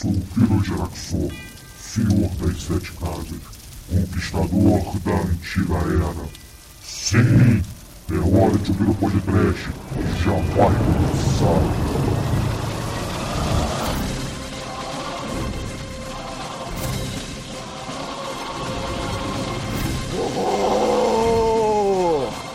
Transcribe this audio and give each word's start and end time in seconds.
sou 0.00 0.10
o 0.12 0.22
Vila 0.34 0.64
Geraxor, 0.64 1.30
senhor 1.78 2.30
das 2.36 2.62
sete 2.62 2.90
casas, 2.92 3.38
conquistador 3.90 4.98
da 5.00 5.12
antiga 5.12 5.74
era. 5.74 6.28
Sim, 6.82 7.62
é 8.10 8.14
hora 8.14 8.56
de 8.56 8.70
ouvir 8.70 8.88
o 8.88 8.94
podcast, 8.94 9.68
já 10.24 10.32
vai 10.56 10.72
começar. 10.78 11.60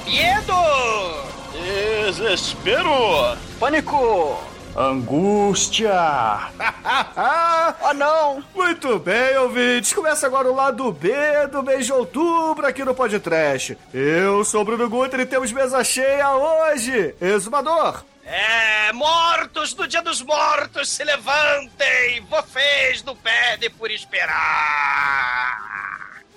Medo! 0.08 0.62
Desespero! 2.08 3.38
Pânico! 3.60 4.55
Angústia! 4.76 5.94
oh 7.82 7.94
não! 7.94 8.44
Muito 8.54 9.00
bem, 9.00 9.38
ouvintes. 9.38 9.94
Começa 9.94 10.28
agora 10.28 10.52
o 10.52 10.56
lado 10.56 10.92
B 10.92 11.14
do 11.50 11.64
mês 11.64 11.86
de 11.86 11.94
outubro 11.94 12.68
aqui 12.68 12.84
no 12.84 12.94
Podcast. 12.94 13.78
Eu 13.94 14.44
sou 14.44 14.64
o 14.64 14.66
Bruno 14.66 14.90
Guter 14.90 15.22
e 15.22 15.26
temos 15.26 15.54
mesa 15.54 15.82
cheia 15.82 16.36
hoje. 16.36 17.16
Exumador! 17.22 18.04
É, 18.26 18.92
mortos 18.92 19.74
do 19.74 19.88
dia 19.88 20.02
dos 20.02 20.22
mortos, 20.22 20.90
se 20.90 21.06
levantem! 21.06 22.26
Vocês 22.30 23.02
não 23.04 23.16
perdem 23.16 23.70
por 23.70 23.90
esperar! 23.90 24.36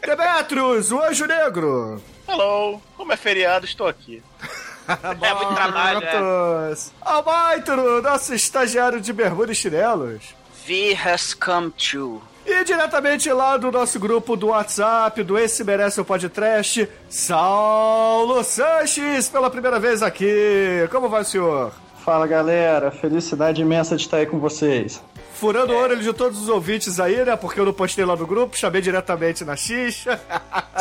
Demetrius, 0.01 0.93
o 0.93 1.03
Anjo 1.03 1.27
Negro! 1.27 2.01
Hello, 2.29 2.81
como 2.97 3.13
é 3.13 3.17
feriado, 3.17 3.65
estou 3.65 3.89
aqui. 3.89 4.23
é 5.23 5.35
muito 5.35 5.55
trabalho, 5.55 6.01
né? 6.01 6.77
Almaitro, 7.03 8.03
nosso 8.03 8.35
estagiário 8.35 9.01
de 9.01 9.13
bermuda 9.13 9.53
e 9.53 9.55
chinelos. 9.55 10.35
V 10.67 10.99
has 11.05 11.35
come 11.35 11.71
true. 11.71 12.21
E 12.47 12.65
diretamente 12.65 13.31
lá 13.31 13.59
do 13.59 13.71
nosso 13.71 14.01
grupo 14.01 14.35
do 14.35 14.49
WhatsApp, 14.49 15.23
do 15.23 15.39
Esse 15.39 15.63
Merece 15.63 16.01
o 16.01 16.05
Podcast, 16.05 16.89
Saulo 17.11 18.43
Sanches, 18.43 19.29
pela 19.29 19.51
primeira 19.51 19.79
vez 19.79 20.03
aqui. 20.03 20.89
Como 20.91 21.11
vai, 21.11 21.25
senhor? 21.25 21.73
Fala, 22.03 22.27
galera. 22.27 22.91
Felicidade 22.91 23.61
imensa 23.61 23.97
de 23.97 24.03
estar 24.03 24.17
aí 24.17 24.27
com 24.27 24.39
vocês. 24.39 25.03
Furando 25.35 25.75
o 25.75 25.77
olho 25.77 25.99
de 25.99 26.13
todos 26.15 26.41
os 26.41 26.49
ouvintes 26.49 26.99
aí, 26.99 27.23
né? 27.23 27.37
Porque 27.37 27.61
eu 27.61 27.67
não 27.67 27.73
postei 27.73 28.05
lá 28.05 28.17
no 28.17 28.27
grupo, 28.27 28.57
chamei 28.57 28.81
diretamente 28.81 29.45
na 29.45 29.55
xixa. 29.55 30.19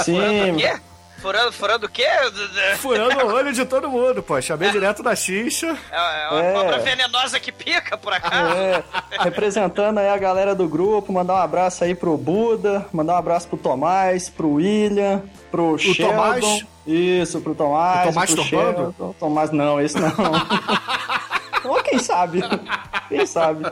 Sim. 0.04 0.58
Furando, 1.18 1.52
furando 1.52 1.86
o 1.88 1.90
quê? 1.90 2.08
Furando 2.78 3.26
o 3.26 3.34
olho 3.34 3.52
de 3.52 3.66
todo 3.66 3.90
mundo, 3.90 4.22
pô. 4.22 4.40
Chamei 4.42 4.72
direto 4.72 5.02
da 5.02 5.16
xixa. 5.16 5.76
É, 5.92 6.26
é 6.26 6.30
uma 6.30 6.44
é. 6.44 6.54
cobra 6.54 6.80
venenosa 6.80 7.40
que 7.40 7.52
pica, 7.52 7.98
por 7.98 8.14
acaso. 8.14 8.54
É. 8.54 8.84
Representando 9.20 9.98
aí 9.98 10.10
a 10.10 10.18
galera 10.18 10.54
do 10.54 10.68
grupo, 10.68 11.12
mandar 11.12 11.34
um 11.34 11.38
abraço 11.38 11.84
aí 11.84 11.96
pro 11.96 12.16
Buda, 12.18 12.86
mandar 12.94 13.14
um 13.14 13.18
abraço 13.18 13.48
pro 13.48 13.58
Tomás, 13.58 14.30
pro 14.30 14.54
William, 14.54 15.24
pro 15.50 15.74
o 15.74 15.78
Sheldon. 15.80 16.12
Tomás? 16.12 16.66
Isso, 16.86 17.42
pro 17.42 17.56
Tomás. 17.56 18.10
O 18.10 18.14
Tomás 18.14 18.36
pro 18.36 18.44
Sheldon. 18.44 19.16
Tomás 19.20 19.52
não, 19.52 19.82
esse 19.82 20.00
não. 20.00 20.12
Ou 21.66 21.82
quem 21.84 22.00
sabe? 22.00 22.42
Quem 23.10 23.26
sabe? 23.26 23.66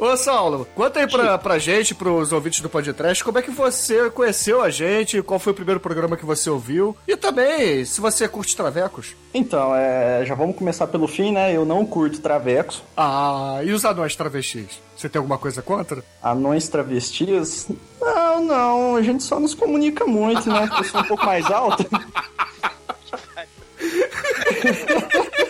Ô, 0.00 0.16
Saulo, 0.16 0.66
conta 0.74 1.00
aí 1.00 1.06
pra, 1.06 1.36
pra 1.36 1.58
gente, 1.58 1.94
pros 1.94 2.32
ouvintes 2.32 2.60
do 2.60 2.70
podcast, 2.70 3.22
como 3.22 3.38
é 3.38 3.42
que 3.42 3.50
você 3.50 4.08
conheceu 4.08 4.62
a 4.62 4.70
gente, 4.70 5.20
qual 5.20 5.38
foi 5.38 5.52
o 5.52 5.54
primeiro 5.54 5.78
programa 5.78 6.16
que 6.16 6.24
você 6.24 6.48
ouviu, 6.48 6.96
e 7.06 7.18
também 7.18 7.84
se 7.84 8.00
você 8.00 8.26
curte 8.26 8.56
travecos. 8.56 9.14
Então, 9.34 9.76
é, 9.76 10.24
já 10.24 10.34
vamos 10.34 10.56
começar 10.56 10.86
pelo 10.86 11.06
fim, 11.06 11.32
né? 11.32 11.54
Eu 11.54 11.66
não 11.66 11.84
curto 11.84 12.18
travecos. 12.18 12.82
Ah, 12.96 13.60
e 13.62 13.72
os 13.72 13.84
anões 13.84 14.16
travestis? 14.16 14.80
Você 14.96 15.06
tem 15.06 15.18
alguma 15.18 15.36
coisa 15.36 15.60
contra? 15.60 16.02
Anões 16.22 16.66
travestis? 16.66 17.68
Não, 18.00 18.42
não, 18.42 18.96
a 18.96 19.02
gente 19.02 19.22
só 19.22 19.38
nos 19.38 19.52
comunica 19.52 20.06
muito, 20.06 20.48
né? 20.48 20.66
Porque 20.66 20.80
eu 20.80 20.88
sou 20.88 21.00
um 21.02 21.04
pouco 21.04 21.26
mais 21.26 21.44
alto. 21.50 21.84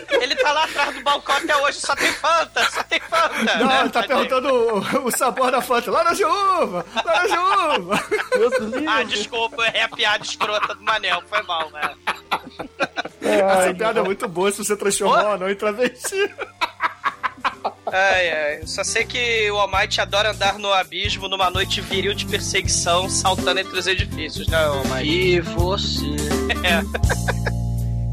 Tá 0.51 0.53
lá 0.53 0.63
atrás 0.65 0.95
do 0.95 1.01
balcão 1.01 1.35
até 1.37 1.55
hoje, 1.55 1.79
só 1.79 1.95
tem 1.95 2.11
Fanta, 2.11 2.69
só 2.69 2.83
tem 2.83 2.99
Fanta. 2.99 3.57
Não, 3.57 3.67
né? 3.67 3.79
ele 3.79 3.89
tá 3.89 4.03
perguntando 4.03 4.49
o, 4.53 5.07
o, 5.07 5.11
sabor 5.11 5.49
da 5.49 5.61
Fanta. 5.61 5.89
Laranja 5.89 6.27
uva! 6.27 6.85
Laranja 7.05 7.41
uva! 7.79 8.03
ah, 8.85 9.03
desculpa, 9.03 9.63
é 9.67 9.83
a 9.83 9.87
piada 9.87 10.25
escrota 10.25 10.75
do 10.75 10.83
Manel, 10.83 11.23
foi 11.29 11.41
mal, 11.43 11.71
né? 11.71 11.95
É, 13.21 13.35
Essa 13.39 13.61
ai, 13.61 13.73
piada 13.73 13.93
não. 13.93 14.01
é 14.01 14.05
muito 14.05 14.27
boa 14.27 14.51
se 14.51 14.57
você 14.57 14.75
transformar 14.75 15.23
um 15.23 15.31
anão 15.31 15.49
em 15.49 15.55
travesti. 15.55 16.29
Ai, 17.85 18.29
ai. 18.29 18.67
Só 18.67 18.83
sei 18.83 19.05
que 19.05 19.49
o 19.51 19.57
Almighty 19.57 20.01
adora 20.01 20.31
andar 20.31 20.59
no 20.59 20.73
abismo 20.73 21.29
numa 21.29 21.49
noite 21.49 21.79
viril 21.79 22.13
de 22.13 22.25
perseguição, 22.25 23.09
saltando 23.09 23.61
entre 23.61 23.79
os 23.79 23.87
edifícios, 23.87 24.49
né, 24.49 24.65
Almighty? 24.65 25.09
E 25.09 25.39
você? 25.39 26.05
É. 26.63 27.60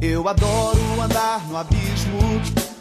Eu 0.00 0.28
adoro 0.28 1.00
andar 1.02 1.44
no 1.48 1.56
abismo, 1.56 2.20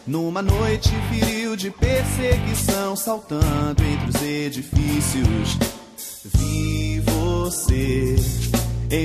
numa 0.05 0.39
noite 0.39 0.89
viril 1.09 1.55
de 1.55 1.71
perseguição, 1.71 2.95
saltando 2.95 3.83
entre 3.83 4.09
os 4.09 4.21
edifícios. 4.21 5.57
Vi 6.35 6.99
você 6.99 8.15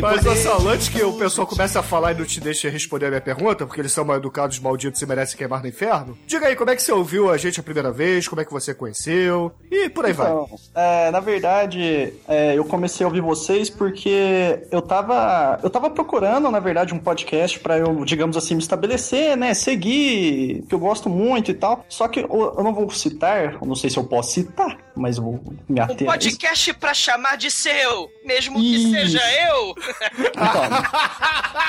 mas, 0.00 0.22
Sassal, 0.22 0.68
antes 0.68 0.88
que 0.88 1.02
o 1.02 1.12
pessoal 1.14 1.46
comece 1.46 1.76
a 1.76 1.82
falar 1.82 2.12
e 2.12 2.18
não 2.18 2.24
te 2.24 2.40
deixe 2.40 2.68
responder 2.68 3.06
a 3.06 3.08
minha 3.08 3.20
pergunta, 3.20 3.66
porque 3.66 3.80
eles 3.80 3.92
são 3.92 4.04
mal 4.04 4.16
educados, 4.16 4.58
malditos 4.60 5.00
e 5.02 5.06
merecem 5.06 5.36
queimar 5.36 5.60
no 5.60 5.68
inferno, 5.68 6.16
diga 6.26 6.46
aí, 6.46 6.56
como 6.56 6.70
é 6.70 6.76
que 6.76 6.82
você 6.82 6.92
ouviu 6.92 7.30
a 7.30 7.36
gente 7.36 7.58
a 7.58 7.62
primeira 7.62 7.90
vez, 7.90 8.28
como 8.28 8.40
é 8.40 8.44
que 8.44 8.52
você 8.52 8.72
conheceu, 8.72 9.52
e 9.70 9.88
por 9.88 10.04
aí 10.04 10.12
então, 10.12 10.48
vai. 10.74 11.06
É, 11.06 11.10
na 11.10 11.20
verdade, 11.20 12.12
é, 12.28 12.56
eu 12.56 12.64
comecei 12.64 13.04
a 13.04 13.08
ouvir 13.08 13.20
vocês 13.20 13.68
porque 13.68 14.66
eu 14.70 14.80
tava, 14.80 15.58
eu 15.62 15.70
tava 15.70 15.90
procurando, 15.90 16.50
na 16.50 16.60
verdade, 16.60 16.94
um 16.94 16.98
podcast 16.98 17.58
para 17.58 17.78
eu, 17.78 18.04
digamos 18.04 18.36
assim, 18.36 18.54
me 18.54 18.62
estabelecer, 18.62 19.36
né, 19.36 19.52
seguir, 19.54 20.64
que 20.68 20.74
eu 20.74 20.78
gosto 20.78 21.08
muito 21.08 21.50
e 21.50 21.54
tal, 21.54 21.84
só 21.88 22.06
que 22.06 22.20
eu, 22.20 22.54
eu 22.56 22.62
não 22.62 22.72
vou 22.72 22.88
citar, 22.90 23.54
eu 23.54 23.66
não 23.66 23.74
sei 23.74 23.90
se 23.90 23.96
eu 23.96 24.04
posso 24.04 24.32
citar, 24.32 24.78
mas 24.94 25.16
eu 25.16 25.24
vou 25.24 25.40
me 25.68 25.80
ater 25.80 26.06
Um 26.06 26.10
podcast 26.10 26.72
para 26.74 26.94
chamar 26.94 27.36
de 27.36 27.50
seu, 27.50 28.10
mesmo 28.24 28.58
que 28.58 28.74
Isso. 28.74 28.90
seja 28.90 29.20
eu, 29.48 29.74
então, 30.18 30.62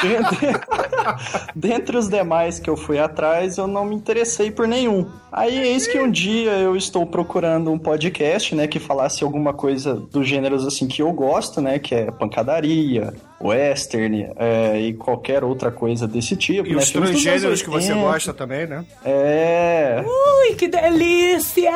dentre, 0.02 0.48
dentre 1.56 1.98
os 1.98 2.08
demais 2.08 2.60
que 2.60 2.70
eu 2.70 2.78
fui 2.78 3.00
atrás, 3.00 3.58
eu 3.58 3.68
não 3.68 3.86
me 3.86 3.96
interessei 3.96 4.52
por 4.52 4.68
nenhum. 4.68 5.10
Aí 5.32 5.58
eis 5.58 5.88
que 5.88 6.00
um 6.00 6.10
dia 6.10 6.52
eu 6.52 6.76
estou 6.76 7.06
procurando 7.06 7.72
um 7.72 7.80
podcast, 7.80 8.54
né, 8.54 8.68
que 8.68 8.80
falasse 8.80 9.24
alguma 9.24 9.54
coisa 9.54 9.96
dos 9.96 10.28
gêneros 10.28 10.66
assim 10.66 10.88
que 10.88 11.02
eu 11.02 11.12
gosto, 11.12 11.62
né, 11.62 11.80
que 11.80 11.96
é 11.96 12.12
pancadaria, 12.12 13.14
western 13.44 14.32
é, 14.38 14.80
e 14.80 14.94
qualquer 14.94 15.44
outra 15.44 15.72
coisa 15.72 16.08
desse 16.08 16.36
tipo. 16.36 16.68
E 16.68 16.72
né? 16.72 16.78
os 16.78 16.90
transgêneros 16.90 17.62
que 17.62 17.70
você 17.70 17.94
gosta 17.94 18.34
também, 18.34 18.66
né? 18.66 18.86
É. 19.04 20.04
Ui, 20.06 20.56
que 20.56 20.68
delícia! 20.68 21.72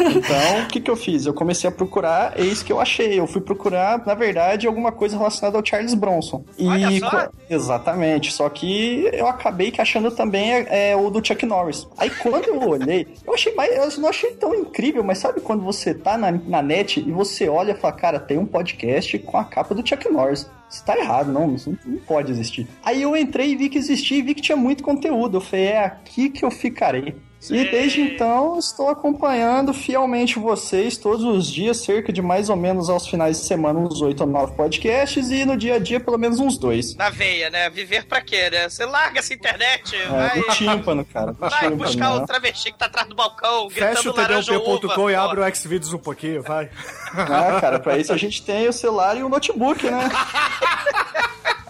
Então, 0.00 0.62
o 0.64 0.66
que, 0.68 0.80
que 0.80 0.90
eu 0.90 0.96
fiz? 0.96 1.26
Eu 1.26 1.34
comecei 1.34 1.68
a 1.68 1.72
procurar, 1.72 2.38
eis 2.38 2.62
que 2.62 2.72
eu 2.72 2.80
achei. 2.80 3.18
Eu 3.18 3.26
fui 3.26 3.40
procurar, 3.40 4.04
na 4.04 4.14
verdade, 4.14 4.66
alguma 4.66 4.92
coisa 4.92 5.16
relacionada 5.16 5.56
ao 5.56 5.64
Charles 5.64 5.94
Bronson. 5.94 6.44
E 6.58 6.66
Olha 6.66 6.98
só. 6.98 7.28
Exatamente. 7.48 8.32
Só 8.32 8.48
que 8.48 9.08
eu 9.12 9.26
acabei 9.26 9.70
que 9.70 9.80
achando 9.80 10.10
também 10.10 10.52
é, 10.52 10.90
é, 10.90 10.96
o 10.96 11.10
do 11.10 11.24
Chuck 11.24 11.46
Norris. 11.46 11.86
Aí 11.96 12.10
quando 12.10 12.46
eu 12.48 12.68
olhei, 12.68 13.06
eu 13.26 13.34
achei 13.34 13.54
mais. 13.54 13.74
Eu 13.74 14.00
não 14.00 14.08
achei 14.08 14.32
tão 14.32 14.54
incrível, 14.54 15.02
mas 15.02 15.18
sabe 15.18 15.40
quando 15.40 15.62
você 15.62 15.94
tá 15.94 16.18
na, 16.18 16.32
na 16.32 16.62
net 16.62 17.00
e 17.00 17.12
você 17.12 17.48
olha 17.48 17.72
e 17.72 17.76
fala, 17.76 17.94
cara, 17.94 18.20
tem 18.20 18.38
um 18.38 18.46
podcast 18.46 19.18
com 19.20 19.36
a 19.36 19.44
capa 19.44 19.74
do 19.74 19.86
Chuck 19.86 20.08
Norris. 20.08 20.48
Isso 20.68 20.84
tá 20.84 20.98
errado, 20.98 21.32
não, 21.32 21.54
isso 21.54 21.76
não 21.84 21.98
pode 21.98 22.30
existir. 22.32 22.66
Aí 22.84 23.02
eu 23.02 23.16
entrei 23.16 23.52
e 23.52 23.56
vi 23.56 23.68
que 23.68 23.78
existia 23.78 24.18
e 24.18 24.22
vi 24.22 24.34
que 24.34 24.42
tinha 24.42 24.56
muito 24.56 24.82
conteúdo. 24.82 25.36
Eu 25.36 25.40
falei, 25.40 25.66
é 25.66 25.84
aqui 25.84 26.28
que 26.28 26.44
eu 26.44 26.50
ficarei. 26.50 27.14
E 27.50 27.70
desde 27.70 28.00
então 28.00 28.58
estou 28.58 28.88
acompanhando 28.88 29.72
fielmente 29.72 30.38
vocês 30.38 30.96
todos 30.96 31.24
os 31.24 31.46
dias, 31.50 31.78
cerca 31.78 32.12
de 32.12 32.20
mais 32.20 32.48
ou 32.48 32.56
menos 32.56 32.88
aos 32.88 33.06
finais 33.06 33.40
de 33.40 33.46
semana, 33.46 33.78
uns 33.78 34.00
oito 34.00 34.22
ou 34.22 34.26
nove 34.26 34.54
podcasts, 34.54 35.30
e 35.30 35.44
no 35.44 35.56
dia 35.56 35.74
a 35.74 35.78
dia, 35.78 36.00
pelo 36.00 36.18
menos 36.18 36.40
uns 36.40 36.58
dois. 36.58 36.94
Na 36.96 37.10
veia, 37.10 37.50
né? 37.50 37.70
Viver 37.70 38.04
pra 38.06 38.20
quê, 38.20 38.50
né? 38.50 38.68
Você 38.68 38.84
larga 38.84 39.20
essa 39.20 39.34
internet, 39.34 39.94
é, 39.94 40.06
vai. 40.06 40.40
Do 40.40 40.48
tímpano, 40.48 41.04
cara. 41.04 41.32
Do 41.32 41.38
vai 41.38 41.50
tímpano, 41.50 41.76
buscar 41.76 42.10
né? 42.10 42.16
o 42.16 42.26
travesti 42.26 42.72
que 42.72 42.78
tá 42.78 42.86
atrás 42.86 43.08
do 43.08 43.14
balcão, 43.14 43.70
Fecha 43.70 44.10
o 44.10 44.12
tdp.com 44.12 45.10
e 45.10 45.14
abre 45.14 45.40
o 45.40 45.54
Xvideos 45.54 45.92
um 45.92 45.98
pouquinho, 45.98 46.42
vai. 46.42 46.70
Ah, 47.16 47.60
cara, 47.60 47.78
pra 47.78 47.96
isso 47.96 48.12
a 48.12 48.16
gente 48.16 48.42
tem 48.42 48.68
o 48.68 48.72
celular 48.72 49.16
e 49.16 49.22
o 49.22 49.28
notebook, 49.28 49.88
né? 49.88 50.10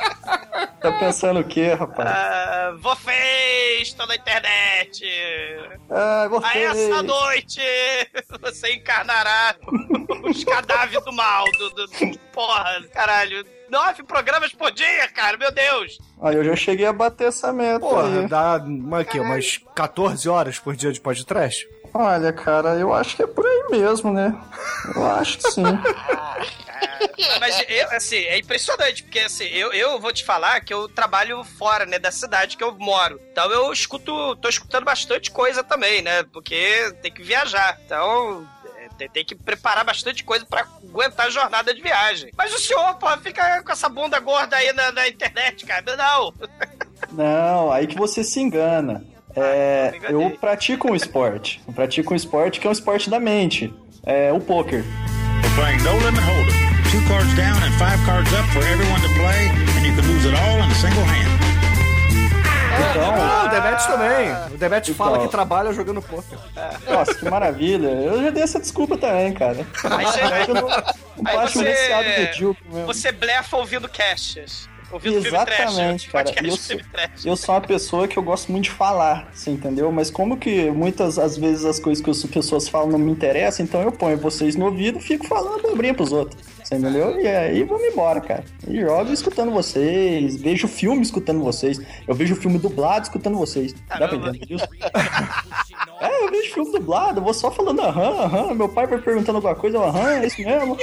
Tá 0.81 0.93
pensando 0.93 1.41
o 1.41 1.45
quê, 1.45 1.73
rapaz? 1.73 2.09
Ah, 2.09 2.75
vocês 2.79 3.89
estão 3.89 4.07
na 4.07 4.15
internet. 4.15 5.05
Ah, 5.91 6.29
vocês. 6.29 6.55
A 6.55 6.59
essa 6.59 7.03
noite 7.03 7.61
você 8.41 8.75
encarnará 8.75 9.57
os 10.23 10.45
cadáveres 10.45 11.05
do 11.05 11.13
mal. 11.13 11.45
Do, 11.59 11.71
do, 11.71 11.87
do, 11.87 12.19
porra, 12.33 12.83
caralho. 12.93 13.45
Nove 13.69 14.05
programas 14.05 14.53
por 14.53 14.71
dia, 14.71 15.09
cara, 15.09 15.37
meu 15.37 15.51
Deus. 15.51 15.99
Aí 16.23 16.37
eu 16.37 16.45
já 16.45 16.55
cheguei 16.55 16.87
a 16.87 16.93
bater 16.93 17.29
essa 17.29 17.53
meta. 17.53 17.81
Porra, 17.81 18.21
aí. 18.21 18.29
dá 18.29 18.57
uma, 18.59 19.01
aqui, 19.01 19.19
umas 19.19 19.59
14 19.75 20.29
horas 20.29 20.59
por 20.59 20.77
dia 20.77 20.93
de 20.93 21.01
podcast? 21.01 21.69
Olha, 21.99 22.31
cara, 22.31 22.75
eu 22.75 22.93
acho 22.93 23.17
que 23.17 23.23
é 23.23 23.27
por 23.27 23.47
aí 23.47 23.65
mesmo, 23.71 24.13
né? 24.13 24.39
Eu 24.95 25.07
acho 25.07 25.39
que 25.39 25.51
sim. 25.51 25.63
Mas 27.41 27.65
eu, 27.67 27.91
assim, 27.93 28.17
é 28.17 28.39
impressionante, 28.39 29.03
porque 29.03 29.21
assim, 29.21 29.47
eu, 29.47 29.73
eu 29.73 29.99
vou 29.99 30.13
te 30.13 30.23
falar 30.23 30.61
que 30.61 30.75
eu 30.75 30.91
trabalho 30.91 31.43
fora, 31.43 31.87
né, 31.87 31.99
da 31.99 32.11
cidade 32.11 32.59
que 32.59 32.63
eu 32.63 32.77
moro. 32.77 33.19
Então 33.33 33.51
eu 33.51 33.73
escuto, 33.73 34.37
tô 34.37 34.47
escutando 34.47 34.85
bastante 34.85 35.31
coisa 35.31 35.65
também, 35.65 36.03
né? 36.03 36.23
Porque 36.25 36.95
tem 37.01 37.11
que 37.11 37.23
viajar. 37.23 37.81
Então, 37.87 38.47
é, 38.77 38.89
tem, 38.99 39.09
tem 39.09 39.25
que 39.25 39.35
preparar 39.35 39.83
bastante 39.83 40.23
coisa 40.23 40.45
pra 40.45 40.67
aguentar 40.85 41.29
a 41.29 41.31
jornada 41.31 41.73
de 41.73 41.81
viagem. 41.81 42.31
Mas 42.37 42.53
o 42.53 42.59
senhor, 42.59 42.95
pô, 42.97 43.09
fica 43.23 43.63
com 43.63 43.73
essa 43.73 43.89
bunda 43.89 44.21
gorda 44.21 44.55
aí 44.55 44.71
na, 44.75 44.93
na 44.93 45.09
internet, 45.09 45.65
cara. 45.65 45.97
Não. 45.97 46.35
Não, 47.11 47.73
aí 47.73 47.87
que 47.87 47.97
você 47.97 48.23
se 48.23 48.39
engana. 48.39 49.16
É, 49.37 49.91
me 49.93 49.99
enganei. 49.99 50.17
eu 50.27 50.31
pratico 50.39 50.91
um 50.91 50.95
esporte. 50.95 51.61
Eu 51.67 51.73
pratico 51.75 52.13
um 52.15 52.17
esporte 52.17 52.59
que 52.61 52.67
é 52.67 52.71
um 52.71 52.73
esporte 52.73 53.11
da 53.11 53.21
mente. 53.21 53.73
É 54.05 54.33
o 54.33 54.41
poker. 54.41 54.83
We're 55.43 55.55
playing 55.55 55.79
No 55.83 55.93
Limit 55.99 56.23
Hold'em. 56.25 56.67
Two 56.91 57.03
cards 57.09 57.35
down 57.35 57.57
and 57.59 57.73
five 57.79 58.05
cards 58.07 58.33
up 58.33 58.49
for 58.53 58.63
everyone 58.67 59.01
to 59.03 59.09
play, 59.15 59.49
and 59.77 59.87
you 59.87 59.95
can 59.95 60.07
lose 60.09 60.25
it 60.27 60.35
all 60.37 60.59
in 60.65 60.71
a 60.71 60.75
single 60.75 61.03
hand. 61.05 61.37
Ah, 62.79 63.43
o 63.43 63.47
Então, 63.47 63.61
Demet 63.63 63.87
também. 63.87 64.55
O 64.55 64.59
Demet 64.59 64.95
fala 64.95 65.13
Então. 65.17 65.27
que 65.27 65.33
trabalha 65.33 65.73
jogando 65.73 66.01
poker. 66.03 66.39
nossa, 66.89 67.15
que 67.15 67.25
maravilha. 67.29 67.89
Eu 67.89 68.23
já 68.23 68.31
dei 68.31 68.43
essa 68.43 68.61
desculpa 68.61 68.97
também, 68.97 69.33
cara. 69.33 69.67
Aí 69.85 70.05
você, 70.07 70.21
Eu 70.49 70.55
não, 70.55 70.63
não 70.63 70.71
Aí 71.27 71.37
um 71.39 71.41
você- 71.49 71.65
viciado 71.65 72.09
medíocre 72.09 72.65
mesmo. 72.71 72.87
você 72.87 73.13
blefa 73.13 73.57
ouvindo 73.57 73.89
casts. 73.89 74.69
Ouvindo. 74.91 75.27
Exatamente, 75.27 76.09
cara. 76.11 76.33
Eu 76.43 76.57
sou, 76.57 76.81
eu 77.25 77.37
sou 77.37 77.55
uma 77.55 77.61
pessoa 77.61 78.07
que 78.07 78.17
eu 78.17 78.23
gosto 78.23 78.53
muito 78.53 78.65
de 78.65 78.71
falar, 78.71 79.29
você 79.33 79.51
entendeu? 79.51 79.91
Mas 79.91 80.11
como 80.11 80.37
que 80.37 80.71
muitas 80.71 81.19
às 81.19 81.37
vezes 81.37 81.65
as 81.65 81.81
coisas 81.81 82.03
que 82.03 82.11
as 82.11 82.23
pessoas 82.25 82.69
falam 82.69 82.91
não 82.91 82.99
me 82.99 83.11
interessam, 83.11 83.65
então 83.65 83.83
eu 83.83 83.91
ponho 83.91 84.17
vocês 84.17 84.55
no 84.55 84.67
ouvido 84.67 84.99
e 84.99 85.03
fico 85.03 85.27
falando 85.27 85.69
abrinha 85.69 85.95
pros 85.95 86.13
outros. 86.13 86.41
Você 86.63 86.75
entendeu? 86.75 87.21
E 87.21 87.27
aí 87.27 87.63
vamos 87.63 87.87
embora, 87.87 88.21
cara. 88.21 88.45
E 88.67 88.81
jogo 88.81 89.13
escutando 89.13 89.53
vocês, 89.53 90.37
vejo 90.37 90.67
filme 90.67 91.03
escutando 91.03 91.41
vocês. 91.41 91.81
Eu 92.09 92.15
vejo 92.15 92.35
filme 92.35 92.59
dublado 92.59 93.05
escutando 93.05 93.39
vocês. 93.39 93.73
Dá 93.73 93.97
pra 93.97 94.09
Caramba. 94.09 94.29
entender 94.31 94.55
isso? 94.55 94.69
é, 96.01 96.25
eu 96.25 96.31
vejo 96.31 96.55
filme 96.55 96.73
dublado, 96.73 97.21
eu 97.21 97.25
vou 97.25 97.35
só 97.35 97.51
falando 97.51 97.81
aham, 97.81 98.25
aham. 98.25 98.55
Meu 98.55 98.69
pai 98.69 98.87
vai 98.87 98.99
perguntando 98.99 99.37
alguma 99.39 99.55
coisa, 99.55 99.79
aham, 99.79 100.11
é 100.11 100.27
isso 100.27 100.41
mesmo. 100.41 100.77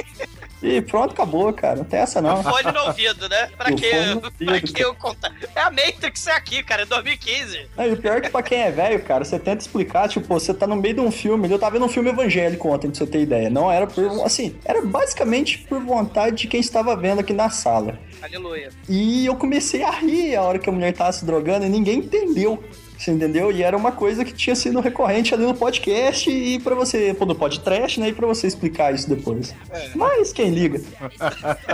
E 0.64 0.80
pronto, 0.80 1.12
acabou, 1.12 1.52
cara. 1.52 1.76
Não 1.76 1.84
tem 1.84 2.00
essa 2.00 2.22
não. 2.22 2.42
Fone 2.42 2.72
no 2.72 2.86
ouvido, 2.86 3.28
né? 3.28 3.50
Pra 3.56 3.70
O 3.70 3.76
que, 3.76 3.90
pra 4.44 4.60
que 4.60 4.82
eu 4.82 4.94
contar? 4.94 5.30
É 5.54 5.60
a 5.60 5.70
Matrix 5.70 6.26
é 6.26 6.32
aqui, 6.32 6.62
cara, 6.62 6.82
é 6.82 6.86
2015. 6.86 7.66
Não, 7.76 7.86
e 7.86 7.92
o 7.92 7.96
pior 7.98 8.16
é 8.16 8.20
que 8.22 8.30
pra 8.30 8.42
quem 8.42 8.62
é 8.62 8.70
velho, 8.70 9.02
cara, 9.04 9.24
você 9.24 9.38
tenta 9.38 9.60
explicar, 9.60 10.08
tipo, 10.08 10.26
você 10.26 10.54
tá 10.54 10.66
no 10.66 10.76
meio 10.76 10.94
de 10.94 11.00
um 11.00 11.10
filme, 11.10 11.50
eu 11.50 11.58
tava 11.58 11.72
vendo 11.72 11.84
um 11.84 11.88
filme 11.88 12.08
evangélico 12.08 12.66
ontem, 12.68 12.88
pra 12.88 12.96
você 12.96 13.06
ter 13.06 13.20
ideia. 13.20 13.50
Não 13.50 13.70
era 13.70 13.86
por, 13.86 14.24
assim, 14.24 14.56
era 14.64 14.80
basicamente 14.80 15.58
por 15.58 15.80
vontade 15.82 16.36
de 16.36 16.48
quem 16.48 16.60
estava 16.60 16.96
vendo 16.96 17.20
aqui 17.20 17.34
na 17.34 17.50
sala. 17.50 17.98
Aleluia. 18.22 18.70
E 18.88 19.26
eu 19.26 19.36
comecei 19.36 19.82
a 19.82 19.90
rir 19.90 20.34
a 20.34 20.42
hora 20.42 20.58
que 20.58 20.70
a 20.70 20.72
mulher 20.72 20.94
tava 20.94 21.12
se 21.12 21.26
drogando 21.26 21.66
e 21.66 21.68
ninguém 21.68 21.98
entendeu. 21.98 22.64
Você 23.04 23.10
entendeu? 23.10 23.52
E 23.52 23.62
era 23.62 23.76
uma 23.76 23.92
coisa 23.92 24.24
que 24.24 24.32
tinha 24.32 24.56
sido 24.56 24.80
recorrente 24.80 25.34
ali 25.34 25.44
no 25.44 25.52
podcast 25.52 26.30
e 26.30 26.58
pra 26.58 26.74
você, 26.74 27.12
pô, 27.12 27.26
no 27.26 27.34
podcast, 27.34 28.00
né? 28.00 28.08
E 28.08 28.14
pra 28.14 28.26
você 28.26 28.46
explicar 28.46 28.94
isso 28.94 29.06
depois. 29.06 29.54
Mas 29.94 30.32
quem 30.32 30.48
liga? 30.48 30.80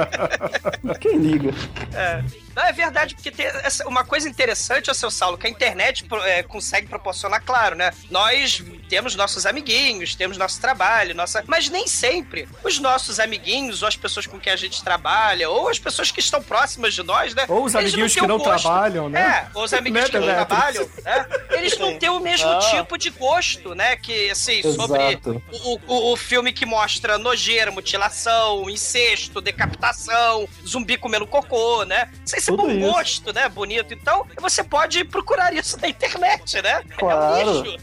quem 0.98 1.18
liga? 1.18 1.54
É. 1.94 2.24
Não, 2.60 2.66
é 2.66 2.72
verdade, 2.72 3.14
porque 3.14 3.30
tem 3.30 3.46
essa- 3.46 3.88
uma 3.88 4.04
coisa 4.04 4.28
interessante, 4.28 4.90
ó, 4.90 4.94
seu 4.94 5.10
Saulo, 5.10 5.38
que 5.38 5.46
a 5.46 5.50
internet 5.50 6.04
é, 6.24 6.42
consegue 6.42 6.86
proporcionar, 6.88 7.42
claro, 7.42 7.74
né? 7.74 7.90
Nós 8.10 8.62
temos 8.88 9.14
nossos 9.14 9.46
amiguinhos, 9.46 10.14
temos 10.14 10.36
nosso 10.36 10.60
trabalho, 10.60 11.14
nossa. 11.14 11.42
Mas 11.46 11.70
nem 11.70 11.86
sempre 11.86 12.46
os 12.62 12.78
nossos 12.78 13.18
amiguinhos, 13.18 13.80
ou 13.82 13.88
as 13.88 13.96
pessoas 13.96 14.26
com 14.26 14.38
quem 14.38 14.52
a 14.52 14.56
gente 14.56 14.84
trabalha, 14.84 15.48
ou 15.48 15.68
as 15.70 15.78
pessoas 15.78 16.10
que 16.10 16.20
estão 16.20 16.42
próximas 16.42 16.92
de 16.92 17.02
nós, 17.02 17.34
né? 17.34 17.46
Ou 17.48 17.64
os 17.64 17.74
eles 17.74 17.86
amiguinhos 17.94 18.12
têm 18.12 18.22
que 18.22 18.28
não 18.28 18.36
gosto- 18.38 18.62
trabalham, 18.62 19.08
né? 19.08 19.20
É, 19.20 19.56
ou 19.56 19.64
os 19.64 19.72
amiguinhos 19.72 20.10
Né, 20.10 20.20
que 20.20 20.26
não 20.26 20.34
trabalham, 20.34 20.90
né? 21.02 21.26
Eles 21.50 21.78
não 21.78 21.98
têm 21.98 22.10
o 22.10 22.20
mesmo 22.20 22.58
tipo 22.58 22.98
de 22.98 23.08
gosto, 23.08 23.74
né? 23.74 23.96
Que, 23.96 24.28
assim, 24.30 24.62
sobre 24.74 25.02
Exato. 25.12 25.42
o, 25.64 25.78
o, 25.86 26.12
o 26.12 26.16
filme 26.16 26.52
que 26.52 26.66
mostra 26.66 27.16
nojeira, 27.16 27.70
mutilação, 27.70 28.68
incesto, 28.68 29.40
decapitação, 29.40 30.46
zumbi 30.66 30.98
comendo 30.98 31.26
cocô, 31.26 31.84
né? 31.84 32.10
É 32.34 32.40
Tudo 32.50 32.62
bom 32.64 32.70
isso. 32.70 32.92
gosto, 32.92 33.32
né? 33.32 33.48
Bonito. 33.48 33.94
Então, 33.94 34.26
você 34.40 34.62
pode 34.64 35.04
procurar 35.04 35.52
isso 35.54 35.78
na 35.80 35.88
internet, 35.88 36.60
né? 36.62 36.82
Claro. 36.98 37.36
É 37.40 37.44
um 37.46 37.62
lixo. 37.62 37.78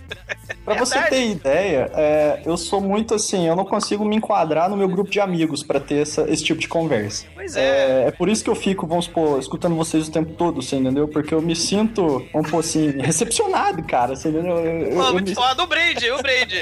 Pra 0.64 0.76
você 0.76 1.02
ter 1.04 1.28
ideia, 1.28 1.90
é, 1.94 2.42
eu 2.46 2.58
sou 2.58 2.82
muito 2.82 3.16
assim, 3.16 3.48
eu 3.48 3.56
não 3.56 3.64
consigo 3.66 4.04
me 4.04 4.16
enquadrar 4.18 4.70
no 4.70 4.76
meu 4.76 4.88
grupo 4.88 5.10
de 5.10 5.20
amigos 5.20 5.64
pra 5.64 5.80
ter 5.80 6.02
essa- 6.02 6.26
esse 6.30 6.44
tipo 6.44 6.60
de 6.60 6.68
conversa. 6.68 7.26
Pois 7.34 7.56
é. 7.56 8.04
É, 8.04 8.08
é 8.08 8.12
por 8.12 8.28
isso 8.28 8.44
que 8.44 8.50
eu 8.50 8.56
fico, 8.56 8.86
vamos 8.86 9.06
supor, 9.06 9.40
escutando 9.40 9.76
vocês 9.76 10.08
o 10.08 10.12
tempo 10.12 10.34
todo, 10.34 10.62
você 10.62 10.76
entendeu? 10.76 11.08
Porque 11.08 11.34
eu 11.34 11.42
me 11.42 11.56
sinto, 11.56 12.26
vamos 12.34 12.48
supor 12.48 12.60
assim, 12.60 12.92
recepcionado, 13.00 13.82
cara, 13.84 14.16
você 14.16 14.28
entendeu? 14.30 14.58
Eu, 14.58 14.66
eu- 14.66 14.88
eu 14.90 14.96
Vamos 14.98 15.22
me- 15.22 15.36
falar 15.36 15.54
do 15.54 15.66
brinde, 15.68 16.12
o 16.12 16.18
brinde. 16.22 16.62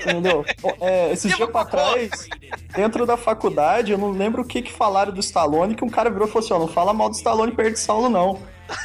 entendeu? 0.00 0.44
É, 0.80 1.12
esses 1.12 1.34
dias 1.36 1.50
pra 1.50 1.64
trás, 1.64 2.10
dentro 2.74 3.04
da 3.06 3.16
faculdade, 3.16 3.92
eu 3.92 3.98
não 3.98 4.10
lembro 4.10 4.42
o 4.42 4.44
que 4.46 4.62
que 4.62 4.72
falaram 4.72 5.12
do 5.12 5.20
Stallone, 5.20 5.74
que 5.74 5.84
um 5.84 5.88
cara 5.90 6.08
virou 6.10 6.26
e 6.26 6.30
falou 6.30 6.44
assim, 6.44 6.54
ó, 6.54 6.58
não 6.58 6.68
fala 6.68 6.94
mal 6.94 7.08
do 7.10 7.14
Stallone 7.14 7.31
perto 7.54 7.72
de 7.72 7.78
Saulo, 7.78 8.08
não. 8.08 8.38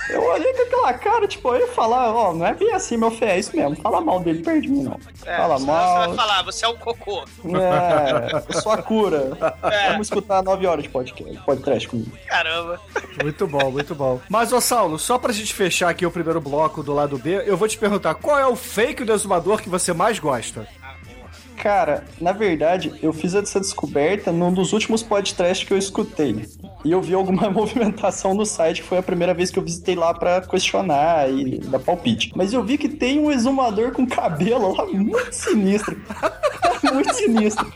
Eu 0.09 0.23
olhei 0.23 0.53
com 0.53 0.61
aquela 0.63 0.93
cara, 0.93 1.27
tipo, 1.27 1.49
eu 1.49 1.61
ia 1.61 1.67
falar, 1.67 2.13
ó, 2.13 2.33
não 2.33 2.45
é 2.45 2.53
bem 2.53 2.73
assim, 2.73 2.97
meu 2.97 3.11
filho, 3.11 3.31
é 3.31 3.39
isso 3.39 3.55
mesmo, 3.55 3.75
fala 3.77 4.01
mal 4.01 4.19
dele 4.19 4.41
perto 4.43 4.61
de 4.61 4.69
mim, 4.69 4.83
não. 4.83 4.99
É, 5.25 5.37
fala 5.37 5.59
mal. 5.59 6.01
Você 6.01 6.07
vai 6.07 6.15
falar, 6.15 6.43
você 6.43 6.65
é 6.65 6.67
um 6.67 6.75
cocô. 6.75 7.23
É, 7.45 8.43
eu 8.49 8.61
sou 8.61 8.71
a 8.71 8.81
cura. 8.81 9.37
É. 9.67 9.91
Vamos 9.91 10.07
escutar 10.07 10.41
9 10.43 10.65
horas 10.65 10.83
de 10.83 10.89
podcast, 10.89 11.37
podcast 11.45 11.87
comigo. 11.87 12.11
Caramba. 12.27 12.79
Muito 13.21 13.47
bom, 13.47 13.71
muito 13.71 13.95
bom. 13.95 14.19
Mas, 14.29 14.53
ô 14.53 14.61
Saulo, 14.61 14.97
só 14.97 15.17
pra 15.17 15.33
gente 15.33 15.53
fechar 15.53 15.89
aqui 15.89 16.05
o 16.05 16.11
primeiro 16.11 16.39
bloco 16.39 16.83
do 16.83 16.93
lado 16.93 17.17
B, 17.17 17.43
eu 17.45 17.57
vou 17.57 17.67
te 17.67 17.77
perguntar, 17.77 18.15
qual 18.15 18.39
é 18.39 18.45
o 18.45 18.55
fake 18.55 19.03
do 19.03 19.13
exumador 19.13 19.61
que 19.61 19.69
você 19.69 19.93
mais 19.93 20.19
gosta? 20.19 20.67
Cara, 21.57 22.05
na 22.21 22.31
verdade, 22.31 22.93
eu 23.01 23.11
fiz 23.11 23.33
essa 23.33 23.59
descoberta 23.59 24.31
num 24.31 24.53
dos 24.53 24.73
últimos 24.73 25.01
podcasts 25.01 25.67
que 25.67 25.73
eu 25.73 25.77
escutei. 25.77 26.45
E 26.85 26.91
eu 26.91 27.01
vi 27.01 27.13
alguma 27.13 27.49
movimentação 27.51 28.33
no 28.33 28.45
site, 28.45 28.81
que 28.81 28.87
foi 28.87 28.97
a 28.99 29.03
primeira 29.03 29.33
vez 29.33 29.49
que 29.51 29.59
eu 29.59 29.63
visitei 29.63 29.95
lá 29.95 30.13
pra 30.13 30.41
questionar 30.41 31.29
e 31.29 31.57
dar 31.59 31.79
palpite. 31.79 32.31
Mas 32.35 32.53
eu 32.53 32.63
vi 32.63 32.77
que 32.77 32.87
tem 32.87 33.19
um 33.19 33.31
exumador 33.31 33.91
com 33.91 34.05
cabelo 34.05 34.75
lá 34.75 34.85
muito 34.85 35.33
sinistro. 35.33 35.99
muito 36.93 37.13
sinistro. 37.13 37.71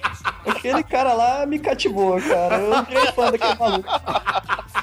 Aquele 0.46 0.84
cara 0.84 1.14
lá 1.14 1.46
me 1.46 1.60
cativou, 1.60 2.20
cara. 2.22 2.58
Eu 2.58 2.84
virei 2.86 3.06
fã 3.12 3.32
daquele 3.32 3.56
maluco. 3.56 3.90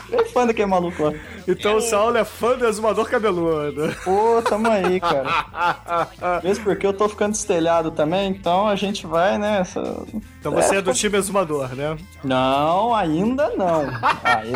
Virei 0.09 0.25
fã 0.27 0.47
daquele 0.47 0.67
maluco 0.67 1.03
lá. 1.05 1.13
Então 1.47 1.77
o 1.77 1.81
Saulo 1.81 2.17
é 2.17 2.25
fã 2.25 2.57
do 2.57 2.67
exumador 2.67 3.09
cabeludo. 3.09 3.95
Pô, 4.05 4.43
tamo 4.43 4.69
aí, 4.71 5.01
cara. 5.01 5.29
Mesmo 6.43 6.65
porque 6.65 6.87
eu 6.87 6.93
tô 6.93 7.09
ficando 7.09 7.35
estelhado 7.35 7.91
também, 7.91 8.29
então 8.31 8.69
a 8.69 8.77
gente 8.77 9.07
vai, 9.07 9.39
né? 9.39 9.61
essa- 9.61 10.03
Então 10.39 10.53
você 10.53 10.77
é 10.77 10.83
do 10.83 10.93
time 10.93 11.17
exumador, 11.19 11.75
né? 11.75 11.97
Não, 12.23 12.95
ainda 12.95 13.51
não. 13.57 13.85
Aí, 14.25 14.53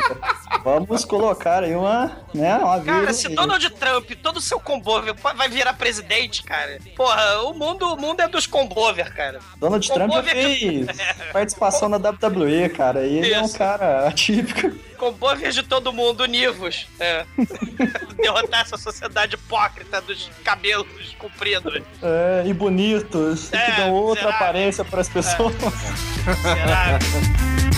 vamos 0.65 1.05
colocar 1.05 1.63
aí 1.63 1.75
uma, 1.75 2.11
né, 2.35 2.57
uma 2.57 2.81
Cara, 2.81 3.13
se 3.13 3.29
aí. 3.29 3.35
Donald 3.35 3.71
Trump, 3.71 4.11
todo 4.23 4.37
o 4.37 4.41
seu 4.41 4.59
combover 4.61 5.15
vai 5.37 5.49
virar 5.49 5.73
presidente, 5.75 6.43
cara. 6.43 6.79
Porra, 6.97 7.43
o 7.43 7.55
mundo, 7.55 7.93
o 7.93 7.97
mundo 8.01 8.21
é 8.21 8.29
dos 8.29 8.47
combover, 8.47 9.13
cara. 9.15 9.41
Donald 9.57 9.87
Trump 9.87 10.11
combover- 10.11 10.33
fez 10.35 10.87
participação 11.33 11.89
na 11.89 11.97
WWE, 11.97 12.69
cara. 12.71 13.05
E 13.07 13.19
ele 13.19 13.33
é 13.35 13.41
um 13.41 13.49
cara 13.49 14.09
atípico. 14.09 14.73
Combover 14.99 15.51
de 15.51 15.63
todo 15.65 15.93
mundo, 15.93 16.23
univos. 16.23 16.87
É. 17.01 17.25
Derrotar 18.23 18.61
essa 18.61 18.77
sociedade 18.77 19.35
hipócrita 19.35 20.01
dos 20.01 20.31
cabelos 20.45 20.87
compridos. 21.19 21.83
é, 22.03 22.45
e 22.47 22.53
bonitos, 22.55 23.53
É, 23.53 23.59
que 23.71 23.73
dão 23.81 23.91
outra 23.93 24.25
será? 24.27 24.37
aparência 24.37 24.85
para 24.85 25.01
as 25.01 25.09
pessoas. 25.09 25.53
Será? 26.43 26.99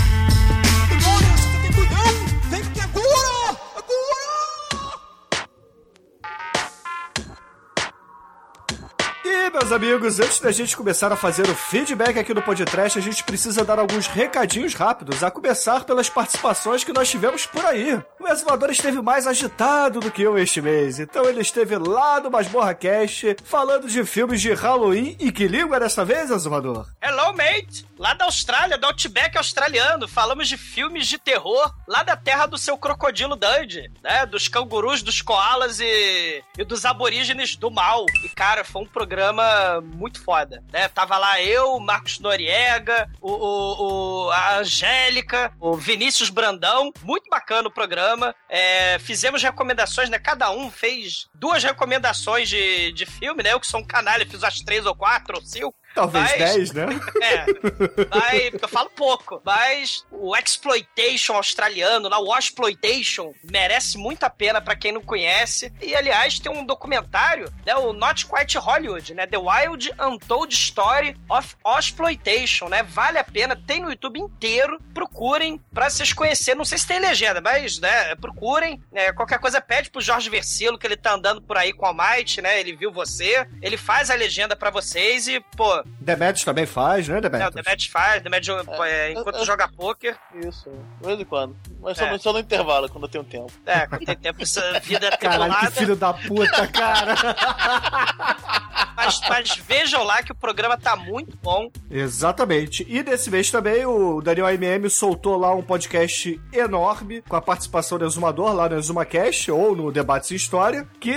E, 9.36 9.50
meus 9.50 9.72
amigos, 9.72 10.20
antes 10.20 10.38
da 10.38 10.52
gente 10.52 10.76
começar 10.76 11.12
a 11.12 11.16
fazer 11.16 11.42
o 11.42 11.56
feedback 11.56 12.16
aqui 12.16 12.32
no 12.32 12.40
podcast, 12.40 12.96
a 12.96 13.02
gente 13.02 13.24
precisa 13.24 13.64
dar 13.64 13.80
alguns 13.80 14.06
recadinhos 14.06 14.74
rápidos, 14.74 15.24
a 15.24 15.30
começar 15.30 15.82
pelas 15.82 16.08
participações 16.08 16.84
que 16.84 16.92
nós 16.92 17.10
tivemos 17.10 17.44
por 17.44 17.66
aí. 17.66 18.00
O 18.20 18.28
Exumador 18.28 18.70
esteve 18.70 19.02
mais 19.02 19.26
agitado 19.26 19.98
do 19.98 20.10
que 20.10 20.22
eu 20.22 20.38
este 20.38 20.62
mês, 20.62 21.00
então 21.00 21.24
ele 21.24 21.40
esteve 21.40 21.76
lá 21.76 22.20
no 22.20 22.30
Masmorra 22.30 22.74
Cast, 22.74 23.36
falando 23.44 23.88
de 23.88 24.04
filmes 24.04 24.40
de 24.40 24.52
Halloween 24.54 25.16
e 25.18 25.32
que 25.32 25.48
língua 25.48 25.80
dessa 25.80 26.04
vez, 26.04 26.30
Exumador? 26.30 26.86
Hello, 27.02 27.34
mate! 27.34 27.84
Lá 27.98 28.14
da 28.14 28.26
Austrália, 28.26 28.78
do 28.78 28.86
Outback 28.86 29.36
australiano, 29.36 30.06
falamos 30.06 30.48
de 30.48 30.56
filmes 30.56 31.06
de 31.08 31.18
terror 31.18 31.74
lá 31.88 32.02
da 32.04 32.16
terra 32.16 32.46
do 32.46 32.56
seu 32.56 32.78
crocodilo 32.78 33.36
Dundee, 33.36 33.90
né? 34.02 34.26
Dos 34.26 34.46
cangurus, 34.46 35.02
dos 35.02 35.20
koalas 35.20 35.80
e, 35.80 36.42
e 36.56 36.64
dos 36.64 36.84
aborígenes 36.84 37.56
do 37.56 37.70
mal. 37.70 38.06
E, 38.24 38.28
cara, 38.28 38.64
foi 38.64 38.82
um 38.82 38.86
programa 38.86 39.23
programa 39.24 39.80
muito 39.80 40.22
foda, 40.22 40.62
né? 40.72 40.88
Tava 40.88 41.16
lá 41.16 41.40
eu, 41.40 41.78
Marcos 41.80 42.18
Noriega, 42.18 43.08
o, 43.20 43.30
o, 43.32 44.26
o- 44.26 44.30
a 44.30 44.58
Angélica, 44.58 45.52
o 45.58 45.74
Vinícius 45.76 46.28
Brandão. 46.30 46.92
Muito 47.02 47.28
bacana 47.30 47.68
o 47.68 47.72
programa. 47.72 48.34
É, 48.48 48.98
fizemos 48.98 49.42
recomendações, 49.42 50.10
né? 50.10 50.18
Cada 50.18 50.50
um 50.50 50.70
fez 50.70 51.26
duas 51.34 51.62
recomendações 51.64 52.48
de, 52.48 52.92
de 52.92 53.06
filme, 53.06 53.42
né? 53.42 53.52
Eu 53.52 53.60
que 53.60 53.66
sou 53.66 53.80
um 53.80 53.86
canalha, 53.86 54.26
fiz 54.26 54.44
as 54.44 54.60
três 54.60 54.84
ou 54.84 54.94
quatro 54.94 55.36
ou 55.36 55.42
cinco. 55.44 55.74
Talvez 55.94 56.24
Mas- 56.30 56.54
10, 56.54 56.72
né? 56.72 56.86
É, 57.22 58.48
eu 58.62 58.68
falo 58.68 58.90
pouco, 58.90 59.40
mas 59.44 60.04
o 60.10 60.36
exploitation 60.36 61.34
australiano, 61.34 62.08
lá, 62.08 62.18
o 62.20 62.36
exploitation, 62.36 63.32
merece 63.50 63.96
muito 63.96 64.24
a 64.24 64.30
pena 64.30 64.60
pra 64.60 64.76
quem 64.76 64.92
não 64.92 65.00
conhece. 65.02 65.72
E 65.80 65.94
aliás, 65.94 66.38
tem 66.38 66.50
um 66.52 66.64
documentário, 66.64 67.52
né, 67.64 67.74
o 67.76 67.92
Not 67.92 68.26
Quite 68.26 68.58
Hollywood, 68.58 69.14
né, 69.14 69.26
The 69.26 69.38
Wild 69.38 69.92
Untold 70.00 70.52
Story 70.54 71.16
of 71.30 71.54
Exploitation, 71.78 72.68
né? 72.68 72.82
Vale 72.82 73.18
a 73.18 73.24
pena, 73.24 73.56
tem 73.56 73.80
no 73.80 73.90
YouTube 73.90 74.20
inteiro. 74.20 74.78
Procurem 74.92 75.60
pra 75.72 75.88
vocês 75.88 76.12
conhecerem, 76.12 76.58
não 76.58 76.64
sei 76.64 76.78
se 76.78 76.86
tem 76.86 76.98
legenda, 76.98 77.40
mas, 77.40 77.78
né, 77.78 78.14
procurem. 78.16 78.82
né, 78.92 79.12
qualquer 79.12 79.38
coisa 79.38 79.60
pede 79.60 79.90
pro 79.90 80.00
Jorge 80.00 80.28
Versilo 80.30 80.78
que 80.78 80.86
ele 80.86 80.96
tá 80.96 81.14
andando 81.14 81.40
por 81.42 81.56
aí 81.56 81.72
com 81.72 81.86
a 81.86 81.92
Might, 81.94 82.40
né? 82.42 82.58
Ele 82.60 82.74
viu 82.74 82.92
você, 82.92 83.46
ele 83.62 83.76
faz 83.76 84.10
a 84.10 84.14
legenda 84.14 84.56
pra 84.56 84.70
vocês 84.70 85.28
e, 85.28 85.40
pô, 85.56 85.83
Demetrius 86.00 86.44
também 86.44 86.66
faz, 86.66 87.08
né, 87.08 87.16
é, 87.16 87.18
o 87.18 87.20
Demetrius? 87.22 87.54
Demet 87.54 87.90
faz, 87.90 88.20
o 88.20 88.24
Demet 88.24 88.44
joga- 88.46 88.86
é, 88.86 89.12
enquanto 89.12 89.38
é. 89.38 89.44
joga 89.44 89.68
poker. 89.68 90.16
Isso, 90.34 90.70
de 91.00 91.06
vez 91.06 91.20
em 91.20 91.24
quando. 91.24 91.56
Mas 91.80 91.96
só, 91.98 92.04
É. 92.06 92.18
só 92.18 92.32
no 92.32 92.38
intervalo, 92.38 92.88
quando 92.88 93.04
eu 93.04 93.08
tenho 93.08 93.24
tempo. 93.24 93.52
É, 93.66 93.86
quando 93.86 94.04
tem 94.04 94.16
tempo, 94.16 94.42
essa 94.42 94.80
vida 94.80 95.06
é 95.08 95.16
Caralho, 95.16 95.54
que 95.60 95.70
filho 95.72 95.96
da 95.96 96.12
puta, 96.12 96.66
cara. 96.68 97.14
Mas, 98.96 99.20
mas 99.28 99.56
vejam 99.56 100.04
lá 100.04 100.22
que 100.22 100.30
o 100.30 100.34
programa 100.36 100.78
tá 100.78 100.94
muito 100.94 101.36
bom. 101.42 101.68
Exatamente. 101.90 102.86
E 102.88 103.02
desse 103.02 103.28
mês 103.28 103.50
também 103.50 103.84
o 103.84 104.20
Daniel 104.22 104.48
MM 104.50 104.88
soltou 104.88 105.36
lá 105.36 105.52
um 105.52 105.62
podcast 105.62 106.40
enorme 106.52 107.20
com 107.28 107.34
a 107.34 107.40
participação 107.42 107.98
do 107.98 108.04
Exumador 108.06 108.54
lá 108.54 108.68
no 108.68 108.78
ExumaCast 108.78 109.50
ou 109.50 109.74
no 109.74 109.90
Debates 109.90 110.30
em 110.30 110.36
História, 110.36 110.86
que, 111.00 111.12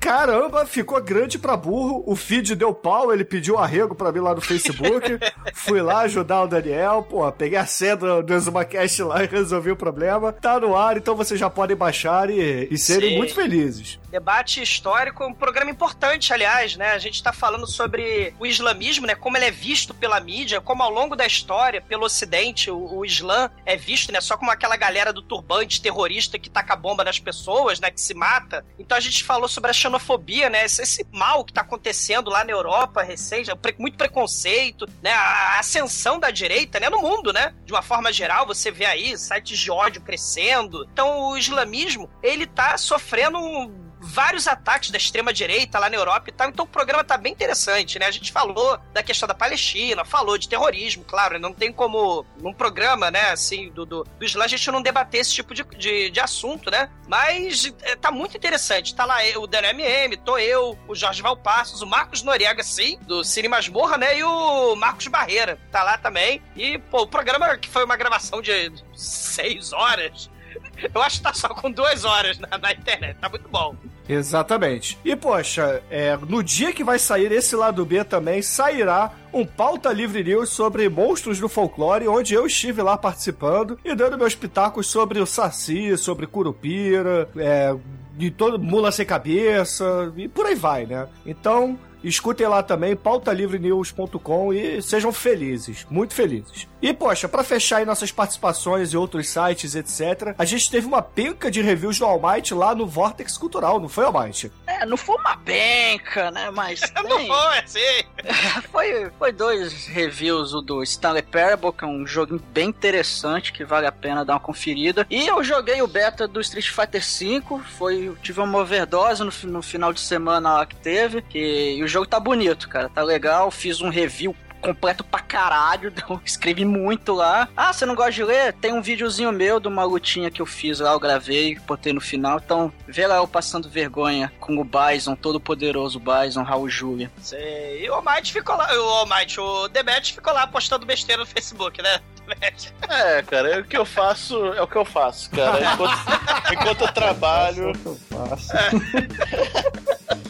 caramba, 0.00 0.64
ficou 0.66 1.02
grande 1.02 1.36
pra 1.36 1.56
burro. 1.56 2.04
O 2.06 2.14
feed 2.14 2.54
deu 2.54 2.72
pau, 2.72 3.12
ele 3.12 3.24
pediu 3.24 3.58
arrego 3.58 3.94
pra 3.94 4.05
mim 4.12 4.20
lá 4.20 4.34
no 4.34 4.40
Facebook. 4.40 5.18
Fui 5.54 5.80
lá 5.80 6.00
ajudar 6.00 6.42
o 6.42 6.46
Daniel, 6.46 7.06
pô, 7.08 7.30
peguei 7.32 7.58
a 7.58 7.66
senha 7.66 7.96
do, 7.96 8.22
do 8.22 8.34
ExumaCast 8.34 9.02
lá 9.02 9.22
e 9.22 9.26
resolvi 9.26 9.70
o 9.70 9.76
problema. 9.76 10.32
Tá 10.32 10.58
no 10.60 10.76
ar, 10.76 10.96
então 10.96 11.16
vocês 11.16 11.38
já 11.38 11.50
podem 11.50 11.76
baixar 11.76 12.30
e, 12.30 12.68
e 12.70 12.78
serem 12.78 13.10
Sim. 13.10 13.16
muito 13.18 13.34
felizes. 13.34 13.98
Debate 14.16 14.62
histórico, 14.62 15.26
um 15.26 15.34
programa 15.34 15.70
importante, 15.70 16.32
aliás, 16.32 16.74
né? 16.74 16.92
A 16.92 16.98
gente 16.98 17.22
tá 17.22 17.34
falando 17.34 17.66
sobre 17.66 18.34
o 18.40 18.46
islamismo, 18.46 19.06
né? 19.06 19.14
Como 19.14 19.36
ele 19.36 19.44
é 19.44 19.50
visto 19.50 19.92
pela 19.92 20.18
mídia, 20.18 20.58
como 20.58 20.82
ao 20.82 20.90
longo 20.90 21.14
da 21.14 21.26
história, 21.26 21.82
pelo 21.82 22.06
ocidente, 22.06 22.70
o, 22.70 22.96
o 22.96 23.04
islã 23.04 23.50
é 23.66 23.76
visto, 23.76 24.10
né? 24.10 24.22
Só 24.22 24.38
como 24.38 24.50
aquela 24.50 24.74
galera 24.74 25.12
do 25.12 25.20
turbante 25.20 25.82
terrorista 25.82 26.38
que 26.38 26.48
taca 26.48 26.74
bomba 26.74 27.04
nas 27.04 27.18
pessoas, 27.18 27.78
né? 27.78 27.90
Que 27.90 28.00
se 28.00 28.14
mata. 28.14 28.64
Então 28.78 28.96
a 28.96 29.00
gente 29.00 29.22
falou 29.22 29.48
sobre 29.50 29.68
a 29.70 29.74
xenofobia, 29.74 30.48
né? 30.48 30.64
Esse, 30.64 30.80
esse 30.80 31.06
mal 31.12 31.44
que 31.44 31.52
tá 31.52 31.60
acontecendo 31.60 32.30
lá 32.30 32.42
na 32.42 32.52
Europa 32.52 33.02
recente, 33.02 33.54
pre- 33.56 33.76
muito 33.78 33.98
preconceito, 33.98 34.88
né? 35.02 35.12
A 35.12 35.58
ascensão 35.58 36.18
da 36.18 36.30
direita, 36.30 36.80
né? 36.80 36.88
No 36.88 37.02
mundo, 37.02 37.34
né? 37.34 37.54
De 37.66 37.72
uma 37.74 37.82
forma 37.82 38.10
geral, 38.10 38.46
você 38.46 38.70
vê 38.70 38.86
aí 38.86 39.18
sites 39.18 39.58
de 39.58 39.70
ódio 39.70 40.00
crescendo. 40.00 40.88
Então 40.90 41.20
o 41.28 41.36
islamismo, 41.36 42.08
ele 42.22 42.46
tá 42.46 42.78
sofrendo 42.78 43.36
um 43.36 43.84
vários 44.16 44.48
ataques 44.48 44.90
da 44.90 44.96
extrema 44.96 45.30
direita 45.30 45.78
lá 45.78 45.90
na 45.90 45.96
Europa 45.96 46.30
e 46.30 46.32
tal. 46.32 46.48
Então 46.48 46.64
o 46.64 46.68
programa 46.68 47.04
tá 47.04 47.18
bem 47.18 47.34
interessante, 47.34 47.98
né? 47.98 48.06
A 48.06 48.10
gente 48.10 48.32
falou 48.32 48.80
da 48.94 49.02
questão 49.02 49.28
da 49.28 49.34
Palestina, 49.34 50.06
falou 50.06 50.38
de 50.38 50.48
terrorismo, 50.48 51.04
claro, 51.04 51.34
né? 51.34 51.38
não 51.38 51.52
tem 51.52 51.70
como 51.70 52.24
num 52.40 52.54
programa, 52.54 53.10
né, 53.10 53.30
assim, 53.30 53.68
do, 53.70 53.84
do, 53.84 54.04
do 54.04 54.24
Islã 54.24 54.44
a 54.44 54.48
gente 54.48 54.70
não 54.70 54.80
debater 54.80 55.20
esse 55.20 55.34
tipo 55.34 55.52
de, 55.52 55.62
de, 55.64 56.08
de 56.08 56.18
assunto, 56.18 56.70
né? 56.70 56.88
Mas 57.06 57.74
é, 57.82 57.94
tá 57.94 58.10
muito 58.10 58.38
interessante. 58.38 58.94
Tá 58.94 59.04
lá 59.04 59.24
eu, 59.26 59.42
o 59.42 59.46
Daniel 59.46 59.74
MM, 59.74 60.16
tô 60.16 60.38
eu, 60.38 60.78
o 60.88 60.94
Jorge 60.94 61.20
Valpassos, 61.20 61.82
o 61.82 61.86
Marcos 61.86 62.22
Noriega, 62.22 62.62
sim, 62.62 62.98
do 63.02 63.22
Cine 63.22 63.48
Masmorra, 63.48 63.98
né? 63.98 64.18
E 64.18 64.24
o 64.24 64.74
Marcos 64.76 65.08
Barreira, 65.08 65.58
tá 65.70 65.82
lá 65.82 65.98
também. 65.98 66.40
E, 66.56 66.78
pô, 66.78 67.02
o 67.02 67.06
programa 67.06 67.58
que 67.58 67.68
foi 67.68 67.84
uma 67.84 67.96
gravação 67.96 68.40
de 68.40 68.72
seis 68.94 69.74
horas. 69.74 70.30
Eu 70.94 71.02
acho 71.02 71.18
que 71.18 71.22
tá 71.22 71.32
só 71.32 71.48
com 71.48 71.70
duas 71.70 72.04
horas 72.04 72.38
na, 72.38 72.58
na 72.58 72.72
internet. 72.72 73.16
Tá 73.20 73.28
muito 73.28 73.48
bom. 73.48 73.74
Exatamente. 74.08 74.98
E, 75.04 75.16
poxa, 75.16 75.82
é, 75.90 76.16
no 76.16 76.42
dia 76.42 76.72
que 76.72 76.84
vai 76.84 76.98
sair 76.98 77.32
esse 77.32 77.56
lado 77.56 77.84
B 77.84 78.04
também, 78.04 78.40
sairá 78.40 79.12
um 79.32 79.44
pauta 79.44 79.92
livre 79.92 80.22
news 80.22 80.50
sobre 80.50 80.88
monstros 80.88 81.40
do 81.40 81.48
folclore, 81.48 82.06
onde 82.06 82.34
eu 82.34 82.46
estive 82.46 82.82
lá 82.82 82.96
participando 82.96 83.78
e 83.84 83.94
dando 83.94 84.16
meus 84.16 84.34
pitacos 84.34 84.86
sobre 84.86 85.18
o 85.18 85.26
Saci, 85.26 85.96
sobre 85.98 86.26
Curupira, 86.26 87.28
é, 87.36 87.74
de 88.16 88.30
todo 88.30 88.58
mula 88.58 88.92
sem 88.92 89.04
cabeça 89.04 90.12
e 90.16 90.28
por 90.28 90.46
aí 90.46 90.54
vai, 90.54 90.86
né? 90.86 91.06
Então, 91.26 91.78
escutem 92.02 92.46
lá 92.46 92.62
também, 92.62 92.94
pautalivrenews.com 92.96 94.52
e 94.52 94.80
sejam 94.80 95.12
felizes, 95.12 95.86
muito 95.90 96.14
felizes. 96.14 96.68
E, 96.80 96.92
poxa, 96.92 97.28
pra 97.28 97.42
fechar 97.42 97.78
aí 97.78 97.84
nossas 97.84 98.12
participações 98.12 98.92
e 98.92 98.96
outros 98.96 99.28
sites, 99.28 99.74
etc., 99.74 100.34
a 100.38 100.44
gente 100.44 100.70
teve 100.70 100.86
uma 100.86 101.02
penca 101.02 101.50
de 101.50 101.62
reviews 101.62 101.98
do 101.98 102.04
Almighty 102.04 102.54
lá 102.54 102.74
no 102.74 102.86
Vortex 102.86 103.36
Cultural, 103.38 103.80
não 103.80 103.88
foi, 103.88 104.04
Almighty? 104.04 104.52
É, 104.66 104.84
não 104.84 104.96
foi 104.96 105.16
uma 105.16 105.36
penca, 105.38 106.30
né? 106.30 106.50
Mas 106.50 106.80
Não 107.02 107.26
foi 107.26 107.58
assim. 107.58 107.80
foi, 108.70 109.10
foi 109.18 109.32
dois 109.32 109.86
reviews, 109.86 110.52
o 110.54 110.60
do 110.60 110.82
Stanley 110.82 111.22
Parable, 111.22 111.72
que 111.72 111.84
é 111.84 111.88
um 111.88 112.06
jogo 112.06 112.40
bem 112.52 112.68
interessante, 112.68 113.52
que 113.52 113.64
vale 113.64 113.86
a 113.86 113.92
pena 113.92 114.24
dar 114.24 114.34
uma 114.34 114.40
conferida. 114.40 115.06
E 115.08 115.26
eu 115.26 115.42
joguei 115.42 115.80
o 115.82 115.86
beta 115.86 116.28
do 116.28 116.40
Street 116.40 116.68
Fighter 116.68 117.02
V, 117.02 117.60
foi, 117.76 118.14
tive 118.22 118.40
uma 118.40 118.58
overdose 118.58 119.22
no, 119.22 119.32
no 119.50 119.62
final 119.62 119.92
de 119.92 120.00
semana 120.00 120.54
lá 120.54 120.66
que 120.66 120.76
teve, 120.76 121.22
que, 121.22 121.76
e 121.76 121.82
o 121.82 121.88
jogo 121.88 122.06
tá 122.06 122.20
bonito, 122.20 122.68
cara, 122.68 122.88
tá 122.88 123.02
legal, 123.02 123.50
fiz 123.50 123.80
um 123.80 123.88
review 123.88 124.34
completo 124.66 125.04
pra 125.04 125.20
caralho, 125.20 125.92
escrevi 126.24 126.64
muito 126.64 127.12
lá. 127.12 127.48
Ah, 127.56 127.72
você 127.72 127.86
não 127.86 127.94
gosta 127.94 128.12
de 128.12 128.24
ler? 128.24 128.52
Tem 128.54 128.72
um 128.72 128.82
videozinho 128.82 129.30
meu 129.30 129.60
de 129.60 129.68
uma 129.68 129.84
lutinha 129.84 130.30
que 130.30 130.42
eu 130.42 130.46
fiz 130.46 130.80
lá, 130.80 130.92
eu 130.92 131.00
gravei, 131.00 131.56
botei 131.66 131.92
no 131.92 132.00
final. 132.00 132.40
Então, 132.44 132.72
vê 132.86 133.06
lá 133.06 133.16
eu 133.16 133.28
passando 133.28 133.68
vergonha 133.68 134.32
com 134.40 134.58
o 134.58 134.64
Bison, 134.64 135.14
todo 135.14 135.40
poderoso 135.40 136.00
Bison, 136.00 136.42
Raul 136.42 136.68
Júlia. 136.68 137.10
Sei. 137.20 137.84
E 137.84 137.90
o 137.90 137.94
Almighty 137.94 138.32
ficou 138.32 138.56
lá, 138.56 138.68
o 138.72 138.88
Almighty, 138.88 139.40
o 139.40 139.68
Demet 139.68 140.12
ficou 140.12 140.32
lá 140.32 140.46
postando 140.46 140.84
besteira 140.84 141.20
no 141.20 141.26
Facebook, 141.26 141.80
né? 141.80 142.00
Demet. 142.26 142.72
É, 142.88 143.22
cara, 143.22 143.48
é 143.54 143.58
o 143.60 143.64
que 143.64 143.76
eu 143.76 143.84
faço, 143.84 144.36
é 144.54 144.62
o 144.62 144.66
que 144.66 144.76
eu 144.76 144.84
faço, 144.84 145.30
cara. 145.30 145.60
Enquanto, 145.74 145.98
enquanto 146.52 146.80
eu 146.82 146.92
trabalho, 146.92 147.72
Eu 147.84 147.96
faço. 148.10 148.52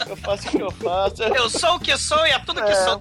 eu 0.08 0.16
faço 0.16 0.48
o 0.48 0.50
que 0.50 0.60
eu 0.62 0.70
faço. 0.70 1.22
Eu 1.22 1.50
sou 1.50 1.74
o 1.76 1.80
que 1.80 1.96
sou 1.96 2.26
e 2.26 2.30
é 2.30 2.38
tudo 2.40 2.62
que 2.62 2.70
É. 2.70 2.74
sou. 2.74 3.00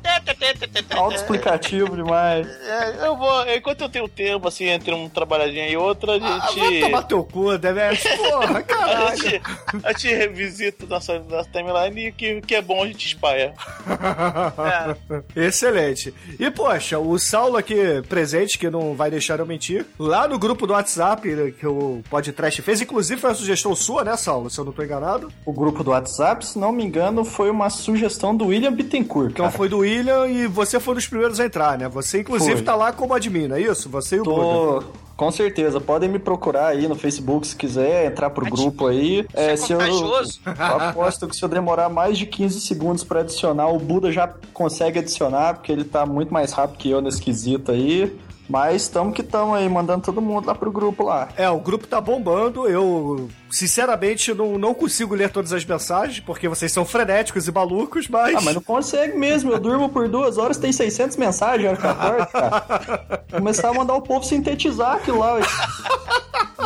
Autoexplicativo 0.96 1.96
demais. 1.96 2.48
É, 2.48 3.08
eu 3.08 3.16
vou, 3.18 3.48
enquanto 3.50 3.82
eu 3.82 3.90
tenho 3.90 4.08
tempo, 4.08 4.48
assim, 4.48 4.66
entre 4.66 4.94
uma 4.94 5.10
trabalhadinha 5.10 5.68
e 5.68 5.78
outra, 5.78 6.14
a 6.14 6.16
Ah, 6.16 6.52
gente. 6.52 6.80
vai 6.82 6.90
tomar 6.90 7.04
teu 7.04 7.24
cu, 7.24 7.58
Demetrius. 7.58 8.16
Porra, 8.18 8.60
a 8.60 8.64
caralho. 8.64 9.18
gente, 9.18 9.42
a 9.84 9.92
gente 9.92 10.08
revisita 10.16 10.86
nossa, 10.88 11.20
nossa 11.20 11.50
timeline 11.50 12.08
e 12.08 12.12
que, 12.12 12.42
que 12.42 12.56
é 12.56 12.62
bom 12.62 12.84
a 12.84 12.88
gente 12.88 13.08
espalha. 13.08 13.54
Excelente. 15.36 16.14
E, 16.40 16.50
poxa, 16.52 17.00
o 17.00 17.18
Saulo 17.18 17.58
aqui 17.58 17.76
presente, 18.08 18.58
que 18.58 18.70
não 18.70 18.85
vai 18.94 19.10
deixar 19.10 19.40
eu 19.40 19.46
mentir, 19.46 19.86
lá 19.98 20.28
no 20.28 20.38
grupo 20.38 20.68
do 20.68 20.74
WhatsApp 20.74 21.28
né, 21.28 21.52
que 21.52 21.66
o 21.66 22.02
podcast 22.10 22.62
fez, 22.62 22.82
inclusive 22.82 23.20
foi 23.20 23.30
uma 23.30 23.36
sugestão 23.36 23.76
sua, 23.76 24.04
né, 24.04 24.16
Saulo? 24.18 24.50
Se 24.50 24.60
eu 24.60 24.66
não 24.66 24.72
tô 24.72 24.84
enganado. 24.84 25.32
O 25.46 25.54
grupo 25.54 25.84
do 25.84 25.92
WhatsApp, 25.92 26.46
se 26.46 26.60
não 26.60 26.72
me 26.72 26.84
engano, 26.84 27.24
foi 27.24 27.50
uma 27.50 27.70
sugestão 27.70 28.36
do 28.36 28.48
William 28.48 28.74
Bittencourt. 28.74 29.32
Então 29.32 29.46
cara. 29.46 29.58
foi 29.58 29.70
do 29.70 29.80
William 29.80 30.28
e 30.28 30.48
você 30.48 30.80
foi 30.80 30.94
um 30.94 30.96
dos 30.96 31.08
primeiros 31.08 31.40
a 31.40 31.46
entrar, 31.46 31.78
né? 31.78 31.88
Você, 31.90 32.20
inclusive, 32.20 32.56
Foi. 32.56 32.64
tá 32.64 32.76
lá 32.76 32.92
como 32.92 33.14
admin, 33.14 33.48
não 33.48 33.56
é 33.56 33.62
isso? 33.62 33.90
Você 33.90 34.18
e 34.18 34.20
o 34.20 34.24
Buda. 34.24 34.42
Tô, 34.42 34.84
com 35.16 35.32
certeza. 35.32 35.80
Podem 35.80 36.10
me 36.10 36.20
procurar 36.20 36.68
aí 36.68 36.88
no 36.88 36.96
Facebook 36.96 37.48
se 37.48 37.56
quiser, 37.56 38.06
entrar 38.06 38.30
pro 38.30 38.46
grupo 38.46 38.88
aí. 38.88 39.26
É, 39.34 39.56
se 39.56 39.72
eu, 39.72 39.80
eu 39.80 40.16
aposto 40.60 41.28
que 41.28 41.36
se 41.36 41.44
eu 41.44 41.50
demorar 41.50 41.90
mais 41.90 42.18
de 42.18 42.26
15 42.26 42.60
segundos 42.62 43.04
pra 43.04 43.22
adicionar, 43.22 43.68
o 43.68 43.80
Buda 43.80 44.12
já 44.12 44.28
consegue 44.54 45.00
adicionar, 45.00 45.56
porque 45.56 45.72
ele 45.72 45.84
tá 45.84 46.06
muito 46.06 46.34
mais 46.34 46.52
rápido 46.52 46.78
que 46.78 46.90
eu 46.90 47.02
nesse 47.02 47.22
quesito 47.22 47.72
aí. 47.72 48.16
Mas 48.48 48.88
tamo 48.88 49.12
que 49.12 49.24
tamo 49.24 49.56
aí, 49.56 49.68
mandando 49.68 50.04
todo 50.04 50.22
mundo 50.22 50.46
lá 50.46 50.56
pro 50.56 50.72
grupo 50.72 51.04
lá. 51.04 51.30
É, 51.36 51.50
o 51.50 51.60
grupo 51.60 51.88
tá 51.88 52.00
bombando. 52.00 52.68
Eu, 52.68 53.28
sinceramente, 53.50 54.34
não, 54.34 54.58
não 54.58 54.74
consigo 54.74 55.16
ler 55.16 55.30
todas 55.32 55.52
as 55.52 55.66
mensagens, 55.66 56.20
porque 56.20 56.48
vocês 56.48 56.72
são 56.72 56.86
frenéticos 56.86 57.48
e 57.48 57.52
malucos, 57.52 58.08
mas. 58.08 58.36
Ah, 58.36 58.42
mas 58.42 58.56
não 58.56 58.62
consegue 58.62 59.18
mesmo. 59.18 59.52
Eu 59.52 59.60
durmo 59.60 59.90
por 59.90 60.08
duas 60.08 60.38
horas, 60.38 60.58
tem 60.58 60.72
600 60.72 61.18
mensagens, 61.18 61.68
hora 61.68 61.78
que 61.78 61.88
acordo, 61.88 62.28
cara. 62.28 63.26
Começar 63.32 63.70
a 63.70 63.74
mandar 63.74 63.96
o 63.96 64.02
povo 64.02 64.24
sintetizar 64.24 64.96
aquilo 64.96 65.20
lá. 65.20 65.40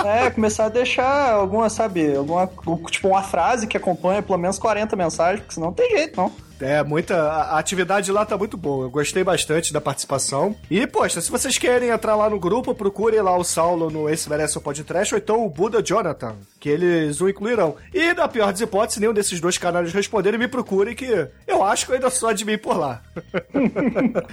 É, 0.06 0.30
começar 0.30 0.66
a 0.66 0.70
deixar 0.70 1.34
alguma, 1.34 1.70
sabe, 1.70 2.16
alguma, 2.16 2.50
tipo 2.90 3.10
uma 3.10 3.22
frase 3.22 3.68
que 3.68 3.76
acompanha 3.76 4.22
pelo 4.22 4.38
menos 4.38 4.58
40 4.58 4.96
mensagens, 4.96 5.42
porque 5.42 5.54
senão 5.54 5.68
não 5.68 5.74
tem 5.74 5.90
jeito, 5.90 6.16
não. 6.16 6.32
É, 6.60 6.84
muita. 6.84 7.16
A 7.16 7.60
atividade 7.60 8.12
lá 8.12 8.26
tá 8.26 8.38
muito 8.38 8.58
boa. 8.58 8.86
Eu 8.86 8.90
gostei 8.90 9.24
bastante 9.24 9.72
da 9.72 9.80
participação. 9.80 10.56
E, 10.70 10.86
poxa, 10.86 11.22
se 11.22 11.32
vocês 11.32 11.58
querem 11.58 11.90
entrar 11.90 12.16
lá 12.16 12.30
no 12.30 12.40
grupo, 12.40 12.76
procurem 12.76 13.22
lá 13.22 13.36
o 13.38 13.44
Saulo 13.44 13.90
no 13.90 14.10
Esse 14.10 14.30
Merece 14.30 14.58
o 14.58 14.62
Podcast, 14.62 15.14
ou 15.14 15.18
então 15.18 15.46
o 15.46 15.50
Buda 15.50 15.82
Jonathan, 15.82 16.36
que 16.60 16.70
eles 16.70 17.22
o 17.22 17.30
incluirão. 17.30 17.76
E, 17.94 18.14
na 18.14 18.28
pior 18.28 18.52
das 18.52 18.62
hipóteses, 18.62 19.00
nenhum 19.00 19.14
desses 19.14 19.40
dois 19.40 19.58
canais 19.58 19.94
responderem, 19.94 20.40
me 20.40 20.48
procurem, 20.48 20.96
que 20.96 21.28
eu 21.48 21.64
acho 21.64 21.86
que 21.86 21.92
eu 21.92 21.96
ainda 21.96 22.10
sou 22.10 22.30
admin 22.30 22.58
por 22.58 22.78
lá. 22.78 23.02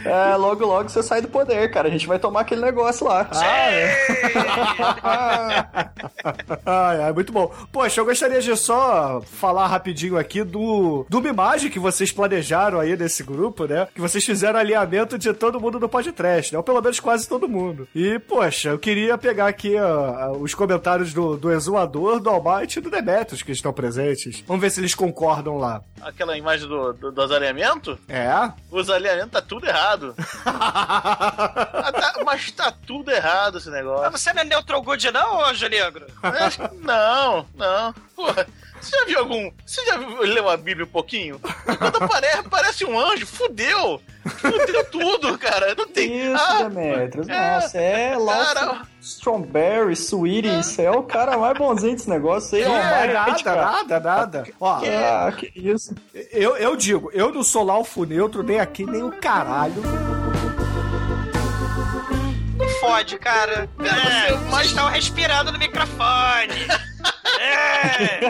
É, 0.04 0.36
logo, 0.36 0.64
logo 0.64 0.88
você 0.88 1.02
sai 1.02 1.20
do 1.20 1.28
poder, 1.28 1.70
cara. 1.70 1.88
A 1.88 1.90
gente 1.90 2.06
vai 2.06 2.18
tomar 2.18 2.40
aquele 2.40 2.60
negócio 2.60 3.06
lá. 3.06 3.28
Ah, 3.32 3.70
é. 3.70 3.96
Ai, 6.64 7.02
ai, 7.02 7.12
muito 7.12 7.32
bom. 7.32 7.52
Poxa, 7.72 8.00
eu 8.00 8.04
gostaria 8.04 8.40
de 8.40 8.56
só 8.56 9.20
falar 9.20 9.66
rapidinho 9.66 10.16
aqui 10.16 10.44
do, 10.44 11.04
do 11.08 11.26
imagem 11.26 11.70
que 11.70 11.78
vocês 11.78 12.12
planejaram 12.16 12.80
aí 12.80 12.96
nesse 12.96 13.22
grupo, 13.22 13.66
né? 13.66 13.86
Que 13.94 14.00
vocês 14.00 14.24
fizeram 14.24 14.58
alinhamento 14.58 15.18
de 15.18 15.32
todo 15.34 15.60
mundo 15.60 15.78
do 15.78 15.88
podcast, 15.88 16.52
né? 16.52 16.58
Ou 16.58 16.64
pelo 16.64 16.80
menos 16.80 16.98
quase 16.98 17.28
todo 17.28 17.48
mundo. 17.48 17.86
E, 17.94 18.18
poxa, 18.18 18.70
eu 18.70 18.78
queria 18.78 19.16
pegar 19.18 19.46
aqui 19.46 19.76
ó, 19.78 20.32
os 20.32 20.54
comentários 20.54 21.12
do, 21.12 21.36
do 21.36 21.52
Exumador, 21.52 22.18
do 22.18 22.30
Almighty 22.30 22.78
e 22.78 22.82
do 22.82 22.90
Demetrius 22.90 23.42
que 23.42 23.52
estão 23.52 23.72
presentes. 23.72 24.42
Vamos 24.46 24.62
ver 24.62 24.70
se 24.70 24.80
eles 24.80 24.94
concordam 24.94 25.58
lá. 25.58 25.82
Aquela 26.00 26.36
imagem 26.36 26.66
do, 26.66 26.92
do, 26.94 27.12
dos 27.12 27.30
alinhamentos? 27.30 27.98
É? 28.08 28.50
Os 28.70 28.88
alinhamentos 28.88 29.32
tá 29.32 29.42
tudo 29.42 29.66
errado. 29.66 30.14
Tá- 31.96 32.12
mas 32.24 32.50
tá 32.50 32.72
tudo 32.86 33.10
errado 33.10 33.58
esse 33.58 33.68
Mas 33.68 33.78
negócio. 33.78 34.10
você 34.10 34.32
não 34.32 34.42
é 34.42 34.44
neutral 34.44 34.82
good 34.82 35.10
não, 35.10 35.38
ô 35.38 35.44
Não, 36.82 37.46
não. 37.54 37.94
Porra, 38.14 38.46
você 38.80 38.96
já 38.98 39.04
viu 39.04 39.18
algum. 39.18 39.50
Você 39.64 39.84
já 39.84 39.96
viu, 39.96 40.20
leu 40.22 40.48
a 40.48 40.56
Bíblia 40.56 40.84
um 40.86 40.88
pouquinho? 40.90 41.38
Quando 41.40 41.96
aparece, 42.04 42.42
parece 42.48 42.84
um 42.84 42.98
anjo, 42.98 43.26
fudeu! 43.26 44.00
Fudeu 44.26 44.84
tudo, 44.90 45.38
cara. 45.38 45.74
Não 45.76 45.86
tem. 45.86 46.32
Isso, 46.32 46.42
Ah, 46.44 46.62
Demetrius. 46.64 47.28
é, 47.28 47.54
Nossa, 47.54 47.78
é 47.78 48.16
lá. 48.18 48.54
cara. 48.54 48.82
Strawberry, 49.00 49.92
Sweetie, 49.94 50.56
você 50.62 50.82
é 50.82 50.90
o 50.90 51.02
cara 51.04 51.36
mais 51.38 51.56
bonzinho 51.56 51.92
desse 51.94 52.10
negócio 52.10 52.56
aí. 52.56 52.64
É, 52.64 52.68
mais 52.68 53.12
nada, 53.12 53.42
cara. 53.44 53.62
nada, 53.70 54.00
nada. 54.00 54.44
Ó, 54.60 54.80
Ah, 54.84 55.32
que 55.32 55.52
isso. 55.54 55.94
eu, 56.32 56.56
eu 56.56 56.74
digo, 56.76 57.08
eu 57.12 57.32
não 57.32 57.44
sou 57.44 57.62
Laufo 57.62 58.04
neutro, 58.04 58.42
nem 58.42 58.58
aqui, 58.58 58.84
nem 58.84 59.02
o 59.02 59.12
caralho. 59.12 59.80
Não 62.58 62.68
fode, 62.80 63.18
cara. 63.18 63.68
É, 63.78 64.32
vocês 64.50 64.66
estão 64.68 64.88
respirando 64.88 65.52
no 65.52 65.58
microfone. 65.58 66.66
É, 67.38 68.20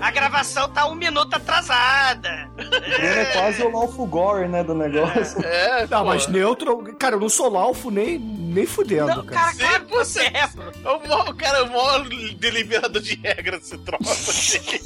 a 0.00 0.10
gravação 0.10 0.68
tá 0.68 0.86
um 0.86 0.94
minuto 0.94 1.34
atrasada. 1.34 2.50
Bruno 2.56 2.76
é 2.84 3.24
quase 3.32 3.62
o 3.62 3.70
Laufo 3.70 4.04
Gore, 4.06 4.48
né, 4.48 4.64
do 4.64 4.74
negócio. 4.74 5.40
É, 5.44 5.86
Não, 5.86 6.00
pô. 6.00 6.04
mas 6.06 6.26
neutro, 6.26 6.94
cara, 6.98 7.14
eu 7.16 7.20
não 7.20 7.28
sou 7.28 7.48
Laufo 7.48 7.90
nem, 7.90 8.18
nem 8.18 8.66
fudendo, 8.66 9.06
Não, 9.08 9.24
cara. 9.24 9.52
cara, 9.52 9.56
claro 9.56 9.84
que 9.86 9.92
você 9.94 10.20
é. 10.24 10.44
O, 10.84 11.34
cara 11.34 11.58
é 11.58 11.62
o 11.62 11.68
maior 11.68 12.08
deliberador 12.36 13.00
de 13.00 13.14
regras 13.16 13.60
desse 13.60 13.78
troço. 13.78 14.10
assim. 14.30 14.80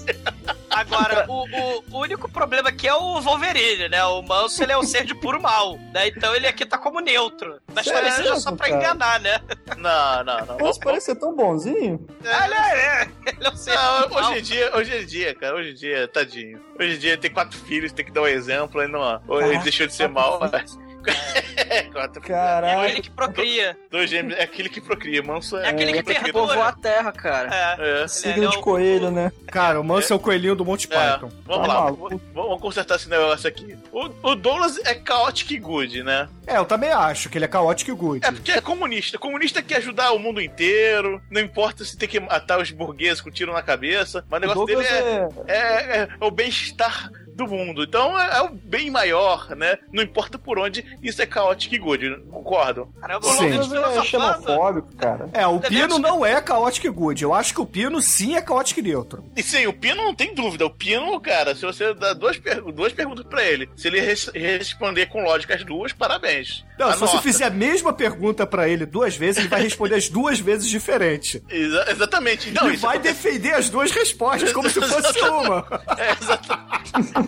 Agora, 0.71 1.27
o, 1.29 1.45
o- 1.91 2.01
único 2.01 2.31
problema 2.31 2.71
aqui 2.71 2.89
é 2.89 2.95
o 2.95 3.21
Wolverine, 3.21 3.89
né? 3.91 4.03
O 4.05 4.23
Manso, 4.23 4.63
ele 4.63 4.73
é 4.73 4.79
um 4.79 4.83
ser 4.83 5.05
de 5.05 5.15
puro 5.15 5.41
mal, 5.41 5.77
né? 5.93 6.09
Então 6.09 6.35
ele 6.35 6.47
aqui 6.47 6.65
tá 6.65 6.79
como 6.79 7.01
neutro. 7.01 7.61
Mas 7.75 7.85
talvez 7.87 8.15
Sério, 8.15 8.29
seja 8.31 8.41
só 8.41 8.53
pra 8.53 8.69
cara? 8.69 8.79
enganar, 8.81 9.21
né? 9.21 9.39
Não, 9.77 10.25
não, 10.25 10.47
não. 10.47 10.59
Nossa, 10.59 10.81
parece 10.81 11.07
ser 11.07 11.17
tão 11.17 11.35
bonzinho. 11.37 12.07
Ele 12.25 12.55
é, 12.55 13.09
ele 13.39 13.47
é 13.47 13.51
um 13.51 13.57
ser 13.57 13.75
Não, 13.75 14.17
hoje 14.17 14.39
em 14.39 14.43
dia, 14.43 14.77
hoje 14.77 14.97
em 14.97 15.07
dia, 15.07 15.35
cara, 15.35 15.55
hoje 15.57 15.71
em 15.71 15.75
dia, 15.75 16.09
tadinho. 16.09 16.61
Hoje 16.79 16.95
em 16.95 16.99
dia 16.99 17.19
tem 17.19 17.31
quatro 17.31 17.59
filhos, 17.59 17.93
tem 17.93 18.05
que 18.05 18.11
dar 18.11 18.23
um 18.23 18.27
exemplo, 18.27 18.81
aí 18.81 18.89
não, 18.89 19.23
ou 19.29 19.41
ele 19.41 19.59
deixou 19.59 19.87
de 19.87 19.95
ser 19.95 20.09
mal. 20.09 20.41
É, 20.45 20.65
É 21.73 21.83
Caraca. 22.21 22.89
ele 22.91 23.01
que 23.01 23.11
procria. 23.11 23.77
Dois 23.91 24.11
gêmeos, 24.11 24.39
é 24.39 24.43
aquele 24.43 24.69
que 24.69 24.81
procria, 24.81 25.23
manso 25.23 25.57
É 25.57 25.69
aquele 25.69 25.93
que 25.95 26.03
perdura. 26.03 26.33
povoar 26.33 26.69
a 26.69 26.73
terra, 26.73 27.13
cara. 27.13 27.77
É. 27.79 28.03
É. 28.03 28.09
Signo 28.09 28.45
é 28.45 28.49
de 28.49 28.59
o- 28.59 28.61
coelho, 28.61 29.11
né? 29.11 29.33
Cara, 29.47 29.81
o 29.81 29.85
Manso 29.85 30.13
é 30.13 30.17
o 30.17 30.19
coelhinho 30.19 30.55
do 30.55 30.65
Monty 30.65 30.87
É, 30.91 30.95
Python. 31.13 31.31
vamos 31.47 31.67
Tá 31.67 31.73
lá, 31.75 31.81
maluco. 31.85 32.09
vamos, 32.09 32.23
vamos 32.35 32.61
consertar 32.61 32.97
esse 32.97 33.09
negócio 33.09 33.49
aqui. 33.49 33.77
O, 33.91 34.05
o 34.23 34.35
Douglas 34.35 34.79
é 34.85 34.95
chaotic 35.07 35.59
good, 35.61 36.03
né? 36.03 36.29
É, 36.47 36.57
eu 36.59 36.65
também 36.65 36.91
acho 36.91 37.29
que 37.31 37.39
ele 37.39 37.45
é 37.45 37.49
caótico 37.49 37.91
e 37.91 37.95
good. 37.95 38.27
É 38.27 38.31
porque 38.31 38.53
é 38.53 38.61
comunista. 38.61 39.19
Comunista 39.19 39.63
quer 39.63 39.77
ajudar 39.79 40.13
o 40.13 40.19
mundo 40.19 40.41
inteiro, 40.43 41.23
não 41.31 41.41
importa 41.41 41.85
se 41.85 41.97
tem 41.97 42.09
que 42.09 42.21
matar 42.21 42.61
os 42.61 42.71
burgueses 42.71 43.21
com 43.21 43.31
tiro 43.31 43.53
na 43.53 43.63
cabeça, 43.63 44.25
mas 44.29 44.39
o 44.39 44.41
negócio 44.47 44.67
Douglas 44.67 44.89
dele 44.89 45.07
é, 45.49 45.53
é... 45.55 45.57
é, 45.57 46.09
é 46.21 46.25
o 46.25 46.31
bem-estar 46.31 47.11
do 47.35 47.47
mundo. 47.47 47.83
Então 47.83 48.19
é, 48.19 48.39
é 48.39 48.43
o 48.43 48.51
bem 48.51 48.91
maior, 48.91 49.51
né? 49.57 49.79
Não 49.93 50.03
importa 50.03 50.39
por 50.39 50.59
onde, 50.59 50.85
isso 51.03 51.21
é 51.23 51.27
chaotic 51.27 51.79
good, 51.79 52.17
concordam? 52.31 52.93
Caramba, 53.01 53.27
Sim. 53.29 53.47
é 53.47 54.03
xenofóbico, 54.05 54.95
cara. 54.97 55.29
É, 55.33 55.47
o 55.47 55.59
Pino 55.61 55.99
não 55.99 56.25
é 56.25 56.41
caótico 56.41 56.87
e 56.87 56.91
good. 56.91 57.23
Eu 57.23 57.33
acho 57.35 57.55
que 57.55 57.61
o 57.61 57.67
Pino 57.67 58.01
sim 58.03 58.37
é 58.37 58.43
caótico 58.43 58.81
e 58.81 58.83
neutro. 58.83 59.25
E 59.37 59.43
sim, 59.43 59.67
o 59.67 59.73
Pino 59.73 60.03
não 60.03 60.15
tem 60.15 60.35
dúvida. 60.35 60.67
O 60.67 60.71
Pino, 60.71 61.19
cara, 61.21 61.55
se 61.55 61.63
você 61.63 61.95
dá 61.95 62.13
duas, 62.13 62.39
per- 62.39 62.63
duas 62.73 62.93
perguntas 62.93 63.25
pra 63.27 63.43
ele, 63.45 63.69
se 63.77 63.89
ele 63.89 64.01
res- 64.01 64.31
responder 64.35 65.07
com 65.07 65.23
lógica 65.23 65.55
as 65.55 65.65
duas, 65.65 65.93
parabéns. 65.93 66.65
Não, 66.79 66.93
se 66.93 66.99
você 66.99 67.19
fizer 67.19 67.45
a 67.45 67.51
mesma 67.51 67.93
pergunta 67.93 68.47
pra 68.47 68.69
ele 68.69 68.85
duas 68.85 69.15
vezes, 69.17 69.39
ele 69.39 69.49
vai 69.49 69.63
responder 69.63 69.95
as 69.95 70.09
duas 70.09 70.41
vezes 70.41 70.69
diferente. 70.69 71.43
Exa- 71.49 71.87
exatamente. 71.91 72.51
Não, 72.51 72.71
e 72.71 72.75
isso 72.75 72.83
vai 72.83 72.97
acontece- 72.97 73.23
defender 73.31 73.55
as 73.55 73.69
duas 73.69 73.91
respostas, 73.93 74.53
como 74.53 74.69
se 74.69 74.81
fosse 74.81 75.21
uma. 75.23 75.65
É, 75.97 76.11
exatamente. 76.13 77.22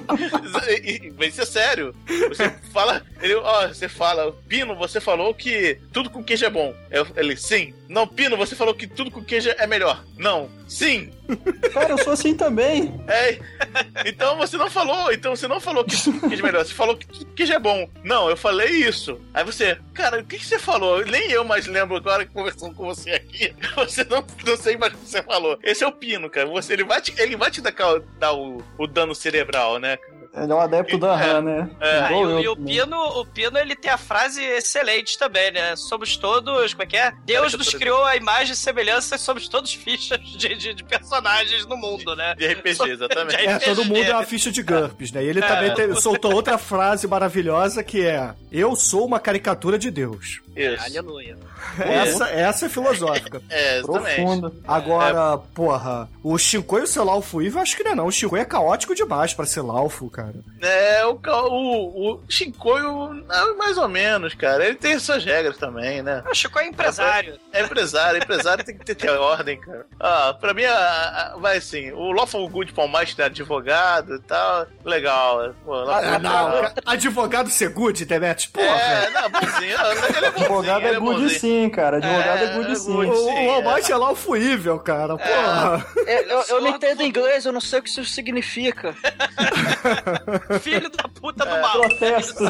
Mas 1.18 1.28
isso 1.32 1.42
é 1.42 1.46
sério. 1.46 1.94
Você 2.28 2.50
fala. 2.72 3.02
Ele, 3.20 3.34
ó, 3.34 3.68
você 3.68 3.88
fala, 3.88 4.32
Pino, 4.48 4.74
você 4.76 5.00
falou 5.00 5.34
que 5.34 5.78
tudo 5.92 6.10
com 6.10 6.22
queijo 6.22 6.44
é 6.44 6.50
bom. 6.50 6.74
Eu- 6.90 7.06
Ele, 7.16 7.36
sim. 7.36 7.72
Não, 7.88 8.06
Pino, 8.06 8.36
você 8.36 8.54
falou 8.54 8.74
que 8.74 8.86
tudo 8.86 9.10
com 9.10 9.22
queijo 9.24 9.50
é 9.56 9.66
melhor. 9.66 10.04
Não. 10.16 10.48
Sim. 10.68 11.10
Cara, 11.72 11.90
eu 11.90 11.98
sou 11.98 12.12
assim 12.12 12.34
também. 12.34 12.94
É. 13.08 13.38
Então 14.06 14.36
você 14.36 14.56
não 14.56 14.70
falou. 14.70 15.12
Então 15.12 15.34
você 15.34 15.48
não 15.48 15.60
falou 15.60 15.84
que 15.84 15.96
queijo 15.96 16.42
é 16.42 16.46
melhor. 16.46 16.64
Você 16.64 16.74
falou 16.74 16.96
que 16.96 17.24
queijo 17.24 17.52
é 17.52 17.58
bom. 17.58 17.88
Não, 18.02 18.28
eu 18.28 18.36
falei 18.36 18.68
isso. 18.68 19.20
Aí 19.32 19.44
você, 19.44 19.78
cara, 19.92 20.20
o 20.20 20.24
que, 20.24 20.38
que 20.38 20.46
você 20.46 20.58
falou? 20.58 21.04
Nem 21.04 21.30
eu 21.30 21.44
mais 21.44 21.66
lembro 21.66 21.96
agora 21.96 22.26
conversando 22.26 22.74
com 22.74 22.84
você 22.84 23.10
aqui. 23.10 23.54
Você 23.76 24.04
não, 24.04 24.24
não 24.46 24.56
sei 24.56 24.76
mais 24.76 24.92
o 24.92 24.96
que 24.96 25.06
você 25.08 25.22
falou. 25.22 25.58
Esse 25.62 25.84
é 25.84 25.86
o 25.86 25.92
Pino, 25.92 26.30
cara. 26.30 26.46
Você, 26.46 26.72
ele 26.72 26.84
vai 26.84 27.00
te, 27.00 27.14
ele 27.18 27.36
vai 27.36 27.50
te 27.50 27.60
dar, 27.60 27.74
dar 28.18 28.32
o, 28.32 28.62
o 28.78 28.86
dano 28.86 29.14
cerebral, 29.14 29.78
né? 29.78 29.98
Ele 30.36 30.50
é 30.50 30.54
um 30.54 30.60
adepto 30.60 30.98
da 30.98 31.14
Han, 31.14 31.42
né? 31.42 31.70
É. 31.80 31.98
Ah, 32.00 32.12
e, 32.12 32.20
eu 32.20 32.40
e 32.40 32.48
o 32.48 32.56
também. 32.56 32.74
Pino, 32.74 32.96
o 33.20 33.24
Pino, 33.26 33.56
ele 33.56 33.76
tem 33.76 33.90
a 33.90 33.96
frase 33.96 34.42
excelente 34.42 35.16
também, 35.16 35.52
né? 35.52 35.76
Somos 35.76 36.16
todos, 36.16 36.74
como 36.74 36.82
é 36.82 36.86
que 36.86 36.96
é? 36.96 37.12
Deus 37.24 37.52
eu 37.52 37.58
nos 37.58 37.68
criou 37.72 38.04
a 38.04 38.16
imagem 38.16 38.52
e 38.52 38.56
semelhança 38.56 39.16
somos 39.16 39.46
todos 39.48 39.72
fichas 39.72 40.18
de, 40.20 40.54
de- 40.56 40.74
de 40.74 40.82
personagens 40.84 41.64
no 41.66 41.76
mundo, 41.76 42.16
né? 42.16 42.34
De 42.34 42.46
RPG, 42.48 42.90
exatamente. 42.90 43.36
De 43.38 43.46
É, 43.46 43.54
RPG. 43.56 43.64
todo 43.64 43.84
mundo 43.84 44.02
é 44.04 44.12
uma 44.12 44.24
ficha 44.24 44.50
de 44.50 44.62
GURPS, 44.62 45.12
né? 45.12 45.22
E 45.24 45.28
ele 45.28 45.40
também 45.40 45.72
te- 45.74 46.00
soltou 46.00 46.34
outra 46.34 46.58
frase 46.58 47.06
maravilhosa 47.06 47.82
que 47.84 48.04
é: 48.04 48.34
Eu 48.50 48.74
sou 48.74 49.06
uma 49.06 49.20
caricatura 49.20 49.78
de 49.78 49.90
Deus. 49.90 50.40
Isso. 50.56 50.82
Aleluia. 50.84 51.36
Essa, 51.78 52.28
essa 52.30 52.66
é 52.66 52.68
filosófica. 52.68 53.40
É, 53.50 53.78
exatamente. 53.78 54.14
Profundo. 54.16 54.54
Agora, 54.66 55.38
porra, 55.54 56.08
o 56.22 56.36
Shinkoi 56.38 56.80
e 56.80 56.84
o 56.84 56.86
seu 56.86 57.04
Laufo 57.04 57.40
Evil, 57.42 57.60
acho 57.60 57.76
que 57.76 57.84
não 57.84 57.92
é 57.92 57.94
não. 57.94 58.06
O 58.06 58.10
Shinkoi 58.12 58.40
é 58.40 58.44
caótico 58.44 58.94
demais 58.94 59.32
pra 59.34 59.46
ser 59.46 59.60
Laufo, 59.62 60.08
cara. 60.10 60.23
É, 60.60 61.04
o, 61.06 61.18
o, 61.22 62.12
o 62.14 62.20
Shinkoio, 62.28 63.24
é, 63.30 63.54
mais 63.54 63.76
ou 63.78 63.88
menos, 63.88 64.34
cara. 64.34 64.64
Ele 64.66 64.76
tem 64.76 64.98
suas 64.98 65.24
regras 65.24 65.56
também, 65.58 66.02
né? 66.02 66.22
O 66.30 66.34
Chico 66.34 66.58
é 66.58 66.66
empresário. 66.66 67.38
É 67.52 67.62
empresário, 67.62 68.22
empresário 68.22 68.64
tem 68.64 68.76
que 68.76 68.84
ter, 68.84 68.94
ter 68.94 69.10
ordem, 69.10 69.58
cara. 69.60 69.86
Ah, 70.00 70.34
pra 70.40 70.54
mim, 70.54 70.64
a- 70.64 71.32
a- 71.34 71.36
vai 71.38 71.58
assim, 71.58 71.92
o 71.92 72.12
Lawful 72.12 72.48
Good 72.48 72.72
Palmate 72.72 73.20
é 73.20 73.24
advogado 73.24 74.14
e 74.16 74.20
tal, 74.20 74.66
legal. 74.84 75.54
Pô, 75.64 75.74
Ah, 75.90 76.00
Good 76.00 76.22
não, 76.22 76.46
legal. 76.54 76.62
ca- 76.74 76.82
advogado 76.86 77.50
ser 77.50 77.68
good, 77.70 78.04
Demet, 78.04 78.48
porra. 78.50 78.66
É, 78.66 79.10
não, 79.10 79.30
bonzinho. 79.30 79.62
Ele 80.16 80.26
é 80.26 80.30
bonzinho, 80.30 80.44
Advogado 80.44 80.86
ele 80.86 80.96
é 80.96 81.00
good 81.00 81.20
bonzinho. 81.22 81.40
sim, 81.40 81.70
cara. 81.70 81.96
Advogado 81.98 82.38
é, 82.38 82.44
É, 82.44 82.54
good 82.54 82.72
é 82.72 82.74
sim. 82.74 82.92
good. 82.92 83.10
O, 83.10 83.14
sim, 83.24 83.46
o 83.46 83.50
Almighty 83.52 83.92
é 83.92 83.96
Laufo 83.96 84.36
Evil, 84.36 84.78
cara, 84.80 85.16
porra. 85.16 85.86
Eu, 86.06 86.22
eu- 86.28 86.44
eu 86.48 86.60
não 86.62 86.68
entendo 86.70 87.02
inglês, 87.02 87.44
eu 87.44 87.52
não 87.52 87.60
sei 87.60 87.78
o 87.78 87.82
que 87.82 87.88
isso 87.88 88.04
significa. 88.04 88.94
Filho 90.60 90.90
da 90.90 91.04
puta 91.08 91.44
do 91.44 91.60
mal. 91.60 91.80
Protesto. 91.88 92.44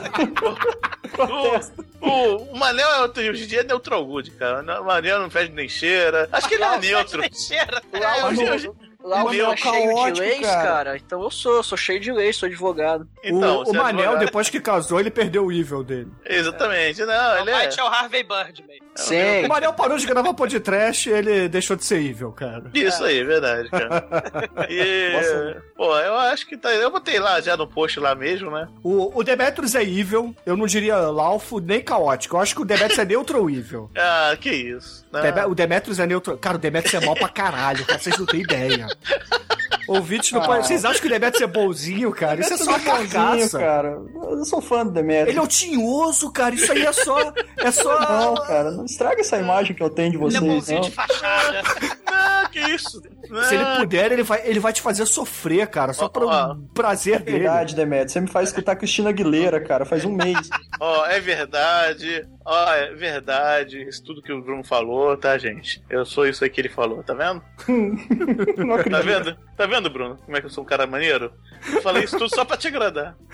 O, 2.03 2.07
o, 2.09 2.37
o 2.53 2.57
Manel 2.57 2.88
é, 2.88 3.00
outro- 3.03 3.22
hoje 3.22 3.44
em 3.44 3.46
dia 3.46 3.61
é 3.61 3.64
neutral 3.64 4.05
good, 4.05 4.31
cara. 4.33 4.81
O 4.81 4.85
Manel 4.85 5.20
não 5.20 5.31
fede 5.31 5.53
nem 5.55 5.68
cheira. 5.68 6.29
Acho 6.33 6.48
que 6.48 6.55
ele 6.55 6.64
é 6.64 6.79
neutro. 6.79 7.22
Cheira. 7.35 7.83
É, 7.92 8.24
hoje- 8.24 8.50
hoje- 8.50 8.70
Lá 9.05 9.20
o 9.20 9.24
Mas 9.27 9.37
meu 9.37 9.50
é 9.50 9.53
é 9.53 9.57
cheio 9.59 10.12
de 10.14 10.20
leis, 10.22 10.40
cara. 10.46 10.62
cara. 10.62 10.96
Então 10.96 11.22
eu 11.22 11.31
sou, 11.31 11.62
sou 11.62 11.77
cheio 11.77 12.00
de 12.00 12.11
leis, 12.11 12.37
sou 12.37 12.46
advogado. 12.46 13.07
Então, 13.22 13.59
o, 13.59 13.64
o 13.70 13.74
é 13.74 13.77
Manel, 13.77 13.98
advogado. 14.00 14.18
depois 14.24 14.48
que 14.48 14.59
casou, 14.59 14.98
ele 14.98 15.11
perdeu 15.11 15.44
o 15.44 15.53
evil 15.53 15.85
dele. 15.85 16.11
Exatamente, 16.24 17.05
não, 17.05 17.35
O 17.35 17.38
ele 17.40 17.50
é. 17.50 17.68
É 17.77 17.83
o 17.83 17.87
Harvey 17.87 18.22
Birdman. 18.22 18.81
Sim. 18.97 19.45
O 19.45 19.49
Manel 19.49 19.73
parou 19.73 19.99
de 19.99 20.07
gravar 20.07 20.33
podcast 20.35 21.11
ele 21.11 21.49
deixou 21.49 21.77
de 21.77 21.85
ser 21.85 22.01
evil, 22.01 22.31
cara. 22.33 22.65
Isso 22.73 23.03
aí, 23.05 23.23
verdade, 23.25 23.69
cara. 23.71 24.05
E, 24.69 25.13
Nossa. 25.13 25.63
pô, 25.77 25.97
eu 25.99 26.15
acho 26.17 26.47
que 26.47 26.57
tá. 26.57 26.73
Eu 26.73 26.91
botei 26.91 27.19
lá 27.19 27.41
já 27.41 27.57
no 27.57 27.67
post 27.67 27.99
lá 28.01 28.15
mesmo, 28.15 28.51
né? 28.51 28.69
O, 28.83 29.19
o 29.19 29.23
Demetrius 29.25 29.75
é 29.75 29.83
evil, 29.83 30.35
eu 30.47 30.57
não 30.57 30.67
diria 30.67 30.97
laufo 30.97 31.59
nem 31.61 31.81
caótico. 31.83 32.37
Eu 32.37 32.41
acho 32.41 32.55
que 32.55 32.63
o 32.63 32.65
Demetrius 32.65 32.99
é 32.99 33.05
neutro 33.05 33.41
ou 33.41 33.51
evil. 33.51 33.91
Ah, 33.97 34.37
que 34.41 34.51
isso. 34.51 35.05
Deme- 35.13 35.45
O 35.47 35.55
Demetrius 35.55 35.99
é 35.99 36.07
neutro. 36.07 36.37
Cara, 36.39 36.57
o 36.57 36.61
Demetrius 36.61 37.03
é 37.03 37.05
mal 37.07 37.15
pra 37.15 37.29
caralho, 37.29 37.85
cara. 37.85 37.99
Vocês 37.99 38.17
não 38.19 38.27
têm 38.27 38.41
ideia. 38.43 38.87
Ouvintes 39.88 40.33
não 40.33 40.40
podem. 40.42 40.62
Vocês 40.62 40.85
acham 40.85 41.01
que 41.01 41.07
o 41.07 41.11
Demetrius 41.11 41.42
é 41.42 41.47
bonzinho, 41.47 42.11
cara? 42.12 42.40
Isso 42.40 42.55
é 42.55 42.57
só 42.57 42.73
bonzinho, 42.79 43.09
carcaça. 43.09 43.59
cara. 43.59 44.03
Eu 44.31 44.44
sou 44.44 44.61
fã 44.61 44.85
do 44.85 44.92
Demetrio. 44.92 45.31
Ele 45.33 45.38
é 45.38 45.42
o 45.42 45.47
tinhoso, 45.47 46.31
cara. 46.31 46.55
Isso 46.55 46.70
aí 46.73 46.83
é 46.85 46.92
só. 46.92 47.33
É 47.57 47.70
só. 47.70 48.01
Não, 48.01 48.35
cara, 48.35 48.70
não 48.70 48.85
estraga 48.85 49.20
essa 49.20 49.37
imagem 49.38 49.75
que 49.75 49.83
eu 49.83 49.90
tenho 49.90 50.11
de 50.12 50.16
Ele 50.16 50.25
é 50.25 50.31
vocês, 50.31 50.42
bonzinho 50.42 50.81
não. 50.81 50.88
de 50.88 50.94
fachada. 50.94 51.62
Ah, 52.16 52.49
que 52.51 52.61
isso. 52.61 53.03
Se 53.49 53.55
ele 53.55 53.65
Ah, 53.65 53.77
puder, 53.79 54.13
ele 54.13 54.23
vai, 54.23 54.43
ele 54.47 54.61
vai 54.61 54.73
te 54.73 54.83
fazer 54.83 55.07
sofrer, 55.07 55.67
cara. 55.69 55.93
Só 55.93 56.09
pro 56.09 56.27
Ó, 56.29 56.57
prazer 56.75 57.21
dele. 57.21 57.39
Verdade, 57.41 57.75
Demetrio. 57.75 58.09
Você 58.11 58.21
me 58.21 58.27
faz 58.29 58.49
escutar 58.51 58.77
Cristina 58.77 59.11
Aguilera, 59.11 59.61
cara, 59.61 59.85
faz 59.85 60.05
um 60.05 60.13
mês. 60.13 60.49
Ó, 60.81 61.07
é 61.07 61.21
verdade. 61.21 62.27
Ó, 62.45 62.73
é 62.73 62.93
verdade. 62.95 63.83
Isso 63.89 64.03
tudo 64.05 64.21
que 64.23 64.33
o 64.33 64.43
Bruno 64.43 64.63
falou, 64.65 65.17
tá, 65.17 65.37
gente? 65.39 65.83
Eu 65.89 66.05
sou 66.05 66.27
isso 66.27 66.45
aí 66.45 66.51
que 66.51 66.61
ele 66.61 66.69
falou, 66.69 67.03
tá 67.03 67.15
vendo? 67.15 67.43
Não 68.59 68.75
Tá 68.77 68.81
acredito. 68.81 69.03
vendo? 69.05 69.37
Tá 69.57 69.67
vendo, 69.67 69.89
Bruno? 69.91 70.19
Como 70.25 70.37
é 70.37 70.41
que 70.41 70.47
eu 70.47 70.51
sou 70.51 70.63
um 70.65 70.67
cara 70.67 70.87
maneiro? 70.87 71.33
Eu 71.73 71.81
falei 71.83 72.05
isso 72.05 72.19
tudo 72.19 72.29
só 72.35 72.45
pra 72.45 72.57
te 72.57 72.69
agradar. 72.69 73.17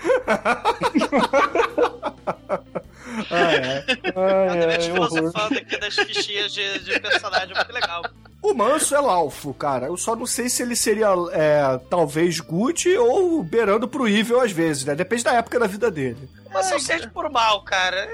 Ah, 3.29 3.53
é. 3.53 3.85
Ele 3.87 4.73
ai, 4.73 4.91
horror. 4.91 5.09
filosofando 5.09 5.59
aqui 5.59 5.77
das 5.77 5.95
fichinhas 5.95 6.53
de, 6.53 6.79
de 6.79 6.99
personagem, 6.99 7.53
muito 7.55 7.73
legal. 7.73 8.03
O 8.41 8.53
Manso 8.53 8.95
é 8.95 8.99
Laufo, 8.99 9.53
cara. 9.53 9.85
Eu 9.85 9.97
só 9.97 10.15
não 10.15 10.25
sei 10.25 10.49
se 10.49 10.63
ele 10.63 10.75
seria, 10.75 11.09
é, 11.31 11.79
talvez, 11.89 12.39
good 12.39 12.89
ou 12.97 13.43
beirando 13.43 13.87
pro 13.87 14.07
evil 14.07 14.41
às 14.41 14.51
vezes, 14.51 14.83
né? 14.83 14.95
Depende 14.95 15.23
da 15.23 15.33
época 15.33 15.59
da 15.59 15.67
vida 15.67 15.91
dele. 15.91 16.27
Mas 16.51 16.71
eu 16.71 16.79
sente 16.79 17.07
por 17.09 17.29
mal, 17.29 17.63
cara. 17.63 18.07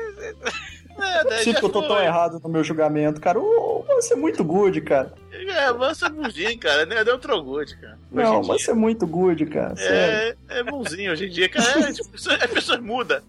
É, 1.00 1.24
daí 1.24 1.44
Sinto 1.44 1.60
que 1.60 1.66
eu 1.66 1.70
tô 1.70 1.84
tão 1.88 2.00
errado 2.02 2.40
no 2.44 2.50
meu 2.50 2.64
julgamento, 2.64 3.22
cara. 3.22 3.40
Ô, 3.40 3.86
Você 3.96 4.14
é 4.14 4.18
muito 4.18 4.44
good, 4.44 4.82
cara. 4.82 5.14
É, 5.32 5.72
mas 5.74 6.02
é 6.02 6.10
bonzinho, 6.10 6.60
cara. 6.60 6.82
É 6.82 6.86
neutral 7.04 7.44
good, 7.44 7.78
cara. 7.78 7.98
Hoje 8.12 8.24
Não, 8.24 8.42
você 8.44 8.72
é 8.72 8.74
muito 8.74 9.06
good, 9.06 9.46
cara. 9.46 9.76
Sério. 9.76 10.38
É, 10.50 10.60
é 10.60 10.64
bonzinho 10.64 11.12
hoje 11.12 11.28
em 11.28 11.30
dia, 11.30 11.48
cara. 11.50 11.90
É, 11.90 11.94
tipo, 11.94 12.10
as 12.16 12.52
pessoas 12.52 12.80
mudam. 12.80 13.22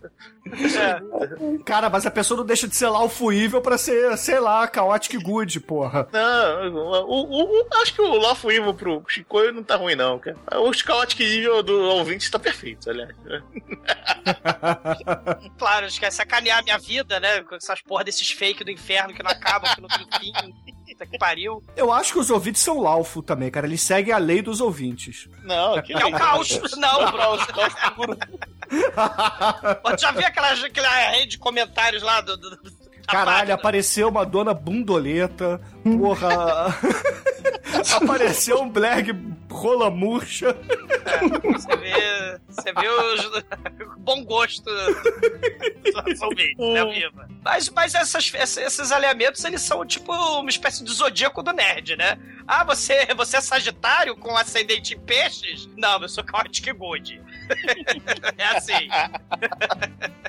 É. 0.50 1.58
Cara, 1.64 1.90
mas 1.90 2.06
a 2.06 2.10
pessoa 2.10 2.38
não 2.38 2.46
deixa 2.46 2.66
de 2.66 2.74
ser 2.74 2.88
Laufo 2.88 3.30
evil 3.30 3.60
pra 3.60 3.76
ser, 3.76 4.16
sei 4.16 4.40
lá, 4.40 4.70
chaotic 4.72 5.20
good, 5.22 5.60
porra. 5.60 6.08
Não, 6.10 6.74
o, 6.74 7.06
o- 7.06 7.60
o- 7.60 7.66
acho 7.82 7.92
que 7.94 8.00
o 8.00 8.16
Lawful 8.16 8.50
Evil 8.52 8.72
pro 8.72 9.04
Chicoio 9.06 9.52
não 9.52 9.62
tá 9.62 9.76
ruim, 9.76 9.94
não, 9.94 10.18
cara. 10.18 10.38
O 10.60 10.72
Chaotic 10.72 11.20
Evil 11.20 11.62
do 11.62 11.78
ouvinte 11.90 12.30
tá 12.30 12.38
perfeito, 12.38 12.88
aliás. 12.88 13.14
Claro, 15.58 15.84
eles 15.84 15.98
querem 15.98 16.14
sacanear 16.14 16.58
a 16.58 16.62
minha 16.62 16.78
vida, 16.78 17.18
né? 17.20 17.42
Essas 17.58 17.82
porra 17.82 18.04
desses 18.04 18.30
fake 18.30 18.64
do 18.64 18.70
inferno 18.70 19.12
que 19.14 19.22
não 19.22 19.30
acabam, 19.30 19.72
que 19.74 19.80
não 19.80 19.88
tem 19.88 20.06
fim. 20.20 20.32
Puta 20.88 21.06
que 21.06 21.18
pariu. 21.18 21.62
Eu 21.76 21.92
acho 21.92 22.12
que 22.12 22.18
os 22.18 22.30
ouvintes 22.30 22.62
são 22.62 22.80
Laufo 22.80 23.22
também, 23.22 23.50
cara. 23.50 23.66
Eles 23.66 23.80
seguem 23.82 24.12
a 24.12 24.18
lei 24.18 24.40
dos 24.42 24.60
ouvintes. 24.60 25.28
Não, 25.44 25.80
que 25.82 25.92
É 25.92 26.04
o 26.06 26.10
caos. 26.12 26.58
Não, 26.76 27.02
É 27.08 27.10
bro. 27.12 28.18
Mas 29.84 30.00
Já 30.00 30.10
vi 30.12 30.24
aquela, 30.24 30.52
aquela 30.52 30.88
rede 31.10 31.32
de 31.32 31.38
comentários 31.38 32.02
lá 32.02 32.20
do. 32.20 32.36
do- 32.36 32.77
Caralho, 33.08 33.54
apareceu 33.54 34.08
uma 34.08 34.24
dona 34.24 34.52
bundoleta. 34.52 35.60
Porra. 35.82 36.76
apareceu 37.96 38.60
um 38.60 38.68
Bleg 38.68 39.12
rola 39.50 39.90
murcha. 39.90 40.56
Você 41.52 41.76
vê. 41.76 42.40
Você 42.48 42.72
vê 42.72 42.88
o, 42.88 43.88
o 43.88 43.98
bom 43.98 44.24
gosto 44.24 44.64
dos 44.64 46.22
ouvintes, 46.22 46.56
né, 46.58 46.84
Viva? 46.84 47.28
Mas, 47.42 47.68
mas 47.70 47.94
essas, 47.94 48.32
esses, 48.34 48.56
esses 48.56 48.92
alinhamentos, 48.92 49.44
eles 49.44 49.62
são 49.62 49.84
tipo 49.84 50.12
uma 50.12 50.50
espécie 50.50 50.84
de 50.84 50.92
zodíaco 50.92 51.42
do 51.42 51.52
nerd, 51.52 51.96
né? 51.96 52.18
Ah, 52.46 52.64
você, 52.64 53.06
você 53.14 53.38
é 53.38 53.40
sagitário 53.40 54.16
com 54.16 54.36
ascendente 54.36 54.94
em 54.94 55.00
peixes? 55.00 55.68
Não, 55.76 56.00
eu 56.00 56.08
sou 56.08 56.24
Chaotic 56.24 56.72
Good. 56.72 57.20
é 58.38 58.44
assim. 58.56 58.88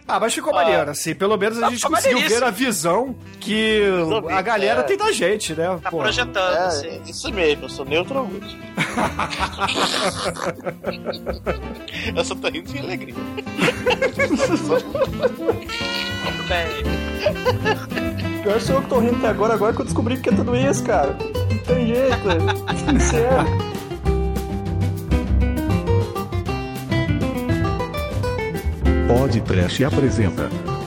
Ah, 0.07 0.19
mas 0.19 0.33
ficou 0.33 0.51
maneiro, 0.53 0.89
assim. 0.89 1.13
Pelo 1.13 1.37
menos 1.37 1.57
a 1.57 1.61
Não, 1.61 1.69
gente 1.71 1.85
conseguiu 1.87 2.27
ver 2.27 2.43
a 2.43 2.49
visão 2.49 3.15
que 3.39 3.81
a 4.31 4.41
galera 4.41 4.79
é. 4.81 4.83
tem 4.83 4.97
da 4.97 5.11
gente, 5.11 5.53
né? 5.53 5.65
Tá 5.81 5.89
Porra. 5.91 6.03
projetando, 6.03 6.55
É, 6.55 6.65
assim. 6.65 7.01
isso 7.05 7.31
mesmo, 7.31 7.65
eu 7.65 7.69
sou 7.69 7.85
neutral 7.85 8.25
good. 8.27 8.57
eu 12.15 12.25
só 12.25 12.35
tô 12.35 12.47
rindo 12.49 12.71
de 12.71 12.79
alegria. 12.79 13.13
Muito 16.23 16.43
bem. 16.47 18.43
Pior 18.43 18.59
sou 18.61 18.75
eu 18.77 18.81
que 18.81 18.89
tô 18.89 18.99
rindo 18.99 19.17
até 19.17 19.27
agora, 19.27 19.53
agora 19.53 19.73
que 19.73 19.81
eu 19.81 19.85
descobri 19.85 20.17
que 20.19 20.29
é 20.29 20.31
tudo 20.33 20.55
isso, 20.55 20.83
cara. 20.83 21.15
Não 21.51 21.57
tem 21.59 21.87
jeito, 21.87 22.13
é. 22.31 22.75
Sincero. 22.99 23.45
Podcast 29.09 29.83
apresenta. 29.83 30.78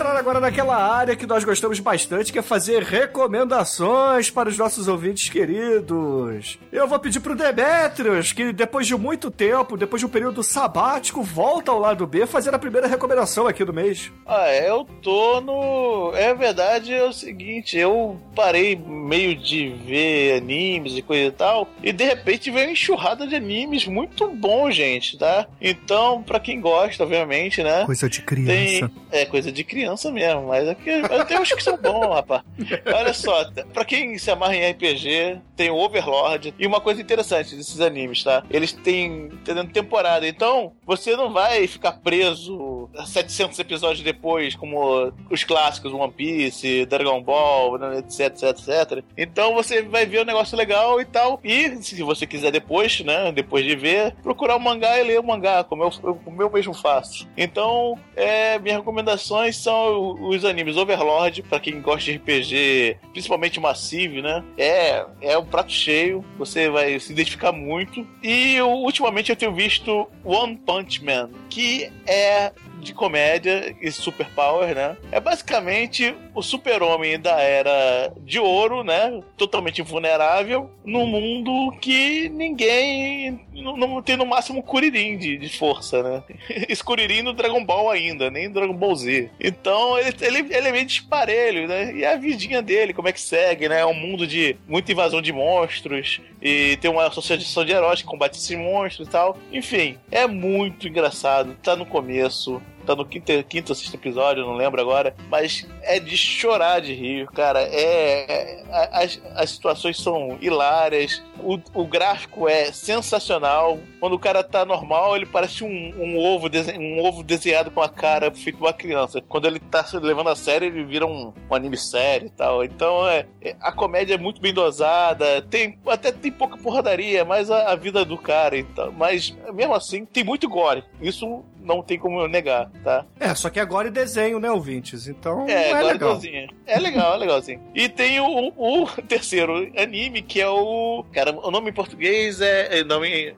Vamos 0.00 0.12
entrar 0.12 0.18
agora 0.18 0.40
naquela 0.40 0.76
área 0.76 1.14
que 1.14 1.26
nós 1.26 1.44
gostamos 1.44 1.78
bastante, 1.78 2.32
que 2.32 2.38
é 2.38 2.42
fazer 2.42 2.82
recomendações 2.82 4.30
para 4.30 4.48
os 4.48 4.56
nossos 4.56 4.88
ouvintes 4.88 5.28
queridos. 5.28 6.58
Eu 6.72 6.88
vou 6.88 6.98
pedir 6.98 7.20
pro 7.20 7.36
Demetrius, 7.36 8.32
que 8.32 8.50
depois 8.50 8.86
de 8.86 8.96
muito 8.96 9.30
tempo, 9.30 9.76
depois 9.76 10.00
de 10.00 10.06
um 10.06 10.08
período 10.08 10.42
sabático, 10.42 11.22
volta 11.22 11.70
ao 11.70 11.78
lado 11.78 12.06
B, 12.06 12.24
fazer 12.24 12.54
a 12.54 12.58
primeira 12.58 12.86
recomendação 12.86 13.46
aqui 13.46 13.62
do 13.62 13.74
mês. 13.74 14.10
Ah, 14.26 14.50
eu 14.54 14.86
tô 15.02 15.42
no. 15.42 16.12
É 16.14 16.32
verdade, 16.32 16.94
é 16.94 17.04
o 17.04 17.12
seguinte, 17.12 17.76
eu 17.76 18.18
parei 18.34 18.74
meio 18.76 19.36
de 19.36 19.68
ver 19.84 20.38
animes 20.38 20.96
e 20.96 21.02
coisa 21.02 21.26
e 21.26 21.32
tal, 21.32 21.68
e 21.82 21.92
de 21.92 22.04
repente 22.04 22.50
veio 22.50 22.68
uma 22.68 22.72
enxurrada 22.72 23.26
de 23.26 23.36
animes 23.36 23.86
muito 23.86 24.26
bom, 24.30 24.70
gente, 24.70 25.18
tá? 25.18 25.46
Então, 25.60 26.22
pra 26.22 26.40
quem 26.40 26.58
gosta, 26.58 27.04
obviamente, 27.04 27.62
né? 27.62 27.84
Coisa 27.84 28.08
de 28.08 28.22
Tem, 28.22 28.90
é 29.10 29.26
coisa 29.26 29.52
de 29.52 29.62
criança 29.62 29.89
mesmo, 30.12 30.48
mas 30.48 30.68
aqui 30.68 31.02
mas 31.02 31.24
tem 31.26 31.38
uns 31.38 31.52
que 31.52 31.62
são 31.62 31.76
bons, 31.76 32.14
rapaz. 32.14 32.42
Olha 32.86 33.12
só, 33.12 33.50
pra 33.72 33.84
quem 33.84 34.18
se 34.18 34.30
amarra 34.30 34.56
em 34.56 34.70
RPG, 34.70 35.40
tem 35.56 35.70
o 35.70 35.76
Overlord. 35.76 36.54
E 36.58 36.66
uma 36.66 36.80
coisa 36.80 37.00
interessante 37.00 37.54
desses 37.54 37.80
animes, 37.80 38.22
tá? 38.24 38.42
Eles 38.50 38.72
têm 38.72 39.30
temporada, 39.72 40.26
então 40.26 40.72
você 40.86 41.16
não 41.16 41.32
vai 41.32 41.66
ficar 41.66 41.92
preso 41.92 42.88
700 43.06 43.58
episódios 43.58 44.02
depois, 44.02 44.54
como 44.54 45.12
os 45.30 45.44
clássicos 45.44 45.92
One 45.92 46.12
Piece, 46.12 46.86
Dragon 46.86 47.22
Ball, 47.22 47.76
etc, 47.98 48.20
etc, 48.20 48.42
etc. 48.42 49.04
Então 49.16 49.54
você 49.54 49.82
vai 49.82 50.06
ver 50.06 50.22
um 50.22 50.24
negócio 50.24 50.56
legal 50.56 51.00
e 51.00 51.04
tal. 51.04 51.40
E 51.44 51.76
se 51.82 52.02
você 52.02 52.26
quiser 52.26 52.50
depois, 52.50 53.00
né, 53.00 53.32
depois 53.32 53.64
de 53.64 53.76
ver, 53.76 54.14
procurar 54.22 54.56
o 54.56 54.60
mangá 54.60 54.98
e 54.98 55.04
ler 55.04 55.20
o 55.20 55.26
mangá, 55.26 55.64
como 55.64 55.84
eu, 55.84 55.90
como 55.90 56.42
eu 56.42 56.50
mesmo 56.50 56.74
faço. 56.74 57.28
Então, 57.36 57.98
é, 58.16 58.58
minhas 58.58 58.78
recomendações 58.78 59.56
são 59.56 59.79
os 59.88 60.44
animes 60.44 60.76
Overlord, 60.76 61.42
pra 61.42 61.60
quem 61.60 61.80
gosta 61.80 62.10
de 62.10 62.16
RPG, 62.16 62.98
principalmente 63.12 63.60
Massive, 63.60 64.22
né? 64.22 64.44
É, 64.56 65.04
é 65.20 65.38
um 65.38 65.44
prato 65.44 65.72
cheio, 65.72 66.24
você 66.38 66.68
vai 66.68 66.98
se 66.98 67.12
identificar 67.12 67.52
muito. 67.52 68.06
E 68.22 68.54
eu, 68.54 68.70
ultimamente 68.70 69.30
eu 69.30 69.36
tenho 69.36 69.54
visto 69.54 70.08
One 70.24 70.56
Punch 70.56 71.04
Man, 71.04 71.30
que 71.48 71.90
é 72.06 72.52
de 72.80 72.94
comédia 72.94 73.74
e 73.80 73.90
superpower, 73.90 74.74
né? 74.74 74.96
É 75.12 75.20
basicamente 75.20 76.14
o 76.34 76.42
super-homem 76.42 77.18
da 77.18 77.40
era 77.40 78.12
de 78.24 78.38
ouro, 78.38 78.82
né? 78.82 79.22
Totalmente 79.36 79.80
invulnerável, 79.80 80.70
num 80.84 81.06
mundo 81.06 81.72
que 81.80 82.28
ninguém 82.28 83.40
não, 83.52 84.02
tem 84.02 84.16
no 84.16 84.26
máximo 84.26 84.62
Kuririn 84.62 85.18
de, 85.18 85.36
de 85.36 85.48
força, 85.56 86.02
né? 86.02 86.22
Esse 86.68 86.82
Kuririn 86.82 87.22
no 87.22 87.32
Dragon 87.32 87.64
Ball 87.64 87.90
ainda, 87.90 88.30
nem 88.30 88.50
Dragon 88.50 88.74
Ball 88.74 88.94
Z. 88.94 89.30
Então 89.38 89.98
ele, 89.98 90.14
ele, 90.20 90.38
ele 90.54 90.68
é 90.68 90.72
meio 90.72 90.86
disparelho, 90.86 91.68
né? 91.68 91.94
E 91.94 92.04
a 92.04 92.16
vidinha 92.16 92.62
dele, 92.62 92.92
como 92.92 93.08
é 93.08 93.12
que 93.12 93.20
segue, 93.20 93.68
né? 93.68 93.80
É 93.80 93.86
um 93.86 93.94
mundo 93.94 94.26
de 94.26 94.56
muita 94.66 94.92
invasão 94.92 95.20
de 95.20 95.32
monstros 95.32 96.20
e 96.40 96.76
tem 96.78 96.90
uma 96.90 97.06
associação 97.06 97.64
de 97.64 97.72
heróis 97.72 98.00
que 98.00 98.08
combate 98.08 98.36
esses 98.36 98.56
monstros 98.56 99.08
e 99.08 99.10
tal. 99.10 99.36
Enfim, 99.52 99.98
é 100.10 100.26
muito 100.26 100.88
engraçado, 100.88 101.56
tá 101.62 101.76
no 101.76 101.86
começo. 101.86 102.60
Tá 102.86 102.96
no 102.96 103.04
quinto, 103.04 103.32
quinto 103.44 103.72
ou 103.72 103.76
sexto 103.76 103.94
episódio, 103.94 104.44
não 104.44 104.54
lembro 104.54 104.80
agora. 104.80 105.14
Mas 105.28 105.66
é 105.82 106.00
de 106.00 106.16
chorar 106.16 106.80
de 106.80 106.94
rir, 106.94 107.26
cara. 107.28 107.60
É. 107.60 108.24
é- 108.28 108.60
as, 108.92 109.20
as 109.34 109.50
situações 109.50 110.00
são 110.00 110.38
hilárias. 110.40 111.22
O, 111.42 111.60
o 111.74 111.84
gráfico 111.86 112.48
é 112.48 112.72
sensacional. 112.72 113.78
Quando 113.98 114.14
o 114.14 114.18
cara 114.18 114.42
tá 114.42 114.64
normal, 114.64 115.16
ele 115.16 115.26
parece 115.26 115.64
um, 115.64 115.68
um 115.68 116.18
ovo 116.18 116.48
desen- 116.48 116.78
um 116.78 117.04
ovo 117.04 117.22
desenhado 117.22 117.70
com 117.70 117.80
a 117.80 117.88
cara 117.88 118.30
feito 118.30 118.58
uma 118.60 118.72
criança. 118.72 119.20
Quando 119.20 119.46
ele 119.46 119.58
tá 119.60 119.84
se 119.84 119.96
levando 119.98 120.28
a 120.30 120.36
sério, 120.36 120.66
ele 120.68 120.84
vira 120.84 121.06
um, 121.06 121.32
um 121.50 121.54
anime 121.54 121.76
sério 121.76 122.26
e 122.26 122.30
tal. 122.30 122.64
Então 122.64 123.06
é, 123.08 123.26
é- 123.42 123.56
a 123.60 123.72
comédia 123.72 124.14
é 124.14 124.18
muito 124.18 124.40
bem 124.40 124.52
dosada, 124.54 125.42
tem 125.42 125.78
até 125.86 126.12
tem 126.12 126.30
pouca 126.32 126.56
porradaria, 126.56 127.24
mas 127.24 127.50
a, 127.50 127.72
a 127.72 127.76
vida 127.76 128.04
do 128.04 128.16
cara 128.18 128.56
e 128.56 128.64
tal. 128.64 128.92
Mas 128.92 129.36
mesmo 129.52 129.74
assim, 129.74 130.04
tem 130.04 130.24
muito 130.24 130.48
gore. 130.48 130.84
Isso 131.00 131.44
não 131.62 131.82
tem 131.82 131.98
como 131.98 132.18
eu 132.20 132.28
negar, 132.28 132.70
tá? 132.82 133.04
É, 133.18 133.34
só 133.34 133.50
que 133.50 133.60
agora 133.60 133.88
é 133.88 133.90
desenho, 133.90 134.40
né, 134.40 134.50
ouvintes? 134.50 135.06
Então 135.08 135.46
É, 135.48 135.70
é 135.70 135.82
legal. 135.82 136.18
É 136.66 136.78
legal, 136.78 137.14
é 137.14 137.16
legalzinho. 137.18 137.60
E 137.74 137.88
tem 137.88 138.18
o, 138.20 138.52
o 138.56 138.86
terceiro 139.06 139.70
anime, 139.76 140.22
que 140.22 140.40
é 140.40 140.48
o. 140.48 141.04
Cara, 141.12 141.29
o 141.30 141.50
nome 141.50 141.70
em 141.70 141.72
português 141.72 142.40
é. 142.40 142.80
é 142.80 142.84
nome 142.84 143.08
em 143.08 143.34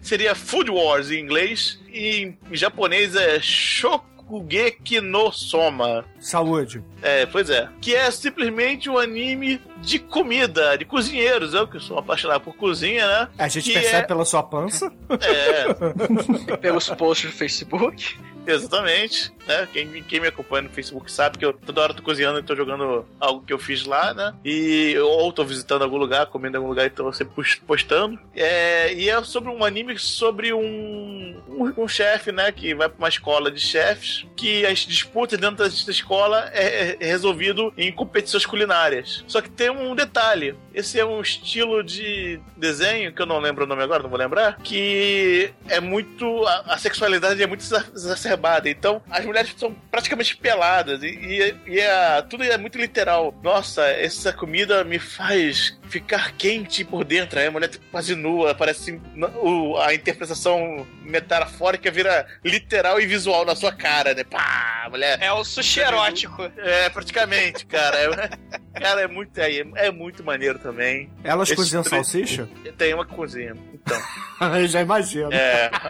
seria 0.00 0.34
Food 0.34 0.70
Wars 0.70 1.10
em 1.10 1.20
inglês. 1.20 1.80
E 1.92 2.34
em 2.50 2.56
japonês 2.56 3.14
é 3.14 3.40
Shokugeki 3.40 5.00
no 5.00 5.30
Soma. 5.32 6.04
Saúde. 6.18 6.82
É, 7.02 7.26
pois 7.26 7.50
é. 7.50 7.68
Que 7.80 7.94
é 7.94 8.10
simplesmente 8.10 8.88
um 8.88 8.98
anime 8.98 9.60
de 9.82 9.98
comida, 9.98 10.76
de 10.78 10.84
cozinheiros. 10.84 11.52
Eu 11.54 11.66
que 11.68 11.78
sou 11.80 11.98
apaixonado 11.98 12.40
por 12.40 12.54
cozinha, 12.56 13.06
né? 13.06 13.28
A 13.38 13.48
gente 13.48 13.64
Que 13.64 13.72
percebe 13.74 14.04
é- 14.04 14.06
pela 14.06 14.24
sua 14.24 14.42
pança. 14.42 14.90
É, 15.20 16.56
Pelos 16.58 16.88
posts 16.90 17.30
do 17.30 17.36
Facebook. 17.36 18.16
Exatamente, 18.44 19.32
né? 19.46 19.68
Quem, 19.72 20.02
quem 20.02 20.18
me 20.20 20.26
acompanha 20.26 20.62
no 20.62 20.70
Facebook 20.70 21.10
sabe 21.12 21.38
que 21.38 21.44
eu 21.44 21.52
toda 21.52 21.80
hora 21.80 21.94
tô 21.94 22.02
cozinhando 22.02 22.40
e 22.40 22.42
tô 22.42 22.56
jogando 22.56 23.06
algo 23.20 23.44
que 23.46 23.52
eu 23.52 23.58
fiz 23.58 23.84
lá, 23.84 24.12
né? 24.12 24.34
E 24.44 24.98
ou 24.98 25.32
tô 25.32 25.44
visitando 25.44 25.82
algum 25.82 25.96
lugar, 25.96 26.26
comendo 26.26 26.56
em 26.56 26.58
algum 26.58 26.68
lugar 26.68 26.86
e 26.86 26.90
tô 26.90 27.12
sempre 27.12 27.34
pos- 27.36 27.54
postando. 27.64 28.18
É, 28.34 28.92
e 28.94 29.08
é 29.08 29.22
sobre 29.22 29.48
um 29.48 29.64
anime 29.64 29.96
sobre 29.96 30.52
um, 30.52 30.60
um, 31.48 31.72
um 31.84 31.86
chefe, 31.86 32.32
né? 32.32 32.50
Que 32.50 32.74
vai 32.74 32.88
pra 32.88 32.98
uma 32.98 33.08
escola 33.08 33.48
de 33.48 33.60
chefes, 33.60 34.26
que 34.36 34.66
as 34.66 34.80
disputas 34.80 35.38
dentro 35.38 35.58
dessa 35.64 35.88
escola 35.90 36.50
é, 36.52 36.96
é 36.98 37.06
resolvido 37.06 37.72
em 37.78 37.92
competições 37.92 38.44
culinárias. 38.44 39.22
Só 39.28 39.40
que 39.40 39.50
tem 39.50 39.70
um 39.72 39.94
detalhe: 39.94 40.54
esse 40.74 40.98
é 40.98 41.04
um 41.04 41.20
estilo 41.20 41.82
de 41.82 42.38
desenho 42.56 43.12
que 43.12 43.20
eu 43.22 43.26
não 43.26 43.38
lembro 43.38 43.64
o 43.64 43.66
nome 43.66 43.82
agora, 43.82 44.02
não 44.02 44.10
vou 44.10 44.18
lembrar, 44.18 44.56
que 44.58 45.50
é 45.68 45.80
muito. 45.80 46.46
A, 46.46 46.74
a 46.74 46.78
sexualidade 46.78 47.42
é 47.42 47.46
muito 47.46 47.60
exa- 47.62 47.86
exacerbada. 47.94 48.68
Então, 48.68 49.02
as 49.10 49.24
mulheres 49.24 49.54
são 49.56 49.74
praticamente 49.90 50.36
peladas 50.36 51.02
e, 51.02 51.06
e, 51.08 51.54
e 51.74 51.80
é- 51.80 52.22
tudo 52.22 52.42
é 52.44 52.56
muito 52.58 52.78
literal. 52.78 53.34
Nossa, 53.42 53.84
essa 53.86 54.32
comida 54.32 54.84
me 54.84 54.98
faz 54.98 55.78
ficar 55.88 56.32
quente 56.32 56.84
por 56.84 57.04
dentro. 57.04 57.38
Aí 57.38 57.46
a 57.46 57.50
mulher 57.50 57.70
quase 57.90 58.14
nua, 58.14 58.54
parece 58.54 59.00
o- 59.42 59.76
a 59.78 59.92
interpretação 59.94 60.86
metafórica 61.02 61.90
vira 61.90 62.26
literal 62.44 63.00
e 63.00 63.06
visual 63.06 63.44
na 63.44 63.54
sua 63.54 63.72
cara, 63.72 64.14
né? 64.14 64.24
Pá, 64.24 64.86
mulher. 64.90 65.18
É 65.20 65.30
o 65.32 65.44
sushi 65.44 65.80
erótico. 65.80 66.50
É, 66.56 66.88
praticamente, 66.88 67.66
cara. 67.66 67.98
É, 67.98 68.80
cara, 68.80 69.00
é 69.02 69.06
muito, 69.06 69.36
é, 69.38 69.61
é 69.76 69.90
muito 69.90 70.22
maneiro 70.24 70.58
também. 70.58 71.10
Elas 71.24 71.48
Esse 71.48 71.56
cozinham 71.56 71.82
tre- 71.82 71.90
salsicha? 71.96 72.48
Tem 72.76 72.92
uma 72.94 73.04
cozinha, 73.06 73.54
então. 73.74 73.98
Eu 74.58 74.66
já 74.68 74.80
imagino. 74.80 75.32
É. 75.32 75.70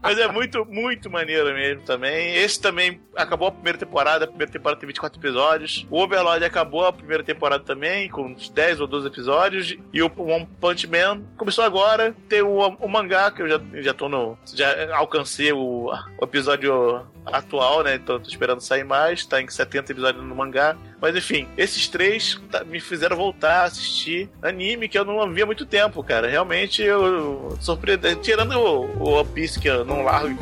Mas 0.00 0.18
é 0.18 0.28
muito, 0.30 0.64
muito 0.66 1.10
maneiro 1.10 1.52
mesmo 1.52 1.82
também. 1.82 2.36
Esse 2.36 2.60
também 2.60 3.00
acabou 3.16 3.48
a 3.48 3.52
primeira 3.52 3.78
temporada. 3.78 4.24
A 4.24 4.28
primeira 4.28 4.52
temporada 4.52 4.78
tem 4.80 4.86
24 4.86 5.18
episódios. 5.18 5.86
O 5.90 5.98
Overlord 6.00 6.44
acabou 6.44 6.86
a 6.86 6.92
primeira 6.92 7.24
temporada 7.24 7.64
também, 7.64 8.08
com 8.08 8.26
uns 8.26 8.48
10 8.50 8.80
ou 8.82 8.86
12 8.86 9.08
episódios. 9.08 9.74
E 9.92 10.02
o 10.02 10.12
One 10.16 10.46
Punch 10.60 10.86
Man 10.86 11.22
começou 11.36 11.64
agora. 11.64 12.14
Tem 12.28 12.42
o, 12.42 12.58
o 12.58 12.88
mangá, 12.88 13.30
que 13.30 13.42
eu 13.42 13.48
já, 13.48 13.60
já 13.82 13.94
tô 13.94 14.08
no. 14.08 14.38
Já 14.54 14.94
alcancei 14.94 15.52
o, 15.52 15.90
o 15.90 16.24
episódio 16.24 17.04
atual, 17.26 17.82
né? 17.82 17.94
Então 17.96 18.18
tô 18.18 18.28
esperando 18.28 18.60
sair 18.60 18.84
mais. 18.84 19.24
Tá 19.24 19.40
em 19.40 19.48
70 19.48 19.92
episódios 19.92 20.24
no 20.24 20.34
mangá. 20.34 20.76
Mas 21.00 21.16
enfim, 21.16 21.46
esses 21.56 21.88
três 21.88 22.40
tá- 22.50 22.64
me 22.64 22.80
fizeram 22.80 23.16
voltar 23.16 23.60
a 23.60 23.64
assistir 23.64 24.28
anime 24.42 24.88
que 24.88 24.98
eu 24.98 25.04
não 25.04 25.32
via 25.32 25.44
há 25.44 25.46
muito 25.46 25.66
tempo, 25.66 26.02
cara. 26.02 26.28
Realmente 26.28 26.82
eu 26.82 27.56
surpreendente. 27.60 28.20
Tirando 28.22 28.52
o, 28.58 28.84
o 28.98 29.10
One 29.20 29.28
Piece, 29.30 29.58
que 29.60 29.68
eu 29.68 29.84
não 29.84 30.02
largo, 30.02 30.34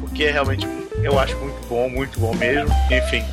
porque 0.00 0.26
realmente 0.30 0.66
eu 1.02 1.18
acho 1.18 1.36
muito 1.38 1.66
bom, 1.68 1.88
muito 1.88 2.18
bom 2.18 2.34
mesmo. 2.34 2.74
Enfim. 2.90 3.24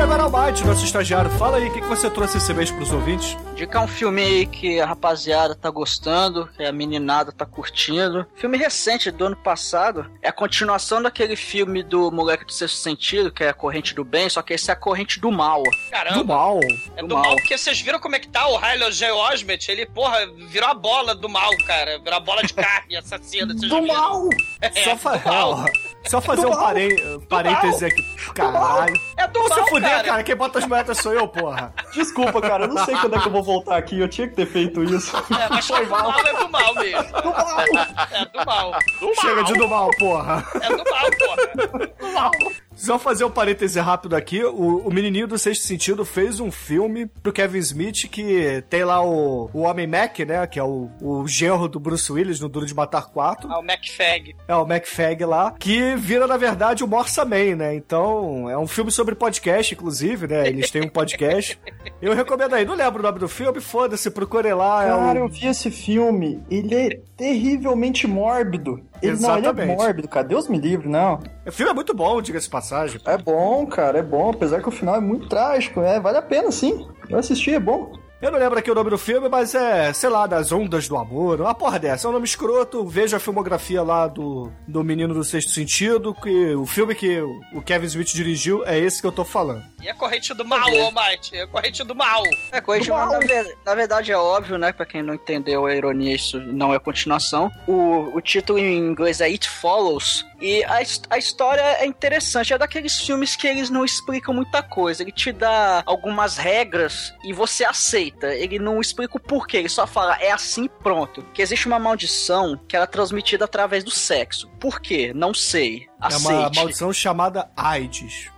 E 0.00 0.02
agora, 0.02 0.22
Almighty, 0.22 0.64
nosso 0.64 0.82
estagiário, 0.82 1.30
fala 1.32 1.58
aí, 1.58 1.68
o 1.68 1.72
que, 1.74 1.78
que 1.82 1.86
você 1.86 2.08
trouxe 2.08 2.38
esse 2.38 2.54
mês 2.54 2.70
pros 2.70 2.90
ouvintes? 2.90 3.36
Indicar 3.52 3.84
um 3.84 3.86
filme 3.86 4.22
aí 4.22 4.46
que 4.46 4.80
a 4.80 4.86
rapaziada 4.86 5.54
tá 5.54 5.68
gostando, 5.68 6.48
que 6.56 6.64
a 6.64 6.72
meninada 6.72 7.30
tá 7.30 7.44
curtindo. 7.44 8.26
Filme 8.34 8.56
recente 8.56 9.10
do 9.10 9.26
ano 9.26 9.36
passado. 9.36 10.10
É 10.22 10.30
a 10.30 10.32
continuação 10.32 11.02
daquele 11.02 11.36
filme 11.36 11.82
do 11.82 12.10
Moleque 12.10 12.46
do 12.46 12.52
Sexto 12.52 12.76
Sentido, 12.78 13.30
que 13.30 13.44
é 13.44 13.50
a 13.50 13.52
Corrente 13.52 13.94
do 13.94 14.02
Bem, 14.02 14.30
só 14.30 14.40
que 14.40 14.54
esse 14.54 14.70
é 14.70 14.72
a 14.72 14.76
Corrente 14.76 15.20
do 15.20 15.30
Mal. 15.30 15.62
Caramba. 15.90 16.16
Do 16.18 16.24
mal. 16.24 16.60
É 16.96 17.02
do 17.02 17.08
do 17.08 17.14
mal. 17.16 17.24
mal. 17.26 17.36
porque 17.36 17.58
vocês 17.58 17.78
viram 17.82 18.00
como 18.00 18.16
é 18.16 18.18
que 18.18 18.28
tá 18.28 18.48
o 18.48 18.56
Hylo 18.56 18.90
J. 18.90 19.12
Osment? 19.12 19.68
Ele, 19.68 19.84
porra, 19.84 20.16
virou 20.48 20.70
a 20.70 20.74
bola 20.74 21.14
do 21.14 21.28
mal, 21.28 21.50
cara. 21.66 21.98
Virou 21.98 22.14
a 22.16 22.20
bola 22.20 22.42
de 22.42 22.54
carne 22.54 22.96
assassina. 22.96 23.52
Do 23.52 23.60
viram? 23.60 23.86
mal! 23.86 24.30
É, 24.62 24.70
Só, 24.82 24.96
fa- 24.96 25.18
do 25.18 25.28
mal. 25.28 25.50
ó, 25.60 25.89
só 26.08 26.20
fazer 26.20 26.46
um 26.46 26.56
parê- 26.56 27.20
parêntese 27.28 27.84
aqui. 27.84 28.02
Caralho. 28.34 28.94
É 29.16 29.26
do 29.28 29.40
Você 29.42 29.60
mal, 29.60 29.68
fuder, 29.68 29.90
cara. 29.90 30.04
cara. 30.04 30.22
Quem 30.22 30.36
bota 30.36 30.58
as 30.58 30.66
moedas 30.66 30.98
sou 30.98 31.12
eu, 31.12 31.28
porra. 31.28 31.72
Desculpa, 31.92 32.40
cara, 32.40 32.64
eu 32.64 32.68
não 32.68 32.84
sei 32.84 32.96
quando 32.96 33.16
é 33.16 33.20
que 33.20 33.28
eu 33.28 33.32
vou 33.32 33.42
voltar 33.42 33.76
aqui. 33.76 34.00
Eu 34.00 34.08
tinha 34.08 34.26
que 34.28 34.34
ter 34.34 34.46
feito 34.46 34.82
isso. 34.82 35.16
É, 35.16 35.48
mas 35.48 35.66
do 35.66 35.86
mal 35.88 36.12
é 36.18 36.32
do 36.34 36.48
mal 36.50 36.74
mesmo. 36.74 37.12
Do 37.20 37.30
mal! 37.30 37.64
É 38.12 38.24
do 38.26 38.46
mal. 38.46 38.78
Chega 39.20 39.44
de 39.44 39.52
do 39.54 39.68
mal, 39.68 39.90
porra. 39.98 40.44
É 40.60 40.68
do 40.68 40.84
mal, 40.90 41.10
porra. 41.18 42.30
Só 42.74 42.98
fazer 42.98 43.24
um 43.24 43.30
parêntese 43.30 43.78
rápido 43.78 44.16
aqui. 44.16 44.42
O, 44.44 44.78
o 44.78 44.92
menininho 44.92 45.26
do 45.26 45.38
Sexto 45.38 45.64
Sentido 45.64 46.04
fez 46.04 46.40
um 46.40 46.50
filme 46.50 47.06
pro 47.06 47.32
Kevin 47.32 47.58
Smith 47.58 48.08
que 48.10 48.64
tem 48.70 48.84
lá 48.84 49.04
o, 49.04 49.50
o 49.52 49.60
Homem 49.60 49.86
Mac, 49.86 50.18
né? 50.20 50.46
Que 50.46 50.58
é 50.58 50.64
o, 50.64 50.88
o 51.00 51.26
genro 51.28 51.68
do 51.68 51.78
Bruce 51.78 52.10
Willis 52.10 52.40
no 52.40 52.48
Duro 52.48 52.66
de 52.66 52.74
Matar 52.74 53.06
4. 53.06 53.50
Ah, 53.50 53.58
o 53.58 53.62
McFag. 53.62 54.36
É 54.48 54.54
o 54.54 54.66
MacFag 54.66 55.24
lá, 55.24 55.54
que 55.58 55.94
vira, 55.96 56.26
na 56.26 56.36
verdade, 56.36 56.82
o 56.82 56.88
Morsa 56.88 57.24
Man, 57.24 57.56
né? 57.56 57.74
Então, 57.74 58.48
é 58.48 58.56
um 58.56 58.66
filme 58.66 58.90
sobre 58.90 59.14
podcast, 59.14 59.74
inclusive, 59.74 60.26
né? 60.26 60.46
Eles 60.46 60.70
têm 60.70 60.82
um 60.82 60.88
podcast. 60.88 61.58
Eu 62.00 62.14
recomendo 62.14 62.54
aí. 62.54 62.64
Não 62.64 62.74
lembro 62.74 63.00
o 63.00 63.02
nome 63.02 63.18
do 63.18 63.28
filme, 63.28 63.60
foda-se, 63.60 64.10
procure 64.10 64.52
lá. 64.54 64.84
Cara, 64.84 65.18
é 65.18 65.22
eu 65.22 65.26
o... 65.26 65.28
vi 65.28 65.46
esse 65.46 65.70
filme. 65.70 66.42
Ele 66.50 66.74
é 66.74 67.00
terrivelmente 67.16 68.06
mórbido. 68.06 68.82
Ele 69.02 69.18
não, 69.20 69.36
ele 69.36 69.46
é 69.46 69.50
Exatamente. 69.50 69.76
mórbido, 69.76 70.08
cara. 70.08 70.26
Deus 70.26 70.48
me 70.48 70.58
livre, 70.58 70.88
não. 70.88 71.20
o 71.46 71.52
filme 71.52 71.70
é 71.70 71.74
muito 71.74 71.94
bom, 71.94 72.20
diga-se 72.20 72.48
passagem. 72.48 73.00
É 73.06 73.16
bom, 73.16 73.66
cara, 73.66 73.98
é 73.98 74.02
bom. 74.02 74.30
Apesar 74.30 74.60
que 74.60 74.68
o 74.68 74.72
final 74.72 74.96
é 74.96 75.00
muito 75.00 75.28
trágico. 75.28 75.80
É, 75.80 75.98
vale 75.98 76.18
a 76.18 76.22
pena, 76.22 76.50
sim. 76.50 76.86
Eu 77.08 77.18
assisti, 77.18 77.54
é 77.54 77.60
bom. 77.60 77.92
Eu 78.22 78.30
não 78.30 78.38
lembro 78.38 78.58
aqui 78.58 78.70
o 78.70 78.74
nome 78.74 78.90
do 78.90 78.98
filme, 78.98 79.30
mas 79.30 79.54
é, 79.54 79.94
sei 79.94 80.10
lá, 80.10 80.26
das 80.26 80.52
ondas 80.52 80.86
do 80.86 80.94
amor, 80.98 81.40
uma 81.40 81.54
porra 81.54 81.78
dessa. 81.78 82.06
É 82.06 82.10
um 82.10 82.12
nome 82.12 82.26
escroto. 82.26 82.86
Veja 82.86 83.16
a 83.16 83.20
filmografia 83.20 83.82
lá 83.82 84.06
do, 84.06 84.52
do 84.68 84.84
Menino 84.84 85.14
do 85.14 85.24
Sexto 85.24 85.50
Sentido, 85.52 86.12
que 86.14 86.54
o 86.54 86.66
filme 86.66 86.94
que 86.94 87.18
o 87.54 87.62
Kevin 87.64 87.86
Smith 87.86 88.08
dirigiu 88.08 88.62
é 88.66 88.78
esse 88.78 89.00
que 89.00 89.06
eu 89.06 89.12
tô 89.12 89.24
falando. 89.24 89.64
E 89.80 89.88
a 89.88 89.94
corrente 89.94 90.34
do 90.34 90.44
mal, 90.44 90.68
Almighty. 90.68 91.34
É 91.34 91.42
a 91.44 91.46
corrente 91.46 91.82
do 91.82 91.94
mal. 91.94 92.22
É, 92.52 92.60
Corrente 92.60 92.88
do 92.88 92.92
Mal, 92.92 93.10
na, 93.10 93.18
ver- 93.20 93.56
na 93.64 93.74
verdade, 93.74 94.12
é 94.12 94.16
óbvio, 94.18 94.58
né? 94.58 94.70
Pra 94.70 94.84
quem 94.84 95.02
não 95.02 95.14
entendeu 95.14 95.64
a 95.64 95.74
ironia, 95.74 96.14
isso 96.14 96.38
não 96.38 96.74
é 96.74 96.78
continuação. 96.78 97.50
O, 97.66 98.14
o 98.14 98.20
título 98.20 98.58
em 98.58 98.76
inglês 98.76 99.22
é 99.22 99.24
It 99.26 99.48
Follows. 99.48 100.26
E 100.38 100.62
a, 100.64 100.80
a 101.10 101.18
história 101.18 101.62
é 101.62 101.86
interessante. 101.86 102.52
É 102.52 102.58
daqueles 102.58 103.00
filmes 103.00 103.34
que 103.34 103.46
eles 103.46 103.70
não 103.70 103.82
explicam 103.82 104.34
muita 104.34 104.62
coisa. 104.62 105.02
Ele 105.02 105.12
te 105.12 105.32
dá 105.32 105.82
algumas 105.86 106.36
regras 106.36 107.14
e 107.24 107.32
você 107.32 107.64
aceita. 107.64 108.09
Ele 108.22 108.58
não 108.58 108.80
explica 108.80 109.16
o 109.16 109.20
porquê. 109.20 109.58
Ele 109.58 109.68
só 109.68 109.86
fala, 109.86 110.16
é 110.20 110.30
assim 110.30 110.68
pronto. 110.82 111.22
Que 111.32 111.42
existe 111.42 111.66
uma 111.66 111.78
maldição 111.78 112.58
que 112.68 112.74
ela 112.76 112.84
é 112.84 112.88
transmitida 112.88 113.44
através 113.44 113.84
do 113.84 113.90
sexo. 113.90 114.48
Por 114.60 114.80
quê? 114.80 115.12
Não 115.14 115.32
sei. 115.34 115.88
É 116.02 116.06
Aceite. 116.06 116.26
uma 116.32 116.50
maldição 116.54 116.92
chamada 116.92 117.50
AIDS. 117.56 118.30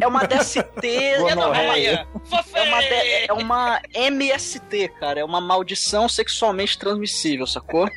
É, 0.00 0.04
é 0.04 0.06
uma 0.08 0.26
DST. 0.26 0.64
é, 0.86 1.18
não, 1.18 1.28
é 1.28 1.34
uma- 1.34 1.44
Gonorreia. 1.46 2.06
é 2.54 2.62
uma, 2.62 2.82
é 3.28 3.32
uma 3.32 3.80
MST, 3.94 4.88
cara. 4.98 5.20
É 5.20 5.24
uma 5.24 5.40
maldição 5.40 6.08
sexualmente 6.08 6.78
transmissível, 6.78 7.46
sacou? 7.46 7.88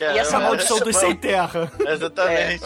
Cara. 0.00 0.14
E 0.14 0.18
essa 0.18 0.36
É, 0.36 0.40
Maldição 0.40 0.80
dos 0.80 0.96
sem 0.96 1.14
terra. 1.14 1.70
Exatamente. 1.86 2.64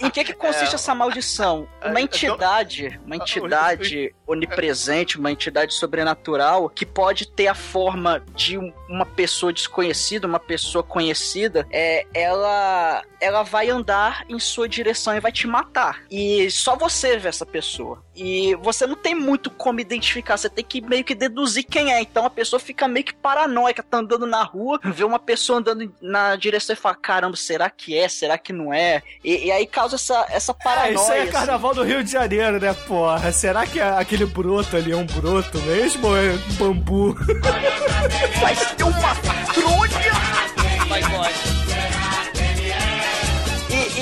E 0.00 0.06
em 0.06 0.10
que 0.10 0.24
que 0.24 0.32
consiste 0.34 0.74
essa 0.74 0.94
maldição? 0.94 1.66
Uma 1.84 2.00
entidade, 2.00 3.00
uma 3.04 3.16
entidade 3.16 4.14
onipresente, 4.26 5.18
uma 5.18 5.30
entidade 5.32 5.74
sobrenatural 5.74 6.68
que 6.68 6.84
pode 6.86 7.26
ter 7.26 7.46
a 7.48 7.54
forma 7.54 8.22
de 8.34 8.58
um- 8.58 8.72
uma 8.88 9.06
pessoa 9.06 9.52
desconhecida, 9.52 10.26
uma 10.26 10.38
pessoa 10.40 10.82
conhecida, 10.84 11.66
é, 11.70 12.04
ela, 12.12 13.02
ela 13.20 13.42
vai 13.42 13.70
andar 13.70 14.24
em 14.28 14.38
sua 14.38 14.68
direção 14.68 15.14
e 15.16 15.20
vai 15.20 15.32
te 15.32 15.46
matar. 15.46 16.02
E 16.10 16.50
só 16.50 16.76
você 16.76 17.16
vê 17.16 17.28
essa 17.28 17.46
pessoa. 17.46 18.02
E 18.14 18.54
você 18.56 18.86
não 18.86 18.96
tem 18.96 19.14
muito 19.14 19.50
como 19.50 19.80
identificar, 19.80 20.36
você 20.36 20.50
tem 20.50 20.64
que 20.64 20.80
meio 20.80 21.04
que 21.04 21.14
deduzir 21.14 21.64
quem 21.64 21.92
é. 21.92 22.00
Então 22.00 22.24
a 22.26 22.30
pessoa 22.30 22.60
fica 22.60 22.86
meio 22.86 23.04
que 23.06 23.14
paranoica, 23.14 23.82
tá 23.82 23.98
andando 23.98 24.26
na 24.26 24.42
rua, 24.42 24.78
vê 24.84 25.04
uma 25.04 25.18
pessoa 25.18 25.58
andando 25.60 25.69
na 26.00 26.36
direção 26.36 26.74
e 26.74 26.76
fala: 26.76 26.94
caramba, 26.94 27.36
será 27.36 27.68
que 27.70 27.96
é? 27.96 28.08
Será 28.08 28.36
que 28.38 28.52
não 28.52 28.72
é? 28.72 29.02
E, 29.24 29.46
e 29.46 29.52
aí 29.52 29.66
causa 29.66 29.96
essa, 29.96 30.26
essa 30.30 30.54
paranoia. 30.54 30.94
isso 30.94 31.10
aí 31.12 31.18
é 31.18 31.22
assim. 31.22 31.32
carnaval 31.32 31.74
do 31.74 31.82
Rio 31.82 32.02
de 32.04 32.10
Janeiro, 32.12 32.60
né, 32.60 32.72
porra? 32.86 33.32
Será 33.32 33.66
que 33.66 33.80
a- 33.80 33.98
aquele 33.98 34.26
broto 34.26 34.76
ali 34.76 34.92
é 34.92 34.96
um 34.96 35.06
broto 35.06 35.58
mesmo 35.62 36.06
ou 36.08 36.16
é 36.16 36.32
bambu? 36.58 37.16
Mas 38.42 38.72
tem 38.74 38.86
uma 38.86 39.14
patrulha! 39.14 39.90
Vai 40.88 41.00
embora. 41.02 41.49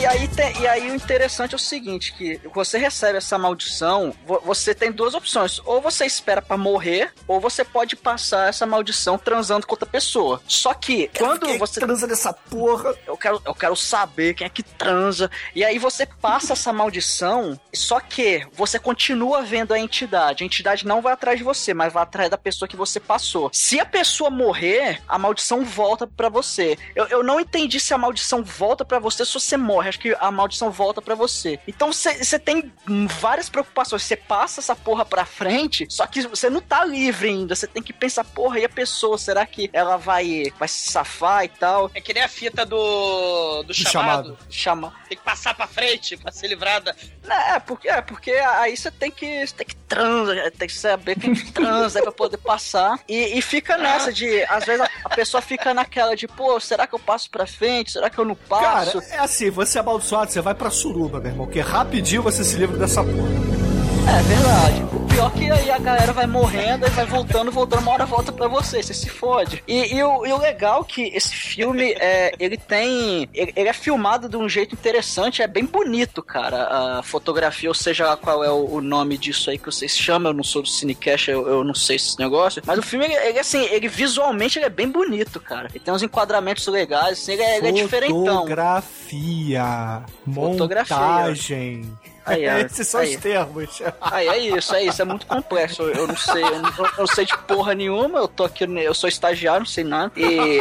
Aí 0.09 0.27
tem- 0.29 0.59
e 0.63 0.67
aí 0.67 0.91
o 0.91 0.95
interessante 0.95 1.53
é 1.53 1.57
o 1.57 1.59
seguinte, 1.59 2.15
que 2.15 2.41
você 2.55 2.79
recebe 2.79 3.19
essa 3.19 3.37
maldição, 3.37 4.15
vo- 4.27 4.41
você 4.45 4.75
tem 4.75 4.91
duas 4.91 5.13
opções. 5.15 5.61
Ou 5.67 5.83
você 5.83 6.07
espera 6.07 6.41
pra 6.41 6.57
morrer, 6.57 7.13
ou 7.27 7.39
você 7.41 7.63
pode 7.63 7.95
passar 7.95 8.49
essa 8.49 8.65
maldição 8.65 9.19
transando 9.19 9.67
com 9.67 9.75
outra 9.75 9.87
pessoa. 9.89 10.41
Só 10.49 10.73
que 10.73 11.11
quando 11.19 11.45
Quem 11.47 11.59
você 11.59 11.81
transa 11.81 12.07
nessa 12.07 12.33
porra? 12.33 12.95
eu 13.07 13.17
quero, 13.19 13.43
eu 13.45 13.55
quero 13.55 13.77
saber 13.77 14.33
quem 14.35 14.47
é 14.47 14.51
que 14.51 14.63
transa. 14.63 15.31
E 15.55 15.63
aí 15.63 15.79
você 15.79 16.07
passa 16.07 16.55
essa 16.55 16.73
maldição, 16.73 17.61
só 17.75 18.01
que 18.01 18.47
você 18.55 18.79
continua 18.79 19.43
vendo 19.43 19.75
a 19.75 19.79
entidade. 19.79 20.43
A 20.43 20.47
entidade 20.47 20.87
não 20.87 21.03
vai 21.03 21.13
atrás 21.13 21.37
de 21.37 21.45
você, 21.45 21.75
mas 21.75 21.93
vai 21.93 22.03
atrás 22.03 22.31
da 22.31 22.39
pessoa 22.39 22.67
que 22.69 22.77
você 22.77 22.99
passou. 22.99 23.51
Se 23.53 23.79
a 23.79 23.85
pessoa 23.85 24.31
morrer, 24.31 25.03
a 25.07 25.19
maldição 25.19 25.65
volta 25.65 26.07
pra 26.07 26.31
você. 26.31 26.79
Eu, 26.97 27.07
eu 27.09 27.23
não 27.23 27.39
entendi 27.39 27.79
se 27.79 27.93
a 27.93 27.99
maldição 27.99 28.43
volta 28.43 28.85
pra 28.87 28.99
você 28.99 29.25
se 29.27 29.35
você 29.35 29.57
morre. 29.57 29.98
Acho 29.99 30.01
que 30.01 30.17
a 30.21 30.31
maldição 30.31 30.71
volta 30.71 31.03
pra 31.03 31.15
você. 31.17 31.59
Então 31.67 31.93
você 31.93 32.39
tem 32.39 32.73
várias 33.21 33.49
preocupações. 33.49 34.03
Você 34.05 34.17
passa 34.17 34.61
essa 34.61 34.77
porra 34.77 35.05
pra 35.05 35.25
frente, 35.25 35.87
só 35.91 36.07
que 36.07 36.23
você 36.23 36.49
não 36.49 36.61
tá 36.61 36.85
livre 36.85 37.29
ainda. 37.29 37.57
Você 37.57 37.67
tem 37.67 37.83
que 37.83 37.93
pensar, 37.93 38.25
porra, 38.25 38.61
e 38.61 38.65
a 38.65 38.69
pessoa? 38.69 39.19
Será 39.19 39.45
que 39.45 39.69
ela 39.73 39.97
vai, 39.97 40.53
vai 40.59 40.69
se 40.69 40.91
safar 40.91 41.45
e 41.45 41.49
tal? 41.49 41.91
É 41.95 42.01
que 42.01 42.15
nem 42.15 42.23
a 42.23 42.29
fita 42.29 42.65
do, 42.65 43.65
do 43.65 43.75
chamado. 43.75 43.91
chamado. 43.91 44.39
Chama. 44.49 44.93
Tem 45.09 45.19
que 45.19 45.25
passar 45.25 45.55
pra 45.55 45.67
frente 45.67 46.17
pra 46.17 46.31
ser 46.31 46.47
livrada. 46.49 46.95
É, 47.29 47.59
porque, 47.59 47.89
é, 47.89 48.01
porque 48.01 48.31
aí 48.33 48.77
você 48.77 48.91
tem 48.91 49.11
que, 49.11 49.47
você 49.47 49.55
tem 49.55 49.67
que 49.67 49.77
transa, 49.77 50.51
tem 50.57 50.69
que 50.69 50.75
saber 50.75 51.19
quem 51.19 51.35
que 51.35 51.51
transa 51.53 52.01
pra 52.03 52.13
poder 52.13 52.39
passar. 52.39 53.01
E, 53.09 53.39
e 53.39 53.43
fica 53.43 53.77
nessa 53.77 54.13
de, 54.13 54.45
às 54.45 54.65
vezes 54.65 54.81
a, 54.81 54.89
a 55.05 55.09
pessoa 55.11 55.41
fica 55.41 55.75
naquela 55.75 56.15
de, 56.15 56.29
pô, 56.29 56.61
será 56.61 56.87
que 56.87 56.95
eu 56.95 56.99
passo 56.99 57.31
pra 57.31 57.47
frente? 57.47 57.93
Será 57.93 58.11
que 58.11 58.19
eu 58.19 58.25
não 58.25 58.35
passo? 58.35 59.01
Cara, 59.01 59.07
é 59.11 59.19
assim, 59.19 59.51
você 59.51 59.79
é 59.79 59.83
amaldiçoado, 59.89 60.31
você 60.31 60.41
vai 60.41 60.55
pra 60.55 60.71
suruba, 60.71 61.19
meu 61.21 61.31
irmão, 61.31 61.47
que 61.47 61.61
rapidinho 61.61 62.23
você 62.23 62.45
se 62.45 62.57
livra 62.57 62.77
dessa 62.77 63.03
porra. 63.03 63.68
É 64.09 64.23
verdade. 64.23 64.83
O 64.95 65.07
pior 65.07 65.31
que 65.33 65.51
aí 65.51 65.71
a 65.71 65.79
galera 65.79 66.13
vai 66.15 66.27
morrendo 66.27 66.87
e 66.87 66.91
vai 66.91 67.05
voltando, 67.05 67.51
voltando, 67.53 67.83
uma 67.83 67.93
hora 67.93 68.07
volta 68.07 68.33
pra 68.33 68.49
você, 68.49 68.83
você 68.83 68.95
se 68.95 69.11
fode. 69.11 69.63
E, 69.69 69.95
e 69.95 70.03
o, 70.03 70.25
e 70.25 70.33
o 70.33 70.39
legal 70.39 70.83
que 70.83 71.03
esse 71.15 71.35
filme, 71.35 71.93
é, 72.01 72.33
ele 72.41 72.57
tem. 72.57 73.29
Ele, 73.35 73.53
ele 73.55 73.69
é 73.69 73.73
filmado 73.73 74.27
de 74.27 74.37
um 74.37 74.49
jeito 74.49 74.75
interessante, 74.75 75.43
é 75.43 75.47
bem 75.47 75.67
bonito, 75.67 76.23
cara. 76.23 76.99
A 76.99 77.03
fotografia, 77.03 77.69
ou 77.69 77.75
seja, 77.75 78.17
qual 78.17 78.43
é 78.43 78.51
o, 78.51 78.77
o 78.77 78.81
nome 78.81 79.19
disso 79.19 79.51
aí 79.51 79.59
que 79.59 79.67
vocês 79.67 79.97
chamam, 79.97 80.33
eu 80.33 80.37
não 80.37 80.45
sou 80.45 80.63
do 80.63 80.69
Cinecast, 80.69 81.31
eu, 81.31 81.47
eu 81.47 81.63
não 81.63 81.75
sei 81.75 81.97
esse 81.97 82.19
negócio. 82.19 82.63
Mas 82.65 82.79
o 82.79 82.83
filme, 82.83 83.05
ele, 83.05 83.15
ele, 83.15 83.39
assim, 83.39 83.63
ele 83.67 83.89
visualmente 83.89 84.59
ele 84.59 84.67
é 84.67 84.71
bem 84.71 84.89
bonito, 84.89 85.39
cara. 85.39 85.69
Ele 85.69 85.81
tem 85.81 85.93
uns 85.93 86.03
enquadramentos 86.03 86.67
legais, 86.67 87.19
assim, 87.19 87.33
ele 87.33 87.43
é, 87.43 87.59
ele 87.59 87.69
é 87.69 87.73
diferentão. 87.73 88.25
Fotografia, 88.25 90.03
Fotografia. 90.33 90.97
montagem. 90.97 91.99
Aí, 92.29 92.49
ó, 92.49 92.59
Esses 92.59 92.87
são 92.89 93.01
aí. 93.01 93.15
os 93.17 93.23
termos. 93.23 93.83
Aí 94.01 94.29
é 94.29 94.39
isso, 94.39 94.75
é 94.75 94.85
isso, 94.85 95.03
é 95.03 95.05
muito 95.05 95.27
complexo. 95.27 95.83
Eu, 95.83 95.93
eu 95.95 96.07
não 96.07 96.17
sei, 96.17 96.43
eu 96.43 96.59
não, 96.61 96.69
eu 96.79 96.91
não 96.99 97.07
sei 97.07 97.25
de 97.25 97.37
porra 97.39 97.75
nenhuma, 97.75 98.19
eu 98.21 98.29
tô 98.29 98.45
aqui, 98.45 98.65
eu 98.65 98.95
sou 98.95 99.09
estagiário, 99.09 99.61
não 99.61 99.67
sei 99.67 99.85
nada. 99.85 100.13
E, 100.17 100.61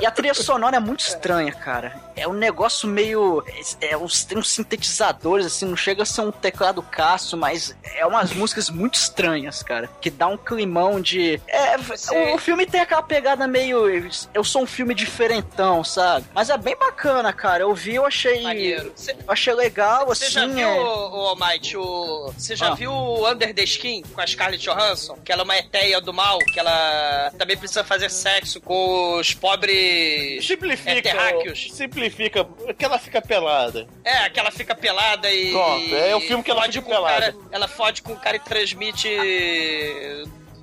e 0.00 0.06
a 0.06 0.10
trilha 0.10 0.34
sonora 0.34 0.76
é 0.76 0.80
muito 0.80 1.00
estranha, 1.00 1.52
cara. 1.52 2.02
É 2.16 2.28
um 2.28 2.32
negócio 2.32 2.88
meio. 2.88 3.44
É, 3.80 3.96
uns, 3.96 4.24
tem 4.24 4.38
uns 4.38 4.50
sintetizadores, 4.50 5.46
assim, 5.46 5.66
não 5.66 5.76
chega 5.76 6.02
a 6.02 6.06
ser 6.06 6.20
um 6.20 6.30
teclado 6.30 6.80
caço, 6.82 7.36
mas 7.36 7.74
é 7.96 8.06
umas 8.06 8.32
músicas 8.32 8.70
muito 8.70 8.94
estranhas, 8.94 9.62
cara. 9.62 9.88
Que 10.00 10.10
dá 10.10 10.28
um 10.28 10.36
climão 10.36 11.00
de. 11.00 11.40
É, 11.48 11.74
o, 11.76 12.34
o 12.34 12.38
filme 12.38 12.66
tem 12.66 12.80
aquela 12.80 13.02
pegada 13.02 13.46
meio. 13.48 13.84
Eu 14.32 14.44
sou 14.44 14.62
um 14.62 14.66
filme 14.66 14.94
diferentão, 14.94 15.82
sabe? 15.82 16.26
Mas 16.34 16.50
é 16.50 16.56
bem 16.56 16.76
bacana, 16.76 17.32
cara. 17.32 17.62
Eu 17.64 17.74
vi, 17.74 17.96
eu 17.96 18.06
achei. 18.06 18.42
Maneiro. 18.42 18.92
Cê- 18.94 19.12
Eu 19.12 19.32
achei 19.32 19.54
legal, 19.54 20.06
Você 20.06 20.24
assim. 20.24 20.32
já 20.34 20.46
viu, 20.72 20.80
é- 20.80 20.84
o 20.84 21.26
Almighty, 21.28 21.76
o... 21.76 22.32
Você 22.36 22.56
já 22.56 22.68
Ah. 22.68 22.74
viu 22.74 22.92
o 22.92 23.30
Under 23.30 23.54
the 23.54 23.62
Skin 23.64 24.02
com 24.02 24.20
a 24.20 24.26
Scarlett 24.26 24.62
Johansson? 24.64 25.16
Que 25.24 25.32
ela 25.32 25.42
é 25.42 25.44
uma 25.44 25.56
eteia 25.58 26.00
do 26.00 26.12
mal, 26.12 26.38
que 26.38 26.58
ela 26.58 27.32
também 27.38 27.56
precisa 27.56 27.84
fazer 27.84 28.10
sexo 28.10 28.60
com 28.60 29.16
os 29.18 29.32
pobres... 29.34 30.44
Simplifica. 30.46 31.02
Terráqueos. 31.02 31.68
Simplifica. 31.72 32.46
Que 32.78 32.84
ela 32.84 32.98
fica 32.98 33.20
pelada. 33.22 33.86
É, 34.04 34.28
que 34.30 34.38
ela 34.40 34.50
fica 34.50 34.74
pelada 34.74 35.30
e... 35.30 35.50
Pronto, 35.52 35.94
é 35.94 36.16
o 36.16 36.20
filme 36.20 36.42
que 36.42 36.50
ela 36.50 36.62
fode 36.62 36.78
fica 36.80 36.94
com 36.94 37.00
o 37.00 37.04
cara- 37.04 37.32
pelada. 37.32 37.48
Ela 37.52 37.68
fode 37.68 38.02
com 38.02 38.12
o 38.12 38.16
cara 38.16 38.36
e 38.36 38.40
transmite 38.40 39.08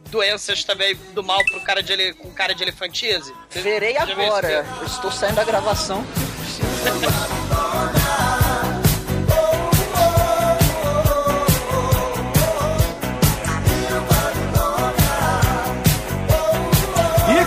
doenças 0.09 0.63
também 0.65 0.95
do 1.13 1.23
mal 1.23 1.43
pro 1.45 1.61
cara 1.61 1.81
de, 1.81 1.93
ele- 1.93 2.13
com 2.13 2.29
cara 2.31 2.53
de 2.53 2.63
elefantise. 2.63 3.33
Verei 3.49 3.97
agora. 3.97 4.65
estou 4.85 5.11
saindo 5.11 5.35
da 5.35 5.43
gravação. 5.43 6.05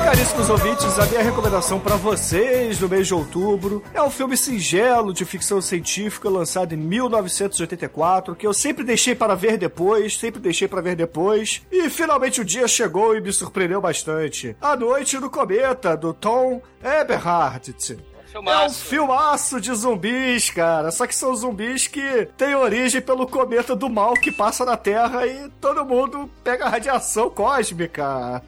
caríssimos 0.04 0.50
ouvintes, 0.50 0.98
a 0.98 1.06
minha 1.06 1.22
recomendação 1.22 1.80
pra 1.80 1.96
vocês 1.96 2.78
no 2.78 2.90
mês 2.90 3.06
de 3.06 3.14
outubro 3.14 3.82
é 3.94 4.02
um 4.02 4.10
filme 4.10 4.36
singelo 4.36 5.14
de 5.14 5.24
ficção 5.24 5.62
científica 5.62 6.28
lançado 6.28 6.74
em 6.74 6.76
1984, 6.76 8.36
que 8.36 8.46
eu 8.46 8.52
sempre 8.52 8.84
deixei 8.84 9.14
para 9.14 9.34
ver 9.34 9.56
depois, 9.56 10.18
sempre 10.18 10.42
deixei 10.42 10.68
para 10.68 10.82
ver 10.82 10.94
depois, 10.94 11.62
e 11.72 11.88
finalmente 11.88 12.42
o 12.42 12.44
dia 12.44 12.68
chegou 12.68 13.16
e 13.16 13.20
me 13.20 13.32
surpreendeu 13.32 13.80
bastante. 13.80 14.54
A 14.60 14.76
Noite 14.76 15.18
no 15.18 15.30
Cometa, 15.30 15.96
do 15.96 16.12
Tom 16.12 16.60
Eberhardt. 16.82 17.96
É 18.34 18.38
um 18.38 18.42
Filmaço. 18.42 18.84
filmaço 18.86 19.60
de 19.60 19.72
zumbis, 19.74 20.50
cara. 20.50 20.90
Só 20.90 21.06
que 21.06 21.14
são 21.14 21.34
zumbis 21.36 21.86
que 21.86 22.26
têm 22.36 22.54
origem 22.54 23.00
pelo 23.00 23.26
cometa 23.28 23.76
do 23.76 23.88
mal 23.88 24.14
que 24.14 24.32
passa 24.32 24.64
na 24.64 24.76
Terra 24.76 25.24
e 25.26 25.48
todo 25.60 25.84
mundo 25.84 26.28
pega 26.42 26.68
radiação 26.68 27.30
cósmica. 27.30 28.42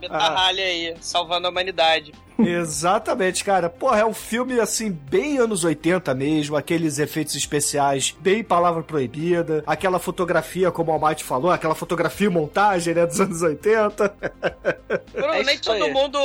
Metarralha 0.00 0.64
aí, 0.64 0.94
salvando 1.00 1.46
a 1.46 1.50
humanidade. 1.50 2.12
Exatamente, 2.38 3.42
cara. 3.42 3.70
Porra, 3.70 4.00
é 4.00 4.04
um 4.04 4.12
filme 4.12 4.60
assim, 4.60 4.90
bem 4.90 5.38
anos 5.38 5.64
80 5.64 6.12
mesmo, 6.14 6.54
aqueles 6.56 6.98
efeitos 6.98 7.34
especiais, 7.34 8.14
bem 8.20 8.44
palavra 8.44 8.82
proibida, 8.82 9.64
aquela 9.66 9.98
fotografia, 9.98 10.70
como 10.70 10.90
o 10.90 10.94
Almighty 10.94 11.24
falou, 11.24 11.50
aquela 11.50 11.74
fotografia 11.74 12.26
e 12.26 12.30
montagem, 12.30 12.94
né, 12.94 13.06
dos 13.06 13.18
anos 13.20 13.40
80. 13.40 14.14
Bruno, 15.12 15.32
É 15.32 15.42
nem 15.44 15.58
todo 15.58 15.82
aí. 15.84 15.92
mundo 15.92 16.18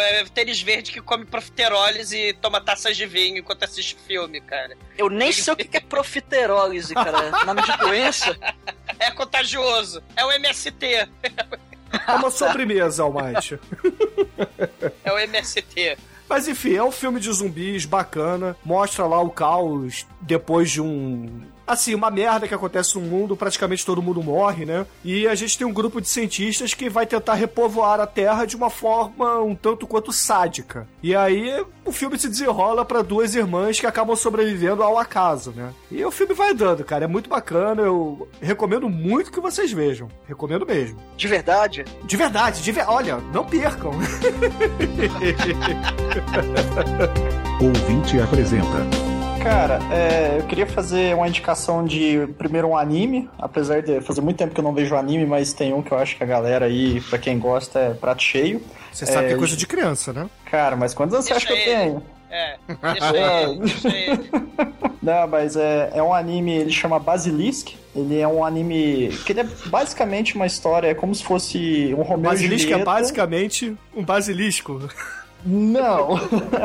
é 0.00 0.24
tênis 0.34 0.60
verde 0.60 0.90
que 0.90 1.00
come 1.00 1.24
profiteroles 1.24 2.11
e 2.12 2.32
toma 2.34 2.60
taças 2.60 2.96
de 2.96 3.06
vinho 3.06 3.38
enquanto 3.38 3.64
assiste 3.64 3.96
filme, 4.06 4.40
cara. 4.40 4.76
Eu 4.96 5.08
nem 5.08 5.32
sei 5.32 5.52
o 5.52 5.56
que 5.56 5.64
que 5.64 5.76
é 5.76 5.80
profiterólise, 5.80 6.94
cara. 6.94 7.30
Nome 7.44 7.62
de 7.62 7.76
doença. 7.78 8.36
É 8.98 9.10
contagioso. 9.10 10.02
É 10.16 10.24
o 10.24 10.32
MST. 10.32 10.86
É 12.06 12.12
uma 12.14 12.30
sobremesa, 12.30 13.02
Almighty. 13.02 13.58
É 15.04 15.12
o 15.12 15.18
MST. 15.18 15.98
Mas 16.28 16.48
enfim, 16.48 16.74
é 16.74 16.82
um 16.82 16.90
filme 16.90 17.20
de 17.20 17.30
zumbis 17.30 17.84
bacana. 17.84 18.56
Mostra 18.64 19.06
lá 19.06 19.20
o 19.20 19.30
caos 19.30 20.06
depois 20.20 20.70
de 20.70 20.80
um. 20.80 21.42
Assim, 21.72 21.94
uma 21.94 22.10
merda 22.10 22.46
que 22.46 22.52
acontece 22.52 22.96
no 22.96 23.00
mundo, 23.00 23.34
praticamente 23.34 23.86
todo 23.86 24.02
mundo 24.02 24.22
morre, 24.22 24.66
né? 24.66 24.84
E 25.02 25.26
a 25.26 25.34
gente 25.34 25.56
tem 25.56 25.66
um 25.66 25.72
grupo 25.72 26.02
de 26.02 26.08
cientistas 26.08 26.74
que 26.74 26.90
vai 26.90 27.06
tentar 27.06 27.32
repovoar 27.32 27.98
a 27.98 28.06
Terra 28.06 28.44
de 28.44 28.54
uma 28.54 28.68
forma 28.68 29.40
um 29.40 29.54
tanto 29.54 29.86
quanto 29.86 30.12
sádica. 30.12 30.86
E 31.02 31.16
aí 31.16 31.64
o 31.82 31.90
filme 31.90 32.18
se 32.18 32.28
desenrola 32.28 32.84
pra 32.84 33.00
duas 33.00 33.34
irmãs 33.34 33.80
que 33.80 33.86
acabam 33.86 34.14
sobrevivendo 34.14 34.82
ao 34.82 34.98
acaso, 34.98 35.52
né? 35.52 35.72
E 35.90 36.04
o 36.04 36.10
filme 36.10 36.34
vai 36.34 36.52
dando, 36.52 36.84
cara. 36.84 37.04
É 37.04 37.08
muito 37.08 37.30
bacana. 37.30 37.80
Eu 37.80 38.28
recomendo 38.38 38.86
muito 38.90 39.32
que 39.32 39.40
vocês 39.40 39.72
vejam. 39.72 40.08
Recomendo 40.28 40.66
mesmo. 40.66 40.98
De 41.16 41.26
verdade? 41.26 41.86
De 42.04 42.16
verdade, 42.18 42.62
de 42.62 42.70
ver... 42.70 42.84
olha, 42.86 43.16
não 43.32 43.46
percam. 43.46 43.92
Ouvinte 47.62 48.20
apresenta. 48.20 49.11
Cara, 49.42 49.80
é, 49.90 50.38
eu 50.38 50.46
queria 50.46 50.66
fazer 50.66 51.14
uma 51.16 51.26
indicação 51.26 51.84
de 51.84 52.28
primeiro 52.38 52.68
um 52.68 52.76
anime, 52.76 53.28
apesar 53.38 53.82
de 53.82 54.00
fazer 54.00 54.20
muito 54.20 54.36
tempo 54.36 54.54
que 54.54 54.60
eu 54.60 54.64
não 54.64 54.72
vejo 54.72 54.94
anime, 54.94 55.26
mas 55.26 55.52
tem 55.52 55.72
um 55.72 55.82
que 55.82 55.90
eu 55.90 55.98
acho 55.98 56.16
que 56.16 56.22
a 56.22 56.26
galera 56.26 56.66
aí, 56.66 57.00
pra 57.00 57.18
quem 57.18 57.38
gosta, 57.38 57.78
é 57.78 57.94
prato 57.94 58.22
cheio. 58.22 58.62
Você 58.92 59.04
sabe 59.04 59.24
É, 59.24 59.28
que 59.28 59.34
é 59.34 59.36
coisa 59.36 59.56
de 59.56 59.66
criança, 59.66 60.12
né? 60.12 60.30
Cara, 60.44 60.76
mas 60.76 60.94
quantos 60.94 61.14
anos 61.14 61.26
você 61.26 61.32
acha 61.32 61.46
que 61.46 61.52
eu 61.52 61.64
tenho? 61.64 62.02
É, 62.30 62.56
deixa 62.66 63.16
ele, 63.16 63.58
deixa 63.58 63.88
ele. 63.88 64.30
Não, 65.02 65.26
mas 65.26 65.56
é, 65.56 65.90
é 65.92 66.02
um 66.02 66.14
anime, 66.14 66.52
ele 66.52 66.70
chama 66.70 66.98
Basilisk. 66.98 67.74
Ele 67.94 68.20
é 68.20 68.26
um 68.26 68.44
anime 68.44 69.08
que 69.26 69.32
ele 69.32 69.40
é 69.40 69.46
basicamente 69.66 70.36
uma 70.36 70.46
história, 70.46 70.86
é 70.88 70.94
como 70.94 71.14
se 71.14 71.24
fosse 71.24 71.92
um 71.98 72.02
Romeu 72.02 72.30
e 72.30 72.34
Basilisco 72.34 72.72
é 72.72 72.84
basicamente 72.84 73.76
um 73.94 74.02
basilisco. 74.04 74.88
Não. 75.44 76.18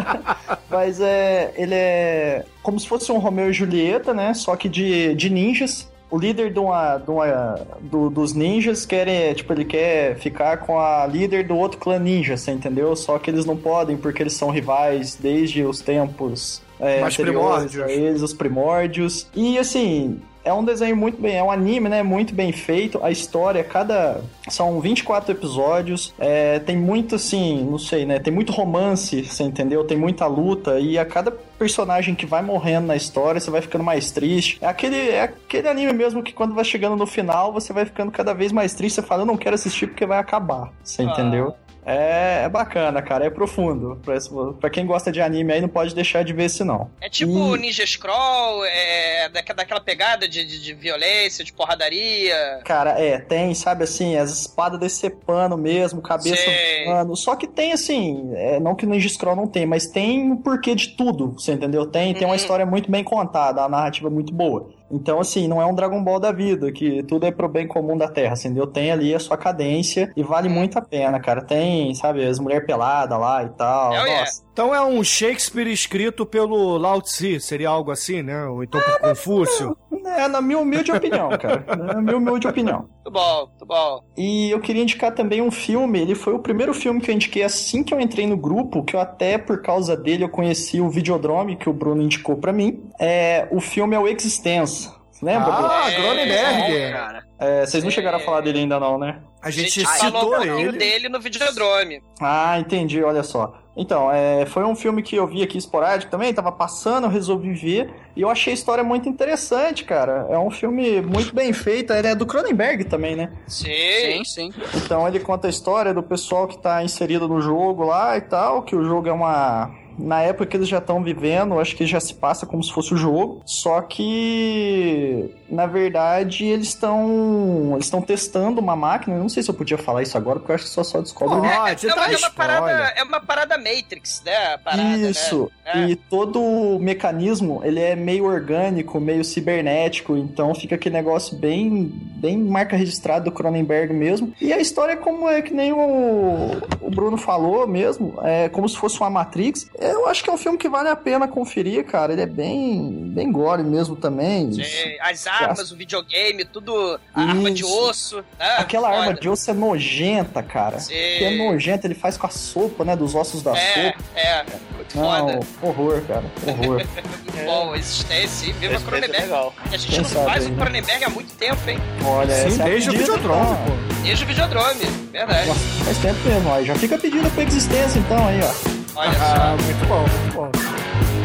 Mas 0.69 0.99
é. 1.01 1.53
Ele 1.55 1.73
é 1.75 2.45
como 2.61 2.79
se 2.79 2.87
fosse 2.87 3.11
um 3.11 3.17
Romeu 3.17 3.49
e 3.49 3.53
Julieta, 3.53 4.13
né? 4.13 4.33
Só 4.33 4.55
que 4.55 4.69
de, 4.69 5.15
de 5.15 5.29
ninjas. 5.29 5.91
O 6.09 6.17
líder 6.17 6.53
de 6.53 6.59
uma, 6.59 6.97
de 6.97 7.11
uma- 7.11 7.59
do- 7.81 8.09
dos 8.09 8.33
ninjas 8.33 8.85
quer, 8.85 9.33
tipo, 9.35 9.51
ele 9.51 9.65
quer 9.65 10.15
ficar 10.17 10.55
com 10.59 10.79
a 10.79 11.05
líder 11.05 11.45
do 11.45 11.57
outro 11.57 11.77
clã 11.77 11.99
ninja, 11.99 12.37
você 12.37 12.51
entendeu? 12.51 12.95
Só 12.95 13.19
que 13.19 13.29
eles 13.29 13.43
não 13.45 13.57
podem 13.57 13.97
porque 13.97 14.23
eles 14.23 14.31
são 14.31 14.49
rivais 14.49 15.15
desde 15.15 15.63
os 15.65 15.81
tempos 15.81 16.61
é, 16.79 17.01
Mais 17.01 17.15
primórdios. 17.17 17.83
a 17.83 17.91
eles, 17.91 18.21
os 18.21 18.33
primórdios. 18.33 19.27
E 19.35 19.57
assim, 19.57 20.19
é 20.47 20.53
um 20.53 20.63
desenho 20.63 20.95
muito 20.95 21.21
bem, 21.21 21.35
é 21.35 21.43
um 21.43 21.51
anime, 21.51 21.89
né? 21.89 22.01
Muito 22.01 22.33
bem 22.33 22.53
feito. 22.53 23.03
A 23.03 23.11
história, 23.11 23.61
cada. 23.63 24.21
São 24.47 24.79
24 24.79 25.31
episódios. 25.31 26.13
É, 26.17 26.59
tem 26.59 26.77
muito, 26.77 27.15
assim, 27.15 27.65
não 27.69 27.77
sei, 27.77 28.05
né? 28.05 28.17
Tem 28.17 28.33
muito 28.33 28.53
romance, 28.53 29.23
você 29.23 29.43
entendeu? 29.43 29.83
Tem 29.83 29.97
muita 29.97 30.25
luta. 30.25 30.79
E 30.79 30.97
a 30.97 31.05
cada 31.05 31.31
personagem 31.31 32.15
que 32.15 32.25
vai 32.25 32.41
morrendo 32.41 32.87
na 32.87 32.95
história, 32.95 33.41
você 33.41 33.51
vai 33.51 33.61
ficando 33.61 33.83
mais 33.83 34.09
triste. 34.09 34.57
É 34.61 34.67
aquele, 34.67 35.09
é 35.09 35.23
aquele 35.23 35.67
anime 35.67 35.91
mesmo 35.91 36.23
que 36.23 36.31
quando 36.31 36.55
vai 36.55 36.63
chegando 36.63 36.95
no 36.95 37.05
final, 37.05 37.51
você 37.51 37.73
vai 37.73 37.83
ficando 37.83 38.11
cada 38.11 38.33
vez 38.33 38.53
mais 38.53 38.73
triste. 38.73 38.95
Você 38.95 39.01
fala, 39.01 39.23
eu 39.23 39.27
não 39.27 39.35
quero 39.35 39.55
assistir 39.55 39.87
porque 39.87 40.05
vai 40.05 40.17
acabar. 40.17 40.71
Você 40.81 41.03
entendeu? 41.03 41.55
É, 41.87 42.43
é 42.43 42.49
bacana, 42.49 43.01
cara. 43.01 43.25
É 43.25 43.29
profundo. 43.29 43.97
Pra, 44.03 44.15
pra 44.59 44.69
quem 44.69 44.85
gosta 44.85 45.11
de 45.11 45.21
anime 45.21 45.53
aí, 45.53 45.61
não 45.61 45.69
pode 45.69 45.95
deixar 45.95 46.23
de 46.23 46.33
ver 46.33 46.43
esse 46.45 46.63
não. 46.63 46.89
É 46.99 47.09
tipo 47.09 47.55
Ninja 47.55 47.85
Scroll, 47.85 48.65
é 48.65 49.29
daquela, 49.29 49.79
pegada 49.79 50.27
de, 50.27 50.45
de, 50.45 50.61
de 50.61 50.73
violência, 50.73 51.45
de 51.45 51.53
porradaria. 51.53 52.59
Cara, 52.65 52.99
é, 52.99 53.19
tem, 53.19 53.53
sabe 53.53 53.85
assim, 53.85 54.17
as 54.17 54.31
espadas 54.41 54.79
decepando 54.79 55.57
mesmo, 55.57 56.01
cabeça 56.01 56.51
voando. 56.85 57.15
Só 57.15 57.35
que 57.35 57.47
tem, 57.47 57.71
assim, 57.71 58.31
é, 58.35 58.59
não 58.59 58.75
que 58.75 58.85
Ninja 58.85 59.07
Scroll 59.07 59.35
não 59.35 59.47
tem, 59.47 59.65
mas 59.65 59.87
tem 59.87 60.31
um 60.31 60.37
porquê 60.37 60.75
de 60.75 60.89
tudo, 60.89 61.31
você 61.39 61.53
entendeu? 61.53 61.85
Tem, 61.85 62.13
tem 62.13 62.23
uma 62.27 62.31
Uhum. 62.31 62.35
história 62.35 62.65
muito 62.65 62.91
bem 62.91 63.03
contada, 63.03 63.61
a 63.63 63.69
narrativa 63.69 64.07
é 64.07 64.11
muito 64.11 64.33
boa. 64.33 64.69
Então, 64.89 65.19
assim, 65.19 65.47
não 65.47 65.61
é 65.61 65.65
um 65.65 65.75
Dragon 65.75 66.01
Ball 66.01 66.19
da 66.19 66.31
vida, 66.31 66.71
que 66.71 67.03
tudo 67.03 67.25
é 67.25 67.31
pro 67.31 67.49
bem 67.49 67.67
comum 67.67 67.97
da 67.97 68.07
Terra, 68.07 68.35
entendeu? 68.37 68.65
Tem 68.65 68.91
ali 68.91 69.13
a 69.13 69.19
sua 69.19 69.37
cadência 69.37 70.11
e 70.15 70.23
vale 70.23 70.47
muito 70.47 70.79
a 70.79 70.81
pena, 70.81 71.19
cara. 71.19 71.41
Tem, 71.41 71.93
sabe, 71.93 72.25
as 72.25 72.39
mulheres 72.39 72.65
peladas 72.65 73.19
lá 73.19 73.43
e 73.43 73.49
tal. 73.49 73.93
Hell 73.93 74.05
yeah. 74.05 74.31
Então 74.57 74.73
é 74.73 74.83
um 74.83 75.03
Shakespeare 75.03 75.67
escrito 75.67 76.25
pelo 76.25 76.79
Lao 76.79 76.99
Tzu, 76.99 77.39
seria 77.39 77.69
algo 77.69 77.91
assim, 77.91 78.23
né? 78.23 78.43
Ou 78.47 78.63
então 78.63 78.81
por 78.81 78.99
Confúcio. 79.01 79.77
É, 80.03 80.27
na 80.27 80.41
minha 80.41 80.57
humilde 80.57 80.91
opinião, 80.91 81.29
cara. 81.37 81.63
Na 81.77 82.01
minha 82.01 82.17
humilde 82.17 82.47
opinião. 82.47 82.89
Muito 82.89 83.11
bom, 83.11 83.45
muito 83.49 83.65
bom. 83.67 84.03
E 84.17 84.49
eu 84.49 84.59
queria 84.59 84.81
indicar 84.81 85.13
também 85.13 85.43
um 85.43 85.51
filme. 85.51 85.99
Ele 86.01 86.15
foi 86.15 86.33
o 86.33 86.39
primeiro 86.39 86.73
filme 86.73 86.99
que 86.99 87.11
eu 87.11 87.13
indiquei 87.13 87.43
assim 87.43 87.83
que 87.83 87.93
eu 87.93 88.01
entrei 88.01 88.25
no 88.25 88.35
grupo, 88.35 88.83
que 88.83 88.95
eu 88.95 88.99
até 88.99 89.37
por 89.37 89.61
causa 89.61 89.95
dele 89.95 90.23
eu 90.23 90.29
conheci 90.29 90.81
o 90.81 90.89
Videodrome 90.89 91.55
que 91.55 91.69
o 91.69 91.73
Bruno 91.73 92.01
indicou 92.01 92.37
pra 92.37 92.51
mim. 92.51 92.81
É, 92.99 93.47
o 93.51 93.59
filme 93.59 93.95
é 93.95 93.99
o 93.99 94.07
Existence. 94.07 94.89
Lembra? 95.21 95.51
Bruno? 95.51 95.67
Ah, 95.69 95.91
É, 95.91 95.95
Cronenberg! 95.95 96.91
Cara. 96.93 97.23
É, 97.39 97.63
vocês 97.63 97.83
não 97.83 97.91
chegaram 97.91 98.17
a 98.17 98.21
falar 98.21 98.41
dele 98.41 98.57
ainda 98.59 98.79
não, 98.79 98.97
né? 98.97 99.19
A 99.39 99.51
gente 99.51 99.85
falou 99.85 99.95
um 99.95 99.99
citou 99.99 100.31
pouquinho 100.31 100.69
ele. 100.69 100.77
dele 100.79 101.09
no 101.09 101.19
Videodrome. 101.19 102.01
Ah, 102.19 102.57
entendi, 102.59 103.03
olha 103.03 103.21
só. 103.21 103.53
Então, 103.77 104.11
é, 104.11 104.45
foi 104.47 104.63
um 104.63 104.75
filme 104.75 105.03
que 105.03 105.15
eu 105.15 105.27
vi 105.27 105.43
aqui 105.43 105.57
esporádico 105.57 106.09
também, 106.09 106.33
tava 106.33 106.51
passando, 106.51 107.03
eu 107.03 107.11
resolvi 107.11 107.53
ver, 107.53 107.93
e 108.15 108.21
eu 108.21 108.29
achei 108.29 108.51
a 108.51 108.55
história 108.55 108.83
muito 108.83 109.07
interessante, 109.07 109.83
cara. 109.83 110.25
É 110.31 110.37
um 110.37 110.49
filme 110.49 110.99
muito 111.01 111.33
bem 111.33 111.53
feito, 111.53 111.93
ele 111.93 112.07
é 112.07 112.15
do 112.15 112.25
Cronenberg 112.25 112.85
também, 112.85 113.15
né? 113.15 113.31
Sim. 113.47 113.67
Sim, 113.67 114.23
sim. 114.25 114.53
Então 114.75 115.07
ele 115.07 115.19
conta 115.19 115.45
a 115.45 115.49
história 115.49 115.93
do 115.93 116.01
pessoal 116.01 116.47
que 116.47 116.57
tá 116.57 116.83
inserido 116.83 117.27
no 117.27 117.39
jogo 117.39 117.83
lá 117.83 118.17
e 118.17 118.21
tal, 118.21 118.63
que 118.63 118.75
o 118.75 118.83
jogo 118.83 119.07
é 119.07 119.11
uma. 119.11 119.69
Na 119.97 120.21
época 120.21 120.45
que 120.45 120.57
eles 120.57 120.67
já 120.67 120.77
estão 120.77 121.03
vivendo, 121.03 121.59
acho 121.59 121.75
que 121.75 121.85
já 121.85 121.99
se 121.99 122.13
passa 122.13 122.45
como 122.45 122.63
se 122.63 122.71
fosse 122.71 122.93
o 122.93 122.97
jogo. 122.97 123.41
Só 123.45 123.81
que, 123.81 125.33
na 125.49 125.65
verdade, 125.65 126.45
eles 126.45 126.69
estão. 126.69 127.71
Eles 127.73 127.85
estão 127.85 128.01
testando 128.01 128.61
uma 128.61 128.75
máquina. 128.75 129.15
Eu 129.15 129.21
não 129.21 129.29
sei 129.29 129.41
se 129.43 129.49
eu 129.49 129.55
podia 129.55 129.77
falar 129.77 130.03
isso 130.03 130.17
agora, 130.17 130.39
porque 130.39 130.51
eu 130.51 130.55
acho 130.55 130.65
que 130.65 130.69
só 130.69 130.83
só 130.83 131.01
descobre. 131.01 131.35
Pode, 131.37 131.87
É, 131.87 131.89
tá 131.89 131.95
uma, 131.95 132.11
é, 132.11 132.17
uma 132.17 132.29
parada, 132.31 132.71
é 132.71 133.03
uma 133.03 133.19
parada 133.19 133.57
Matrix, 133.57 134.21
né? 134.25 134.57
Parada, 134.57 135.09
Isso. 135.09 135.51
né? 135.65 135.71
É. 135.73 135.89
E 135.89 135.95
todo 135.95 136.41
o 136.41 136.79
mecanismo, 136.79 137.61
ele 137.63 137.79
é 137.79 137.95
meio 137.95 138.25
orgânico, 138.25 138.99
meio 138.99 139.23
cibernético, 139.23 140.15
então 140.15 140.55
fica 140.55 140.75
aquele 140.75 140.95
negócio 140.95 141.37
bem, 141.37 141.91
bem 142.15 142.37
marca 142.37 142.77
registrada 142.77 143.25
do 143.25 143.31
Cronenberg 143.31 143.93
mesmo. 143.93 144.33
E 144.39 144.53
a 144.53 144.59
história 144.59 144.93
é 144.93 144.95
como 144.95 145.27
é 145.27 145.41
que 145.41 145.53
nem 145.53 145.73
o, 145.73 146.51
o 146.81 146.89
Bruno 146.89 147.17
falou 147.17 147.67
mesmo, 147.67 148.17
é 148.23 148.47
como 148.47 148.67
se 148.69 148.77
fosse 148.77 148.97
uma 148.99 149.09
Matrix. 149.09 149.69
Eu 149.91 150.07
acho 150.07 150.23
que 150.23 150.29
é 150.29 150.33
um 150.33 150.37
filme 150.37 150.57
que 150.57 150.67
vale 150.69 150.89
a 150.89 150.95
pena 150.95 151.27
conferir, 151.27 151.85
cara. 151.85 152.11
Ele 152.13 152.21
é 152.21 152.25
bem, 152.25 153.09
bem 153.13 153.31
gore 153.31 153.63
mesmo 153.63 153.95
também. 153.95 154.51
Sim, 154.51 154.61
As 155.01 155.25
armas, 155.27 155.71
o 155.71 155.75
videogame, 155.75 156.45
tudo 156.45 156.99
a 157.13 157.21
arma 157.21 157.51
de 157.51 157.61
Isso. 157.63 157.79
osso. 157.89 158.15
né? 158.39 158.55
Aquela 158.57 158.89
arma 158.89 159.13
de 159.13 159.27
osso 159.29 159.49
é 159.49 159.53
nojenta, 159.53 160.41
cara. 160.43 160.79
Sim. 160.79 160.93
Que 160.93 161.23
é 161.23 161.37
nojenta, 161.37 161.87
ele 161.87 161.95
faz 161.95 162.17
com 162.17 162.27
a 162.27 162.29
sopa, 162.29 162.83
né? 162.85 162.95
Dos 162.95 163.15
ossos 163.15 163.41
da 163.41 163.55
É, 163.57 163.91
sopa. 163.91 164.03
é. 164.15 164.45
Muito 164.75 164.97
Não, 164.97 165.03
foda. 165.03 165.39
horror, 165.61 166.01
cara. 166.07 166.23
Horror. 166.47 166.77
Muito 167.27 167.45
bom. 167.45 167.75
Existência, 167.75 168.53
viva 168.53 168.73
Esse 168.75 168.83
é 168.83 168.87
Cronenberg. 168.87 169.21
legal. 169.23 169.53
E 169.71 169.75
a 169.75 169.77
gente 169.77 169.91
Quem 169.91 170.01
não 170.01 170.09
faz 170.25 170.43
aí, 170.45 170.51
o 170.51 170.55
né? 170.55 170.63
Cronenberg 170.63 171.03
há 171.03 171.09
muito 171.09 171.33
tempo, 171.35 171.69
hein? 171.69 171.77
Olha, 172.05 172.33
Sim, 172.33 172.47
essa 172.47 172.63
é 172.63 172.65
desde 172.65 172.89
o 172.89 172.93
Videodrome, 172.93 173.55
pô. 173.57 174.01
Desde 174.03 174.23
o 174.23 174.27
Videodrome. 174.27 174.85
Verdade. 175.11 175.47
Nossa, 175.47 175.59
faz 175.85 175.97
tempo 175.99 176.19
mesmo, 176.27 176.49
ó. 176.49 176.61
Já 176.63 176.75
fica 176.75 176.97
pedindo 176.97 177.29
pra 177.31 177.43
existência 177.43 177.99
então 177.99 178.27
aí, 178.27 178.39
ó. 178.43 178.76
Olha 178.97 179.13
só. 179.13 179.25
Ah, 179.25 179.55
muito 179.61 179.85
bom, 179.87 179.99
muito 179.99 180.33
bom. 180.33 181.16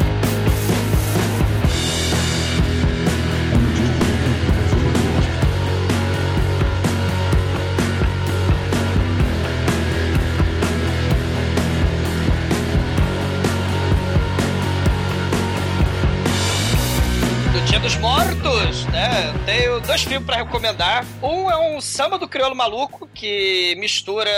Tenho 19.53 19.81
dois 19.81 20.03
filmes 20.03 20.25
pra 20.25 20.37
recomendar. 20.37 21.05
Um 21.23 21.51
é 21.51 21.59
um 21.59 21.79
samba 21.79 22.17
do 22.17 22.27
crioulo 22.27 22.57
maluco 22.57 23.07
que 23.13 23.77
mistura, 23.77 24.31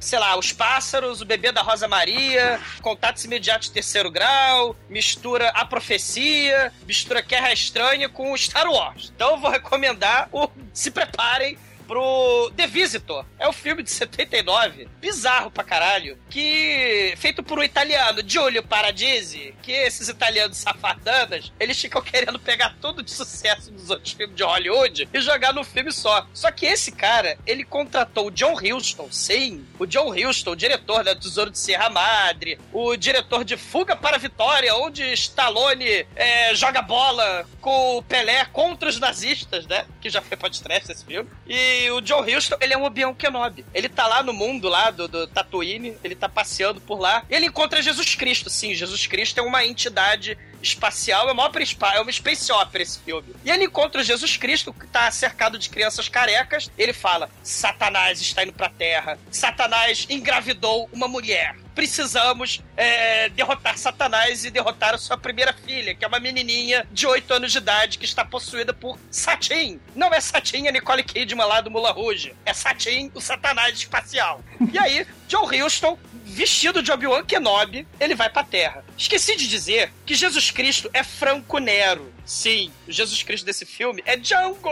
sei 0.00 0.18
lá, 0.18 0.38
os 0.38 0.50
pássaros, 0.50 1.20
o 1.20 1.26
bebê 1.26 1.52
da 1.52 1.60
Rosa 1.60 1.86
Maria, 1.86 2.58
contatos 2.80 3.22
imediatos 3.26 3.68
de 3.68 3.74
terceiro 3.74 4.10
grau, 4.10 4.74
mistura 4.88 5.50
a 5.50 5.66
profecia, 5.66 6.72
mistura 6.86 7.20
Guerra 7.20 7.52
Estranha 7.52 8.08
com 8.08 8.34
Star 8.34 8.66
Wars. 8.66 9.12
Então 9.14 9.32
eu 9.32 9.36
vou 9.36 9.50
recomendar 9.50 10.30
o 10.32 10.48
Se 10.72 10.90
Preparem 10.90 11.58
pro 11.86 12.50
The 12.56 12.66
Visitor. 12.66 13.24
É 13.38 13.48
um 13.48 13.52
filme 13.52 13.82
de 13.82 13.90
79, 13.90 14.88
bizarro 15.00 15.50
pra 15.50 15.64
caralho, 15.64 16.18
que 16.28 17.14
feito 17.16 17.42
por 17.42 17.58
um 17.58 17.62
italiano, 17.62 18.22
Giulio 18.26 18.62
Paradisi, 18.62 19.54
que 19.62 19.72
esses 19.72 20.08
italianos 20.08 20.58
safadanas, 20.58 21.52
eles 21.58 21.80
ficam 21.80 22.02
querendo 22.02 22.38
pegar 22.38 22.74
tudo 22.80 23.02
de 23.02 23.10
sucesso 23.10 23.70
dos 23.70 23.90
outros 23.90 24.12
filmes 24.12 24.36
de 24.36 24.42
Hollywood 24.42 25.08
e 25.12 25.20
jogar 25.20 25.52
num 25.52 25.64
filme 25.64 25.92
só. 25.92 26.26
Só 26.32 26.50
que 26.50 26.66
esse 26.66 26.92
cara, 26.92 27.38
ele 27.46 27.64
contratou 27.64 28.28
o 28.28 28.30
John 28.30 28.54
Huston, 28.54 29.08
sim, 29.10 29.64
o 29.78 29.86
John 29.86 30.12
Huston, 30.14 30.52
o 30.52 30.56
diretor 30.56 31.04
da 31.04 31.14
Tesouro 31.14 31.50
de 31.50 31.58
Serra 31.58 31.90
Madre, 31.90 32.58
o 32.72 32.96
diretor 32.96 33.44
de 33.44 33.56
Fuga 33.56 33.96
para 33.96 34.16
a 34.16 34.18
Vitória, 34.18 34.74
onde 34.76 35.02
Stallone 35.12 36.06
é, 36.16 36.54
joga 36.54 36.82
bola 36.82 37.46
com 37.60 37.98
o 37.98 38.02
Pelé 38.02 38.44
contra 38.46 38.88
os 38.88 38.98
nazistas, 38.98 39.66
né? 39.66 39.86
Que 40.00 40.10
já 40.10 40.20
foi 40.20 40.36
podcast 40.36 40.90
esse 40.90 41.04
filme. 41.04 41.28
E 41.46 41.73
o 41.90 42.00
John 42.00 42.22
Huston, 42.22 42.56
ele 42.60 42.74
é 42.74 42.78
um 42.78 42.84
Obi-Wan 42.84 43.14
Kenobi. 43.14 43.64
Ele 43.72 43.88
tá 43.88 44.06
lá 44.06 44.22
no 44.22 44.32
mundo 44.32 44.68
lá 44.68 44.90
do, 44.90 45.08
do 45.08 45.26
Tatooine, 45.26 45.96
ele 46.02 46.14
tá 46.14 46.28
passeando 46.28 46.80
por 46.80 46.98
lá. 46.98 47.24
E 47.28 47.34
ele 47.34 47.46
encontra 47.46 47.82
Jesus 47.82 48.14
Cristo. 48.14 48.50
Sim, 48.50 48.74
Jesus 48.74 49.06
Cristo 49.06 49.38
é 49.38 49.42
uma 49.42 49.64
entidade 49.64 50.36
espacial, 50.62 51.28
é 51.28 51.32
uma 51.32 51.44
ópera 51.44 51.64
é 51.94 52.00
uma 52.00 52.12
space 52.12 52.50
opera 52.50 52.82
esse 52.82 52.98
filme. 52.98 53.34
E 53.44 53.50
ele 53.50 53.64
encontra 53.64 54.02
Jesus 54.02 54.36
Cristo, 54.36 54.72
que 54.72 54.86
tá 54.86 55.10
cercado 55.10 55.58
de 55.58 55.68
crianças 55.68 56.08
carecas. 56.08 56.70
Ele 56.76 56.92
fala: 56.92 57.30
Satanás 57.42 58.20
está 58.20 58.42
indo 58.42 58.52
pra 58.52 58.68
Terra. 58.68 59.18
Satanás 59.30 60.06
engravidou 60.08 60.88
uma 60.92 61.08
mulher 61.08 61.54
precisamos 61.74 62.62
é, 62.76 63.28
derrotar 63.30 63.76
Satanás 63.76 64.44
e 64.44 64.50
derrotar 64.50 64.94
a 64.94 64.98
sua 64.98 65.16
primeira 65.16 65.52
filha, 65.52 65.94
que 65.94 66.04
é 66.04 66.08
uma 66.08 66.20
menininha 66.20 66.86
de 66.92 67.06
8 67.06 67.34
anos 67.34 67.52
de 67.52 67.58
idade 67.58 67.98
que 67.98 68.04
está 68.04 68.24
possuída 68.24 68.72
por 68.72 68.98
Satin. 69.10 69.80
Não 69.94 70.12
é 70.12 70.20
Satin 70.20 70.68
a 70.68 70.72
Nicole 70.72 71.02
Kidman 71.02 71.46
lá 71.46 71.60
do 71.60 71.70
Mula 71.70 71.90
Rouge. 71.90 72.34
É 72.44 72.52
Satin, 72.52 73.10
o 73.14 73.20
Satanás 73.20 73.76
espacial. 73.76 74.42
E 74.72 74.78
aí, 74.78 75.06
John 75.28 75.46
Huston 75.46 75.98
vestido 76.24 76.82
de 76.82 76.90
Obi-Wan 76.90 77.24
Kenobi, 77.24 77.86
ele 78.00 78.14
vai 78.14 78.30
pra 78.30 78.42
Terra. 78.42 78.84
Esqueci 78.96 79.36
de 79.36 79.46
dizer 79.46 79.92
que 80.06 80.14
Jesus 80.14 80.50
Cristo 80.50 80.88
é 80.92 81.04
Franco 81.04 81.58
Nero. 81.58 82.12
Sim, 82.24 82.70
o 82.88 82.92
Jesus 82.92 83.22
Cristo 83.22 83.44
desse 83.44 83.66
filme 83.66 84.02
é 84.06 84.16
Django, 84.16 84.70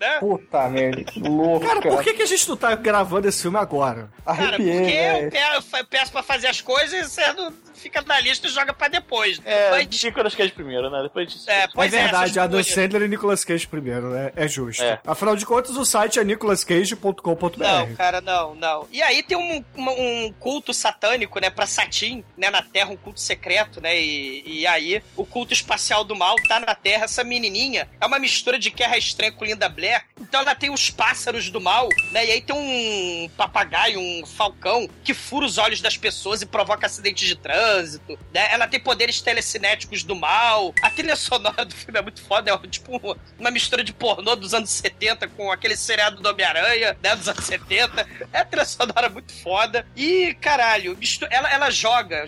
né? 0.00 0.18
Puta 0.20 0.68
merda, 0.68 1.02
que 1.04 1.20
louco. 1.20 1.66
Cara, 1.66 1.80
por 1.82 2.02
que, 2.02 2.14
que 2.14 2.22
a 2.22 2.26
gente 2.26 2.48
não 2.48 2.56
tá 2.56 2.74
gravando 2.76 3.28
esse 3.28 3.42
filme 3.42 3.58
agora? 3.58 4.08
Cara, 4.24 4.48
Arrepiei, 4.56 4.80
porque 5.20 5.36
eu 5.36 5.62
pe- 5.62 5.78
eu 5.80 5.86
peço 5.86 6.12
pra 6.12 6.22
fazer 6.22 6.46
as 6.48 6.60
coisas 6.60 6.92
e 6.92 7.10
você 7.10 7.32
não 7.32 7.52
fica 7.74 8.00
na 8.02 8.18
lista 8.20 8.46
e 8.46 8.50
joga 8.50 8.72
pra 8.72 8.88
depois. 8.88 9.40
É, 9.44 9.70
Mas- 9.70 10.02
Nicolas 10.04 10.34
Cage 10.34 10.52
primeiro, 10.52 10.88
né? 10.90 11.02
Depois 11.02 11.28
disso. 11.32 11.48
é, 11.50 11.64
É 11.64 11.68
pois 11.74 11.90
verdade, 11.90 12.24
essas 12.30 12.38
Adam. 12.38 12.62
Sandler 12.62 13.02
e 13.02 13.08
Nicolas 13.08 13.44
Cage 13.44 13.66
primeiro, 13.66 14.10
né? 14.10 14.32
É 14.36 14.46
justo. 14.48 14.82
É. 14.82 15.00
Afinal 15.06 15.34
de 15.36 15.44
contas, 15.44 15.76
o 15.76 15.84
site 15.84 16.18
é 16.18 16.24
nicolascage.com.br. 16.24 17.58
Não, 17.58 17.94
cara, 17.94 18.20
não, 18.20 18.54
não. 18.54 18.86
E 18.92 19.02
aí 19.02 19.22
tem 19.22 19.36
um, 19.36 19.64
uma- 19.74 19.92
um 19.92 20.32
culto 20.38 20.72
satânico, 20.72 21.38
né, 21.40 21.50
pra 21.50 21.66
Satin, 21.66 22.24
né, 22.36 22.50
na 22.50 22.62
Terra, 22.62 22.90
um 22.90 22.96
culto 22.96 23.20
secreto, 23.20 23.80
né, 23.80 23.98
e, 24.00 24.60
e 24.60 24.66
aí 24.66 25.02
o 25.16 25.24
culto 25.24 25.52
espacial 25.52 26.04
do 26.04 26.14
mal 26.14 26.34
tá 26.48 26.60
na 26.60 26.74
Terra. 26.76 27.04
Essa 27.04 27.24
menininha 27.24 27.88
é 28.00 28.06
uma 28.06 28.18
mistura 28.18 28.58
de 28.58 28.70
Guerra 28.70 28.96
Estranha 28.96 29.32
com 29.32 29.44
Linda 29.44 29.68
Blair, 29.68 30.04
então 30.20 30.40
ela 30.40 30.54
tem 30.54 30.70
os 30.70 30.90
pássaros 30.90 31.50
do 31.50 31.60
mal, 31.60 31.88
né, 32.12 32.26
e 32.26 32.30
aí 32.32 32.40
tem 32.40 32.54
um 32.54 33.28
papagaio, 33.36 33.98
um 33.98 34.24
falcão, 34.26 34.88
que 35.02 35.14
fura 35.14 35.46
os 35.46 35.58
olhos 35.58 35.80
das 35.80 35.96
pessoas 35.96 36.42
e 36.42 36.46
provoca 36.46 36.86
acidentes 36.86 37.26
de 37.26 37.36
trânsito, 37.36 38.18
né, 38.32 38.48
ela 38.52 38.66
tem 38.66 38.78
poderes 38.80 39.20
telecinéticos 39.20 40.02
do 40.02 40.14
mal. 40.14 40.74
A 40.82 40.90
trilha 40.90 41.16
sonora 41.16 41.64
do 41.64 41.74
filme 41.74 41.98
é 41.98 42.02
muito 42.02 42.22
foda, 42.22 42.50
é 42.50 42.68
tipo 42.68 43.16
uma 43.38 43.50
mistura 43.50 43.82
de 43.82 43.92
pornô 43.92 44.36
dos 44.36 44.54
anos 44.54 44.70
70 44.70 45.28
com 45.28 45.50
aquele 45.50 45.76
seriado 45.76 46.20
do 46.20 46.28
Homem-Aranha, 46.28 46.96
né, 47.02 47.16
dos 47.16 47.28
anos 47.28 47.44
70. 47.44 48.06
É 48.32 48.40
a 48.40 48.44
trilha 48.44 48.64
sonora 48.64 49.08
muito 49.08 49.32
foda. 49.32 49.86
E, 49.96 50.34
caralho, 50.40 50.98
ela, 51.30 51.52
ela 51.52 51.70
joga 51.70 52.26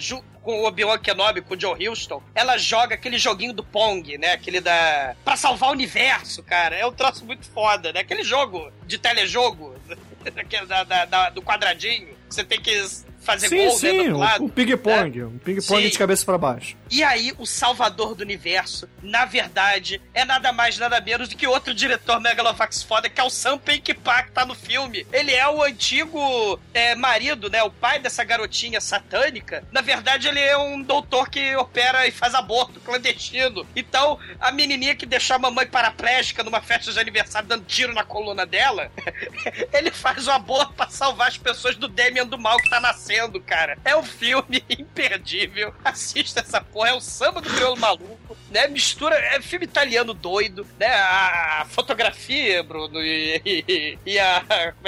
com 0.49 0.61
o 0.63 0.65
Obi-Wan 0.65 0.97
Kenobi, 0.99 1.43
com 1.43 1.53
o 1.53 1.61
Joe 1.61 1.87
Houston, 1.89 2.23
ela 2.35 2.57
joga 2.57 2.95
aquele 2.95 3.19
joguinho 3.19 3.53
do 3.53 3.63
Pong, 3.63 4.17
né? 4.17 4.33
Aquele 4.33 4.63
da... 4.63 5.15
Pra 5.23 5.37
salvar 5.37 5.69
o 5.69 5.73
universo, 5.73 6.43
cara. 6.43 6.75
É 6.75 6.87
um 6.87 6.93
troço 6.93 7.23
muito 7.27 7.45
foda, 7.51 7.93
né? 7.93 8.01
Aquele 8.01 8.25
jogo 8.25 8.73
de 8.87 8.97
telejogo, 8.97 9.75
da, 10.67 10.85
da- 10.85 11.05
da- 11.05 11.29
do 11.29 11.43
quadradinho. 11.43 12.17
Você 12.31 12.43
tem 12.43 12.59
que 12.63 12.83
fazer 13.29 13.49
Sim, 13.49 13.57
gol 13.59 13.67
né, 13.67 13.73
sim, 13.73 14.09
do 14.09 14.17
um, 14.17 14.19
lado. 14.19 14.45
um 14.45 14.49
ping-pong. 14.49 15.23
Um 15.25 15.39
ping-pong 15.39 15.91
de 15.91 15.99
cabeça 15.99 16.25
pra 16.25 16.39
baixo. 16.39 16.75
E 16.91 17.03
aí, 17.05 17.35
o 17.37 17.45
salvador 17.45 18.15
do 18.15 18.23
universo, 18.23 18.89
na 19.03 19.27
verdade, 19.27 20.01
é 20.15 20.25
nada 20.25 20.51
mais, 20.51 20.79
nada 20.79 20.99
menos 20.99 21.29
do 21.29 21.37
que 21.37 21.47
outro 21.47 21.75
diretor 21.75 22.19
Megalovax 22.21 22.83
foda, 22.83 23.11
que 23.11 23.21
é 23.21 23.25
o 23.25 23.29
Sam 23.29 23.59
Peckinpah, 23.59 24.23
que 24.23 24.33
tá 24.33 24.47
no 24.47 24.55
filme. 24.55 25.07
Ele 25.13 25.35
é 25.35 25.47
o 25.47 25.63
antigo 25.63 26.59
é, 26.73 26.95
marido, 26.95 27.51
né? 27.51 27.63
O 27.63 27.71
pai 27.71 27.99
dessa 27.99 28.25
garotinha 28.25 28.81
satânica. 28.81 29.63
Na 29.71 29.83
verdade, 29.83 30.27
ele 30.29 30.41
é 30.41 30.57
um 30.57 30.81
doutor 30.81 31.29
que 31.29 31.55
opera 31.57 32.07
e 32.07 32.11
faz 32.11 32.35
aborto 32.35 32.81
clandestino. 32.81 33.67
Então, 33.77 34.19
a 34.41 34.51
menininha 34.51 34.95
que 34.95 35.05
deixou 35.05 35.37
a 35.37 35.39
mamãe 35.39 35.67
paraplégica 35.67 36.43
numa 36.43 36.63
festa 36.63 36.91
de 36.91 36.99
aniversário 36.99 37.47
dando 37.47 37.67
tiro 37.67 37.93
na 37.93 38.05
coluna 38.05 38.47
dela, 38.47 38.91
ele 39.75 39.91
faz 39.91 40.27
o 40.27 40.31
aborto 40.31 40.73
pra 40.73 40.89
salvar 40.89 41.29
as 41.29 41.37
pessoas 41.37 41.77
do 41.77 41.89
Demian 41.89 42.27
do 42.27 42.39
mal 42.39 42.57
que 42.57 42.71
tá 42.71 42.81
nascendo, 42.81 43.18
cara. 43.41 43.79
É 43.85 43.97
um 43.97 44.03
filme 44.03 44.63
imperdível. 44.69 45.75
Assista 45.85 46.41
essa 46.41 46.61
porra, 46.61 46.91
é 46.91 46.95
o 46.95 47.01
samba 47.01 47.41
do 47.41 47.51
crioulo 47.51 47.79
maluco, 47.79 48.37
né? 48.51 48.69
Mistura, 48.69 49.17
é 49.17 49.41
filme 49.41 49.65
italiano 49.65 50.15
doido, 50.15 50.67
né? 50.79 50.89
A 50.89 51.67
fotografia, 51.69 52.63
Bruno, 52.63 53.03
e, 53.03 53.43
e, 53.45 53.99
e 54.05 54.19
a, 54.19 54.45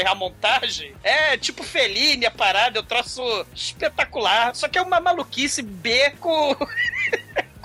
a 0.06 0.14
montagem 0.14 0.94
é 1.02 1.36
tipo 1.36 1.62
Fellini, 1.62 2.26
a 2.26 2.30
parada, 2.30 2.78
eu 2.78 2.82
troço 2.82 3.22
espetacular. 3.54 4.54
Só 4.54 4.68
que 4.68 4.78
é 4.78 4.82
uma 4.82 5.00
maluquice 5.00 5.62
B 5.62 6.10
com. 6.20 6.56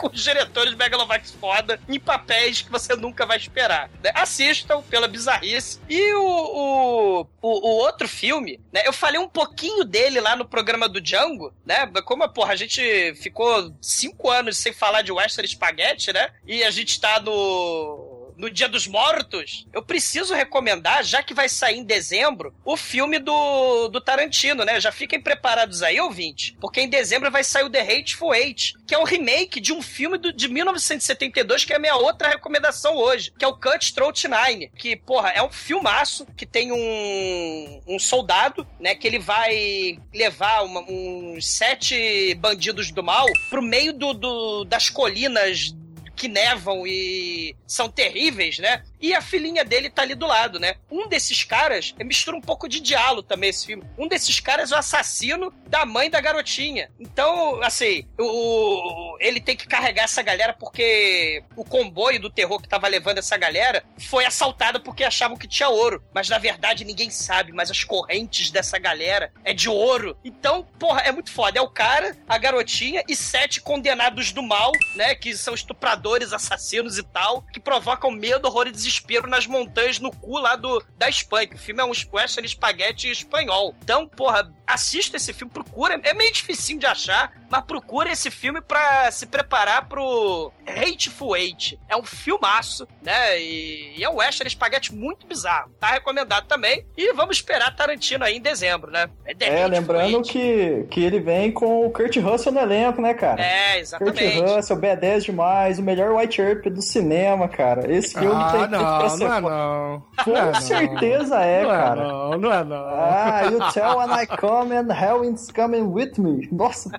com 0.10 0.16
os 0.16 0.24
diretores 0.24 0.76
Megalovax 0.76 1.32
foda 1.32 1.80
em 1.90 2.00
papéis 2.00 2.62
que 2.62 2.72
você 2.72 2.96
nunca 2.96 3.26
vai 3.26 3.38
esperar. 3.38 3.90
né? 4.04 4.12
Assistam 4.14 4.82
pela 4.84 5.08
bizarrice. 5.08 5.80
E 5.90 6.14
o, 6.14 6.22
o, 6.22 7.22
o, 7.22 7.28
o 7.42 7.78
outro 7.78 8.08
filme, 8.08 8.60
né? 8.72 8.84
Eu 8.86 8.94
falei 8.94 9.20
um 9.20 9.28
pouquinho 9.28 9.84
dele 9.84 10.20
lá 10.20 10.36
no 10.36 10.46
programa 10.46 10.88
do 10.88 11.02
Django, 11.02 11.54
né? 11.66 11.88
Como, 12.06 12.28
porra, 12.30 12.54
a 12.54 12.56
gente 12.56 13.16
ficou 13.16 13.74
cinco 13.82 14.30
anos 14.30 14.58
sem 14.58 14.74
falar 14.74 15.02
de 15.02 15.12
Western 15.12 15.48
Spaghetti, 15.48 16.14
né? 16.14 16.30
E 16.46 16.64
a 16.64 16.72
gente 16.72 17.00
tá 17.00 17.20
no 17.20 18.15
no 18.38 18.50
Dia 18.50 18.68
dos 18.68 18.88
Mortos, 18.88 19.66
eu 19.74 19.82
preciso 19.82 20.34
recomendar, 20.34 21.04
já 21.04 21.24
que 21.24 21.34
vai 21.34 21.48
sair 21.50 21.78
em 21.78 21.84
dezembro, 21.84 22.54
o 22.64 22.76
filme 22.78 23.20
do, 23.20 23.88
do 23.88 24.02
Tarantino, 24.02 24.64
né? 24.66 24.80
Já 24.80 24.92
fiquem 24.92 25.22
preparados 25.22 25.82
aí, 25.82 26.00
ouvinte, 26.00 26.56
porque 26.60 26.82
em 26.82 26.90
dezembro 26.90 27.32
vai 27.32 27.44
sair 27.44 27.64
o 27.64 27.70
The 27.70 27.82
Hateful 27.82 28.34
Eight, 28.36 28.76
que 28.88 28.94
é 28.94 29.00
um 29.00 29.04
remake 29.04 29.60
de 29.60 29.72
um 29.74 29.82
filme 29.82 30.18
do, 30.18 30.32
de 30.34 30.48
1972, 30.48 31.66
que 31.66 31.74
é 31.74 31.76
a 31.76 31.80
minha 31.80 31.96
outra 31.96 32.30
recomendação 32.30 32.96
hoje, 32.96 33.32
que 33.38 33.44
é 33.46 33.48
o 33.48 33.56
Cutthroat 33.58 34.28
Nine, 34.28 34.70
que, 34.78 34.96
porra, 34.96 35.30
é 35.30 35.42
um 35.42 35.50
filmaço 35.52 36.26
que 36.38 36.46
tem 36.46 36.72
um, 36.72 37.82
um 37.88 38.00
soldado, 38.00 38.68
né, 38.80 38.96
que 38.96 39.08
ele 39.08 39.20
vai 39.20 39.98
levar 40.14 40.64
uma- 40.64 40.82
uns 40.82 41.48
sete 41.48 42.34
bandidos 42.36 42.92
do 42.92 43.04
mal 43.04 43.26
pro 43.50 43.62
meio 43.62 43.94
do, 43.94 44.14
do- 44.14 44.66
das 44.66 44.90
colinas 44.90 45.74
que 46.16 46.28
nevam 46.28 46.88
e 46.88 47.56
são 47.68 47.90
terríveis, 47.90 48.60
né? 48.60 48.84
E 49.00 49.14
a 49.14 49.22
filhinha 49.22 49.64
dele 49.64 49.90
tá 49.90 50.02
ali 50.02 50.16
do 50.16 50.26
lado, 50.26 50.60
né? 50.60 50.76
Um 50.90 51.08
desses 51.08 51.44
caras, 51.44 51.94
é, 52.00 52.04
mistura 52.04 52.36
um 52.36 52.42
pouco 52.42 52.68
de 52.68 52.80
diálogo 52.80 53.24
também 53.24 53.50
esse 53.50 53.66
filme. 53.66 53.84
Um 53.98 54.08
desses 54.08 54.40
caras 54.40 54.72
é 54.72 54.76
o 54.76 54.80
assassino 54.80 55.54
da 55.68 55.86
mãe 55.86 56.10
da 56.10 56.22
garotinha. 56.22 56.90
Então, 57.00 57.62
assim, 57.62 58.06
o, 58.20 59.18
ele 59.20 59.40
tem 59.40 59.56
que 59.56 59.68
carregar 59.68 60.04
essa 60.04 60.22
galera 60.22 60.54
porque 60.54 61.44
o 61.56 61.64
comboio 61.64 62.20
do 62.20 62.30
terror 62.30 62.62
que 62.62 62.68
tava 62.68 62.88
levando 62.88 63.18
essa 63.18 63.38
galera 63.38 63.84
foi 63.98 64.26
assaltado 64.26 64.82
porque 64.82 65.04
achavam 65.04 65.38
que 65.38 65.48
tinha 65.48 65.70
ouro. 65.70 66.04
Mas 66.14 66.30
na 66.30 66.38
verdade 66.38 66.86
ninguém 66.86 67.10
sabe, 67.10 67.52
mas 67.52 67.70
as 67.70 67.84
correntes 67.84 68.50
dessa 68.50 68.80
galera 68.80 69.32
é 69.44 69.54
de 69.54 69.70
ouro. 69.70 70.18
Então, 70.24 70.66
porra, 70.80 71.02
é 71.02 71.12
muito 71.12 71.32
foda. 71.32 71.60
É 71.60 71.62
o 71.62 71.70
cara, 71.70 72.16
a 72.28 72.38
garotinha 72.38 73.04
e 73.08 73.16
sete 73.16 73.62
condenados 73.62 74.32
do 74.32 74.42
mal, 74.42 74.72
né? 74.96 75.16
Que 75.16 75.36
são 75.36 75.54
estupradores, 75.54 76.34
assassinos 76.34 76.98
e 76.98 77.04
tal, 77.04 77.42
que 77.54 77.60
provocam 77.60 78.10
medo, 78.10 78.48
horror 78.48 78.68
e 78.68 78.72
desespero 78.72 78.85
nas 79.28 79.48
montanhas 79.48 80.00
no 80.00 80.12
cu 80.12 80.38
lá 80.38 80.56
do, 80.56 80.84
da 80.98 81.10
Espanha. 81.10 81.48
que 81.48 81.56
O 81.56 81.60
filme 81.60 81.82
é 81.82 81.86
um 81.86 81.92
western 82.14 82.46
espaguete 82.46 83.10
espanhol. 83.10 83.76
Então, 83.84 84.08
porra, 84.08 84.52
assista 84.66 85.18
esse 85.18 85.34
filme, 85.34 85.52
procura. 85.52 86.00
É 86.04 86.14
meio 86.14 86.32
dificinho 86.32 86.80
de 86.80 86.86
achar, 86.86 87.32
mas 87.50 87.64
procura 87.66 88.12
esse 88.12 88.30
filme 88.32 88.62
pra 88.62 89.10
se 89.12 89.26
preparar 89.26 89.88
pro 89.88 90.52
Hateful 90.68 91.36
Eight. 91.36 91.80
É 91.90 91.96
um 91.96 92.04
filmaço, 92.04 92.88
né? 93.02 93.40
E, 93.40 93.94
e 93.98 94.04
é 94.04 94.10
um 94.10 94.16
western 94.18 94.48
espaguete 94.48 94.94
muito 94.94 95.26
bizarro. 95.28 95.72
Tá 95.80 95.88
recomendado 95.88 96.48
também. 96.48 96.86
E 96.98 97.14
vamos 97.14 97.38
esperar 97.38 97.76
Tarantino 97.76 98.24
aí 98.24 98.38
em 98.38 98.42
dezembro, 98.42 98.92
né? 98.92 99.08
The 99.38 99.46
É, 99.46 99.50
Hateful 99.64 99.70
lembrando 99.72 100.16
Eight. 100.18 100.32
que, 100.32 100.88
que 100.92 101.04
ele 101.04 101.20
vem 101.20 101.52
com 101.52 101.86
o 101.86 101.92
Kurt 101.92 102.16
Russell 102.18 102.52
no 102.52 102.60
elenco, 102.60 103.02
né, 103.02 103.14
cara? 103.14 103.42
É, 103.42 103.74
Kurt 103.74 103.80
exatamente. 103.82 104.40
Russell, 104.42 104.78
B10 104.78 105.22
demais, 105.26 105.80
o 105.80 105.84
melhor 105.84 106.12
White 106.16 106.42
Earp 106.42 106.66
do 106.68 106.82
cinema, 106.82 107.48
cara. 107.48 107.92
Esse 107.92 108.14
filme 108.14 108.42
Ah, 108.42 108.52
tem 108.52 108.75
não, 108.78 109.10
ser 109.10 109.24
não 109.28 109.34
é 109.36 109.42
não. 109.42 110.04
Com 110.24 110.32
Não 110.32 110.38
é 110.38 110.46
não. 110.52 110.62
certeza 110.62 111.40
é, 111.42 111.64
Não 111.64 111.72
é 111.72 111.76
cara. 111.78 112.04
não, 112.08 112.32
não 112.38 112.54
é 112.54 112.64
não. 112.64 112.76
Ah, 112.88 113.42
you 113.52 113.60
tell 113.74 113.98
when 113.98 114.10
I 114.22 114.26
come 114.28 114.76
and 114.76 114.92
hell 114.94 115.24
is 115.24 115.52
coming 115.52 115.82
with 115.84 116.14
me. 116.18 116.48
Nossa, 116.52 116.90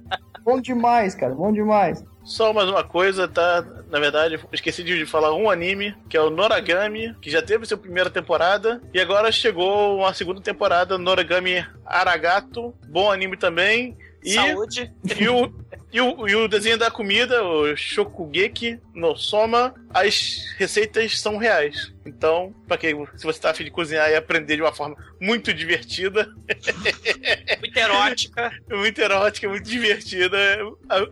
bom 0.45 0.61
demais, 0.61 1.15
cara, 1.15 1.35
bom 1.35 1.53
demais. 1.53 2.05
Só 2.25 2.53
mais 2.53 2.69
uma 2.69 2.83
coisa, 2.83 3.29
tá? 3.29 3.65
Na 3.89 4.01
verdade, 4.01 4.41
esqueci 4.53 4.83
de 4.83 5.07
falar 5.07 5.33
um 5.33 5.49
anime, 5.49 5.95
que 6.09 6.17
é 6.17 6.21
o 6.21 6.29
Noragami, 6.29 7.15
que 7.23 7.31
já 7.31 7.41
teve 7.41 7.65
sua 7.67 7.79
primeira 7.79 8.11
temporada, 8.11 8.83
e 8.93 9.01
agora 9.01 9.31
chegou 9.31 9.99
uma 9.99 10.13
segunda 10.13 10.41
temporada, 10.41 10.99
Noragami 10.99 11.65
Aragato, 11.85 12.75
bom 12.89 13.13
anime 13.13 13.37
também. 13.37 13.97
E, 14.25 14.35
Saúde. 14.35 14.93
e 15.21 15.29
o, 15.29 15.53
E 15.93 16.01
o, 16.01 16.29
e 16.29 16.35
o 16.35 16.49
desenho 16.49 16.77
da 16.77 16.91
comida, 16.91 17.43
o 17.45 17.75
Shokugeki 17.77 18.79
no 18.93 19.17
Soma, 19.17 19.75
as 19.95 20.37
receitas 20.59 21.19
são 21.21 21.37
reais. 21.37 21.93
Então, 22.05 22.53
pra 22.67 22.77
quem, 22.77 22.95
se 23.17 23.25
você 23.25 23.41
tá 23.41 23.51
afim 23.51 23.65
de 23.65 23.71
cozinhar 23.71 24.11
e 24.11 24.17
aprender 24.17 24.57
de 24.57 24.63
uma 24.63 24.73
forma 24.73 24.97
muito 25.21 25.55
divertida, 25.55 26.29
Muito 27.61 27.77
erótica. 27.79 28.53
muito 28.69 29.01
erótica, 29.01 29.49
muito 29.49 29.69
divertida, 29.69 30.37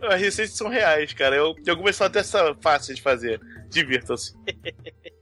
as 0.09 0.21
receitas 0.21 0.55
são 0.55 0.67
reais, 0.69 1.13
cara. 1.13 1.35
Eu, 1.35 1.55
algumas 1.67 1.95
são 1.95 2.05
até 2.07 2.21
fáceis 2.61 2.97
de 2.97 3.01
fazer. 3.01 3.39
Divirtam-se. 3.69 4.33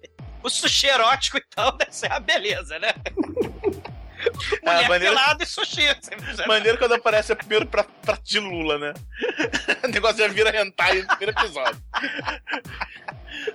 O 0.45 0.49
sushi 0.49 0.87
erótico, 0.87 1.37
então, 1.37 1.71
deve 1.79 1.95
ser 1.95 2.11
a 2.11 2.19
beleza, 2.19 2.77
né? 2.77 2.89
Mulher 4.63 4.89
maneiro- 4.89 5.15
pelada 5.15 5.43
e 5.43 5.47
sushi. 5.47 5.87
Maneiro 6.47 6.77
quando 6.77 6.93
aparece 6.93 7.31
o 7.31 7.35
primeiro 7.35 7.65
pra, 7.65 7.83
prato 7.83 8.23
de 8.23 8.39
Lula, 8.39 8.77
né? 8.77 8.93
o 9.83 9.87
negócio 9.87 10.17
já 10.17 10.27
vira 10.27 10.55
hentai 10.61 11.01
no 11.01 11.07
primeiro 11.07 11.31
episódio. 11.39 11.81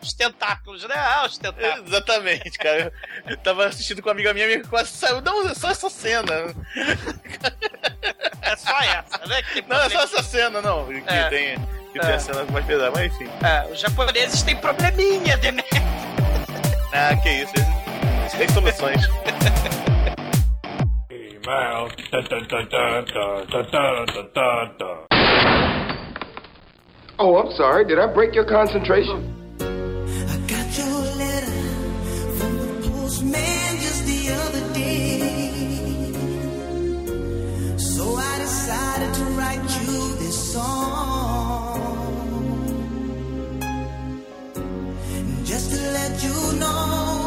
Os 0.03 0.13
tentáculos, 0.13 0.83
né? 0.85 0.95
Ah, 0.97 1.25
os 1.27 1.39
tentáculos. 1.39 1.89
Exatamente, 1.89 2.59
cara. 2.59 2.93
Eu 3.27 3.37
tava 3.37 3.67
assistindo 3.67 4.03
com 4.03 4.09
uma 4.09 4.13
amiga 4.15 4.35
minha 4.35 4.47
e 4.47 4.63
quase 4.65 4.91
saiu. 4.91 5.21
Não, 5.21 5.49
é 5.49 5.55
só 5.55 5.71
essa 5.71 5.89
cena. 5.89 6.33
É 8.43 8.57
só 8.57 8.79
essa, 8.81 9.27
né? 9.27 9.43
Tem 9.53 9.65
Não, 9.69 9.81
é 9.81 9.89
só 9.89 10.03
essa 10.03 10.23
cena, 10.23 10.61
não. 10.61 10.87
Que 10.87 11.03
É. 11.07 11.29
tem, 11.29 11.57
que 11.93 12.01
tem 12.01 12.11
É. 12.11 12.15
a 12.15 12.19
cena 12.19 12.45
mais 12.51 12.67
pesada, 12.67 12.91
mas 12.91 13.13
enfim. 13.15 13.29
É, 13.45 13.73
os 13.73 13.81
japoneses 13.81 14.43
têm 14.43 14.57
probleminha, 14.57 15.37
né? 15.37 15.63
Ah, 16.93 17.15
que 17.23 17.29
isso. 17.31 17.53
Tem 18.37 18.49
soluções. 18.49 19.01
Oh, 27.21 27.37
I'm 27.37 27.51
sorry. 27.57 27.85
Did 27.87 27.99
I 27.99 28.07
break 28.13 28.33
your 28.35 28.45
concentration? 28.45 29.35
I 29.59 30.37
got 30.47 30.79
your 30.79 31.01
letter 31.17 31.53
from 32.39 32.59
the 32.59 32.67
postman 32.89 33.77
just 33.81 34.05
the 34.07 34.29
other 34.43 34.73
day. 34.75 36.13
So 37.79 38.15
I 38.15 38.39
decided 38.39 39.15
to 39.15 39.25
write 39.39 39.81
you 39.81 40.15
this 40.19 40.53
song. 40.53 41.81
Just 45.45 45.71
to 45.71 45.77
let 45.93 46.23
you 46.23 46.53
know 46.61 47.18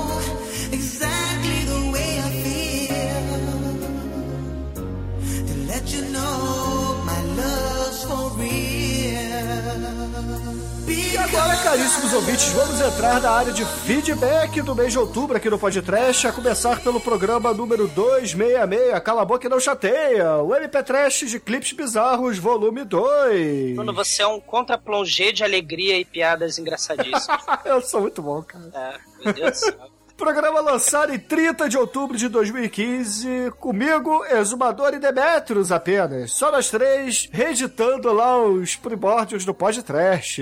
E 10.87 11.17
agora, 11.17 11.55
caríssimos 11.57 12.13
ouvintes, 12.13 12.47
vamos 12.49 12.79
entrar 12.79 13.21
na 13.21 13.31
área 13.31 13.51
de 13.53 13.65
feedback 13.65 14.61
do 14.61 14.73
mês 14.73 14.91
de 14.91 14.99
outubro 14.99 15.35
aqui 15.37 15.49
no 15.49 15.59
Podcast, 15.59 16.27
a 16.27 16.31
começar 16.31 16.81
pelo 16.81 16.99
programa 16.99 17.53
número 17.53 17.87
266, 17.87 18.99
Cala 19.03 19.21
a 19.21 19.25
Boca 19.25 19.45
e 19.45 19.49
Não 19.49 19.59
Chateia, 19.59 20.37
o 20.37 20.55
MP 20.55 20.83
Trash 20.83 21.29
de 21.29 21.39
Clipes 21.39 21.73
Bizarros, 21.73 22.37
volume 22.37 22.83
2. 22.83 23.75
Quando 23.75 23.93
você 23.93 24.21
é 24.21 24.27
um 24.27 24.39
contra-plongé 24.39 25.31
de 25.31 25.43
alegria 25.43 25.97
e 25.97 26.05
piadas 26.05 26.57
engraçadíssimas. 26.57 27.27
Eu 27.65 27.81
sou 27.81 28.01
muito 28.01 28.21
bom, 28.21 28.41
cara. 28.41 28.71
É, 28.73 29.25
meu 29.25 29.33
Deus 29.33 29.51
do 29.51 29.57
céu. 29.57 29.90
Programa 30.21 30.59
lançado 30.61 31.11
em 31.11 31.17
30 31.17 31.67
de 31.67 31.75
outubro 31.79 32.15
de 32.15 32.27
2015, 32.29 33.51
comigo, 33.59 34.23
Exumador 34.25 34.93
e 34.93 34.99
Demetrius 34.99 35.71
apenas. 35.71 36.31
Só 36.33 36.51
nós 36.51 36.69
três, 36.69 37.27
reeditando 37.31 38.13
lá 38.13 38.37
os 38.39 38.75
primórdios 38.75 39.43
do 39.45 39.51
podcast. 39.53 40.39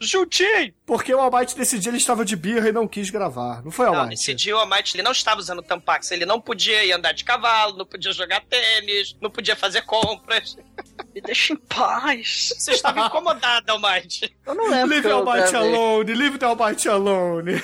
Juntinho! 0.00 0.72
Porque 0.86 1.12
o 1.12 1.18
Almighty 1.18 1.58
nesse 1.58 1.76
dia 1.76 1.90
ele 1.90 1.98
estava 1.98 2.24
de 2.24 2.36
birra 2.36 2.68
e 2.68 2.72
não 2.72 2.86
quis 2.86 3.10
gravar. 3.10 3.64
Não 3.64 3.72
foi, 3.72 3.86
Não, 3.86 3.94
Almighty? 3.94 4.10
nesse 4.10 4.32
dia 4.32 4.54
o 4.56 4.60
Almighty 4.60 4.94
ele 4.96 5.02
não 5.02 5.10
estava 5.12 5.40
usando 5.40 5.60
Tampax, 5.60 6.12
ele 6.12 6.24
não 6.24 6.40
podia 6.40 6.84
ir 6.84 6.92
andar 6.92 7.12
de 7.12 7.24
cavalo, 7.24 7.76
não 7.76 7.84
podia 7.86 8.12
jogar 8.12 8.42
tênis, 8.48 9.16
não 9.20 9.28
podia 9.28 9.56
fazer 9.56 9.82
compras. 9.82 10.56
Me 11.12 11.20
deixa 11.20 11.52
em 11.52 11.56
paz. 11.56 12.52
Você 12.56 12.70
estava 12.70 13.00
incomodado, 13.00 13.72
Almighty. 13.72 14.32
Eu 14.46 14.54
não 14.54 14.70
lembro. 14.70 14.90
Leave 14.90 15.10
Almighty 15.10 15.56
alone, 15.56 16.14
leave 16.14 16.38
the 16.38 16.46
Almighty 16.46 16.88
alone. 16.88 17.60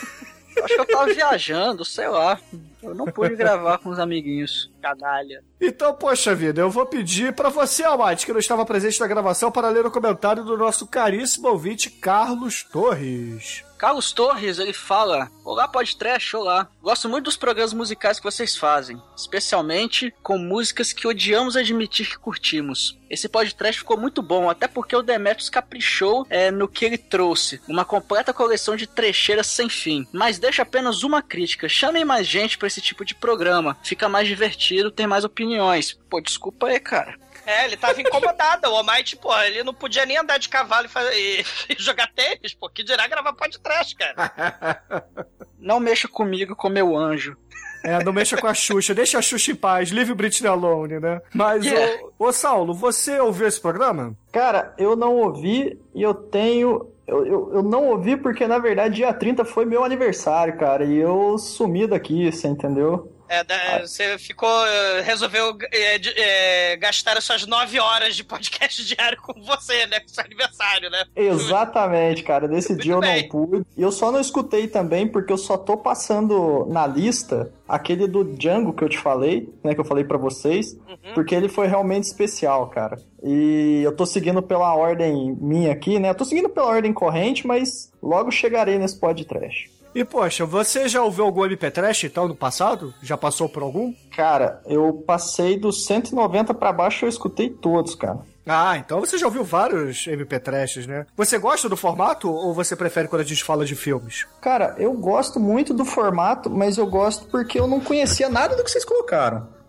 Acho 0.65 0.75
que 0.75 0.81
eu 0.81 0.87
tava 0.87 1.13
viajando, 1.13 1.85
sei 1.85 2.09
lá. 2.09 2.39
Eu 2.83 2.95
não 2.95 3.07
pude 3.07 3.35
gravar 3.37 3.79
com 3.79 3.91
os 3.91 3.99
amiguinhos. 3.99 4.71
Canalha. 4.81 5.43
Então, 5.61 5.95
poxa 5.95 6.35
vida, 6.35 6.61
eu 6.61 6.71
vou 6.71 6.87
pedir 6.87 7.35
pra 7.35 7.49
você, 7.49 7.85
Almighty, 7.85 8.27
que 8.27 8.33
não 8.33 8.41
estava 8.41 8.65
presente 8.65 8.99
na 9.01 9.07
gravação, 9.07 9.51
para 9.53 9.69
ler 9.69 9.85
o 9.85 9.91
comentário 9.91 10.45
do 10.45 10.57
nosso 10.57 10.87
caríssimo 10.87 11.49
ouvinte 11.49 11.91
Carlos 11.91 12.63
Torres. 12.63 13.65
Carlos 13.81 14.13
Torres, 14.13 14.59
ele 14.59 14.75
fala: 14.75 15.31
Olá, 15.43 15.67
podcast, 15.67 16.37
olá. 16.37 16.69
Gosto 16.83 17.09
muito 17.09 17.25
dos 17.25 17.37
programas 17.39 17.73
musicais 17.73 18.19
que 18.19 18.25
vocês 18.25 18.55
fazem, 18.55 19.01
especialmente 19.17 20.13
com 20.23 20.37
músicas 20.37 20.93
que 20.93 21.09
odiamos 21.09 21.57
admitir 21.57 22.07
que 22.11 22.19
curtimos. 22.19 22.99
Esse 23.09 23.27
podcast 23.27 23.81
ficou 23.81 23.97
muito 23.97 24.21
bom, 24.21 24.51
até 24.51 24.69
porque 24.69 24.95
o 24.95 25.01
Demetrius 25.01 25.49
caprichou 25.49 26.27
é, 26.29 26.51
no 26.51 26.69
que 26.69 26.85
ele 26.85 26.99
trouxe, 26.99 27.59
uma 27.67 27.83
completa 27.83 28.35
coleção 28.35 28.77
de 28.77 28.87
trecheiras 28.87 29.47
sem 29.47 29.71
fim. 29.71 30.07
Mas 30.13 30.39
deixa 30.39 30.61
apenas 30.61 31.03
uma 31.03 31.23
crítica: 31.23 31.67
chamem 31.67 32.05
mais 32.05 32.27
gente 32.27 32.59
pra 32.59 32.69
esse 32.69 32.83
tipo 32.83 33.03
de 33.03 33.15
programa, 33.15 33.79
fica 33.83 34.11
mais 34.11 34.29
divertido, 34.29 34.91
tem 34.91 35.07
mais 35.07 35.25
opiniões. 35.25 35.99
Pô, 36.11 36.21
desculpa 36.21 36.67
aí, 36.67 36.79
cara. 36.79 37.19
É, 37.47 37.65
ele 37.65 37.77
tava 37.77 38.01
incomodado. 38.01 38.69
O 38.69 38.77
Almighty, 38.77 39.17
pô, 39.17 39.35
ele 39.43 39.63
não 39.63 39.73
podia 39.75 40.05
nem 40.07 40.19
andar 40.19 40.39
de 40.39 40.49
cavalo 40.49 40.87
e, 40.87 40.89
fazer- 40.89 41.15
e- 41.17 41.45
e 41.79 41.83
jogar 41.83 42.11
tênis, 42.15 42.55
pô. 42.55 42.69
Que 42.69 42.83
dirá 42.85 43.07
gravar 43.09 43.33
podcast, 43.33 43.97
cara. 43.97 44.83
Não 45.59 45.79
mexa 45.79 46.09
comigo 46.09 46.57
com 46.57 46.69
meu 46.71 46.97
anjo. 46.97 47.37
É, 47.85 48.03
não 48.03 48.13
mexa 48.15 48.37
com 48.37 48.47
a 48.47 48.53
Xuxa, 48.55 48.95
deixa 48.95 49.19
a 49.19 49.23
Xuxa 49.23 49.53
em 49.53 49.55
paz, 49.55 49.91
leave 49.91 50.13
Britney 50.15 50.49
alone, 50.49 50.99
né? 51.01 51.21
Mas, 51.35 51.65
Yeah. 51.65 52.03
ô, 52.19 52.27
ô 52.27 52.33
Saulo, 52.33 52.75
você 52.75 53.19
ouviu 53.21 53.47
esse 53.47 53.61
programa? 53.61 54.15
Cara, 54.33 54.75
eu 54.79 54.95
não 54.97 55.17
ouvi 55.17 55.79
e 55.95 56.03
eu 56.03 56.15
tenho. 56.15 56.91
Eu, 57.07 57.27
eu, 57.27 57.51
eu 57.57 57.63
não 57.63 57.89
ouvi 57.89 58.17
porque, 58.17 58.47
na 58.47 58.59
verdade, 58.59 58.97
dia 58.97 59.13
30 59.13 59.45
foi 59.45 59.65
meu 59.67 59.83
aniversário, 59.85 60.57
cara. 60.59 60.85
E 60.85 60.97
eu 60.97 61.37
sumi 61.39 61.87
daqui, 61.87 62.31
você 62.31 62.49
entendeu? 62.49 63.11
É, 63.31 63.45
da- 63.45 63.87
você 63.87 64.19
ficou. 64.19 64.67
eh, 64.67 65.03
resolveu 65.03 65.53
de- 65.53 66.13
eh, 66.17 66.77
gastar 66.77 67.17
as 67.17 67.23
suas 67.25 67.47
nove 67.47 67.79
horas 67.79 68.17
de 68.17 68.25
podcast 68.25 68.83
diário 68.85 69.17
com 69.23 69.41
você, 69.41 69.87
né? 69.87 70.01
Com 70.01 70.09
seu 70.09 70.25
aniversário, 70.25 70.91
né? 70.91 71.05
Exatamente, 71.15 72.23
cara. 72.23 72.49
Desse 72.49 72.75
dia 72.77 72.93
eu 72.95 73.01
bem. 73.01 73.23
não 73.23 73.29
pude. 73.29 73.65
E 73.77 73.83
eu 73.83 73.93
só 73.93 74.11
não 74.11 74.21
escutei 74.21 74.67
também 74.67 75.07
porque 75.07 75.33
eu 75.33 75.39
só 75.39 75.57
tô 75.57 75.77
passando 75.77 76.67
na 76.69 76.87
lista 76.87 77.53
aquele 77.69 78.07
do 78.09 78.25
Django 78.25 78.73
que 78.73 78.83
eu 78.83 78.89
te 78.89 78.99
falei, 78.99 79.49
né? 79.63 79.75
Que 79.75 79.81
eu 79.81 79.85
falei 79.85 80.05
pra 80.05 80.19
vocês. 80.19 80.77
Porque 81.15 81.35
ele 81.35 81.49
foi 81.49 81.67
realmente 81.67 82.05
especial, 82.05 82.69
cara. 82.69 82.99
E 83.23 83.81
eu 83.85 83.95
tô 83.95 84.05
seguindo 84.05 84.43
pela 84.43 84.75
ordem 84.75 85.37
minha 85.41 85.73
aqui, 85.73 85.99
né? 85.99 86.11
Eu 86.11 86.15
tô 86.15 86.25
seguindo 86.25 86.49
pela 86.49 86.67
ordem 86.67 86.93
corrente, 86.93 87.47
mas 87.47 87.93
logo 88.03 88.31
chegarei 88.31 88.77
nesse 88.79 88.99
podcast. 88.99 89.71
E, 89.95 90.05
poxa, 90.05 90.47
você 90.47 90.89
já 90.89 91.03
ouviu 91.03 91.25
algum 91.25 91.45
MP 91.45 91.71
Trash, 91.71 92.05
então, 92.05 92.29
no 92.29 92.35
passado? 92.35 92.95
Já 93.03 93.17
passou 93.17 93.49
por 93.49 93.63
algum? 93.63 93.93
Cara, 94.15 94.61
eu 94.67 95.03
passei 95.07 95.59
dos 95.59 95.85
190 95.85 96.55
pra 96.55 96.73
baixo, 96.73 97.05
eu 97.05 97.09
escutei 97.09 97.51
todos, 97.51 97.95
cara. 97.95 98.21
Ah, 98.47 98.77
então 98.79 99.01
você 99.01 99.19
já 99.19 99.27
ouviu 99.27 99.45
vários 99.45 100.07
MP 100.07 100.41
Trashes, 100.41 100.87
né? 100.87 101.07
Você 101.17 101.39
gosta 101.39 101.69
do 101.69 101.77
formato 101.77 102.31
ou 102.33 102.55
você 102.55 102.75
prefere 102.75 103.07
quando 103.07 103.23
a 103.23 103.25
gente 103.25 103.45
fala 103.45 103.65
de 103.65 103.77
filmes? 103.77 104.27
Cara, 104.41 104.75
eu 104.79 104.93
gosto 104.93 105.39
muito 105.39 105.75
do 105.75 105.85
formato, 105.85 106.51
mas 106.51 106.79
eu 106.79 106.87
gosto 106.87 107.29
porque 107.29 107.61
eu 107.61 107.67
não 107.69 107.81
conhecia 107.81 108.29
nada 108.29 108.57
do 108.57 108.65
que 108.65 108.71
vocês 108.71 108.85
colocaram. 108.85 109.60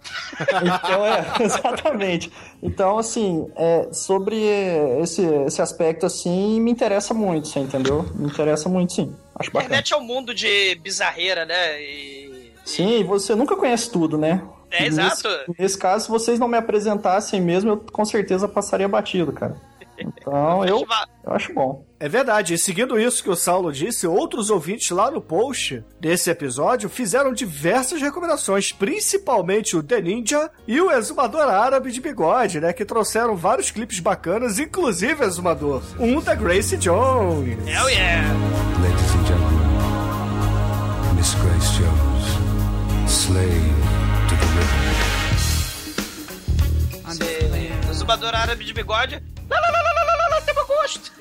Então, 0.41 1.06
é, 1.06 1.26
exatamente. 1.43 2.32
Então, 2.62 2.97
assim, 2.97 3.47
é, 3.56 3.89
sobre 3.91 4.38
esse, 5.02 5.24
esse 5.45 5.62
aspecto, 5.62 6.06
assim, 6.06 6.60
me 6.60 6.72
interessa 6.72 7.14
muito, 7.14 7.47
você 7.47 7.60
entendeu? 7.60 8.04
Me 8.16 8.28
interessa 8.28 8.68
muito, 8.68 8.93
sim. 8.93 9.16
Acho 9.36 9.49
A 9.49 9.54
bacana. 9.54 9.66
internet 9.66 9.93
é 9.93 9.97
um 9.97 10.04
mundo 10.04 10.34
de 10.34 10.76
bizarreira, 10.76 11.45
né? 11.45 11.82
E. 11.82 12.52
Sim, 12.66 13.04
você 13.04 13.36
nunca 13.36 13.56
conhece 13.56 13.91
tudo, 13.91 14.18
né? 14.18 14.41
É, 14.70 14.86
exato. 14.86 15.28
Nesse, 15.28 15.62
nesse 15.62 15.78
caso, 15.78 16.06
se 16.06 16.12
vocês 16.12 16.39
não 16.39 16.47
me 16.47 16.58
apresentassem 16.58 17.41
mesmo, 17.41 17.72
eu 17.72 17.78
com 17.78 18.06
certeza 18.06 18.47
passaria 18.47 18.88
batido, 18.88 19.32
cara. 19.34 19.60
Então, 19.97 20.66
eu, 20.66 20.86
eu 21.24 21.34
acho 21.34 21.54
bom. 21.54 21.86
É 22.02 22.10
verdade, 22.10 22.56
e 22.56 22.58
seguindo 22.58 22.99
isso 22.99 23.22
que 23.24 23.30
o 23.30 23.36
Saulo 23.36 23.72
disse, 23.72 24.08
outros 24.08 24.49
ouvintes 24.49 24.89
lá 24.89 25.12
no 25.12 25.22
post 25.22 25.84
desse 25.99 26.32
episódio 26.32 26.89
fizeram 26.89 27.32
diversas 27.32 28.02
recomendações, 28.02 28.72
principalmente 28.72 29.78
o 29.78 29.84
The 29.84 30.02
Ninja 30.02 30.49
e 30.68 30.82
o 30.82 30.89
Exumador 30.89 31.47
Árabe 31.47 31.91
de 31.91 32.02
Bigode, 32.02 32.60
né? 32.60 32.74
Que 32.74 32.84
trouxeram 32.84 33.36
vários 33.36 33.70
clipes 33.70 33.99
bacanas, 33.99 34.58
inclusive 34.58 35.24
Exumador, 35.24 35.84
um 35.99 36.20
da 36.20 36.34
Grace 36.34 36.76
Jones. 36.76 37.60
Hell 37.68 37.89
yeah! 37.91 38.28
Ladies 38.82 39.12
and 39.14 39.26
gentlemen, 39.28 39.62
Miss 41.16 41.36
Grace 41.36 41.72
Jones, 41.78 42.26
slave 43.08 43.76
to 44.28 44.36
the 47.14 47.91
o 47.91 47.93
zumbador 47.93 48.34
árabe 48.34 48.66
de 48.66 48.74
bigode. 48.74 49.22
Lá, 49.47 49.60
lá, 49.60 49.70
lá, 49.70 49.82
lá, 49.84 49.91
lá, 49.93 50.64
gosto. 50.82 51.12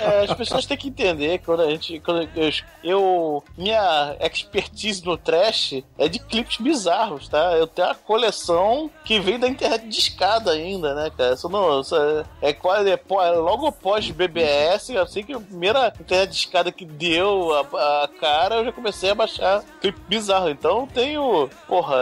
É, 0.00 0.24
as 0.24 0.34
pessoas 0.34 0.66
têm 0.66 0.76
que 0.76 0.88
entender 0.88 1.38
quando 1.44 1.60
a 1.62 1.70
gente. 1.70 2.00
Quando 2.00 2.28
eu, 2.34 2.52
eu- 2.82 3.44
minha 3.56 4.16
expertise 4.20 5.04
no 5.04 5.16
trash 5.16 5.82
é 5.98 6.08
de 6.08 6.18
clipes 6.18 6.56
bizarros, 6.58 7.28
tá? 7.28 7.52
Eu 7.56 7.66
tenho 7.66 7.88
uma 7.88 7.94
coleção 7.94 8.90
que 9.04 9.20
vem 9.20 9.38
da 9.38 9.46
internet 9.48 9.86
de 9.86 9.98
escada 9.98 10.52
ainda, 10.52 10.94
né, 10.94 11.10
cara? 11.16 11.34
Isso 11.34 11.48
não. 11.48 11.80
Isso 11.80 11.94
é, 11.96 12.24
é 12.42 12.52
quase. 12.52 12.90
É, 12.90 12.94
é 12.94 13.30
logo 13.32 13.66
após 13.66 14.10
BBS, 14.10 14.96
assim 14.96 15.22
que 15.22 15.32
a 15.32 15.40
primeira 15.40 15.88
internet 16.00 16.30
de 16.30 16.36
escada 16.36 16.72
que 16.72 16.84
deu 16.84 17.52
a, 17.54 18.04
a 18.04 18.08
cara, 18.20 18.56
eu 18.56 18.64
já 18.66 18.72
comecei 18.72 19.10
a 19.10 19.14
baixar 19.14 19.62
clipe 19.80 20.00
bizarro. 20.08 20.48
Então 20.48 20.80
eu 20.80 20.88
tenho, 20.92 21.50
porra, 21.68 21.96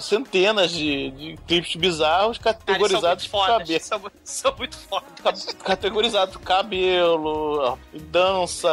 centenas 0.00 0.70
de, 0.70 1.10
de 1.10 1.36
clipes 1.46 1.74
bizarros 1.76 2.38
Cara, 2.38 2.56
eles 2.56 2.64
são 2.64 2.74
categorizados 2.74 3.24
muito 3.24 3.30
por 3.32 3.40
fodas. 3.46 3.58
cabelo. 3.58 3.80
São, 3.84 3.98
muito- 3.98 4.16
são 4.24 4.54
muito 4.56 4.63
fodas. 4.72 5.44
Ca- 5.46 5.64
categorizado 5.64 6.38
cabelo, 6.38 7.78
dança, 8.10 8.68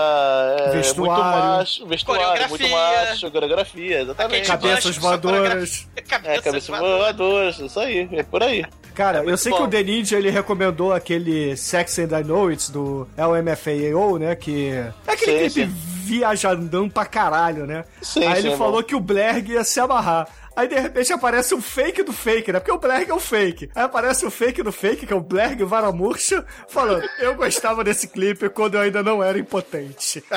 é, 0.59 0.71
Vestuário. 0.71 1.23
muito 1.23 1.37
macho, 1.37 1.85
vestuário, 1.87 2.49
muito 2.49 2.61
Coreografia. 2.63 3.09
macho, 3.09 3.31
coreografia, 3.31 4.01
exatamente. 4.01 4.47
Cabeças 4.47 4.97
voadoras. 4.97 5.87
É, 5.95 6.01
cabeça 6.41 6.77
voadora, 6.77 7.49
isso 7.49 7.79
aí, 7.79 8.07
é 8.11 8.23
por 8.23 8.43
aí. 8.43 8.65
Cara, 8.93 9.19
eu 9.19 9.23
muito 9.23 9.37
sei 9.37 9.51
bom. 9.51 9.57
que 9.59 9.63
o 9.63 9.67
The 9.69 9.83
Ninja 9.83 10.17
ele 10.17 10.29
recomendou 10.29 10.91
aquele 10.91 11.55
Sex 11.55 11.97
and 11.99 12.19
I 12.19 12.23
Know 12.25 12.49
It 12.49 12.69
do 12.71 13.07
LMFAO, 13.17 14.17
né? 14.19 14.35
Que 14.35 14.71
é 14.71 14.93
aquele 15.07 15.49
Sim, 15.49 15.61
clipe 15.67 15.71
viajandão 16.03 16.89
pra 16.89 17.05
caralho, 17.05 17.65
né? 17.65 17.85
Sim, 18.01 18.25
Aí 18.25 18.41
sim, 18.41 18.47
ele 18.47 18.53
é 18.53 18.57
falou 18.57 18.81
bom. 18.81 18.83
que 18.83 18.93
o 18.95 18.99
Blerg 18.99 19.53
ia 19.53 19.63
se 19.63 19.79
amarrar. 19.79 20.27
Aí 20.55 20.67
de 20.67 20.77
repente 20.79 21.13
aparece 21.13 21.55
um 21.55 21.61
fake 21.61 22.03
do 22.03 22.11
fake, 22.11 22.51
né? 22.51 22.59
Porque 22.59 22.71
o 22.71 22.77
Blerg 22.77 23.09
é 23.09 23.13
o 23.13 23.19
fake. 23.19 23.69
Aí 23.73 23.83
aparece 23.83 24.25
o 24.25 24.31
fake 24.31 24.61
do 24.61 24.71
fake, 24.71 25.05
que 25.07 25.13
é 25.13 25.15
o 25.15 25.21
Blerg 25.21 25.63
Varamurcha, 25.63 26.45
falando: 26.67 27.07
Eu 27.19 27.35
gostava 27.35 27.83
desse 27.83 28.07
clipe 28.07 28.49
quando 28.49 28.75
eu 28.75 28.81
ainda 28.81 29.01
não 29.01 29.23
era 29.23 29.39
impotente. 29.39 30.23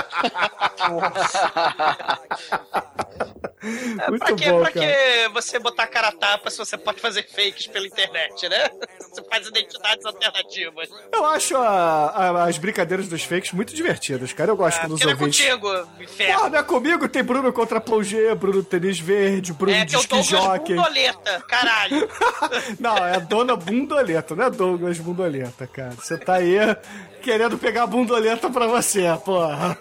Muito 4.09 4.19
pra 4.27 4.35
que, 4.35 4.51
bom, 4.51 4.61
pra 4.61 4.71
cara. 4.71 4.87
que 4.87 5.29
você 5.33 5.59
botar 5.59 5.87
cara 5.87 6.09
a 6.09 6.13
tapa 6.13 6.51
se 6.51 6.59
você 6.59 6.77
pode 6.77 7.01
fazer 7.01 7.27
fakes 7.27 7.67
pela 7.67 7.87
internet, 7.87 8.47
né? 8.49 8.69
Você 9.15 9.23
faz 9.31 9.47
identidades 9.47 10.05
alternativas. 10.05 10.89
Eu 11.13 11.25
acho 11.27 11.57
a- 11.57 12.09
a- 12.11 12.45
as 12.45 12.59
brincadeiras 12.59 13.07
dos 13.09 13.23
fakes 13.23 13.53
muito 13.53 13.73
divertidas, 13.75 14.33
cara. 14.33 14.51
Eu 14.51 14.57
gosto 14.57 14.79
Ah, 14.79 14.81
quando 14.81 14.95
os 14.95 15.01
é 15.03 15.07
ouvintes. 15.07 15.39
contigo, 15.41 15.89
inferno. 16.01 16.35
Porra, 16.37 16.51
não 16.51 16.59
é 16.59 16.63
comigo? 16.65 17.09
Tem 17.09 17.23
Bruno 17.23 17.53
contra 17.53 17.81
Plongé, 17.81 18.35
Bruno 18.35 18.65
Tênis 18.65 18.99
Verde, 18.99 19.53
Bruno 19.53 19.73
É 19.77 19.85
Disque 19.85 20.04
Douglas 20.07 20.27
Jockey. 20.27 20.75
Bundoleta, 20.75 21.45
caralho. 21.49 22.09
Não, 22.79 22.97
é 22.97 23.17
a 23.17 23.19
dona 23.19 23.57
Bundoleta, 23.57 24.35
não 24.35 24.45
é 24.45 24.51
Douglas 24.51 24.99
Bundoleta, 24.99 25.67
cara. 25.67 25.93
Você 25.93 26.19
tá 26.19 26.35
aí 26.35 26.57
querendo 27.23 27.59
pegar 27.59 27.85
a 27.85 27.87
Bundoleta 27.87 28.51
pra 28.51 28.67
você, 28.67 29.03
porra. 29.25 29.79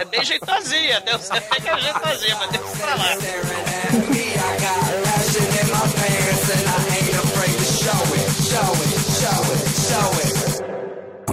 É 0.00 0.04
bem 0.04 0.24
jeitosinha, 0.24 1.00
né? 1.00 1.12
Você 1.12 1.40
pega 1.40 1.78
jeitosinha, 1.78 2.36
mas 2.36 2.50
deixa 2.50 2.76
pra 2.76 2.94
lá. 2.94 3.06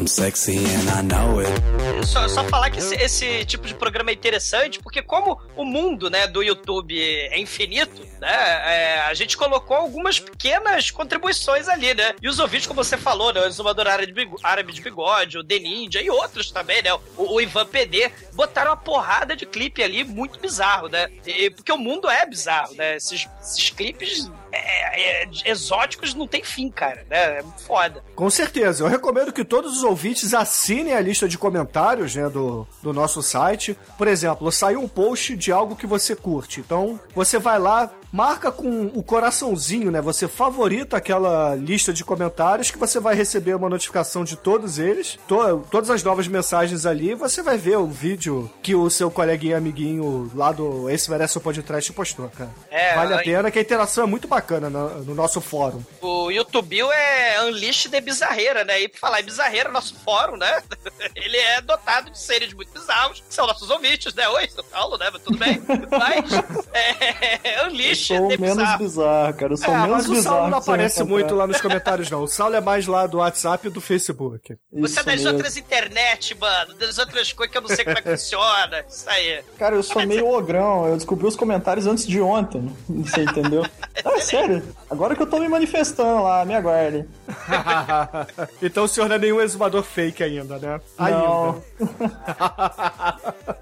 I'm 0.04 0.08
sexy 0.08 0.58
and 0.58 0.90
I 0.90 1.02
know 1.02 1.40
it. 1.40 2.06
Só, 2.06 2.28
só 2.28 2.44
falar 2.44 2.70
que 2.70 2.80
esse, 2.80 2.94
esse 2.96 3.46
tipo 3.46 3.66
de 3.66 3.74
programa 3.74 4.10
é 4.10 4.14
interessante, 4.14 4.80
porque 4.80 5.02
como 5.02 5.40
o 5.56 5.64
mundo 5.64 6.10
né, 6.10 6.28
do 6.28 6.44
YouTube 6.44 7.00
é 7.02 7.40
infinito, 7.40 8.02
né? 8.20 8.28
é, 8.30 9.00
a 9.08 9.14
gente 9.14 9.38
colocou 9.38 9.78
algumas 9.78 10.20
pequenas 10.20 10.92
contribuições 10.92 11.70
ali, 11.70 11.94
né? 11.94 12.16
E 12.22 12.28
os 12.28 12.38
ouvintes, 12.40 12.68
como 12.68 12.84
você 12.84 12.98
falou, 12.98 13.32
né? 13.32 13.40
O 13.40 13.46
Exumador 13.46 13.88
Árabe 13.88 14.74
de 14.74 14.82
Bigode, 14.82 15.38
o 15.38 15.44
The 15.44 15.60
Ninja 15.60 16.02
e 16.02 16.10
outros 16.10 16.52
também, 16.52 16.84
né? 16.84 16.94
O, 16.94 17.36
o 17.36 17.40
Ivan 17.40 17.66
PD, 17.66 18.12
botaram 18.34 18.72
uma 18.72 18.78
porrada 18.78 19.38
de 19.38 19.46
clipe 19.46 19.82
ali 19.82 20.04
muito 20.04 20.38
bizarro, 20.38 20.90
né? 20.90 21.08
E- 21.26 21.50
porque 21.50 21.72
o 21.72 21.78
mundo 21.78 22.10
é 22.10 22.26
bizarro, 22.26 22.76
né? 22.76 22.98
Esses, 22.98 23.26
esses 23.42 23.70
clipes 23.70 24.30
é, 24.56 25.24
é, 25.24 25.30
exóticos 25.46 26.14
não 26.14 26.28
tem 26.28 26.44
fim, 26.44 26.70
cara, 26.70 27.06
né? 27.10 27.40
É 27.40 27.44
foda. 27.66 28.04
Com 28.16 28.30
certeza, 28.30 28.84
eu 28.84 28.88
recomendo 28.88 29.34
que 29.34 29.44
todos 29.44 29.78
os 29.78 29.84
ouvintes 29.84 30.34
assinem 30.34 30.94
a 30.94 31.02
lista 31.02 31.28
de 31.28 31.38
comentários 31.38 32.16
né, 32.16 32.30
do, 32.30 32.68
do 32.82 32.94
nosso 32.94 33.22
site. 33.22 33.78
Por 33.98 34.08
exemplo, 34.08 34.52
saiu 34.52 34.82
um 34.82 34.88
post 34.88 35.36
de 35.36 35.52
algo 35.52 35.76
que 35.76 35.88
você 35.88 36.16
curte. 36.16 36.60
Então, 36.60 37.00
você 37.16 37.40
vai 37.40 37.58
lá, 37.58 37.92
marca 38.14 38.52
com 38.52 38.86
o 38.94 39.02
coraçãozinho, 39.02 39.90
né? 39.90 40.00
Você 40.00 40.28
favorita 40.28 40.96
aquela 40.98 41.56
lista 41.56 41.92
de 41.92 42.06
comentários 42.06 42.70
que 42.70 42.78
você 42.78 43.00
vai 43.00 43.16
receber 43.16 43.56
uma 43.56 43.68
notificação 43.68 44.24
de 44.24 44.36
todos 44.36 44.78
eles, 44.78 45.18
to- 45.28 45.66
todas 45.72 45.90
as 45.90 46.04
novas 46.04 46.28
mensagens 46.28 46.86
ali, 46.86 47.16
você 47.16 47.42
vai 47.42 47.58
ver 47.58 47.78
o 47.78 47.88
vídeo 47.88 48.50
que 48.62 48.76
o 48.76 48.88
seu 48.90 49.10
coleguinha 49.10 49.58
amiguinho 49.58 50.32
lá 50.36 50.52
do 50.52 50.88
Esse 50.92 51.10
Merece 51.10 51.40
o 51.40 51.42
Podcast 51.42 51.92
postou, 51.92 52.30
cara. 52.30 52.52
É, 52.70 52.94
vale 52.96 53.14
a 53.16 53.18
aí- 53.18 53.26
pena, 53.26 53.50
que 53.50 53.58
a 53.58 53.62
interação 53.64 54.04
é 54.04 54.08
muito 54.08 54.28
bacana 54.28 54.70
no, 54.70 55.04
no 55.04 55.16
nosso 55.16 55.42
fórum. 55.42 55.82
O 56.00 56.30
YouTube 56.30 56.80
é 56.82 57.42
Unleashed 57.46 57.90
de 57.90 58.00
bizarreira, 58.00 58.64
né? 58.64 58.80
E 58.82 58.88
pra 58.88 59.00
falar 59.00 59.22
em 59.22 59.26
bizarreira, 59.26 59.70
nosso 59.72 59.96
fórum, 60.06 60.38
né? 60.38 60.62
Ele 61.16 61.38
é 61.38 61.62
dotado 61.62 62.12
de 62.12 62.20
seres 62.20 62.54
muito 62.54 62.72
bizarros, 62.72 63.24
que 63.28 63.34
são 63.34 63.48
nossos 63.48 63.72
ouvintes, 63.72 64.14
né? 64.14 64.28
Oi, 64.30 64.48
sou 64.50 64.64
Paulo, 64.66 65.00
né? 65.00 65.10
Mas 65.12 65.22
tudo 65.24 65.38
bem. 65.40 65.60
Mas 65.90 66.32
é 66.74 67.64
Eu 67.64 67.70
Unleashed 67.70 68.03
sou 68.06 68.28
de 68.28 68.38
menos 68.42 68.58
bizarro. 68.58 68.78
bizarro, 68.80 69.34
cara. 69.36 69.54
Eu 69.54 69.58
sou 69.58 69.74
É, 69.74 69.78
menos 69.78 69.90
mas 69.92 70.06
o 70.08 70.10
bizarro. 70.12 70.36
Saulo 70.36 70.50
não 70.52 70.58
aparece 70.58 71.04
muito 71.04 71.36
lá 71.36 71.48
nos 71.48 71.62
comentários, 71.62 72.10
não. 72.10 72.24
O 72.24 72.28
Saulo 72.28 72.56
é 72.56 72.62
mais 72.62 72.88
lá 72.88 73.06
do 73.08 73.18
WhatsApp 73.18 73.68
e 73.68 73.70
do 73.72 73.82
Facebook. 73.82 74.56
Você 74.74 75.00
é 75.00 75.04
das 75.04 75.16
mesmo. 75.22 75.32
outras 75.32 75.58
internet, 75.58 76.38
mano. 76.40 76.74
Das 76.76 76.98
outras 76.98 77.32
coisas 77.34 77.52
que 77.52 77.58
eu 77.58 77.62
não 77.62 77.70
sei 77.70 77.84
como 77.86 77.98
é 77.98 78.02
que 78.02 78.10
funciona. 78.12 78.86
Isso 78.90 79.10
aí. 79.10 79.42
Cara, 79.58 79.76
eu 79.76 79.84
sou 79.84 80.06
meio 80.06 80.28
ogrão. 80.28 80.88
Eu 80.88 80.96
descobri 80.96 81.26
os 81.28 81.36
comentários 81.36 81.88
antes 81.88 82.06
de 82.06 82.20
ontem. 82.22 82.74
Você 82.90 83.24
entendeu? 83.24 83.64
Ah, 84.06 84.20
sério. 84.20 84.62
Agora 84.90 85.16
que 85.16 85.22
eu 85.22 85.26
tô 85.28 85.40
me 85.40 85.48
manifestando 85.48 86.24
lá, 86.24 86.44
me 86.44 86.54
aguarde. 86.56 87.08
então 88.62 88.84
o 88.86 88.88
senhor 88.88 89.08
não 89.08 89.16
é 89.16 89.20
nenhum 89.20 89.40
exumador 89.40 89.84
fake 89.84 90.24
ainda, 90.24 90.58
né? 90.58 90.82
Não. 90.98 91.06
Ainda. 91.06 91.64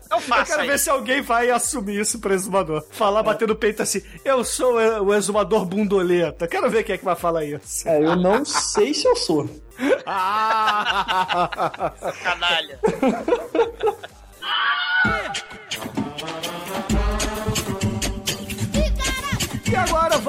Não 0.09 0.17
Eu 0.17 0.19
faça 0.21 0.45
quero 0.45 0.61
aí. 0.61 0.67
ver 0.67 0.79
se 0.79 0.89
alguém 0.89 1.21
vai 1.21 1.49
assumir 1.51 1.99
isso 1.99 2.19
pro 2.19 2.33
exumador. 2.33 2.83
Falar 2.91 3.23
batendo 3.23 3.51
o 3.51 3.55
peito 3.55 3.81
assim, 3.81 4.01
eu 4.31 4.43
sou 4.43 4.75
o 4.75 5.13
exumador 5.13 5.65
bundoleta. 5.65 6.47
Quero 6.47 6.69
ver 6.69 6.83
quem 6.83 6.95
é 6.95 6.97
que 6.97 7.05
vai 7.05 7.15
falar 7.15 7.45
isso. 7.45 7.87
É, 7.87 8.03
eu 8.03 8.15
não 8.15 8.43
sei 8.45 8.93
se 8.93 9.07
eu 9.07 9.15
sou. 9.15 9.49
Ah! 10.05 11.93
Canalha. 12.23 12.79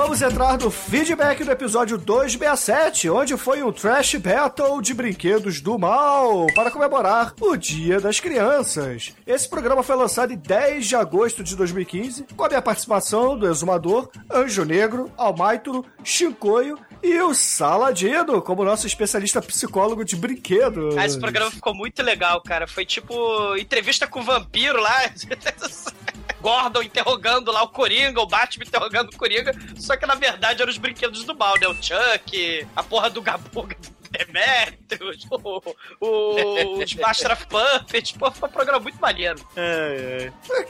vamos 0.02 0.20
entrar 0.20 0.58
no 0.58 0.68
feedback 0.68 1.44
do 1.44 1.52
episódio 1.52 1.96
267, 1.96 3.08
onde 3.08 3.36
foi 3.36 3.62
um 3.62 3.70
Trash 3.70 4.16
Battle 4.16 4.82
de 4.82 4.92
brinquedos 4.92 5.60
do 5.60 5.78
mal 5.78 6.48
para 6.56 6.72
comemorar 6.72 7.32
o 7.40 7.56
Dia 7.56 8.00
das 8.00 8.18
Crianças. 8.18 9.14
Esse 9.24 9.48
programa 9.48 9.84
foi 9.84 9.94
lançado 9.94 10.32
em 10.32 10.36
10 10.36 10.86
de 10.88 10.96
agosto 10.96 11.44
de 11.44 11.54
2015, 11.54 12.26
com 12.36 12.44
a 12.44 12.48
minha 12.48 12.60
participação 12.60 13.38
do 13.38 13.48
Exumador, 13.48 14.10
Anjo 14.28 14.64
Negro, 14.64 15.08
Almaituro, 15.16 15.86
Chincoio 16.02 16.76
e 17.00 17.20
o 17.20 17.32
Saladino, 17.32 18.42
como 18.42 18.64
nosso 18.64 18.88
especialista 18.88 19.40
psicólogo 19.40 20.04
de 20.04 20.16
brinquedos. 20.16 20.96
Ah, 20.98 21.06
esse 21.06 21.18
programa 21.20 21.52
ficou 21.52 21.76
muito 21.76 22.02
legal, 22.02 22.42
cara. 22.42 22.66
Foi 22.66 22.84
tipo 22.84 23.56
entrevista 23.56 24.08
com 24.08 24.18
o 24.18 24.24
vampiro 24.24 24.80
lá. 24.80 25.08
Gordon 26.42 26.82
interrogando 26.82 27.50
lá 27.52 27.62
o 27.62 27.68
Coringa, 27.68 28.20
o 28.20 28.26
Batman 28.26 28.64
interrogando 28.66 29.10
o 29.12 29.16
Coringa, 29.16 29.52
só 29.76 29.96
que 29.96 30.04
na 30.04 30.14
verdade 30.14 30.60
eram 30.60 30.70
os 30.70 30.76
brinquedos 30.78 31.24
do 31.24 31.34
mal, 31.34 31.54
né? 31.58 31.66
O 31.68 31.74
Chuck, 31.74 32.66
a 32.76 32.82
porra 32.82 33.08
do 33.08 33.22
Gabuga 33.22 33.76
do 33.80 34.02
Demetrius, 34.12 35.26
o, 35.30 35.62
o, 36.00 36.82
os 36.82 36.94
Master 36.96 37.32
of 37.32 37.46
Puppets, 37.46 38.12
pô, 38.12 38.30
foi 38.30 38.46
um 38.48 38.52
programa 38.52 38.80
muito 38.80 39.00
maneiro. 39.00 39.38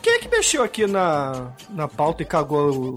Quem 0.00 0.12
é 0.14 0.18
que 0.20 0.28
mexeu 0.28 0.62
aqui 0.62 0.86
na, 0.86 1.52
na 1.70 1.88
pauta 1.88 2.22
e 2.22 2.26
cagou 2.26 2.70
o- 2.70 2.96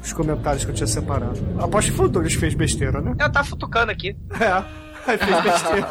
os 0.00 0.12
comentários 0.12 0.64
que 0.64 0.70
eu 0.70 0.74
tinha 0.74 0.86
separado? 0.86 1.40
Aposto 1.60 1.90
que 1.90 1.96
foi 1.96 2.06
o 2.06 2.08
Douglas 2.08 2.34
que 2.34 2.40
fez 2.40 2.54
besteira, 2.54 3.00
né? 3.00 3.12
Eu 3.18 3.32
tava 3.32 3.44
futucando 3.44 3.90
aqui. 3.90 4.16
É. 4.40 4.93
Aí 5.06 5.18
fez 5.18 5.40
besteira. 5.42 5.88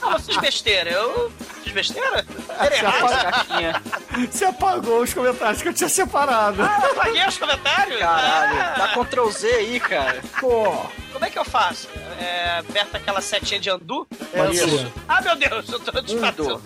Não, 0.00 0.12
eu 0.12 0.18
fiz 0.20 0.36
besteira. 0.36 0.90
Eu 0.90 1.32
fiz 1.62 1.72
besteira? 1.72 2.24
Era 2.58 2.76
Você 2.76 2.84
errado. 2.84 3.82
Você 4.30 4.44
apagou 4.44 5.02
os 5.02 5.14
comentários 5.14 5.62
que 5.62 5.68
eu 5.68 5.74
tinha 5.74 5.88
separado. 5.88 6.62
Ah, 6.62 6.80
eu 6.84 6.90
apaguei 6.92 7.26
os 7.26 7.38
comentários? 7.38 7.98
Caralho, 7.98 8.60
Ah, 8.60 8.74
dá 8.78 8.88
Ctrl 8.88 9.30
Z 9.30 9.46
aí, 9.48 9.80
cara. 9.80 10.20
Pô, 10.40 10.86
Como 11.12 11.24
é 11.24 11.30
que 11.30 11.38
eu 11.38 11.44
faço? 11.44 11.88
É, 12.20 12.58
aperta 12.58 12.96
aquela 12.98 13.20
setinha 13.20 13.60
de 13.60 13.70
andu? 13.70 14.06
É 14.32 14.50
Isso. 14.50 14.66
isso. 14.66 14.92
Ah, 15.08 15.20
meu 15.22 15.36
Deus, 15.36 15.68
eu 15.70 15.80
tô 15.80 16.00
disfarçando. 16.00 16.62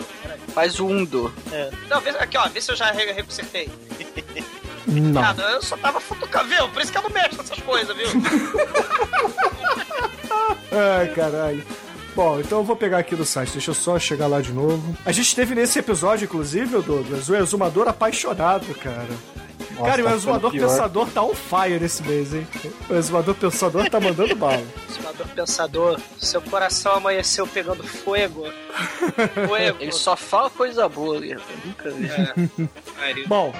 Faz 0.54 0.78
o 0.80 0.86
undo. 0.86 1.32
Não, 1.88 2.00
vê, 2.00 2.10
aqui, 2.10 2.36
ó, 2.38 2.48
vê 2.48 2.60
se 2.60 2.70
eu 2.72 2.76
já 2.76 2.90
re- 2.92 3.12
reconsertei. 3.12 3.70
Não. 4.86 5.20
Cara, 5.22 5.42
eu 5.52 5.62
só 5.62 5.76
tava 5.76 5.98
futucando, 5.98 6.48
viu? 6.48 6.68
Por 6.68 6.82
isso 6.82 6.92
que 6.92 6.98
eu 6.98 7.02
não 7.02 7.10
mexo 7.10 7.38
nessas 7.38 7.58
coisas, 7.60 7.96
viu? 7.96 8.06
Ai, 10.72 11.08
caralho. 11.14 11.64
Bom, 12.14 12.38
então 12.38 12.58
eu 12.58 12.64
vou 12.64 12.76
pegar 12.76 12.98
aqui 12.98 13.16
do 13.16 13.24
site, 13.24 13.52
deixa 13.52 13.72
eu 13.72 13.74
só 13.74 13.98
chegar 13.98 14.28
lá 14.28 14.40
de 14.40 14.52
novo. 14.52 14.96
A 15.04 15.10
gente 15.10 15.34
teve 15.34 15.54
nesse 15.54 15.80
episódio, 15.80 16.26
inclusive, 16.26 16.76
o 16.76 16.82
Douglas, 16.82 17.28
o 17.28 17.34
exumador 17.34 17.88
apaixonado, 17.88 18.72
cara. 18.76 19.08
Nossa, 19.72 19.90
cara, 19.90 20.00
e 20.00 20.04
o 20.04 20.06
tá 20.06 20.14
exumador 20.14 20.52
pensador 20.52 21.08
tá 21.10 21.22
on 21.22 21.34
fire 21.34 21.80
nesse 21.80 22.02
mês, 22.04 22.32
hein? 22.32 22.46
O 22.88 22.94
exumador 22.94 23.34
pensador 23.34 23.90
tá 23.90 23.98
mandando 23.98 24.36
bala. 24.36 24.62
Exumador 24.88 25.26
pensador, 25.34 26.00
seu 26.16 26.40
coração 26.40 26.92
amanheceu 26.92 27.46
pegando 27.46 27.82
fogo. 27.84 28.44
Fogo. 29.34 29.76
Ele 29.80 29.92
só 29.92 30.16
fala 30.16 30.50
coisa 30.50 30.88
boa 30.88 31.18
rapaz. 31.18 31.64
Nunca 31.64 31.90
vi. 31.90 32.06
É. 32.06 33.26
Bom. 33.26 33.52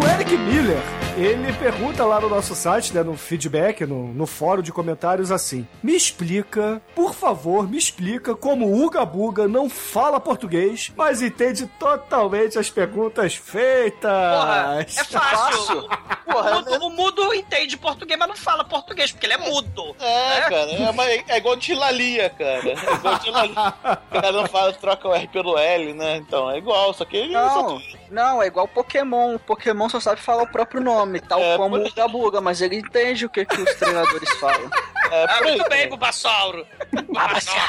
O 0.00 0.06
Eric 0.08 0.36
Miller, 0.36 0.82
ele 1.16 1.52
pergunta 1.54 2.04
lá 2.04 2.20
no 2.20 2.28
nosso 2.28 2.54
site, 2.54 2.92
né, 2.94 3.02
no 3.02 3.16
feedback, 3.16 3.86
no, 3.86 4.08
no 4.12 4.26
fórum 4.26 4.60
de 4.62 4.72
comentários 4.72 5.30
assim: 5.32 5.66
Me 5.82 5.94
explica, 5.96 6.80
por 6.94 7.14
favor, 7.14 7.68
me 7.68 7.78
explica 7.78 8.34
como 8.34 8.66
o 8.66 8.84
Uga 8.84 9.04
Buga 9.04 9.48
não 9.48 9.68
fala 9.70 10.20
português, 10.20 10.92
mas 10.96 11.22
entende 11.22 11.66
totalmente 11.78 12.58
as 12.58 12.68
perguntas 12.70 13.34
feitas. 13.34 14.10
Porra, 14.10 14.76
é 14.80 14.84
fácil. 15.04 15.88
O 16.26 16.42
mudo, 16.54 16.86
o 16.86 16.90
mudo 16.90 17.34
entende 17.34 17.76
português, 17.76 18.18
mas 18.18 18.28
não 18.28 18.36
fala 18.36 18.64
português, 18.64 19.10
porque 19.10 19.26
ele 19.26 19.34
é 19.34 19.38
mudo. 19.38 19.96
É, 19.98 20.40
cara, 20.42 20.70
é, 20.72 20.90
uma- 20.90 21.06
é 21.06 21.36
igual 21.38 21.56
de 21.56 21.74
Lalia, 21.74 22.28
cara. 22.30 22.68
É 22.68 22.94
igual 22.94 23.18
de 23.18 23.30
Lalia. 23.30 23.56
O 24.06 24.20
cara 24.20 24.32
não 24.32 24.46
fala, 24.46 24.72
troca 24.72 25.08
o 25.08 25.14
R 25.14 25.28
pelo 25.28 25.56
L, 25.58 25.92
né? 25.94 26.16
Então, 26.16 26.50
é 26.50 26.58
igual, 26.58 26.92
só 26.94 27.04
que 27.04 27.16
ele 27.16 27.32
Não, 27.34 27.80
não, 28.10 28.42
é 28.42 28.46
igual 28.46 28.66
Pokémon. 28.66 29.34
O 29.34 29.38
Pokémon 29.38 29.88
só 29.88 30.00
sabe 30.00 30.20
falar 30.20 30.42
o 30.44 30.46
próprio 30.48 30.80
nome, 30.80 31.05
tal 31.20 31.40
É, 31.40 31.56
como 31.56 31.76
por- 31.78 31.86
o 31.86 31.94
Gabuga, 31.94 32.40
mas 32.40 32.60
ele 32.60 32.76
entende 32.76 33.24
o 33.26 33.28
que, 33.30 33.44
que 33.44 33.60
os 33.60 33.74
treinadores 33.74 34.30
falam. 34.38 34.70
É, 35.10 35.24
Ah, 35.28 35.40
muito 35.42 35.68
bem, 35.68 35.88
Bulbasauro. 35.88 36.66
Bulbasauro. 36.92 37.62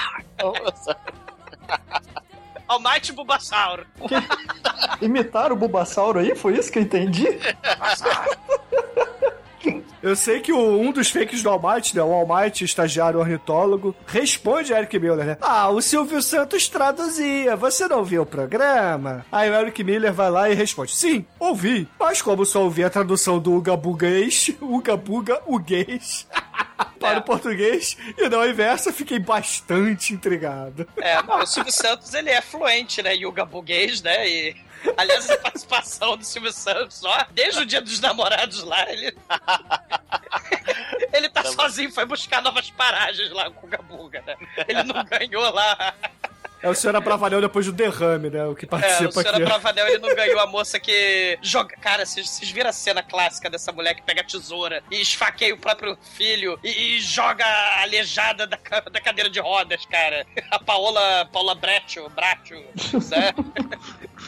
Almighty 2.67 3.13
Bulbasauro. 3.13 3.85
Imitaram 5.01 5.55
o 5.55 5.59
Bulbasauro 5.59 6.19
aí? 6.19 6.35
Foi 6.35 6.57
isso 6.57 6.71
que 6.71 6.79
eu 6.79 6.83
entendi? 6.83 7.27
Eu 10.01 10.15
sei 10.15 10.39
que 10.39 10.51
o- 10.53 10.79
um 10.79 10.91
dos 10.91 11.09
fakes 11.09 11.41
do 11.41 11.49
Almighty, 11.49 11.95
né, 11.95 12.03
o 12.03 12.13
Almighty, 12.13 12.63
estagiário 12.63 13.19
ornitólogo, 13.19 13.95
responde 14.05 14.73
a 14.73 14.77
Eric 14.79 14.97
Miller, 14.99 15.25
né? 15.25 15.37
Ah, 15.41 15.69
o 15.69 15.81
Silvio 15.81 16.21
Santos 16.21 16.67
traduzia, 16.67 17.55
você 17.55 17.87
não 17.87 18.03
viu 18.03 18.21
o 18.21 18.25
programa? 18.25 19.25
Aí 19.31 19.49
o 19.49 19.55
Eric 19.55 19.83
Miller 19.83 20.13
vai 20.13 20.29
lá 20.29 20.49
e 20.49 20.53
responde, 20.53 20.95
sim, 20.95 21.25
ouvi, 21.39 21.87
mas 21.99 22.21
como 22.21 22.45
só 22.45 22.63
ouvi 22.63 22.83
a 22.83 22.89
tradução 22.89 23.39
do 23.39 23.53
Uga 23.53 23.75
Bugês, 23.75 24.51
Uga 24.61 24.95
Buga 24.95 25.41
Uguês, 25.47 26.27
para 26.99 27.19
o 27.19 27.23
português, 27.23 27.97
e 28.17 28.29
não 28.29 28.39
ao 28.41 28.49
inverso, 28.49 28.91
fiquei 28.93 29.19
bastante 29.19 30.13
intrigado. 30.13 30.87
É, 30.97 31.21
não, 31.23 31.39
o 31.39 31.45
Silvio 31.45 31.71
Santos, 31.71 32.13
ele 32.13 32.29
é 32.29 32.41
fluente, 32.41 33.01
né? 33.01 33.13
Yoga 33.15 33.45
buguês, 33.45 34.01
né? 34.01 34.27
E, 34.27 34.55
aliás, 34.95 35.30
a 35.30 35.38
participação 35.38 36.17
do 36.17 36.23
Silvio 36.23 36.51
Santos, 36.51 37.03
ó, 37.03 37.25
desde 37.32 37.61
o 37.61 37.65
dia 37.65 37.82
dos 37.82 37.99
namorados 37.99 38.63
lá, 38.63 38.89
ele... 38.91 39.15
ele 41.13 41.30
tá 41.30 41.43
sozinho, 41.43 41.91
foi 41.91 42.05
buscar 42.05 42.41
novas 42.41 42.69
paragens 42.69 43.32
lá 43.32 43.49
com 43.49 43.67
o 43.67 43.69
Gabuga, 43.69 44.23
né? 44.25 44.36
Ele 44.67 44.84
não 44.84 45.03
ganhou 45.05 45.51
lá... 45.51 45.93
É 46.59 46.67
o 46.67 46.73
senhor 46.73 46.95
Abravanel 46.95 47.39
depois 47.39 47.67
do 47.67 47.71
derrame, 47.71 48.32
né, 48.32 48.43
o 48.45 48.55
que 48.55 48.65
É, 48.65 48.67
o 48.67 48.69
participa 48.69 49.11
senhor 49.11 49.36
aqui. 49.36 49.43
Abravanel, 49.43 49.88
ele 49.89 49.99
não 49.99 50.09
ganhou 50.15 50.39
a 50.39 50.47
moça 50.47 50.80
que 50.80 51.38
joga... 51.39 51.78
Cara, 51.78 52.03
vocês, 52.03 52.28
vocês 52.28 52.49
viram 52.49 52.71
a 52.71 52.73
cena 52.73 53.03
clássica 53.03 53.47
dessa 53.47 53.71
mulher 53.71 53.93
que 53.93 54.01
pega 54.01 54.21
a 54.21 54.23
tesoura 54.23 54.84
e 54.89 54.99
esfaqueia 54.99 55.53
o 55.53 55.57
próprio 55.57 55.95
filho 56.15 56.59
e, 56.63 56.97
e 56.97 56.99
joga 56.99 57.45
a 57.45 57.84
aleijada 57.84 58.47
da, 58.47 58.57
da 58.91 58.99
cadeira 58.99 59.30
de 59.30 59.39
rodas, 59.39 59.86
cara. 59.86 60.25
A 60.49 60.57
Paola, 60.57 61.30
Paula 61.32 61.53
Breccio, 61.53 62.09
Bratio, 62.09 62.57
né? 62.57 63.34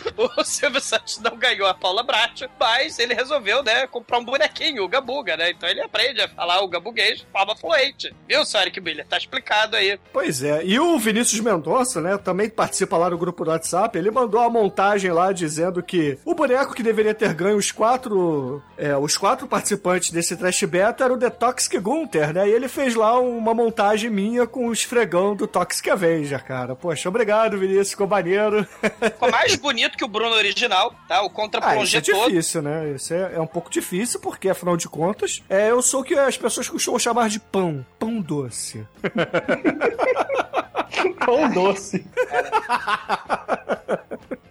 o 0.18 0.44
Silvio 0.44 0.82
Santos 0.82 1.20
não 1.20 1.38
ganhou 1.38 1.68
a 1.68 1.74
Paula 1.74 2.04
Bratio, 2.04 2.50
mas 2.60 3.00
ele 3.00 3.14
resolveu, 3.14 3.64
né, 3.64 3.88
comprar 3.88 4.20
um 4.20 4.26
bonequinho, 4.26 4.84
o 4.84 4.88
Gabuga, 4.88 5.38
né? 5.38 5.52
Então 5.52 5.68
ele 5.68 5.82
aprende 5.82 6.22
a 6.22 6.28
falar 6.28 6.62
o 6.62 6.68
gabuguês 6.68 7.20
de 7.20 7.26
forma 7.32 7.56
fluente. 7.56 8.14
Viu, 8.28 8.46
senhor 8.46 8.64
Eric 8.64 8.82
Miller? 8.82 9.06
Tá 9.08 9.18
explicado 9.18 9.76
aí. 9.76 10.00
Pois 10.12 10.44
é, 10.44 10.64
e 10.64 10.80
o 10.80 10.98
Vinícius 11.00 11.42
Mendonça, 11.42 12.02
né, 12.02 12.18
também 12.18 12.50
participa 12.50 12.98
lá 12.98 13.10
no 13.10 13.18
grupo 13.18 13.44
do 13.44 13.52
WhatsApp, 13.52 13.98
ele 13.98 14.12
mandou 14.12 14.42
uma 14.42 14.50
montagem 14.50 15.12
lá 15.12 15.32
dizendo 15.32 15.82
que 15.82 16.18
o 16.26 16.36
boneco 16.36 16.74
que 16.74 16.84
deveria 16.84 17.14
ter 17.14 17.34
ganho 17.34 17.58
os 17.58 17.72
quatro, 17.72 18.62
é, 18.78 18.96
os 18.98 19.18
quatro 19.18 19.48
participantes 19.48 20.12
desse 20.12 20.36
Trash 20.36 20.64
Beta 20.64 21.04
era 21.04 21.14
o 21.14 21.18
The 21.18 21.30
Toxic 21.30 21.80
Gunter, 21.80 22.34
né, 22.34 22.48
e 22.48 22.52
ele 22.52 22.68
fez 22.68 22.96
lá 22.96 23.20
uma 23.20 23.54
montagem 23.54 24.10
minha 24.10 24.46
com 24.46 24.68
o 24.68 24.74
esfregão 24.74 25.36
do 25.36 25.48
Toxic 25.48 25.90
Avenger, 25.90 26.44
cara. 26.44 26.76
Poxa, 26.76 27.10
obrigado, 27.10 27.58
Vinícius, 27.58 27.92
ficou 27.92 28.08
maneiro. 28.08 28.68
Ficou 29.02 29.32
mais 29.32 29.56
bonito 29.56 29.89
que 29.98 30.04
o 30.04 30.08
Bruno 30.08 30.36
original, 30.36 30.94
tá? 31.08 31.22
O 31.22 31.30
contra 31.30 31.60
Ah, 31.64 31.78
isso 31.84 31.98
é 31.98 32.02
todo. 32.02 32.30
difícil, 32.30 32.62
né? 32.62 32.94
Isso 32.96 33.14
é, 33.14 33.36
é 33.36 33.42
um 33.42 33.48
pouco 33.48 33.70
difícil, 33.70 34.20
porque, 34.20 34.50
afinal 34.50 34.78
de 34.78 34.88
contas, 34.88 35.44
é, 35.50 35.72
eu 35.72 35.82
sou 35.82 36.02
o 36.02 36.04
que 36.04 36.14
as 36.16 36.38
pessoas 36.38 36.68
costumam 36.70 37.00
chamar 37.00 37.30
de 37.30 37.40
pão. 37.40 37.86
Pão 37.98 38.22
doce. 38.22 38.86
Pão 41.26 41.50
doce. 41.52 42.06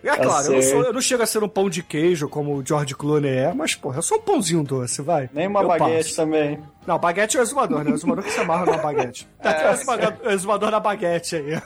É 0.05 0.17
claro, 0.17 0.47
eu 0.47 0.53
não, 0.53 0.63
sou- 0.63 0.83
eu 0.85 0.93
não 0.93 1.01
chego 1.01 1.23
a 1.23 1.27
ser 1.27 1.43
um 1.43 1.49
pão 1.49 1.69
de 1.69 1.83
queijo 1.83 2.29
como 2.29 2.55
o 2.55 2.65
George 2.65 2.95
Clooney 2.95 3.31
é, 3.37 3.53
mas, 3.53 3.75
porra, 3.75 3.99
eu 3.99 4.03
sou 4.03 4.19
um 4.19 4.23
pãozinho 4.23 4.63
doce, 4.63 5.03
vai. 5.03 5.29
Nem 5.33 5.47
uma 5.49 5.61
Eu 5.63 5.69
baguete 5.69 6.05
passo. 6.05 6.17
também. 6.17 6.63
Não, 6.87 6.99
baguete 6.99 7.37
é 7.37 7.41
o 7.41 7.43
exumador, 7.43 7.85
né? 7.85 7.91
O 7.91 7.95
exumador 7.95 8.25
que 8.25 8.31
se 8.31 8.41
amarra 8.41 8.65
na 8.67 8.79
baguete. 8.79 9.29
Tá 9.43 9.73
exumador, 9.73 10.15
o 10.25 10.31
exumador 10.31 10.71
na 10.71 10.81
baguete 10.81 11.37
aí. 11.37 11.61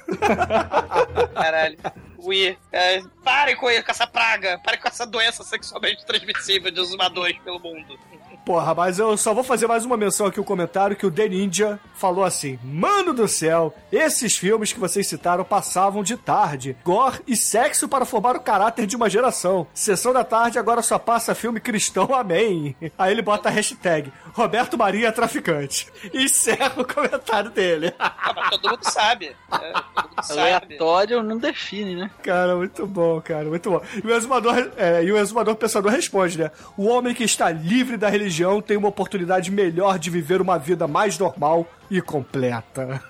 Caralho. 1.35 1.77
Ui, 2.19 2.57
é, 2.73 3.01
parem 3.25 3.57
com, 3.57 3.63
com 3.67 3.91
essa 3.91 4.07
praga, 4.07 4.61
parem 4.65 4.81
com 4.81 4.89
essa 4.89 5.05
doença 5.07 5.43
sexualmente 5.43 6.05
transmissível 6.07 6.71
de 6.71 6.81
exumadores 6.81 7.37
pelo 7.45 7.59
mundo. 7.61 7.99
Porra, 8.45 8.75
mas 8.75 8.99
eu 8.99 9.17
só 9.17 9.33
vou 9.33 9.45
fazer 9.45 9.67
mais 9.67 9.85
uma 9.85 9.97
menção 9.97 10.27
aqui, 10.27 10.41
o 10.41 10.45
comentário 10.45 10.97
que 10.97 11.07
o 11.07 11.11
The 11.11 11.29
Ninja 11.29 11.79
falou 11.95 12.25
assim: 12.25 12.59
Mano 12.65 13.15
do 13.15 13.29
céu, 13.29 13.73
esses 13.91 14.37
filmes 14.37 14.73
que 14.73 14.81
vocês 14.81 15.07
citaram 15.07 15.45
passavam 15.45 16.03
de 16.03 16.17
tarde. 16.17 16.77
Gore 16.85 17.21
e 17.27 17.37
sexo 17.37 17.89
para 17.89 18.05
formar 18.05 18.35
o 18.35 18.41
caráter 18.41 18.87
de 18.87 18.97
uma 18.97 19.09
geração. 19.09 19.67
Sessão 19.73 20.13
da 20.13 20.25
tarde 20.25 20.59
agora 20.59 20.83
só 20.83 20.99
passa 20.99 21.35
filme 21.35 21.61
cristão, 21.61 22.09
amém. 22.15 22.75
Aí 22.99 23.13
ele 23.13 23.23
bota 23.23 23.49
a 23.49 23.53
hashtag 23.53 24.13
Roberto 24.33 24.77
Maria 24.77 25.09
é 25.09 25.13
traficante. 25.13 25.87
E 26.13 26.25
encerra 26.25 26.73
o 26.77 26.85
comentário 26.85 27.51
dele. 27.51 27.93
Ah, 27.99 28.33
mas 28.35 28.51
todo 28.51 28.71
mundo 28.71 28.91
sabe. 28.91 29.37
É, 29.53 29.73
todo 29.73 30.09
mundo 30.09 30.23
sabe. 30.23 30.41
Aleatório 30.41 31.23
não 31.23 31.39
define, 31.39 31.97
né? 31.97 32.11
Cara, 32.23 32.57
muito 32.57 32.87
bom, 32.87 33.21
cara, 33.21 33.45
muito 33.45 33.71
bom. 33.71 33.81
E 34.03 34.07
o 34.07 34.15
exumador, 34.15 34.73
é, 34.77 35.05
e 35.05 35.13
o 35.13 35.19
exumador 35.19 35.55
pensador 35.55 35.93
responde, 35.93 36.39
né? 36.39 36.51
O 36.77 36.87
homem 36.89 37.15
que 37.15 37.25
está 37.25 37.51
livre 37.51 37.97
da 37.97 38.09
religião 38.09 38.32
tem 38.63 38.77
uma 38.77 38.89
oportunidade 38.89 39.51
melhor 39.51 39.99
de 39.99 40.11
viver 40.11 40.41
uma 40.41 40.59
vida 40.59 40.87
mais 40.87 41.19
normal 41.19 41.67
e 41.91 42.01
completa. 42.01 43.03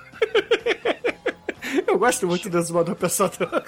Eu 1.86 1.98
gosto 1.98 2.26
muito 2.26 2.48
do 2.50 2.58
exumador 2.58 2.96
pensador. 2.96 3.64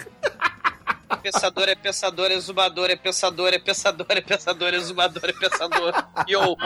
Pensador 1.22 1.68
é 1.68 1.74
pensador, 1.74 2.30
exumador 2.30 2.90
é 2.90 2.96
pensador, 2.96 3.48
é 3.55 3.59
pensador, 3.59 4.07
é 4.11 4.20
pensador, 4.20 4.74
exumador 4.74 5.24
é 5.24 5.32
pensador. 5.32 5.92
Yo! 6.28 6.57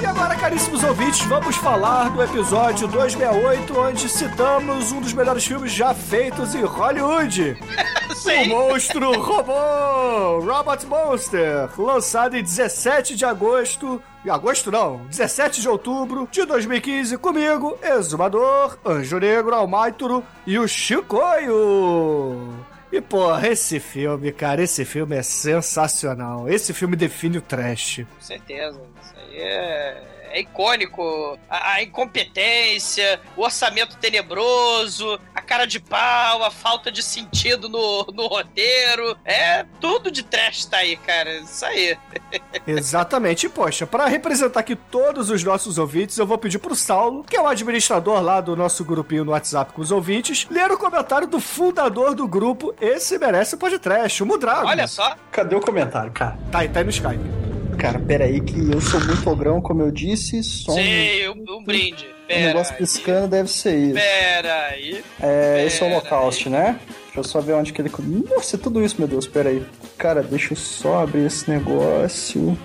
E 0.00 0.06
agora, 0.06 0.34
caríssimos 0.36 0.82
ouvintes, 0.82 1.20
vamos 1.26 1.56
falar 1.56 2.10
do 2.10 2.22
episódio 2.22 2.86
268, 2.88 3.78
onde 3.78 4.08
citamos 4.08 4.92
um 4.92 5.00
dos 5.00 5.12
melhores 5.12 5.44
filmes 5.44 5.72
já 5.72 5.94
feitos 5.94 6.54
em 6.54 6.62
Hollywood. 6.62 7.56
O 8.24 8.48
Monstro 8.48 9.20
Robô, 9.20 10.38
Robot 10.40 10.86
Monster, 10.86 11.68
lançado 11.76 12.36
em 12.36 12.42
17 12.42 13.16
de 13.16 13.24
agosto. 13.24 14.00
Agosto 14.28 14.70
não, 14.70 15.04
17 15.06 15.60
de 15.60 15.68
outubro 15.68 16.28
de 16.30 16.44
2015, 16.46 17.18
comigo, 17.18 17.76
Exumador, 17.82 18.78
Anjo 18.84 19.18
Negro, 19.18 19.54
Almaituro 19.54 20.24
e 20.46 20.58
o 20.58 20.66
Chicoio. 20.66 22.54
E 22.94 23.00
porra, 23.00 23.48
esse 23.48 23.80
filme, 23.80 24.30
cara, 24.30 24.62
esse 24.62 24.84
filme 24.84 25.16
é 25.16 25.22
sensacional. 25.22 26.48
Esse 26.48 26.72
filme 26.72 26.94
define 26.94 27.38
o 27.38 27.42
trash. 27.42 28.06
Com 28.08 28.20
certeza. 28.20 28.80
Isso 29.02 29.14
aí 29.16 29.36
é, 29.36 30.23
é 30.30 30.40
icônico. 30.40 31.38
A, 31.48 31.74
a 31.74 31.82
incompetência, 31.82 33.20
o 33.36 33.42
orçamento 33.42 33.96
tenebroso, 33.96 35.18
a 35.34 35.40
cara 35.40 35.66
de 35.66 35.80
pau, 35.80 36.42
a 36.42 36.50
falta 36.50 36.90
de 36.90 37.02
sentido 37.02 37.68
no, 37.68 38.06
no 38.12 38.26
roteiro. 38.26 39.16
É 39.24 39.64
tudo 39.80 40.10
de 40.10 40.22
trash 40.22 40.64
tá 40.66 40.78
aí, 40.78 40.96
cara. 40.96 41.38
Isso 41.38 41.64
aí. 41.64 41.96
Exatamente. 42.66 43.46
E, 43.46 43.48
poxa, 43.48 43.86
para 43.86 44.06
representar 44.06 44.60
aqui 44.60 44.76
todos 44.76 45.30
os 45.30 45.42
nossos 45.42 45.78
ouvintes, 45.78 46.18
eu 46.18 46.26
vou 46.26 46.38
pedir 46.38 46.58
pro 46.58 46.74
Saulo, 46.74 47.24
que 47.24 47.36
é 47.36 47.40
o 47.40 47.46
administrador 47.46 48.20
lá 48.20 48.40
do 48.40 48.56
nosso 48.56 48.84
grupinho 48.84 49.24
no 49.24 49.32
WhatsApp 49.32 49.72
com 49.72 49.82
os 49.82 49.90
ouvintes, 49.90 50.46
ler 50.50 50.70
o 50.70 50.78
comentário 50.78 51.26
do 51.26 51.40
fundador 51.40 52.14
do 52.14 52.26
grupo 52.26 52.74
Esse 52.80 53.18
Merece 53.18 53.54
o 53.54 53.58
Podcast, 53.58 54.22
o 54.22 54.26
Mudrago. 54.26 54.66
Olha 54.66 54.86
só. 54.86 55.16
Cadê 55.30 55.54
o 55.54 55.60
comentário, 55.60 56.12
cara? 56.12 56.36
Tá 56.50 56.60
aí, 56.60 56.68
tá 56.68 56.80
aí 56.80 56.84
no 56.84 56.90
Skype. 56.90 57.53
Cara, 57.84 57.98
peraí 57.98 58.40
que 58.40 58.58
eu 58.72 58.80
sou 58.80 58.98
muito 59.04 59.28
ogrão, 59.28 59.60
como 59.60 59.82
eu 59.82 59.90
disse, 59.90 60.42
só 60.42 60.72
um, 60.72 60.74
Sei, 60.74 61.28
um, 61.28 61.44
um 61.46 61.62
brinde. 61.62 62.06
um 62.06 62.26
Pera 62.26 62.46
negócio 62.46 62.72
aí. 62.72 62.78
piscando 62.78 63.28
deve 63.28 63.50
ser 63.50 63.76
isso. 63.76 63.94
Pera 63.94 64.66
aí. 64.68 65.04
É, 65.20 65.64
esse 65.66 65.82
é 65.82 65.86
o 65.86 65.88
Pera 65.90 66.00
Holocaust, 66.00 66.48
né? 66.48 66.80
Deixa 67.04 67.20
eu 67.20 67.24
só 67.24 67.42
ver 67.42 67.52
onde 67.52 67.74
que 67.74 67.82
ele... 67.82 67.90
Nossa, 68.34 68.56
é 68.56 68.58
tudo 68.58 68.82
isso, 68.82 68.96
meu 68.98 69.06
Deus, 69.06 69.26
peraí. 69.26 69.62
Cara, 69.98 70.22
deixa 70.22 70.54
eu 70.54 70.56
só 70.56 71.02
abrir 71.02 71.26
esse 71.26 71.50
negócio... 71.50 72.56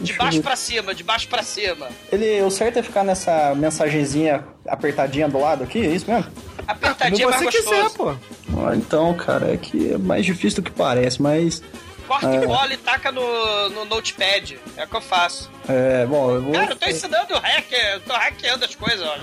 De 0.00 0.14
baixo 0.14 0.42
pra 0.42 0.56
cima, 0.56 0.94
de 0.94 1.04
baixo 1.04 1.28
pra 1.28 1.42
cima. 1.42 1.88
Ele, 2.10 2.42
o 2.42 2.50
certo 2.50 2.78
é 2.78 2.82
ficar 2.82 3.04
nessa 3.04 3.54
mensagenzinha 3.54 4.44
apertadinha 4.66 5.28
do 5.28 5.38
lado 5.38 5.62
aqui, 5.62 5.78
é 5.78 5.90
isso 5.90 6.10
mesmo? 6.10 6.30
Apertadinha 6.66 7.26
Como 7.26 7.38
mais 7.38 7.54
você 7.54 7.62
quiser, 7.62 7.90
pô. 7.90 8.10
Ah, 8.10 8.74
então, 8.74 9.14
cara, 9.14 9.52
é 9.52 9.56
que 9.56 9.92
é 9.92 9.98
mais 9.98 10.24
difícil 10.24 10.60
do 10.60 10.64
que 10.64 10.72
parece, 10.72 11.22
mas... 11.22 11.62
Corta 12.10 12.26
É. 12.26 12.42
e 12.42 12.44
cola 12.44 12.74
e 12.74 12.76
taca 12.76 13.12
no, 13.12 13.68
no 13.70 13.84
notepad. 13.84 14.58
É 14.76 14.82
o 14.84 14.88
que 14.88 14.96
eu 14.96 15.00
faço. 15.00 15.48
É, 15.68 16.04
bom, 16.06 16.32
eu 16.32 16.42
vou... 16.42 16.52
Cara, 16.52 16.72
eu 16.72 16.76
tô 16.76 16.86
ensinando 16.88 17.34
hacker, 17.38 17.92
eu 17.92 18.00
tô 18.00 18.12
hackeando 18.12 18.64
as 18.64 18.74
coisas, 18.74 19.00
ó. 19.06 19.16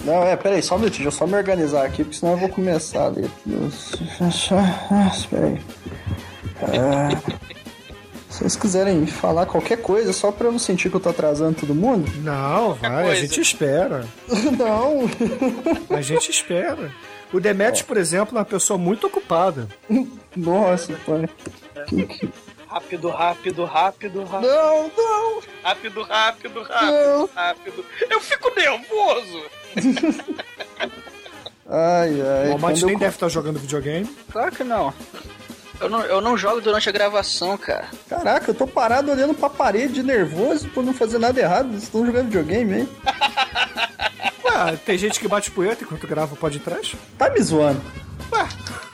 Não, 0.00 0.24
é, 0.24 0.34
peraí, 0.34 0.62
só 0.62 0.76
um 0.76 0.78
minutinho, 0.78 1.10
deixa 1.10 1.14
eu 1.14 1.18
só 1.18 1.26
me 1.26 1.36
organizar 1.36 1.84
aqui, 1.84 2.02
porque 2.02 2.16
senão 2.18 2.32
eu 2.32 2.38
vou 2.38 2.48
começar 2.48 3.02
a 3.02 3.08
ler. 3.08 3.30
Espera 5.12 5.46
aí. 5.46 5.60
Ah, 6.62 7.10
se 8.30 8.38
vocês 8.38 8.56
quiserem 8.56 9.06
falar 9.06 9.44
qualquer 9.44 9.82
coisa, 9.82 10.10
só 10.14 10.32
pra 10.32 10.46
eu 10.48 10.52
não 10.52 10.58
sentir 10.58 10.88
que 10.88 10.96
eu 10.96 11.00
tô 11.00 11.10
atrasando 11.10 11.60
todo 11.60 11.74
mundo? 11.74 12.10
Não, 12.22 12.72
vai, 12.76 13.10
a 13.10 13.14
gente 13.14 13.42
espera. 13.42 14.06
Não. 14.58 15.02
A 15.94 16.00
gente 16.00 16.30
espera. 16.30 16.90
O 17.30 17.38
Demetrius, 17.38 17.82
por 17.82 17.98
exemplo, 17.98 18.38
é 18.38 18.40
uma 18.40 18.44
pessoa 18.46 18.78
muito 18.78 19.06
ocupada. 19.06 19.68
Nossa, 20.36 20.94
pai. 21.06 21.28
Rápido, 22.68 23.10
rápido, 23.10 23.64
rápido, 23.64 24.24
rápido. 24.24 24.48
Não, 24.50 24.90
não. 24.96 25.42
Rápido, 25.62 26.02
rápido, 26.02 26.62
rápido, 26.62 26.92
Não. 27.18 27.28
rápido. 27.34 27.84
Eu 28.08 28.20
fico 28.20 28.50
nervoso. 28.56 29.42
Ai, 31.74 32.20
ai. 32.20 32.48
o 32.50 32.52
Almighty 32.52 32.84
nem 32.84 32.94
eu- 32.94 33.00
deve 33.00 33.14
estar 33.14 33.28
jogando 33.28 33.58
videogame. 33.58 34.06
Claro 34.30 34.52
que 34.52 34.62
não. 34.64 34.92
Eu 35.80 35.88
não, 35.88 36.00
eu 36.02 36.20
não 36.20 36.36
jogo 36.36 36.60
durante 36.60 36.86
a 36.88 36.92
gravação, 36.92 37.56
cara. 37.56 37.88
Caraca, 38.08 38.50
eu 38.50 38.54
tô 38.54 38.66
parado 38.66 39.10
olhando 39.10 39.32
pra 39.32 39.48
parede 39.48 40.02
nervoso 40.02 40.68
por 40.68 40.84
não 40.84 40.92
fazer 40.92 41.18
nada 41.18 41.40
errado. 41.40 41.70
Vocês 41.70 41.84
estão 41.84 42.04
jogando 42.04 42.26
videogame, 42.26 42.80
hein? 42.80 42.88
Ah, 44.54 44.76
tem 44.84 44.98
gente 44.98 45.18
que 45.18 45.26
bate 45.26 45.50
poeta 45.50 45.82
enquanto 45.82 46.06
grava 46.06 46.34
o 46.34 46.36
podcast. 46.36 46.94
Tá 47.16 47.30
me 47.30 47.40
zoando. 47.40 47.80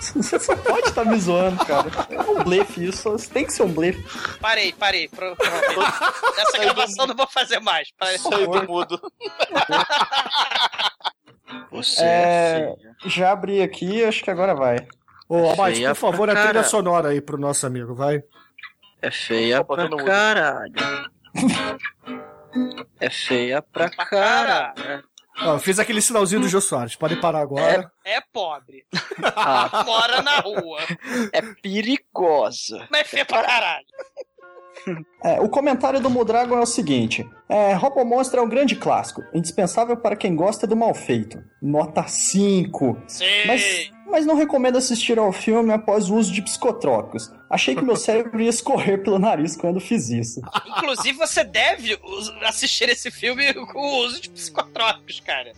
Você 0.00 0.38
só 0.40 0.56
pode 0.56 0.88
estar 0.88 1.04
me 1.04 1.18
zoando, 1.18 1.64
cara. 1.64 1.88
É 2.10 2.20
um 2.20 2.42
blefe 2.44 2.86
isso. 2.86 3.16
Tem 3.30 3.44
que 3.44 3.52
ser 3.52 3.62
um 3.64 3.72
blefe. 3.72 4.02
Parei, 4.40 4.72
parei. 4.72 5.08
Pro, 5.08 5.34
pro, 5.36 5.46
Nessa 6.36 6.58
gravação 6.58 7.04
eu 7.04 7.08
não 7.08 7.16
vou 7.16 7.26
fazer 7.26 7.60
mais. 7.60 7.90
Parei. 7.98 8.18
Saiu 8.18 8.50
do 8.50 8.62
mudo. 8.66 9.00
Você 11.70 12.02
É, 12.02 12.74
feia. 12.76 12.96
já 13.06 13.32
abri 13.32 13.62
aqui, 13.62 14.04
acho 14.04 14.22
que 14.24 14.30
agora 14.30 14.54
vai. 14.54 14.86
Ô, 15.28 15.36
Almighty, 15.50 15.76
Feia 15.78 15.90
por 15.90 15.96
favor, 16.00 16.30
a 16.30 16.44
trilha 16.44 16.64
sonora 16.64 17.10
aí 17.10 17.20
pro 17.20 17.36
nosso 17.38 17.66
amigo, 17.66 17.94
vai. 17.94 18.22
É 19.02 19.10
feia 19.10 19.62
pra 19.64 19.88
caralho. 20.04 20.72
É 23.00 23.10
feia 23.10 23.60
pra 23.62 23.88
caralho. 23.90 25.04
Ó, 25.40 25.54
eu 25.54 25.58
fiz 25.58 25.78
aquele 25.78 26.00
sinalzinho 26.00 26.40
do 26.40 26.48
Jô 26.48 26.60
Soares. 26.60 26.96
Pode 26.96 27.16
parar 27.16 27.40
agora. 27.40 27.90
É 28.04 28.20
pobre. 28.32 28.84
Ah, 29.22 29.82
Mora 29.86 30.22
na 30.22 30.40
rua. 30.40 30.80
é 31.32 31.40
perigosa. 31.62 32.86
Mas 32.90 33.02
é 33.02 33.04
feio 33.04 33.26
pra 33.26 33.42
caralho. 33.42 33.86
É, 35.22 35.40
o 35.40 35.48
comentário 35.48 36.00
do 36.00 36.08
Mudragon 36.08 36.56
é 36.56 36.62
o 36.62 36.66
seguinte: 36.66 37.28
é, 37.48 37.74
Robo 37.74 38.04
Monster 38.04 38.38
é 38.40 38.42
um 38.42 38.48
grande 38.48 38.76
clássico, 38.76 39.22
indispensável 39.34 39.96
para 39.96 40.16
quem 40.16 40.34
gosta 40.34 40.66
do 40.66 40.76
mal 40.76 40.94
feito. 40.94 41.42
Nota 41.60 42.04
5. 42.06 43.02
Sim. 43.06 43.24
Mas, 43.46 43.90
mas 44.10 44.26
não 44.26 44.36
recomendo 44.36 44.78
assistir 44.78 45.18
ao 45.18 45.32
filme 45.32 45.72
após 45.72 46.10
o 46.10 46.16
uso 46.16 46.32
de 46.32 46.42
psicotrópicos. 46.42 47.30
Achei 47.48 47.74
que 47.74 47.84
meu 47.84 47.94
cérebro 47.96 48.40
ia 48.40 48.50
escorrer 48.50 49.02
pelo 49.02 49.18
nariz 49.18 49.56
quando 49.56 49.80
fiz 49.80 50.08
isso. 50.08 50.40
Inclusive, 50.66 51.18
você 51.18 51.44
deve 51.44 51.98
assistir 52.42 52.88
esse 52.88 53.10
filme 53.10 53.52
com 53.54 53.78
o 53.78 54.04
uso 54.04 54.20
de 54.20 54.30
psicotrópicos, 54.30 55.20
cara. 55.20 55.52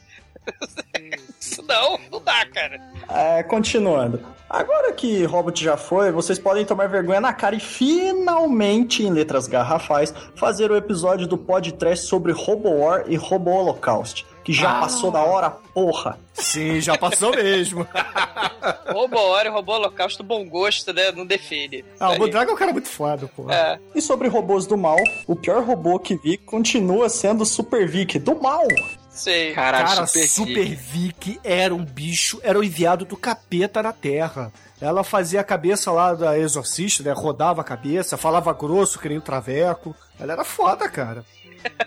Isso 1.41 1.63
não, 1.63 1.99
não 2.11 2.23
dá, 2.23 2.47
cara. 2.47 2.81
É, 3.09 3.43
continuando. 3.43 4.21
Agora 4.49 4.93
que 4.93 5.25
Robot 5.25 5.63
já 5.63 5.77
foi, 5.77 6.11
vocês 6.11 6.39
podem 6.39 6.65
tomar 6.65 6.89
vergonha 6.89 7.21
na 7.21 7.33
cara 7.33 7.55
e 7.55 7.61
finalmente, 7.61 9.05
em 9.05 9.11
letras 9.11 9.47
garrafais, 9.47 10.13
fazer 10.35 10.71
o 10.71 10.77
episódio 10.77 11.27
do 11.27 11.39
podcast 11.39 12.07
sobre 12.07 12.33
Robo 12.33 12.69
War 12.69 13.05
e 13.07 13.17
Robo 13.17 13.51
Holocaust. 13.51 14.27
Que 14.45 14.53
já 14.53 14.81
passou 14.81 15.11
da 15.11 15.21
hora, 15.21 15.51
porra. 15.51 16.19
Sim, 16.33 16.81
já 16.81 16.97
passou 16.97 17.31
mesmo. 17.31 17.87
Robô 18.89 19.19
Hora 19.19 19.49
e 19.49 19.53
Robô 19.53 19.75
Holocausto, 19.75 20.23
bom 20.23 20.49
gosto, 20.49 20.93
né? 20.93 21.13
Não 21.13 21.27
define. 21.27 21.85
Ah, 21.99 22.13
o. 22.13 22.19
Budrago 22.19 22.51
é 22.51 22.55
um 22.55 22.57
cara 22.57 22.73
muito 22.73 22.89
foda, 22.89 23.29
pô. 23.37 23.51
É. 23.51 23.79
E 23.95 24.01
sobre 24.01 24.29
robôs 24.29 24.67
do 24.67 24.77
mal, 24.77 24.99
o 25.27 25.37
pior 25.37 25.63
robô 25.63 25.99
que 25.99 26.17
vi 26.17 26.37
continua 26.37 27.09
sendo 27.09 27.43
o 27.43 27.47
Super 27.47 27.87
Vic 27.89 28.19
do 28.19 28.41
mal. 28.41 28.67
Sei. 29.11 29.53
Caralho, 29.53 29.87
Cara, 29.87 30.07
Super, 30.07 30.29
Super, 30.29 30.65
Vic. 30.65 30.77
Vic 30.77 31.41
era 31.45 31.75
um 31.75 31.85
bicho, 31.85 32.41
era 32.43 32.59
o 32.59 32.65
enviado 32.65 33.05
do 33.05 33.17
capeta 33.17 33.83
na 33.83 33.93
Terra. 33.93 34.53
Ela 34.81 35.05
fazia 35.05 35.41
a 35.41 35.45
cabeça 35.45 35.91
lá 35.91 36.15
da 36.15 36.39
exorcista, 36.39 37.03
né? 37.03 37.13
Rodava 37.13 37.61
a 37.61 37.65
cabeça, 37.65 38.17
falava 38.17 38.53
grosso, 38.55 38.99
que 38.99 39.09
nem 39.11 39.19
o 39.19 39.23
traveco. 39.23 39.95
Ela 40.19 40.33
era 40.33 40.45
foda, 40.45 40.89
cara. 40.89 41.23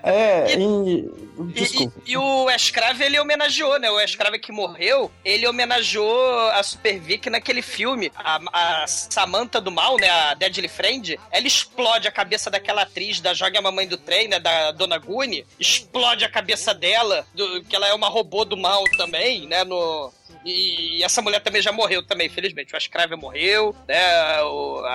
É, 0.03 0.55
e... 0.57 1.24
E, 1.55 1.84
e- 1.84 1.91
e 2.05 2.17
o 2.17 2.47
Escrave, 2.51 3.03
ele 3.03 3.19
homenageou, 3.19 3.80
né? 3.80 3.89
O 3.89 3.99
Escrave 3.99 4.38
que 4.38 4.51
morreu, 4.51 5.11
ele 5.26 5.47
homenageou 5.47 6.47
a 6.51 6.61
Super 6.61 6.99
Vic 6.99 7.28
naquele 7.28 7.63
filme. 7.63 8.11
A, 8.15 8.39
a 8.84 8.88
Samantha 8.88 9.59
do 9.59 9.71
Mal, 9.71 9.97
né? 9.97 10.09
A 10.09 10.36
Deadly 10.36 10.67
Friend, 10.67 11.19
ela 11.32 11.47
explode 11.47 12.07
a 12.07 12.11
cabeça 12.11 12.51
daquela 12.51 12.84
atriz 12.84 13.19
da 13.19 13.34
Joga 13.34 13.57
a 13.57 13.61
Mamãe 13.63 13.88
do 13.88 13.97
Trem, 13.97 14.28
né? 14.28 14.39
Da 14.39 14.71
Dona 14.71 14.99
Gune. 14.99 15.43
Explode 15.59 16.24
a 16.24 16.30
cabeça 16.30 16.71
dela, 16.74 17.26
do- 17.34 17.63
que 17.63 17.76
ela 17.76 17.88
é 17.88 17.93
uma 17.95 18.09
robô 18.09 18.45
do 18.45 18.55
mal 18.55 18.84
também, 18.95 19.47
né? 19.47 19.63
No... 19.63 20.13
E 20.45 21.03
essa 21.03 21.21
mulher 21.21 21.39
também 21.41 21.61
já 21.61 21.71
morreu 21.71 22.03
também, 22.05 22.27
infelizmente. 22.27 22.73
O 22.73 22.77
Escrave 22.77 23.15
morreu, 23.15 23.75
né? 23.87 24.41
O, 24.43 24.79
a, 24.85 24.89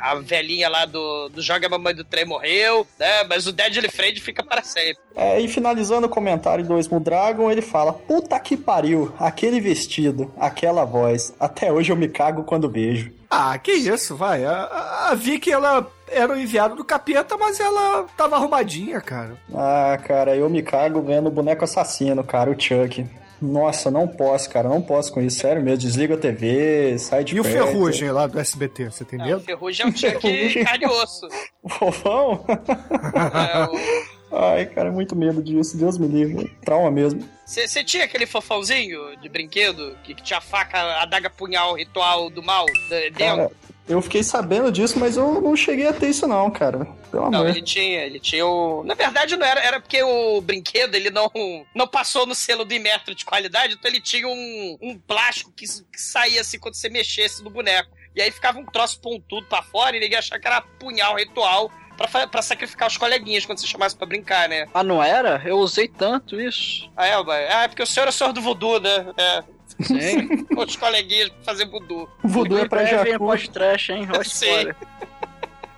a, 0.00 0.10
a 0.10 0.14
velhinha 0.16 0.68
lá 0.68 0.84
do, 0.84 1.28
do 1.28 1.40
Joga 1.42 1.66
a 1.66 1.70
Mamãe 1.70 1.94
do 1.94 2.04
Trem 2.04 2.24
morreu, 2.24 2.86
né? 2.98 3.24
Mas 3.24 3.46
o 3.46 3.52
Deadly 3.52 3.88
Friend 3.90 4.20
fica 4.20 4.42
para 4.42 4.62
sempre. 4.62 5.02
É, 5.14 5.40
e 5.40 5.48
finalizando 5.48 6.06
o 6.06 6.10
comentário 6.10 6.64
do 6.64 6.78
Esmo 6.78 6.98
Dragon, 7.00 7.50
ele 7.50 7.62
fala: 7.62 7.92
Puta 7.92 8.38
que 8.40 8.56
pariu, 8.56 9.12
aquele 9.18 9.60
vestido, 9.60 10.32
aquela 10.38 10.84
voz. 10.84 11.34
Até 11.38 11.72
hoje 11.72 11.92
eu 11.92 11.96
me 11.96 12.08
cago 12.08 12.44
quando 12.44 12.68
vejo. 12.70 13.12
Ah, 13.30 13.58
que 13.58 13.72
isso, 13.72 14.16
vai. 14.16 14.44
A, 14.44 14.52
a- 14.52 15.10
a 15.10 15.14
Vicky, 15.14 15.52
ela 15.52 15.86
era 16.10 16.32
o 16.32 16.38
enviado 16.40 16.74
do 16.74 16.84
capeta, 16.84 17.36
mas 17.36 17.60
ela 17.60 18.04
tava 18.16 18.36
arrumadinha, 18.36 19.00
cara. 19.02 19.36
Ah, 19.54 19.98
cara, 20.02 20.34
eu 20.34 20.48
me 20.48 20.62
cago 20.62 21.02
vendo 21.02 21.26
o 21.26 21.30
boneco 21.30 21.62
assassino, 21.64 22.24
cara, 22.24 22.50
o 22.50 22.58
Chuck. 22.58 23.06
Nossa, 23.40 23.90
não 23.90 24.08
posso, 24.08 24.50
cara, 24.50 24.68
não 24.68 24.82
posso 24.82 25.12
com 25.12 25.20
isso, 25.20 25.38
sério 25.38 25.62
mesmo. 25.62 25.78
Desliga 25.78 26.14
a 26.14 26.18
TV, 26.18 26.98
sai 26.98 27.22
de 27.22 27.36
E 27.36 27.40
o 27.40 27.42
perto. 27.44 27.66
Ferrugem 27.66 28.10
lá 28.10 28.26
do 28.26 28.38
SBT, 28.38 28.86
você 28.90 29.04
tem 29.04 29.20
Ah, 29.20 29.24
medo? 29.26 29.36
o 29.38 29.40
Ferrugem 29.40 29.86
é 29.86 29.88
um 29.88 29.92
Ferrugem. 29.92 30.64
carne 30.64 30.84
e 30.84 30.88
osso. 30.88 31.28
O 31.62 31.68
fofão? 31.68 32.44
É, 32.48 34.08
Ai, 34.30 34.66
cara, 34.66 34.90
muito 34.92 35.16
medo 35.16 35.42
disso, 35.42 35.76
Deus 35.76 35.96
me 35.98 36.06
livre. 36.06 36.50
Trauma 36.64 36.90
mesmo. 36.90 37.22
Você 37.46 37.82
tinha 37.82 38.04
aquele 38.04 38.26
fofãozinho 38.26 39.16
de 39.20 39.28
brinquedo 39.28 39.96
que, 40.04 40.14
que 40.14 40.22
tinha 40.22 40.38
a 40.38 40.42
faca, 40.42 40.78
a 40.78 41.02
adaga 41.02 41.30
punhal 41.30 41.74
ritual 41.74 42.28
do 42.28 42.42
mal 42.42 42.66
de- 42.66 43.10
Cara, 43.12 43.36
dentro? 43.48 43.56
Eu 43.88 44.02
fiquei 44.02 44.22
sabendo 44.22 44.70
disso, 44.70 44.98
mas 44.98 45.16
eu 45.16 45.40
não 45.40 45.56
cheguei 45.56 45.86
a 45.86 45.92
ter 45.92 46.10
isso 46.10 46.26
não, 46.26 46.50
cara. 46.50 46.86
Pelo 47.10 47.30
Não, 47.30 47.40
amor. 47.40 47.50
ele 47.50 47.62
tinha, 47.62 48.04
ele 48.04 48.20
tinha 48.20 48.46
o. 48.46 48.84
Na 48.84 48.94
verdade, 48.94 49.36
não 49.36 49.46
era, 49.46 49.60
era 49.60 49.80
porque 49.80 50.02
o 50.02 50.40
brinquedo 50.40 50.94
ele 50.94 51.10
não, 51.10 51.30
não 51.74 51.86
passou 51.86 52.26
no 52.26 52.34
selo 52.34 52.64
do 52.64 52.74
Imetro 52.74 53.14
de 53.14 53.24
qualidade, 53.24 53.74
então 53.74 53.90
ele 53.90 54.00
tinha 54.00 54.28
um, 54.28 54.78
um 54.82 54.98
plástico 54.98 55.50
que, 55.52 55.64
que 55.66 56.00
saía 56.00 56.40
assim 56.42 56.58
quando 56.58 56.74
você 56.74 56.88
mexesse 56.88 57.42
no 57.42 57.50
boneco. 57.50 57.90
E 58.14 58.20
aí 58.20 58.30
ficava 58.30 58.58
um 58.58 58.66
troço 58.66 59.00
pontudo 59.00 59.46
pra 59.46 59.62
fora 59.62 59.96
e 59.96 60.00
ninguém 60.00 60.18
achava 60.18 60.40
que 60.40 60.46
era 60.46 60.60
punhal 60.60 61.16
ritual 61.16 61.70
pra 62.30 62.42
sacrificar 62.42 62.88
os 62.88 62.96
coleguinhas 62.96 63.44
quando 63.44 63.58
você 63.58 63.66
chamasse 63.66 63.96
pra 63.96 64.06
brincar, 64.06 64.48
né? 64.48 64.68
Ah, 64.72 64.84
não 64.84 65.02
era? 65.02 65.42
Eu 65.44 65.58
usei 65.58 65.88
tanto 65.88 66.40
isso. 66.40 66.88
Ah, 66.96 67.06
é, 67.06 67.14
ah, 67.14 67.62
é 67.64 67.68
porque 67.68 67.82
o 67.82 67.86
senhor 67.86 68.06
é 68.06 68.10
o 68.10 68.12
senhor 68.12 68.32
do 68.32 68.40
voodoo, 68.40 68.78
né? 68.78 69.06
É, 69.16 69.42
Sim. 69.80 70.44
com 70.54 70.62
os 70.62 70.76
coleguinhas 70.76 71.28
pra 71.28 71.44
fazer 71.44 71.66
voodoo. 71.66 72.08
Voodoo 72.22 72.58
é 72.58 72.68
pra 72.68 72.84
Jacu. 72.84 73.18
pós-trash, 73.18 73.90
hein? 73.90 74.08
Olha 74.12 74.24
Sim. 74.24 74.72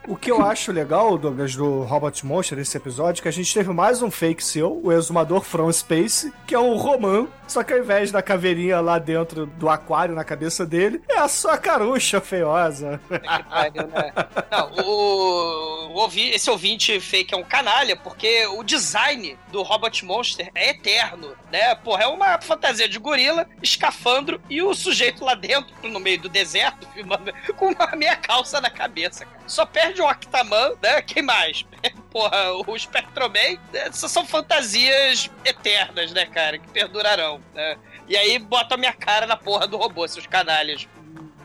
O 0.09 0.17
que 0.17 0.31
eu 0.31 0.43
acho 0.43 0.73
legal, 0.73 1.17
Douglas, 1.17 1.55
do 1.55 1.83
Robot 1.83 2.27
Monster 2.27 2.59
nesse 2.59 2.77
episódio, 2.77 3.21
é 3.21 3.23
que 3.23 3.29
a 3.29 3.33
gente 3.33 3.53
teve 3.55 3.73
mais 3.73 4.03
um 4.03 4.11
fake 4.11 4.43
seu, 4.43 4.81
o 4.83 4.91
exumador 4.91 5.43
From 5.43 5.73
Space, 5.73 6.33
que 6.47 6.55
é 6.55 6.59
um 6.59 6.75
Roman, 6.75 7.29
só 7.51 7.65
que 7.65 7.73
ao 7.73 7.81
invés 7.81 8.13
da 8.13 8.23
caveirinha 8.23 8.81
lá 8.81 8.99
dentro 8.99 9.45
do 9.45 9.69
aquário 9.69 10.15
na 10.15 10.25
cabeça 10.25 10.65
dele, 10.65 11.03
é 11.09 11.19
a 11.19 11.29
sua 11.29 11.59
carucha 11.59 12.21
feiosa. 12.21 13.01
Que 13.09 13.43
pariu, 13.43 13.87
né? 13.89 14.13
Não, 14.51 14.73
o, 14.85 16.05
o 16.05 16.11
esse 16.15 16.49
ouvinte 16.49 16.99
fake 17.01 17.35
é 17.35 17.37
um 17.37 17.43
canalha, 17.43 17.97
porque 17.97 18.47
o 18.47 18.63
design 18.63 19.37
do 19.51 19.63
Robot 19.63 20.05
Monster 20.05 20.51
é 20.55 20.71
eterno, 20.71 21.35
né? 21.51 21.75
Porra, 21.75 22.05
é 22.05 22.07
uma 22.07 22.41
fantasia 22.41 22.89
de 22.89 22.99
gorila, 22.99 23.47
escafandro 23.63 24.41
e 24.49 24.63
o 24.63 24.73
sujeito 24.73 25.25
lá 25.25 25.35
dentro, 25.35 25.75
no 25.83 25.99
meio 25.99 26.21
do 26.21 26.29
deserto, 26.29 26.87
filmando, 26.95 27.33
com 27.57 27.69
uma 27.73 27.97
meia 27.97 28.17
calça 28.17 28.61
na 28.61 28.71
cabeça, 28.71 29.25
cara. 29.25 29.41
Só 29.47 29.67
perde 29.67 30.01
o 30.01 30.09
Octaman, 30.09 30.75
né? 30.81 31.03
Quem 31.03 31.23
mais? 31.23 31.65
Porra, 32.11 32.53
o 32.67 32.79
Spectroman, 32.79 33.59
né? 33.73 33.91
São 33.93 34.27
fantasias 34.27 35.31
eternas, 35.45 36.13
né, 36.13 36.27
cara? 36.27 36.59
Que 36.59 36.69
perdurarão, 36.69 37.41
né? 37.55 37.77
E 38.09 38.17
aí 38.17 38.39
bota 38.39 38.75
a 38.75 38.79
minha 38.79 38.93
cara 38.93 39.27
na 39.27 39.37
porra 39.37 39.67
do 39.69 39.77
robô, 39.77 40.07
seus 40.09 40.27
canalhas 40.27 40.89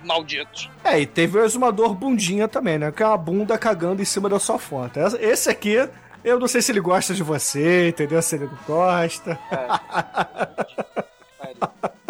malditos. 0.03 0.69
É, 0.83 0.99
e 0.99 1.05
teve 1.05 1.37
o 1.37 1.43
exumador 1.43 1.93
bundinha 1.93 2.47
também, 2.47 2.77
né? 2.77 2.91
Que 2.91 3.03
é 3.03 3.07
uma 3.07 3.17
bunda 3.17 3.57
cagando 3.57 4.01
em 4.01 4.05
cima 4.05 4.27
da 4.29 4.39
sua 4.39 4.57
foto. 4.57 4.99
Esse 5.19 5.49
aqui, 5.49 5.87
eu 6.23 6.39
não 6.39 6.47
sei 6.47 6.61
se 6.61 6.71
ele 6.71 6.79
gosta 6.79 7.13
de 7.13 7.21
você, 7.21 7.89
entendeu? 7.89 8.21
Se 8.21 8.35
ele 8.35 8.45
não 8.45 8.57
gosta. 8.65 9.39
Me 11.47 12.04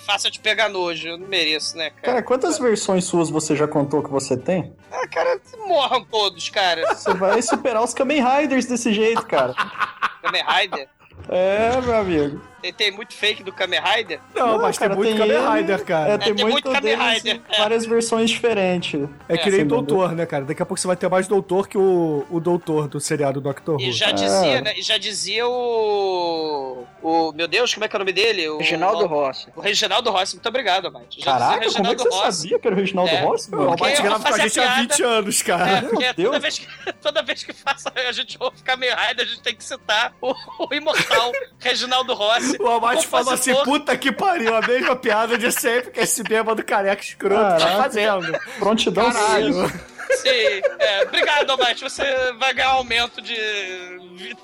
faça 0.00 0.30
te 0.30 0.40
pegar 0.40 0.68
nojo, 0.68 1.08
eu 1.08 1.18
não 1.18 1.28
mereço, 1.28 1.76
né, 1.76 1.90
cara? 1.90 2.02
Cara, 2.02 2.22
quantas 2.22 2.58
versões 2.58 3.04
suas 3.04 3.30
você 3.30 3.54
já 3.54 3.68
contou 3.68 4.02
que 4.02 4.10
você 4.10 4.36
tem? 4.36 4.74
Ah, 4.90 5.06
cara, 5.06 5.40
morram 5.66 6.04
todos, 6.04 6.48
cara. 6.48 6.86
Você 6.94 7.14
vai 7.14 7.40
superar 7.42 7.82
os 7.82 7.94
Kamen 7.94 8.22
Riders 8.22 8.66
desse 8.66 8.92
jeito, 8.92 9.26
cara. 9.26 9.54
Kamen 10.22 10.44
Rider? 10.44 10.88
É, 11.28 11.80
meu 11.80 11.96
amigo. 11.96 12.49
Tem, 12.60 12.72
tem 12.72 12.90
muito 12.90 13.14
fake 13.14 13.42
do 13.42 13.52
Kamen 13.52 13.80
Rider? 13.80 14.20
Não, 14.34 14.58
mas 14.58 14.76
tem 14.78 14.88
muito 14.90 15.16
Kamen 15.16 15.50
Rider, 15.56 15.84
cara. 15.84 16.10
É, 16.12 16.18
tem, 16.18 16.32
É, 16.32 16.34
tem 16.34 16.44
muito, 16.44 16.68
muito 16.68 16.70
Kamen 16.72 16.96
Rider, 16.96 17.36
em 17.52 17.56
várias 17.58 17.86
versões 17.86 18.30
diferentes. 18.30 19.08
É 19.28 19.36
que 19.38 19.50
nem 19.50 19.66
doutor, 19.66 20.12
né, 20.12 20.26
cara? 20.26 20.44
Daqui 20.44 20.62
a 20.62 20.66
pouco 20.66 20.80
você 20.80 20.86
vai 20.86 20.96
ter 20.96 21.08
mais 21.08 21.26
doutor 21.28 21.68
que 21.68 21.78
o, 21.78 22.24
o 22.30 22.40
doutor 22.40 22.88
do 22.88 23.00
seriado 23.00 23.40
Doctor 23.40 23.76
Who. 23.76 23.80
E 23.82 23.92
já 23.92 24.08
É. 24.08 24.12
dizia, 24.12 24.60
né? 24.60 24.74
E 24.76 24.82
já 24.82 24.98
dizia 24.98 25.46
o. 25.48 26.84
O. 27.02 27.32
Meu 27.32 27.48
Deus, 27.48 27.72
como 27.72 27.84
é 27.84 27.88
que 27.88 27.96
é 27.96 27.98
o 27.98 28.00
nome 28.00 28.12
dele? 28.12 28.48
O, 28.48 28.58
Reginaldo 28.58 29.06
Rossi. 29.06 29.48
O 29.56 29.60
Reginaldo 29.60 30.10
Rossi, 30.10 30.34
muito 30.34 30.48
obrigado, 30.48 30.86
Amate. 30.88 31.20
Já 31.20 31.32
Caraca, 31.32 31.70
como 31.72 31.86
é 31.86 31.94
que 31.94 32.02
você 32.02 32.08
Rossi. 32.16 32.42
sabia 32.42 32.58
que 32.58 32.66
era 32.66 32.76
o 32.76 32.78
Reginaldo 32.78 33.10
É. 33.12 33.20
Rossi? 33.22 33.48
O 33.52 33.56
meu? 33.56 33.70
Eu 33.70 33.76
grava 33.76 34.20
com 34.28 34.34
a 34.34 34.38
gente 34.38 34.60
há 34.60 34.62
piada. 34.62 34.80
20 34.82 35.02
anos, 35.02 35.40
É, 35.40 35.44
cara. 35.44 35.82
porque 35.88 36.12
Deus. 36.12 36.28
toda 36.28 36.38
vez, 36.40 36.58
que, 36.58 36.92
toda 37.00 37.22
vez 37.22 37.42
que 37.44 37.52
faça, 37.52 37.92
a 37.94 38.12
gente 38.12 38.36
ouve 38.40 38.62
Kamen 38.62 38.90
Rider, 38.90 39.24
a 39.24 39.28
gente 39.28 39.42
tem 39.42 39.54
que 39.54 39.64
citar 39.64 40.12
o, 40.20 40.34
o 40.68 40.74
imortal 40.74 41.32
Reginaldo 41.58 42.14
Rossi. 42.14 42.49
O 42.58 42.66
Albate 42.66 43.06
falou 43.06 43.32
assim, 43.34 43.54
puta 43.64 43.96
que 43.96 44.10
pariu, 44.10 44.54
a 44.56 44.60
mesma 44.60 44.96
piada 44.96 45.36
de 45.38 45.50
sempre 45.52 45.90
que 45.90 46.00
esse 46.00 46.22
bêbado 46.22 46.64
careca 46.64 47.02
escroto 47.02 47.42
tá 47.42 47.58
Caraca. 47.58 47.82
fazendo. 47.82 48.38
Prontidão 48.58 49.12
Caralho. 49.12 49.68
sim. 49.68 49.80
Sim, 50.16 50.60
é, 50.80 51.02
obrigado, 51.04 51.50
Almighty. 51.50 51.82
Você 51.84 52.04
vai 52.38 52.52
ganhar 52.52 52.74
um 52.74 52.78
aumento 52.78 53.22
de 53.22 53.36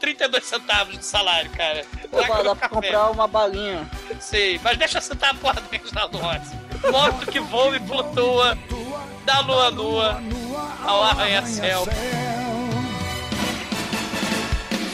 32 0.01 0.45
centavos 0.45 0.97
de 0.97 1.05
salário, 1.05 1.51
cara. 1.51 1.85
Pô, 2.11 2.23
dá 2.23 2.43
no 2.43 2.57
pra 2.57 2.69
comprar 2.69 3.11
uma 3.11 3.27
balinha. 3.27 3.91
Sim, 4.21 4.61
mas 4.63 4.79
deixa 4.79 4.99
eu 4.99 5.03
citar 5.03 5.31
a 5.31 5.35
porra 5.35 5.61
do 5.61 5.69
Reginaldo 5.71 6.19
Rossi. 6.19 6.55
Moto 6.91 7.27
que 7.31 7.41
voa 7.41 7.77
e 7.77 7.81
flutua, 7.81 8.57
da 9.25 9.41
lua 9.41 9.71
nua 9.73 10.23
ao 10.85 11.03
arranha-céu. 11.03 11.85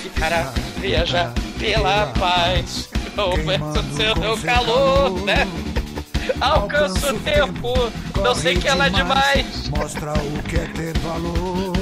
Ficará 0.02 0.52
viajar 0.78 1.32
pela 1.58 2.06
paz, 2.18 2.88
conversa 3.14 3.82
do 3.82 3.96
seu 3.96 4.16
meu 4.16 4.36
calor, 4.38 5.24
né? 5.24 5.46
Alcança 6.40 7.12
o 7.12 7.18
tempo, 7.20 7.74
não 8.22 8.34
sei 8.34 8.56
que 8.56 8.68
ela 8.68 8.86
é 8.86 8.90
demais. 8.90 9.68
Mostra 9.68 10.12
o 10.12 10.42
que 10.44 10.56
é 10.56 10.66
ter 10.74 10.98
valor. 10.98 11.72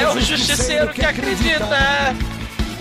É 0.00 0.08
o 0.08 0.20
justiceiro 0.20 0.92
que 0.92 1.04
acredita 1.04 2.14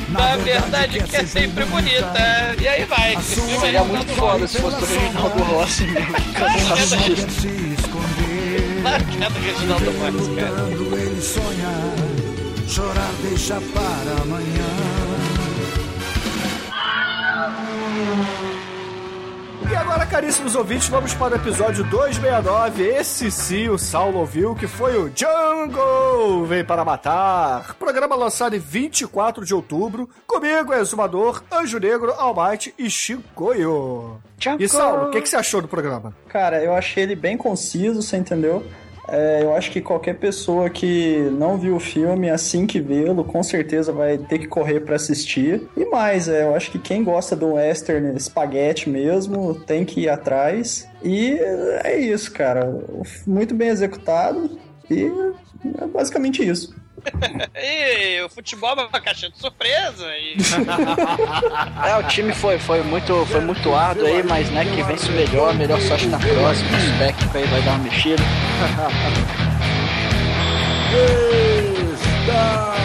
na 0.09 0.37
verdade 0.37 1.01
que 1.03 1.15
é 1.15 1.25
sempre 1.25 1.65
bonita. 1.65 2.55
E 2.59 2.67
aí 2.67 2.85
vai. 2.85 3.17
Seria 3.21 3.83
muito 3.83 4.13
foda 4.13 4.47
se 4.47 4.59
fosse 4.59 4.83
o 4.83 4.85
Reginaldo 4.85 5.43
Rossi 5.43 5.83
mesmo. 5.85 6.15
Claro 6.33 6.53
que 6.53 6.71
é 6.71 6.87
claro 8.81 9.03
que 9.05 9.23
é 9.23 9.29
do 9.29 9.39
Reginaldo 9.39 9.91
Rossi, 9.99 10.31
cara. 10.35 10.67
Chorar 12.67 13.11
deixa 13.23 13.61
para 13.73 14.21
amanhã. 14.21 14.86
E 19.69 19.75
agora, 19.75 20.05
caríssimos 20.05 20.55
ouvintes, 20.55 20.87
vamos 20.87 21.13
para 21.13 21.33
o 21.33 21.37
episódio 21.37 21.83
269. 21.85 22.83
Esse 22.83 23.29
sim 23.29 23.67
o 23.69 23.77
Saulo 23.77 24.19
ouviu, 24.19 24.55
que 24.55 24.67
foi 24.67 24.95
o 24.97 25.11
Jungle 25.13 26.45
Vem 26.45 26.63
para 26.63 26.85
Matar. 26.85 27.75
Programa 27.75 28.15
lançado 28.15 28.55
em 28.55 28.59
24 28.59 29.43
de 29.43 29.53
outubro. 29.53 30.07
Comigo, 30.25 30.73
Exumador, 30.73 31.43
Anjo 31.51 31.79
Negro, 31.79 32.13
Almighty 32.13 32.73
e 32.77 32.89
Chicoio. 32.89 34.21
E 34.59 34.69
Saulo, 34.69 35.07
o 35.07 35.11
que, 35.11 35.21
que 35.21 35.27
você 35.27 35.35
achou 35.35 35.61
do 35.61 35.67
programa? 35.67 36.15
Cara, 36.29 36.63
eu 36.63 36.73
achei 36.73 37.03
ele 37.03 37.15
bem 37.15 37.35
conciso, 37.35 38.01
você 38.01 38.15
entendeu? 38.15 38.63
É, 39.07 39.41
eu 39.41 39.55
acho 39.55 39.71
que 39.71 39.79
qualquer 39.79 40.15
pessoa 40.15 40.69
que 40.69 41.17
não 41.31 41.57
viu 41.57 41.75
o 41.75 41.79
filme, 41.79 42.29
assim 42.29 42.67
que 42.67 42.79
vê-lo, 42.79 43.23
com 43.23 43.41
certeza 43.41 43.91
vai 43.91 44.17
ter 44.17 44.39
que 44.39 44.47
correr 44.47 44.81
pra 44.81 44.95
assistir. 44.95 45.67
E 45.77 45.85
mais, 45.85 46.27
é, 46.27 46.43
eu 46.43 46.55
acho 46.55 46.71
que 46.71 46.79
quem 46.79 47.03
gosta 47.03 47.35
do 47.35 47.53
western 47.53 48.15
espaguete 48.15 48.89
mesmo, 48.89 49.55
tem 49.55 49.85
que 49.85 50.01
ir 50.01 50.09
atrás. 50.09 50.87
E 51.03 51.37
é 51.83 51.97
isso, 51.97 52.31
cara. 52.33 52.83
Muito 53.25 53.55
bem 53.55 53.69
executado. 53.69 54.57
E 54.89 55.05
é 55.81 55.87
basicamente 55.87 56.47
isso. 56.47 56.75
E 57.55 58.21
o 58.21 58.29
futebol 58.29 58.75
é 58.77 58.85
uma 58.85 59.01
caixa 59.01 59.29
de 59.29 59.37
surpresa. 59.37 60.05
E... 60.17 60.37
É, 61.85 61.97
o 61.97 62.03
time 62.03 62.33
foi, 62.33 62.59
foi, 62.59 62.83
muito, 62.83 63.25
foi 63.25 63.41
muito 63.41 63.73
árduo 63.73 64.05
aí, 64.05 64.23
mas 64.23 64.49
né, 64.51 64.65
que 64.65 64.83
vence 64.83 65.09
o 65.09 65.13
melhor, 65.13 65.53
melhor 65.55 65.79
sorte 65.81 66.07
na 66.07 66.19
próxima. 66.19 66.69
O 66.69 66.97
técnico 66.97 67.37
aí 67.37 67.45
vai 67.45 67.61
dar 67.61 67.71
uma 67.71 67.83
mexida. 67.83 68.23
Está 72.27 72.76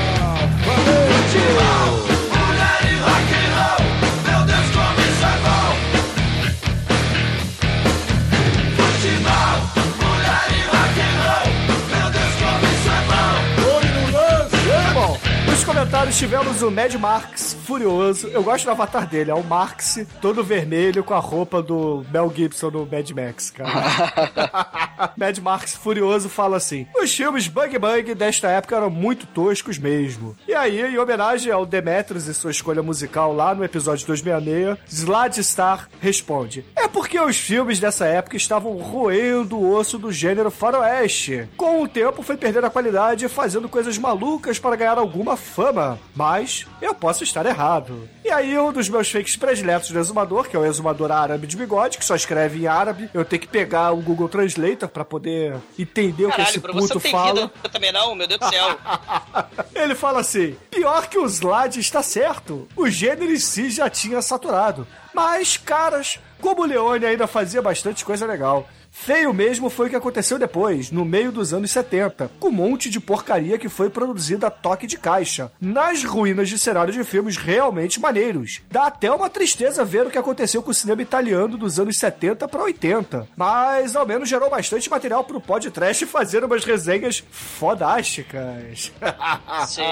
comentários 16.02 16.16
tivemos 16.16 16.62
o 16.62 16.70
Mad 16.70 16.92
Marx 16.94 17.41
furioso. 17.62 18.28
Eu 18.28 18.42
gosto 18.42 18.64
do 18.64 18.70
avatar 18.70 19.06
dele, 19.06 19.30
é 19.30 19.34
o 19.34 19.42
Marx 19.42 20.04
todo 20.20 20.44
vermelho 20.44 21.04
com 21.04 21.14
a 21.14 21.18
roupa 21.18 21.62
do 21.62 22.04
Mel 22.10 22.32
Gibson 22.34 22.70
no 22.70 22.86
Mad 22.86 23.10
Max, 23.10 23.50
cara. 23.50 25.12
Mad 25.16 25.38
Marx 25.38 25.74
furioso 25.74 26.28
fala 26.28 26.56
assim: 26.56 26.86
Os 27.00 27.14
filmes 27.14 27.48
Bug 27.48 27.78
Bug 27.78 28.14
desta 28.14 28.48
época 28.48 28.76
eram 28.76 28.90
muito 28.90 29.26
toscos 29.26 29.78
mesmo. 29.78 30.36
E 30.46 30.54
aí, 30.54 30.80
em 30.80 30.98
homenagem 30.98 31.52
ao 31.52 31.64
Demetrius 31.64 32.26
e 32.26 32.34
sua 32.34 32.50
escolha 32.50 32.82
musical 32.82 33.32
lá 33.32 33.54
no 33.54 33.64
episódio 33.64 34.06
266, 34.06 34.78
Sladstar 34.88 35.88
responde: 36.00 36.64
É 36.76 36.88
porque 36.88 37.18
os 37.20 37.36
filmes 37.36 37.78
dessa 37.78 38.06
época 38.06 38.36
estavam 38.36 38.76
roendo 38.76 39.56
o 39.56 39.74
osso 39.74 39.98
do 39.98 40.12
gênero 40.12 40.50
faroeste. 40.50 41.48
Com 41.56 41.82
o 41.82 41.88
tempo 41.88 42.22
foi 42.22 42.36
perdendo 42.36 42.66
a 42.66 42.70
qualidade 42.70 43.24
e 43.24 43.28
fazendo 43.28 43.68
coisas 43.68 43.96
malucas 43.98 44.58
para 44.58 44.76
ganhar 44.76 44.98
alguma 44.98 45.36
fama. 45.36 45.98
Mas 46.14 46.66
eu 46.80 46.94
posso 46.94 47.24
estar 47.24 47.46
errado. 47.46 47.51
E 48.24 48.30
aí, 48.30 48.58
um 48.58 48.72
dos 48.72 48.88
meus 48.88 49.10
fakes 49.10 49.36
prediletos 49.36 49.90
do 49.90 49.98
exumador, 49.98 50.48
que 50.48 50.56
é 50.56 50.58
o 50.58 50.64
exumador 50.64 51.10
árabe 51.10 51.46
de 51.46 51.56
bigode, 51.56 51.98
que 51.98 52.04
só 52.04 52.14
escreve 52.14 52.62
em 52.62 52.66
árabe, 52.66 53.10
eu 53.12 53.24
tenho 53.24 53.42
que 53.42 53.48
pegar 53.48 53.92
o 53.92 53.96
Google 53.96 54.28
Translator 54.28 54.88
para 54.88 55.04
poder 55.04 55.56
entender 55.78 56.26
o 56.26 56.30
que 56.30 56.40
esse 56.40 56.60
Caralho, 56.60 56.62
pra 56.62 56.72
você 56.72 56.94
puto 56.94 56.94
não 56.94 57.00
tem 57.00 57.12
fala. 57.12 57.34
vida 57.46 57.68
também 57.70 57.92
não, 57.92 58.14
meu 58.14 58.26
Deus 58.26 58.40
do 58.40 58.48
céu. 58.48 58.78
Ele 59.74 59.94
fala 59.94 60.20
assim: 60.20 60.56
pior 60.70 61.08
que 61.08 61.18
o 61.18 61.26
Slade 61.26 61.80
está 61.80 62.02
certo. 62.02 62.68
O 62.76 62.88
gênero 62.88 63.32
em 63.32 63.38
si 63.38 63.70
já 63.70 63.90
tinha 63.90 64.22
saturado. 64.22 64.86
Mas, 65.14 65.56
caras, 65.56 66.18
como 66.40 66.62
o 66.62 66.66
Leone 66.66 67.04
ainda 67.04 67.26
fazia 67.26 67.60
bastante 67.60 68.04
coisa 68.04 68.26
legal. 68.26 68.66
Feio 68.92 69.32
mesmo 69.32 69.70
foi 69.70 69.86
o 69.86 69.90
que 69.90 69.96
aconteceu 69.96 70.38
depois, 70.38 70.90
no 70.90 71.04
meio 71.04 71.32
dos 71.32 71.52
anos 71.52 71.70
70, 71.70 72.30
com 72.38 72.48
um 72.48 72.52
monte 72.52 72.90
de 72.90 73.00
porcaria 73.00 73.58
que 73.58 73.68
foi 73.68 73.88
produzida 73.88 74.46
a 74.46 74.50
toque 74.50 74.86
de 74.86 74.98
caixa, 74.98 75.50
nas 75.58 76.04
ruínas 76.04 76.48
de 76.48 76.58
cenário 76.58 76.92
de 76.92 77.02
filmes 77.02 77.36
realmente 77.36 77.98
maneiros. 77.98 78.60
Dá 78.70 78.86
até 78.86 79.10
uma 79.10 79.30
tristeza 79.30 79.84
ver 79.84 80.06
o 80.06 80.10
que 80.10 80.18
aconteceu 80.18 80.62
com 80.62 80.70
o 80.70 80.74
cinema 80.74 81.02
italiano 81.02 81.56
dos 81.56 81.80
anos 81.80 81.96
70 81.98 82.46
para 82.46 82.62
80, 82.62 83.26
mas 83.34 83.96
ao 83.96 84.06
menos 84.06 84.28
gerou 84.28 84.50
bastante 84.50 84.88
material 84.90 85.24
pro 85.24 85.40
podcast 85.40 86.04
fazer 86.06 86.44
umas 86.44 86.64
resenhas 86.64 87.24
fodásticas. 87.30 88.92
Sim. 89.66 89.82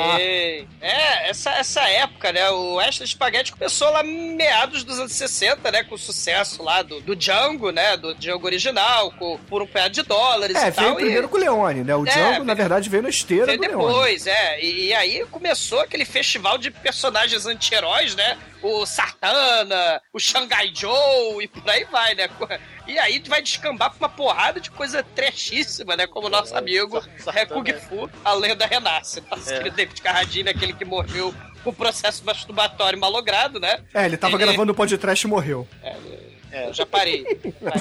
É, 0.81 1.31
essa, 1.31 1.51
essa 1.53 1.81
época, 1.89 2.33
né? 2.33 2.49
O 2.51 2.81
Extra 2.81 3.07
Spaghetti 3.07 3.53
começou 3.53 3.91
lá 3.91 4.03
meados 4.03 4.85
dos 4.85 5.01
anos 5.01 5.13
60, 5.13 5.71
né? 5.71 5.83
Com 5.85 5.95
o 5.95 5.99
sucesso 5.99 6.63
lá 6.63 6.83
do, 6.83 7.01
do 7.01 7.17
Django, 7.17 7.71
né? 7.71 7.97
Do 7.97 8.15
Django 8.15 8.47
original, 8.47 8.90
com, 9.19 9.39
por 9.49 9.63
um 9.63 9.67
pé 9.67 9.89
de 9.89 10.03
dólares 10.03 10.57
É, 10.57 10.69
e 10.69 10.73
tal. 10.73 10.85
veio 10.85 10.97
primeiro 10.97 11.29
com 11.29 11.37
o 11.37 11.41
Leone, 11.41 11.85
né? 11.85 11.95
O 11.97 12.07
É, 12.07 12.11
Django, 12.11 12.45
na 12.45 12.55
verdade, 12.55 12.89
veio 12.89 13.03
na 13.03 13.09
esteira 13.09 13.47
Veio 13.47 13.59
do 13.59 13.67
Leone. 13.69 13.87
depois, 13.87 14.27
é. 14.27 14.61
E, 14.63 14.87
e 14.89 14.95
aí 14.95 15.25
começou 15.31 15.81
aquele 15.81 16.05
festival 16.05 16.59
de 16.59 16.71
personagens 16.71 17.47
anti-heróis, 17.47 18.15
né? 18.15 18.37
O 18.63 18.85
Sartana, 18.85 20.03
o 20.13 20.19
Shanghai 20.19 20.71
Joe 20.75 21.43
e 21.43 21.49
por 21.49 21.69
aí 21.69 21.85
vai, 21.85 22.15
né? 22.15 22.29
E 22.87 22.99
aí 22.99 23.23
vai 23.27 23.41
descambar 23.41 23.91
pra 23.91 23.99
uma 23.99 24.09
porrada 24.09 24.61
de 24.61 24.71
coisa 24.71 25.03
trechíssima, 25.15 25.97
né? 25.97 26.07
Como 26.07 26.27
o 26.27 26.31
nosso 26.31 26.55
amigo 26.57 27.03
é, 27.35 27.47
Kung 27.47 27.65
Fu, 27.89 28.11
a 28.25 28.33
lenda 28.35 28.67
renasce. 28.67 29.23
Nosso 29.31 29.51
É. 29.53 29.71
David 29.71 30.03
Carradine, 30.03 30.51
aquele 30.51 30.73
que 30.73 30.85
morreu 30.85 31.35
com 31.65 31.73
processo 31.73 32.25
masturbatório 32.25 32.99
malogrado, 32.99 33.59
né? 33.61 33.81
É, 33.95 34.05
ele 34.07 34.17
tava 34.17 34.37
gravando 34.37 34.73
o 34.73 34.75
podcast 34.75 35.27
e 35.27 35.29
morreu. 35.31 35.67
É, 36.53 36.69
eu 36.69 36.75
já 36.75 36.85
parei. 36.85 37.23
Parei. 37.63 37.81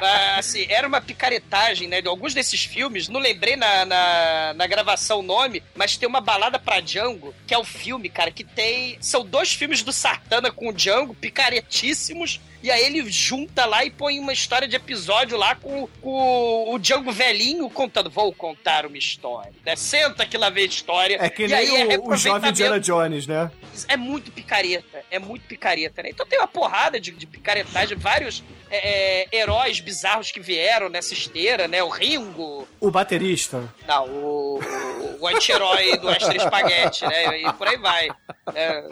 É, 0.00 0.38
assim, 0.38 0.66
era 0.68 0.86
uma 0.86 1.00
picaretagem, 1.00 1.88
né? 1.88 2.02
De 2.02 2.08
alguns 2.08 2.34
desses 2.34 2.64
filmes, 2.64 3.08
não 3.08 3.20
lembrei 3.20 3.56
na, 3.56 3.84
na, 3.84 4.54
na 4.54 4.66
gravação 4.66 5.20
o 5.20 5.22
nome, 5.22 5.62
mas 5.74 5.96
tem 5.96 6.08
uma 6.08 6.20
balada 6.20 6.58
pra 6.58 6.80
Django, 6.80 7.34
que 7.46 7.54
é 7.54 7.58
o 7.58 7.64
filme, 7.64 8.08
cara, 8.08 8.30
que 8.30 8.44
tem. 8.44 8.98
São 9.00 9.24
dois 9.24 9.52
filmes 9.52 9.82
do 9.82 9.92
Sartana 9.92 10.50
com 10.50 10.68
o 10.68 10.72
Django, 10.72 11.14
picaretíssimos. 11.14 12.40
E 12.62 12.70
aí 12.70 12.84
ele 12.84 13.08
junta 13.10 13.64
lá 13.64 13.84
e 13.84 13.90
põe 13.90 14.18
uma 14.18 14.32
história 14.32 14.66
de 14.66 14.74
episódio 14.74 15.36
lá 15.36 15.54
com, 15.54 15.86
com 16.00 16.74
o 16.74 16.78
Django 16.78 17.12
velhinho 17.12 17.70
contando. 17.70 18.10
Vou 18.10 18.32
contar 18.32 18.86
uma 18.86 18.98
história. 18.98 19.52
Né? 19.64 19.76
Senta 19.76 20.26
que 20.26 20.36
lá 20.36 20.50
vem 20.50 20.64
a 20.64 20.66
história. 20.66 21.18
É 21.20 21.28
que 21.30 21.44
E 21.44 21.48
nem 21.48 21.56
aí 21.56 21.92
é 21.92 21.98
o, 21.98 22.08
o 22.08 22.16
jovem 22.16 22.50
Indiana 22.50 22.74
reaproveitamento 22.74 22.86
Jones, 22.86 23.26
né? 23.26 23.50
é 23.88 23.96
muito 23.96 24.32
picareta, 24.32 25.04
é 25.10 25.18
muito 25.18 25.46
picareta, 25.46 26.02
né? 26.02 26.08
Então 26.10 26.26
tem 26.26 26.38
uma 26.38 26.48
porrada 26.48 26.98
de, 26.98 27.10
de 27.10 27.26
picaretagem, 27.26 27.96
vários 27.96 28.42
é, 28.70 29.26
é, 29.32 29.36
heróis 29.40 29.80
bizarros 29.80 30.30
que 30.30 30.40
vieram 30.40 30.88
nessa 30.88 31.12
esteira, 31.14 31.66
né? 31.68 31.82
O 31.82 31.88
Ringo, 31.88 32.66
O 32.80 32.90
baterista. 32.90 33.62
não, 33.86 34.06
o, 34.08 34.60
o, 34.60 35.18
o 35.20 35.26
anti-herói 35.28 35.96
do 35.98 36.10
Extra 36.10 36.38
Spaghetti, 36.38 37.06
né? 37.06 37.40
E 37.42 37.52
por 37.52 37.68
aí 37.68 37.76
vai. 37.76 38.08
É, 38.54 38.84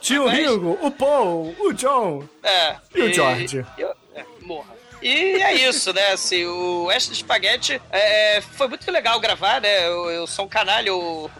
Tinha 0.00 0.22
o 0.22 0.26
mas- 0.26 0.38
Ringo, 0.38 0.78
o 0.82 0.90
Paul, 0.90 1.54
o 1.58 1.72
John. 1.72 2.24
É, 2.42 2.76
E 2.94 3.02
o 3.02 3.12
George? 3.12 3.64
eu- 3.78 3.94
é, 4.14 4.24
morra. 4.40 4.74
E 5.02 5.42
é 5.42 5.52
isso, 5.68 5.92
né? 5.92 6.12
Assim, 6.12 6.46
o 6.46 6.90
Extra 6.90 7.14
Spaghetti 7.14 7.80
é, 7.90 8.40
foi 8.40 8.68
muito 8.68 8.90
legal 8.90 9.20
gravar, 9.20 9.60
né? 9.60 9.86
Eu, 9.86 10.10
eu 10.10 10.26
sou 10.26 10.46
um 10.46 10.48
canalha, 10.48 10.88
eu 10.88 11.30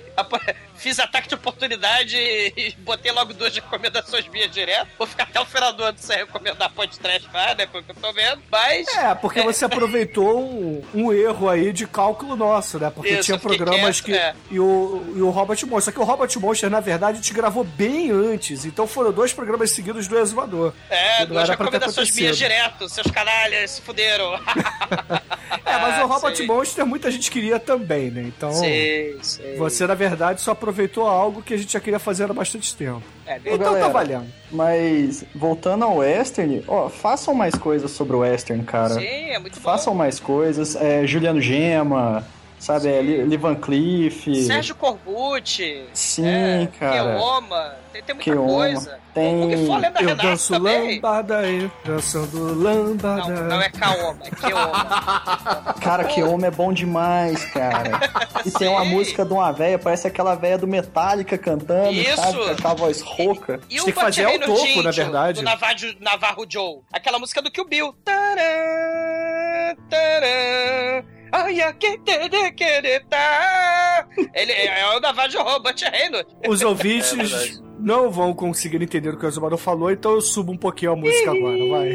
fiz 0.76 0.98
ataque 0.98 1.28
de 1.28 1.34
oportunidade 1.34 2.16
e 2.16 2.74
botei 2.78 3.12
logo 3.12 3.32
duas 3.32 3.54
recomendações 3.54 4.26
minhas 4.28 4.50
direto. 4.50 4.88
Vou 4.98 5.06
ficar 5.06 5.24
até 5.24 5.40
o 5.40 5.46
final 5.46 5.72
do 5.72 5.82
ano 5.82 5.98
sem 5.98 6.16
recomendar 6.18 6.70
podcast 6.72 7.28
mais, 7.32 7.56
né? 7.56 7.66
Pelo 7.66 7.82
que 7.82 7.90
eu 7.90 7.96
tô 7.96 8.12
vendo. 8.12 8.42
Mas. 8.50 8.88
É, 8.88 9.14
porque 9.14 9.42
você 9.42 9.64
aproveitou 9.64 10.40
um, 10.40 10.82
um 10.94 11.12
erro 11.12 11.48
aí 11.48 11.72
de 11.72 11.86
cálculo 11.86 12.36
nosso, 12.36 12.78
né? 12.78 12.90
Porque 12.90 13.10
Isso, 13.10 13.22
tinha 13.24 13.38
programas 13.38 14.00
quieto, 14.00 14.18
que. 14.18 14.22
é. 14.22 14.34
E, 14.50 14.60
o, 14.60 15.12
e 15.16 15.22
o 15.22 15.30
Robot 15.30 15.66
Monster. 15.66 15.84
Só 15.84 15.92
que 15.92 16.00
o 16.00 16.04
Robot 16.04 16.38
Monster, 16.38 16.70
na 16.70 16.80
verdade, 16.80 17.20
te 17.20 17.32
gravou 17.32 17.64
bem 17.64 18.10
antes. 18.10 18.64
Então 18.64 18.86
foram 18.86 19.12
dois 19.12 19.32
programas 19.32 19.70
seguidos 19.70 20.06
do 20.08 20.18
Exumador. 20.18 20.72
É, 20.90 21.26
duas 21.26 21.48
era 21.48 21.56
pra 21.56 21.66
ter 21.66 21.72
recomendações 21.72 22.14
minhas 22.14 22.36
direto. 22.36 22.88
Seus 22.88 23.10
canalhas 23.10 23.70
se 23.70 23.82
fuderam. 23.82 24.38
É, 25.64 25.78
mas 25.78 26.02
o 26.02 26.06
Robot 26.06 26.36
sim. 26.36 26.46
Monster 26.46 26.86
muita 26.86 27.10
gente 27.10 27.30
queria 27.30 27.58
também, 27.58 28.10
né? 28.10 28.22
Então. 28.22 28.52
Sei, 28.52 29.18
sei. 29.22 29.56
Você, 29.56 29.83
na 29.86 29.94
verdade, 29.94 30.40
só 30.40 30.52
aproveitou 30.52 31.06
algo 31.06 31.42
que 31.42 31.54
a 31.54 31.56
gente 31.56 31.72
já 31.72 31.80
queria 31.80 31.98
fazer 31.98 32.24
há 32.24 32.32
bastante 32.32 32.74
tempo. 32.76 33.02
É, 33.26 33.38
então 33.38 33.58
tá 33.58 33.64
galera, 33.64 33.88
valendo. 33.88 34.26
Mas, 34.50 35.24
voltando 35.34 35.84
ao 35.84 35.96
western, 35.96 36.62
ó, 36.68 36.88
façam 36.88 37.34
mais 37.34 37.54
coisas 37.54 37.90
sobre 37.90 38.16
o 38.16 38.20
western, 38.20 38.62
cara. 38.64 38.94
Sim, 38.94 39.30
é 39.30 39.38
muito 39.38 39.54
bom. 39.54 39.60
Façam 39.60 39.94
mais 39.94 40.20
coisas. 40.20 40.76
É, 40.76 41.06
Juliano 41.06 41.40
Gema, 41.40 42.24
sabe? 42.64 42.88
É, 42.88 43.00
Lee 43.02 43.36
Van 43.36 43.54
Cleef. 43.54 44.26
Sérgio 44.46 44.74
Corbucci. 44.74 45.84
Sim, 45.92 46.26
é, 46.26 46.68
cara. 46.78 47.16
Keoma. 47.18 47.74
Tem, 47.92 48.02
tem 48.02 48.14
muita 48.14 48.30
Keoma. 48.32 48.48
coisa. 48.52 48.98
Tem- 49.14 49.44
O 49.44 50.08
Eu 50.08 50.16
danço 50.16 50.52
também. 50.54 50.94
lambada 50.96 51.38
aí, 51.38 51.70
dançando 51.84 52.60
lambada. 52.60 53.28
Não, 53.28 53.44
não 53.44 53.62
é 53.62 53.68
Kaoma, 53.70 54.18
é 54.24 54.30
Keoma. 54.30 55.74
Cara, 55.80 56.04
que 56.04 56.20
homem 56.22 56.46
é 56.46 56.50
bom 56.50 56.72
demais, 56.72 57.44
cara. 57.52 58.00
E 58.44 58.50
tem 58.50 58.66
uma 58.68 58.84
música 58.84 59.24
de 59.24 59.32
uma 59.32 59.52
véia, 59.52 59.78
parece 59.78 60.08
aquela 60.08 60.34
véia 60.34 60.58
do 60.58 60.66
Metallica 60.66 61.38
cantando, 61.38 61.92
Isso. 61.92 62.16
sabe? 62.16 62.38
Com 62.38 62.50
aquela 62.50 62.74
voz 62.74 63.00
rouca. 63.02 63.60
E 63.70 63.80
o 63.80 63.84
tem 63.84 63.94
que 63.94 64.00
fazer 64.00 64.24
ao 64.24 64.36
no 64.38 64.46
topo, 64.46 64.82
na 64.82 64.90
verdade. 64.90 65.38
Do 65.40 65.44
Navarro, 65.44 65.74
Navarro 66.00 66.44
Joe. 66.48 66.80
Aquela 66.92 67.18
música 67.20 67.40
do 67.40 67.50
Kill 67.52 67.68
Bill. 67.68 67.94
Tarã, 68.04 69.76
tarã. 69.88 71.04
Ai, 71.36 71.60
a 71.62 71.72
que 71.72 71.98
te 71.98 72.28
de 72.28 72.52
querer 72.52 73.04
tá. 73.06 74.06
Ele 74.34 74.52
é, 74.52 74.80
é 74.80 74.86
o 74.96 75.30
Joe, 75.30 75.60
Butcher 75.62 75.90
Reynolds. 75.90 76.32
Os 76.48 76.62
É 76.62 76.66
ouvintes 76.66 77.60
não 77.78 78.08
vão 78.10 78.32
conseguir 78.32 78.80
entender 78.80 79.10
o 79.10 79.18
que 79.18 79.26
o 79.26 79.28
Exumador 79.28 79.58
falou, 79.58 79.90
então 79.90 80.12
eu 80.12 80.20
subo 80.20 80.52
um 80.52 80.56
pouquinho 80.56 80.92
a 80.92 80.96
música 80.96 81.32
agora, 81.32 81.58
vai. 81.68 81.90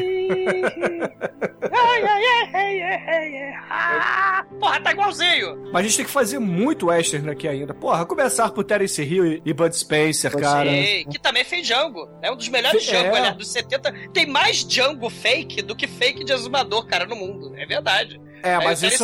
Ai, 1.72 2.04
ai, 2.04 2.24
ai, 2.26 2.50
ai, 2.54 2.82
ai, 2.82 3.04
ai, 3.08 3.44
ai. 3.44 3.54
Ah, 3.72 4.46
Porra, 4.60 4.82
tá 4.82 4.92
igualzinho. 4.92 5.70
Mas 5.72 5.76
a 5.76 5.82
gente 5.84 5.98
tem 5.98 6.06
que 6.06 6.12
fazer 6.12 6.40
muito 6.40 6.88
western 6.88 7.30
aqui 7.30 7.48
ainda. 7.48 7.74
Porra, 7.74 8.06
começar 8.06 8.50
por 8.52 8.64
Terence 8.64 9.02
Hill 9.02 9.42
e- 9.46 9.54
Bud 9.54 9.76
Spencer, 9.76 10.36
cara. 10.38 10.70
Sim, 10.70 11.06
que 11.10 11.18
também 11.20 11.44
fez 11.46 11.66
Django. 11.66 12.10
É 12.22 12.30
um 12.32 12.36
dos 12.36 12.50
melhores 12.50 12.84
Fe- 12.84 12.92
Django, 12.92 13.16
é. 13.16 13.18
aliás, 13.20 13.38
dos 13.38 13.48
70. 13.52 13.94
Tem 14.14 14.26
mais 14.26 14.66
Django 14.68 15.10
fake 15.10 15.62
do 15.62 15.76
que 15.76 15.88
fake 15.88 16.24
de 16.24 16.34
exumador, 16.34 16.86
cara, 16.88 17.06
no 17.06 17.16
mundo. 17.16 17.54
É 17.58 17.66
verdade. 17.66 18.20
É, 18.44 18.56
Aí 18.56 18.66
mas 18.66 18.82
isso, 18.84 19.04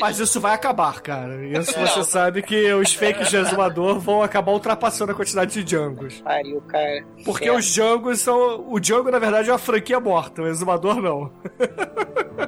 mas 0.00 0.18
isso 0.18 0.40
vai 0.40 0.54
acabar, 0.54 1.00
cara. 1.00 1.44
Isso 1.46 1.72
Não. 1.78 1.86
você 1.86 2.04
sabe 2.04 2.42
que 2.42 2.72
os 2.74 2.94
fakes 2.94 3.28
de 3.30 3.36
exumador 3.36 3.98
vão 3.98 4.22
acabar 4.22 4.52
ultrapassando 4.52 5.12
a 5.12 5.14
quantidade 5.14 5.52
de 5.52 5.64
Djangos. 5.64 6.20
Pariu, 6.22 6.60
cara. 6.62 7.04
Porque 7.24 7.48
É. 7.48 7.52
os 7.52 7.64
Djangos 7.66 8.20
são. 8.20 8.64
O 8.70 8.78
Django, 8.80 9.10
na 9.10 9.18
verdade, 9.18 9.50
é 9.50 9.52
uma 9.52 9.58
franquia 9.58 10.00
morta, 10.00 10.42
o 10.42 10.46
exumador 10.46 11.00
não. 11.02 11.30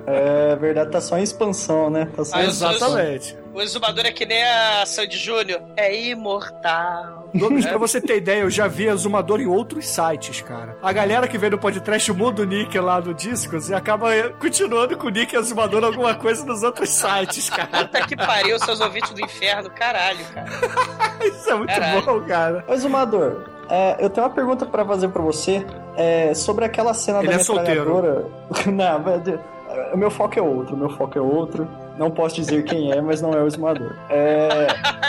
É 0.06 0.56
verdade, 0.56 0.90
tá 0.90 1.00
só 1.00 1.18
em 1.18 1.22
expansão, 1.22 1.90
né? 1.90 2.08
Tá 2.16 2.24
só 2.24 2.36
Ah, 2.36 2.50
sou- 2.50 2.70
Exatamente. 2.70 3.36
O 3.56 3.62
exumador 3.62 4.04
é 4.04 4.12
que 4.12 4.26
nem 4.26 4.44
a 4.44 4.84
Sandy 4.84 5.16
Júnior. 5.16 5.62
É 5.78 6.10
imortal. 6.10 7.30
Douglas, 7.32 7.64
pra 7.64 7.78
você 7.78 8.02
ter 8.02 8.18
ideia, 8.18 8.42
eu 8.42 8.50
já 8.50 8.68
vi 8.68 8.86
exumador 8.86 9.40
em 9.40 9.46
outros 9.46 9.88
sites, 9.88 10.42
cara. 10.42 10.76
A 10.82 10.92
galera 10.92 11.26
que 11.26 11.38
vem 11.38 11.48
do 11.48 11.58
podcast 11.58 12.12
muda 12.12 12.42
o 12.42 12.44
nick 12.44 12.78
lá 12.78 13.00
no 13.00 13.14
Discos 13.14 13.70
e 13.70 13.74
acaba 13.74 14.10
continuando 14.38 14.98
com 14.98 15.06
o 15.06 15.10
nick 15.10 15.34
exumador 15.34 15.82
alguma 15.84 16.14
coisa 16.14 16.44
nos 16.44 16.62
outros 16.62 16.90
sites, 16.90 17.48
cara. 17.48 17.84
Puta 17.86 18.06
que 18.06 18.14
pariu, 18.14 18.58
seus 18.58 18.78
ouvintes 18.78 19.12
do 19.12 19.22
inferno, 19.24 19.70
caralho, 19.70 20.22
cara. 20.34 20.50
Isso 21.24 21.48
é 21.48 21.54
muito 21.54 21.68
Caralho. 21.70 22.02
bom, 22.04 22.20
cara. 22.26 22.62
Ô, 22.68 22.76
Zumador, 22.76 23.44
é, 23.70 23.96
eu 24.04 24.10
tenho 24.10 24.26
uma 24.26 24.34
pergunta 24.34 24.66
pra 24.66 24.84
fazer 24.84 25.08
pra 25.08 25.22
você 25.22 25.64
é, 25.96 26.34
sobre 26.34 26.66
aquela 26.66 26.92
cena 26.92 27.20
Ele 27.20 27.28
da 27.28 27.34
é 27.36 27.38
solteiro. 27.38 27.86
metralhadora. 27.86 28.26
Não, 28.70 28.98
mas, 28.98 29.26
é, 29.26 29.94
o 29.94 29.96
meu 29.96 30.10
foco 30.10 30.38
é 30.38 30.42
outro, 30.42 30.74
o 30.76 30.78
meu 30.78 30.90
foco 30.90 31.16
é 31.16 31.22
outro. 31.22 31.66
Não 31.98 32.10
posso 32.10 32.34
dizer 32.36 32.62
quem 32.64 32.92
é, 32.92 33.00
mas 33.00 33.22
não 33.22 33.32
é 33.32 33.42
o 33.42 33.48
Zumador. 33.50 33.94
É, 34.10 34.66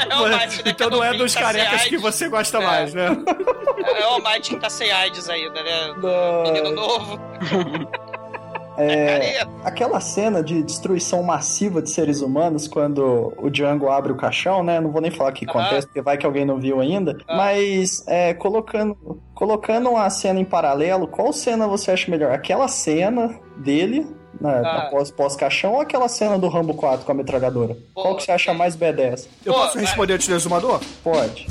É 0.09 0.15
o 0.15 0.27
né, 0.29 0.47
Então 0.65 0.89
não 0.89 1.03
é 1.03 1.13
dos 1.13 1.33
tá 1.33 1.41
carecas 1.41 1.83
que 1.85 1.97
você 1.97 2.29
gosta 2.29 2.57
É. 2.59 2.65
mais, 2.65 2.93
né? 2.93 3.07
É 3.97 4.05
o 4.07 4.09
Almighty 4.13 4.51
que 4.55 4.59
tá 4.59 4.69
sem 4.69 4.91
AIDS 4.91 5.29
ainda, 5.29 5.61
né? 5.63 5.93
da- 6.01 6.43
Menino 6.51 6.71
novo. 6.71 7.19
é, 8.77 9.07
Careta. 9.39 9.51
aquela 9.63 9.99
cena 9.99 10.43
de 10.43 10.61
destruição 10.61 11.23
massiva 11.23 11.81
de 11.81 11.89
seres 11.89 12.21
humanos 12.21 12.67
quando 12.67 13.33
o 13.37 13.49
Django 13.49 13.89
abre 13.89 14.11
o 14.11 14.15
caixão, 14.15 14.63
né? 14.63 14.79
Não 14.79 14.91
vou 14.91 15.01
nem 15.01 15.09
falar 15.11 15.31
o 15.31 15.33
que 15.33 15.45
Aham. 15.49 15.59
acontece, 15.59 15.87
porque 15.87 16.01
vai 16.01 16.17
que 16.17 16.25
alguém 16.25 16.45
não 16.45 16.59
viu 16.59 16.79
ainda. 16.79 17.17
Ah. 17.27 17.35
Mas 17.37 18.03
é, 18.07 18.33
colocando, 18.35 18.95
colocando 19.33 19.89
uma 19.89 20.09
cena 20.09 20.39
em 20.39 20.45
paralelo, 20.45 21.07
qual 21.07 21.33
cena 21.33 21.67
você 21.67 21.91
acha 21.91 22.09
melhor? 22.09 22.31
Aquela 22.31 22.67
cena 22.67 23.33
dele, 23.57 24.05
né, 24.39 24.61
Ah. 24.65 24.77
após 24.87 25.11
pós-caixão, 25.11 25.73
ou 25.73 25.81
aquela 25.81 26.07
cena 26.07 26.37
do 26.37 26.47
Rambo 26.47 26.73
4 26.73 27.05
com 27.05 27.11
a 27.11 27.15
metralhadora? 27.15 27.75
Pô, 27.93 28.01
qual 28.01 28.15
que 28.15 28.23
você 28.23 28.31
acha 28.31 28.51
tem- 28.51 28.57
mais 28.57 28.75
B10? 28.75 29.27
Eu 29.45 29.53
posso 29.53 29.77
responder 29.77 30.13
antes 30.13 30.27
do 30.27 30.35
exumador? 30.35 30.79
Pode. 31.03 31.47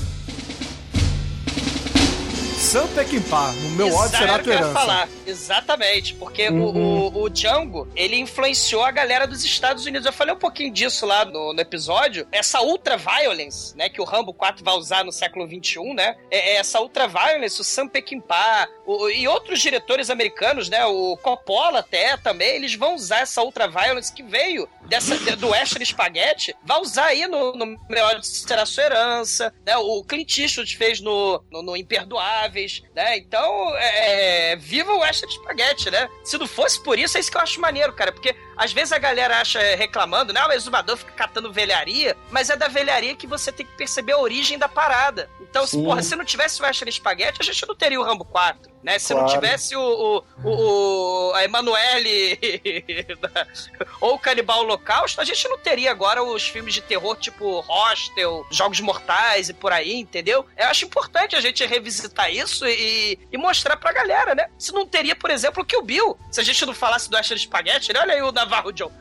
Sam 2.76 2.88
Peckinpah, 2.88 3.52
no 3.52 3.70
meu 3.70 3.86
Exa- 3.86 3.96
ódio 3.98 4.18
será 4.18 4.36
que 4.38 4.44
tua 4.44 4.52
herança. 4.52 4.72
falar. 4.74 5.08
Exatamente, 5.26 6.12
porque 6.14 6.50
Uhum. 6.50 6.62
o, 6.62 7.08
o, 7.16 7.22
o 7.22 7.30
Django, 7.30 7.88
ele 7.96 8.16
influenciou 8.16 8.84
a 8.84 8.90
galera 8.90 9.26
dos 9.26 9.42
Estados 9.44 9.86
Unidos. 9.86 10.04
Eu 10.04 10.12
falei 10.12 10.34
um 10.34 10.38
pouquinho 10.38 10.70
disso 10.70 11.06
lá 11.06 11.24
no, 11.24 11.54
no 11.54 11.60
episódio. 11.60 12.28
Essa 12.30 12.60
ultra 12.60 12.98
violence, 12.98 13.74
né, 13.74 13.88
que 13.88 13.98
o 13.98 14.04
Rambo 14.04 14.34
4 14.34 14.62
vai 14.62 14.74
usar 14.74 15.04
no 15.04 15.10
século 15.10 15.46
21, 15.46 15.94
né? 15.94 16.16
É, 16.30 16.50
é 16.50 16.56
essa 16.56 16.78
ultra 16.78 17.06
violence, 17.08 17.58
o 17.58 17.64
Sam 17.64 17.88
Peckinpah 17.88 18.68
o- 18.84 19.08
e 19.08 19.26
outros 19.26 19.58
diretores 19.60 20.10
americanos, 20.10 20.68
né? 20.68 20.84
O 20.84 21.16
Coppola 21.16 21.78
até 21.78 22.16
também, 22.18 22.56
eles 22.56 22.74
vão 22.74 22.94
usar 22.94 23.20
essa 23.20 23.42
ultra 23.42 23.66
violence 23.66 24.12
que 24.12 24.22
veio 24.22 24.68
dessa, 24.86 25.16
de- 25.18 25.36
do 25.36 25.48
Western 25.48 25.84
Spaghetti, 25.84 26.54
vai 26.64 26.80
usar 26.80 27.06
aí 27.06 27.26
no, 27.26 27.52
no 27.52 27.66
Melhor 27.88 28.18
de 28.20 28.26
Será 28.26 28.64
Sua 28.66 28.84
Herança, 28.84 29.52
né? 29.64 29.76
O 29.76 30.02
Clint 30.04 30.38
Eastwood 30.38 30.76
fez 30.76 31.00
no, 31.00 31.42
no, 31.50 31.62
no 31.62 31.76
Imperdoáveis, 31.76 32.82
né? 32.94 33.16
Então, 33.18 33.76
é, 33.76 34.52
é, 34.52 34.56
viva 34.56 34.92
o 34.92 35.00
Western 35.00 35.32
Spaghetti, 35.34 35.90
né? 35.90 36.08
Se 36.24 36.38
não 36.38 36.46
fosse 36.46 36.82
por 36.82 36.98
isso, 36.98 37.16
é 37.16 37.20
isso 37.20 37.30
que 37.30 37.36
eu 37.36 37.40
acho 37.42 37.60
maneiro, 37.60 37.92
cara, 37.92 38.12
porque 38.12 38.34
às 38.56 38.72
vezes 38.72 38.92
a 38.92 38.98
galera 38.98 39.40
acha 39.40 39.60
reclamando, 39.76 40.32
né? 40.32 40.44
O 40.46 40.52
exumador 40.52 40.96
fica 40.96 41.12
catando 41.12 41.52
velharia, 41.52 42.16
mas 42.30 42.48
é 42.50 42.56
da 42.56 42.68
velharia 42.68 43.14
que 43.14 43.26
você 43.26 43.50
tem 43.52 43.66
que 43.66 43.76
perceber 43.76 44.12
a 44.12 44.18
origem 44.18 44.58
da 44.58 44.68
parada. 44.68 45.28
Então, 45.40 45.66
se, 45.66 45.76
porra, 45.82 46.02
se 46.02 46.14
não 46.16 46.24
tivesse 46.24 46.60
o 46.60 46.64
Western 46.64 46.90
Spaghetti, 46.92 47.40
a 47.40 47.44
gente 47.44 47.66
não 47.66 47.74
teria 47.74 48.00
o 48.00 48.04
Rambo 48.04 48.24
4, 48.24 48.70
né? 48.86 48.98
Se 49.00 49.12
não 49.12 49.24
Claro. 49.24 49.34
tivesse 49.40 49.74
o, 49.76 49.80
o, 49.82 50.24
o, 50.44 51.30
o- 51.30 51.34
a 51.34 51.44
Emanuele 51.44 52.38
ou 54.00 54.14
o 54.14 54.18
Canibal 54.18 54.60
Holocausto, 54.60 55.20
a 55.20 55.24
gente 55.24 55.46
não 55.48 55.58
teria 55.58 55.90
agora 55.90 56.22
os 56.22 56.46
filmes 56.46 56.72
de 56.72 56.80
terror 56.80 57.16
tipo 57.16 57.60
Hostel, 57.60 58.46
Jogos 58.50 58.78
Mortais 58.80 59.48
e 59.48 59.54
por 59.54 59.72
aí, 59.72 59.94
entendeu? 59.96 60.46
Eu 60.56 60.66
acho 60.68 60.84
importante 60.84 61.34
a 61.34 61.40
gente 61.40 61.66
revisitar 61.66 62.30
isso 62.32 62.64
e, 62.66 63.18
e 63.32 63.36
mostrar 63.36 63.76
pra 63.76 63.92
galera, 63.92 64.34
né? 64.34 64.46
Se 64.56 64.72
não 64.72 64.86
teria, 64.86 65.16
por 65.16 65.30
exemplo, 65.30 65.62
o 65.62 65.66
Kill 65.66 65.82
Bill. 65.82 66.16
Se 66.30 66.40
a 66.40 66.44
gente 66.44 66.64
não 66.64 66.72
falasse 66.74 67.10
do 67.10 67.16
Asher 67.16 67.36
Spaghetti, 67.38 67.92
né? 67.92 68.00
olha 68.00 68.14
aí 68.14 68.22
o 68.22 68.30
Navarro 68.30 68.72
John. 68.72 68.92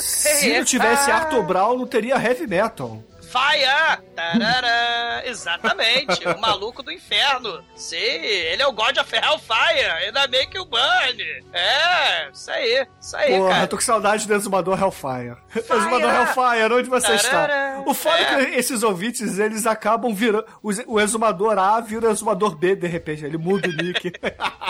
Se 0.00 0.56
não 0.58 0.64
tivesse 0.64 1.10
ah, 1.10 1.16
Arthur 1.16 1.42
Brown, 1.42 1.76
não 1.76 1.86
teria 1.86 2.14
heavy 2.16 2.46
metal. 2.46 3.02
Fire! 3.26 4.02
Tarará! 4.14 5.22
Exatamente, 5.26 6.26
o 6.28 6.40
maluco 6.40 6.82
do 6.82 6.90
inferno. 6.92 7.62
Sim, 7.74 7.96
ele 7.96 8.62
é 8.62 8.66
o 8.66 8.72
God 8.72 8.96
of 8.98 9.14
Hellfire, 9.14 9.90
ainda 10.06 10.26
bem 10.26 10.48
que 10.48 10.58
o 10.58 10.64
Burn. 10.64 11.22
É, 11.52 12.30
isso 12.32 12.50
aí, 12.50 12.86
isso 13.00 13.16
aí, 13.16 13.36
Porra, 13.36 13.50
cara. 13.50 13.66
tô 13.66 13.76
com 13.76 13.82
saudade 13.82 14.26
do 14.26 14.34
Exumador 14.34 14.80
Hellfire. 14.80 15.36
Exumador 15.54 16.10
Hellfire, 16.14 16.72
onde 16.72 16.88
você 16.88 17.18
Tarará. 17.18 17.78
está? 17.78 17.90
O 17.90 17.94
foda 17.94 18.16
é. 18.16 18.22
É. 18.42 18.46
que 18.46 18.56
esses 18.56 18.82
ouvintes, 18.82 19.38
eles 19.38 19.66
acabam 19.66 20.14
virando... 20.14 20.46
O 20.62 20.70
o 20.86 21.00
Exumador 21.00 21.58
A 21.58 21.80
vira 21.80 22.08
o 22.08 22.10
Exumador 22.10 22.56
B, 22.56 22.74
de 22.76 22.86
repente. 22.86 23.24
Ele 23.24 23.36
muda 23.36 23.68
o 23.68 23.72
nick. 23.72 24.12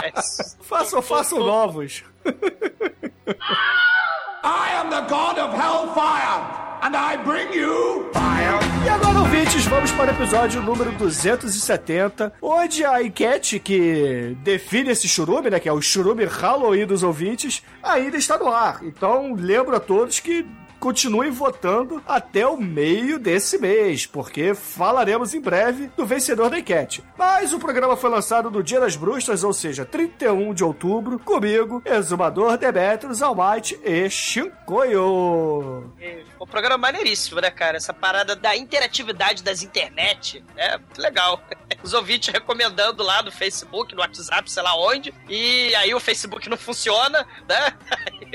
façam, 0.63 1.01
façam 1.03 1.39
novos. 1.41 2.03
I 4.47 4.81
am 4.81 4.91
the 4.91 5.01
god 5.09 5.41
of 5.41 5.53
hellfire, 5.57 6.41
and 6.81 6.95
I 6.95 7.17
bring 7.17 7.53
you 7.53 8.09
fire. 8.13 8.61
E 8.85 8.89
agora, 8.89 9.19
ouvintes, 9.19 9.67
vamos 9.67 9.91
para 9.91 10.13
o 10.13 10.15
episódio 10.15 10.63
número 10.63 10.93
270, 10.93 12.33
onde 12.41 12.85
a 12.85 13.03
enquete 13.03 13.59
que 13.59 14.37
define 14.45 14.91
esse 14.91 15.09
churume, 15.09 15.51
né, 15.51 15.59
que 15.59 15.69
é 15.69 15.73
o 15.73 15.83
churume 15.83 16.25
Halloween 16.27 16.87
dos 16.87 17.03
ouvintes, 17.03 17.61
ainda 17.83 18.17
está 18.17 18.39
no 18.39 18.47
ar. 18.47 18.85
Então, 18.85 19.35
lembro 19.35 19.75
a 19.75 19.81
todos 19.81 20.21
que 20.21 20.47
continuem 20.79 21.31
votando 21.31 22.03
até 22.07 22.47
o 22.47 22.57
meio 22.57 23.19
desse 23.19 23.59
mês, 23.59 24.07
porque 24.07 24.55
falaremos 24.55 25.35
em 25.35 25.41
breve 25.41 25.91
do 25.97 26.07
vencedor 26.07 26.51
da 26.51 26.59
enquete. 26.59 27.03
Mas 27.17 27.53
o 27.53 27.59
programa 27.59 27.97
foi 27.97 28.11
lançado 28.11 28.51
no 28.51 28.63
Dia 28.63 28.81
das 28.81 28.97
Bruxas, 28.97 29.45
ou 29.45 29.53
seja, 29.53 29.85
31 29.85 30.55
de 30.55 30.65
outubro, 30.65 31.19
comigo, 31.19 31.83
Exumador 31.85 32.57
Demetrius, 32.57 33.23
Almighty 33.23 33.79
e 33.85 34.09
Shinkoio. 34.11 35.93
O 36.39 36.47
programa 36.47 36.75
é 36.75 36.93
maneiríssimo, 36.93 37.41
né, 37.41 37.51
cara? 37.51 37.77
Essa 37.77 37.93
parada 37.95 38.37
da 38.37 38.57
interatividade 38.57 39.43
das 39.43 39.63
internet. 39.63 40.45
É 40.57 40.79
legal. 40.99 41.43
Os 41.83 41.93
ouvintes 41.93 42.33
recomendando 42.33 43.03
lá 43.03 43.23
no 43.23 43.33
Facebook, 43.33 43.95
no 43.95 44.01
WhatsApp, 44.01 44.51
sei 44.51 44.63
lá 44.63 44.77
onde. 44.77 45.13
E 45.29 45.75
aí 45.77 45.95
o 45.95 46.01
Facebook 46.01 46.49
não 46.49 46.57
funciona, 46.57 47.27
né? 47.49 47.73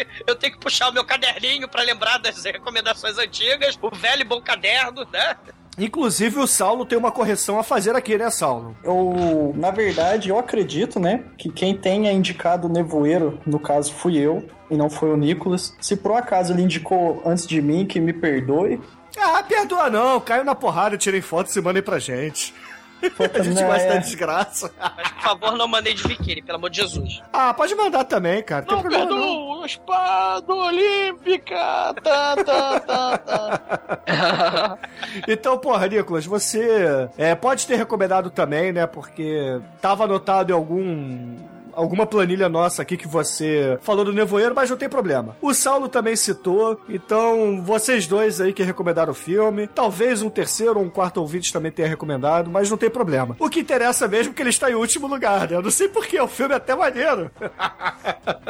Eu 0.26 0.35
tenho 0.35 0.53
que 0.53 0.59
puxar 0.59 0.89
o 0.89 0.93
meu 0.93 1.03
caderninho 1.03 1.68
pra 1.68 1.84
lembrar 1.84 2.18
das 2.35 2.43
recomendações 2.43 3.17
antigas. 3.17 3.77
O 3.81 3.95
velho 3.95 4.25
bom 4.25 4.41
caderno, 4.41 5.05
né? 5.11 5.35
Inclusive, 5.77 6.37
o 6.37 6.47
Saulo 6.47 6.85
tem 6.85 6.97
uma 6.97 7.11
correção 7.11 7.57
a 7.57 7.63
fazer 7.63 7.95
aqui, 7.95 8.17
né, 8.17 8.29
Saulo? 8.29 8.75
Eu, 8.83 9.53
na 9.55 9.71
verdade, 9.71 10.29
eu 10.29 10.37
acredito, 10.37 10.99
né, 10.99 11.23
que 11.37 11.49
quem 11.49 11.75
tenha 11.75 12.11
indicado 12.11 12.67
o 12.67 12.71
nevoeiro, 12.71 13.39
no 13.45 13.57
caso 13.57 13.93
fui 13.93 14.17
eu, 14.17 14.45
e 14.69 14.75
não 14.75 14.89
foi 14.89 15.09
o 15.09 15.17
Nicolas. 15.17 15.75
Se 15.79 15.95
por 15.95 16.11
um 16.11 16.17
acaso 16.17 16.53
ele 16.53 16.61
indicou 16.61 17.21
antes 17.25 17.47
de 17.47 17.61
mim, 17.61 17.85
que 17.85 17.99
me 17.99 18.11
perdoe. 18.11 18.81
Ah, 19.17 19.43
perdoa 19.43 19.89
não, 19.89 20.19
caiu 20.19 20.43
na 20.43 20.55
porrada, 20.55 20.97
tirei 20.97 21.21
foto 21.21 21.51
e 21.57 21.61
mandei 21.61 21.81
pra 21.81 21.99
gente. 21.99 22.53
A 23.33 23.43
gente 23.43 23.61
Não, 23.61 23.67
gosta 23.67 23.87
da 23.87 23.97
desgraça. 23.97 24.71
Mas, 24.97 25.07
por 25.13 25.21
favor, 25.21 25.57
não 25.57 25.67
mandei 25.67 25.93
de 25.93 26.07
biquíni, 26.07 26.41
pelo 26.41 26.57
amor 26.57 26.69
de 26.69 26.77
Jesus. 26.81 27.21
Ah, 27.33 27.53
pode 27.53 27.73
mandar 27.75 28.03
também, 28.03 28.43
cara. 28.43 28.63
Tem 28.65 28.75
Não 28.75 28.81
problema 28.81 29.05
não. 29.05 29.17
perdoa, 29.17 29.65
espada 29.65 30.53
olímpica. 30.53 31.93
Tá, 32.03 32.35
tá, 32.43 32.79
tá, 32.79 33.17
tá. 33.17 34.77
Então, 35.27 35.57
porra, 35.57 35.87
Nicolas, 35.87 36.25
você 36.25 37.09
é, 37.17 37.35
pode 37.35 37.65
ter 37.67 37.75
recomendado 37.75 38.29
também, 38.29 38.71
né? 38.71 38.85
Porque 38.87 39.59
tava 39.81 40.03
anotado 40.05 40.51
em 40.51 40.55
algum. 40.55 41.35
Alguma 41.73 42.06
planilha 42.06 42.49
nossa 42.49 42.81
aqui 42.81 42.98
que 42.98 43.07
você 43.07 43.77
falou 43.81 44.06
do 44.06 44.14
nevoeiro, 44.14 44.53
mas 44.56 44.69
não 44.69 44.77
tem 44.77 44.89
problema. 44.89 45.35
O 45.41 45.53
Saulo 45.53 45.88
também 45.88 46.15
citou, 46.15 46.80
então 46.89 47.61
vocês 47.64 48.07
dois 48.07 48.39
aí 48.41 48.53
que 48.53 48.64
recomendaram 48.64 49.11
o 49.11 49.15
filme, 49.15 49.68
talvez 49.68 50.22
um 50.22 50.30
terceiro 50.30 50.80
ou 50.80 50.85
um 50.85 50.89
quarto 50.89 51.18
ouvinte 51.18 51.52
também 51.53 51.72
tenha 51.72 51.88
recomendado, 51.88 52.49
mas 52.49 52.69
não 52.69 52.77
tem 52.77 52.89
problema. 52.89 53.35
O 53.39 53.49
que 53.49 53.60
interessa 53.60 54.07
mesmo 54.07 54.31
é 54.31 54.35
que 54.35 54.41
ele 54.41 54.49
está 54.49 54.69
em 54.69 54.76
último 54.76 55.07
lugar, 55.07 55.49
né? 55.49 55.56
Eu 55.57 55.61
não 55.61 55.72
sei 55.72 55.88
porquê, 55.88 56.19
o 56.19 56.27
filme 56.27 56.53
é 56.53 56.57
até 56.57 56.76
maneiro. 56.76 57.31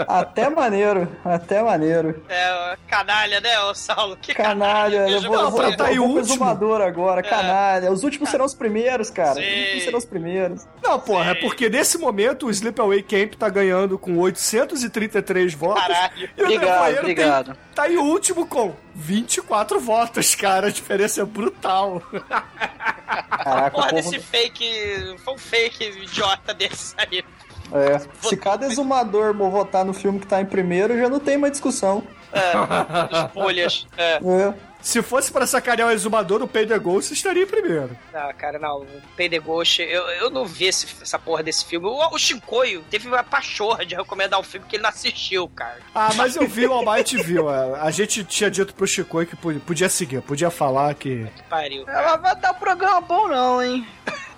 Até 0.07 0.49
maneiro, 0.49 1.07
até 1.23 1.61
maneiro. 1.61 2.23
É, 2.27 2.77
canalha, 2.87 3.39
né, 3.39 3.59
ô 3.61 3.73
Saulo? 3.73 4.17
Que 4.17 4.33
Canalha, 4.33 5.09
eu 5.09 5.21
vou, 5.21 5.35
eu 5.35 5.51
vou, 5.51 5.63
eu 5.63 5.77
tá 5.77 5.85
vou 5.85 5.93
o 5.93 6.13
pro 6.13 6.21
último. 6.21 6.45
agora, 6.45 7.21
canalha. 7.21 7.91
Os 7.91 8.03
últimos 8.03 8.29
serão 8.29 8.45
os 8.45 8.53
primeiros, 8.53 9.09
cara. 9.09 9.35
Sim. 9.35 9.41
Os 9.41 9.59
últimos 9.61 9.83
serão 9.83 9.99
os 9.99 10.05
primeiros. 10.05 10.67
Não, 10.83 10.99
porra, 10.99 11.31
é 11.31 11.35
porque 11.35 11.69
nesse 11.69 11.97
momento 11.97 12.47
o 12.47 12.51
Sleepaway 12.51 13.03
Camp 13.11 13.33
tá 13.33 13.49
ganhando 13.49 13.99
com 13.99 14.17
833 14.17 15.53
votos. 15.53 15.81
Caralho. 15.81 16.29
E 16.37 16.41
Obrigado, 16.41 16.99
obrigado. 16.99 17.45
Tem, 17.47 17.55
tá 17.75 17.91
em 17.91 17.97
último 17.97 18.47
com 18.47 18.73
24 18.95 19.79
votos, 19.81 20.33
cara. 20.33 20.67
A 20.67 20.71
diferença 20.71 21.21
é 21.21 21.25
brutal. 21.25 22.01
Caraca, 23.29 23.71
Porra 23.71 23.89
povo... 23.89 24.01
desse 24.01 24.19
fake. 24.19 25.17
Foi 25.25 25.33
um 25.33 25.37
fake 25.37 25.83
idiota 26.03 26.53
desse 26.53 26.95
aí. 26.97 27.23
É, 27.73 27.99
se 28.21 28.37
cada 28.37 28.65
exumador 28.65 29.35
for 29.35 29.49
votar 29.49 29.83
no 29.83 29.93
filme 29.93 30.19
que 30.19 30.27
tá 30.27 30.41
em 30.41 30.45
primeiro, 30.45 30.97
já 30.97 31.09
não 31.09 31.19
tem 31.19 31.37
mais 31.37 31.51
discussão. 31.53 32.03
É, 32.31 33.27
folhas. 33.33 33.87
É. 33.97 34.13
É. 34.13 34.53
Se 34.81 35.01
fosse 35.01 35.31
pra 35.31 35.45
sacanear 35.45 35.87
o 35.89 35.91
exumador, 35.91 36.41
o 36.41 36.47
Payday 36.47 36.79
Ghost 36.79 37.13
estaria 37.13 37.43
em 37.43 37.47
primeiro. 37.47 37.95
Não, 38.11 38.33
cara, 38.33 38.57
não. 38.59 38.81
O 38.81 38.87
Payday 39.15 39.39
Ghost, 39.39 39.81
eu, 39.81 40.01
eu 40.09 40.29
não 40.29 40.45
vi 40.45 40.65
esse- 40.65 40.87
essa 41.01 41.19
porra 41.19 41.43
desse 41.43 41.63
filme. 41.65 41.87
O, 41.87 42.15
o 42.15 42.17
Shinkoio 42.17 42.83
teve 42.89 43.07
uma 43.07 43.23
pachorra 43.23 43.85
de 43.85 43.95
recomendar 43.95 44.39
um 44.39 44.43
filme 44.43 44.65
que 44.67 44.75
ele 44.75 44.83
não 44.83 44.89
assistiu, 44.89 45.47
cara. 45.49 45.77
Ah, 45.93 46.09
mas 46.15 46.35
eu 46.35 46.47
vi, 46.47 46.65
o 46.65 46.73
Almighty 46.73 47.21
viu. 47.21 47.47
A, 47.49 47.83
a 47.83 47.91
gente 47.91 48.23
tinha 48.23 48.49
dito 48.49 48.73
pro 48.73 48.87
Chico 48.87 49.23
que 49.25 49.35
po- 49.35 49.53
podia 49.61 49.89
seguir, 49.89 50.21
podia 50.21 50.49
falar 50.49 50.93
que... 50.95 51.25
Que 51.35 51.43
pariu. 51.43 51.87
Ela 51.87 52.17
vai 52.17 52.35
dar 52.35 52.51
um 52.51 52.55
programa 52.55 53.01
bom 53.01 53.27
não, 53.27 53.61
hein? 53.61 53.85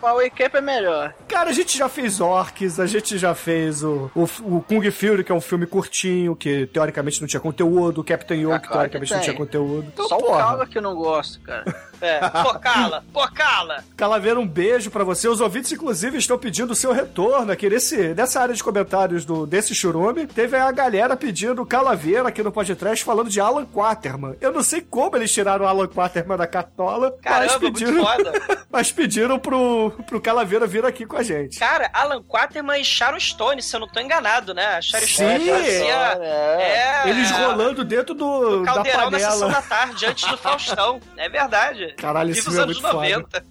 O 0.04 0.16
Wake 0.18 0.32
Camp 0.32 0.56
é 0.56 0.62
melhor. 0.62 1.14
Cara, 1.28 1.50
a 1.50 1.54
gente 1.54 1.78
já 1.78 1.88
fez 1.88 2.20
Orcs, 2.20 2.80
a 2.80 2.86
gente 2.86 3.18
já 3.18 3.34
fez 3.34 3.84
o, 3.84 4.12
o, 4.14 4.24
o 4.58 4.62
Kung 4.62 4.92
Fury, 4.92 5.24
que 5.24 5.32
é 5.32 5.36
um 5.36 5.40
filme 5.42 5.66
curtinho, 5.66 6.36
que 6.36 6.68
teoricamente 6.68 7.22
não 7.22 7.28
tinha 7.28 7.40
conteúdo, 7.40 8.02
o 8.02 8.04
Captain 8.04 8.40
que 8.40 8.52
Ah, 8.52 8.60
claro 8.60 8.90
que 8.90 8.98
teoricamente 9.00 9.12
não 9.12 9.20
tem. 9.20 9.26
tinha 9.30 9.38
conteúdo. 9.38 9.88
Então, 9.94 10.08
Só 10.08 10.18
o 10.18 10.22
porra. 10.22 10.38
Calga 10.40 10.66
que 10.68 10.78
eu 10.78 10.82
não 10.82 10.96
gosto, 10.96 11.40
cara. 11.42 11.64
É. 12.04 12.20
Pô, 12.30 12.60
cala, 12.60 13.04
pô, 13.14 13.28
cala. 13.30 13.84
Calaveira, 13.96 14.40
um 14.40 14.48
beijo 14.48 14.92
pra 14.92 15.04
você. 15.04 15.28
Os 15.28 15.40
ouvintes, 15.40 15.72
inclusive, 15.72 16.18
estão 16.18 16.38
pedindo 16.38 16.72
o 16.72 16.76
seu 16.76 16.92
retorno 16.92 17.52
aqui 17.52 17.70
nesse, 17.70 18.14
nessa 18.14 18.42
área 18.42 18.54
de 18.54 18.64
comentários 18.64 19.24
do, 19.24 19.46
desse 19.46 19.74
churume. 19.74 20.28
Teve 20.28 20.58
a 20.58 20.72
galera 20.72 21.16
pedindo 21.16 21.66
Calaveira 21.66 22.28
aqui 22.28 22.44
no 22.44 22.52
podcast 22.52 23.04
falando 23.04 23.30
de 23.30 23.40
Alan 23.40 23.66
Quaterman. 23.66 24.36
Eu 24.42 24.52
não 24.52 24.62
sei 24.62 24.82
como 24.82 25.16
eles 25.16 25.32
tiraram 25.32 25.66
o 25.66 25.68
Alan 25.68 25.88
Quaterman 25.88 26.38
da 26.38 26.46
cartola, 26.48 27.12
mas 27.12 27.22
Caramba, 27.22 27.60
muito 27.60 27.80
pediram, 27.80 28.06
foda. 28.06 28.32
mas 28.70 28.92
pediram 28.92 29.40
pro, 29.40 29.92
pro 30.06 30.22
Calaveira 30.22 30.68
vir 30.68 30.86
aqui 30.86 31.06
com 31.06 31.16
a 31.16 31.24
gente. 31.24 31.58
Cara, 31.58 31.90
Alan 31.94 32.22
Quaterman 32.22 32.82
e 32.82 32.86
Sharon 32.86 33.20
Stone, 33.20 33.62
se 33.62 33.76
eu 33.76 33.80
não 33.80 33.88
tô 33.88 34.00
enganado, 34.00 34.54
né? 34.54 34.78
A 34.78 34.82
Sharon 34.82 35.06
Sim, 35.08 35.14
Stone 35.14 35.50
fazia... 35.50 36.18
É, 36.22 37.10
Eles 37.10 37.32
é, 37.32 37.46
rolando 37.46 37.84
dentro 37.84 38.14
do, 38.14 38.64
da 38.64 38.74
Caldeirão 38.74 39.10
na 39.10 39.20
sessão 39.20 39.40
panela. 39.40 39.54
da 39.54 39.62
tarde, 39.62 40.06
antes 40.06 40.30
do 40.30 40.38
Faustão. 40.38 41.00
É 41.16 41.30
verdade. 41.30 41.93
Caralho, 41.94 42.32
esse 42.32 42.48
é 42.48 42.61
anos 42.61 42.80
foda. 42.80 42.94
90. 42.94 43.45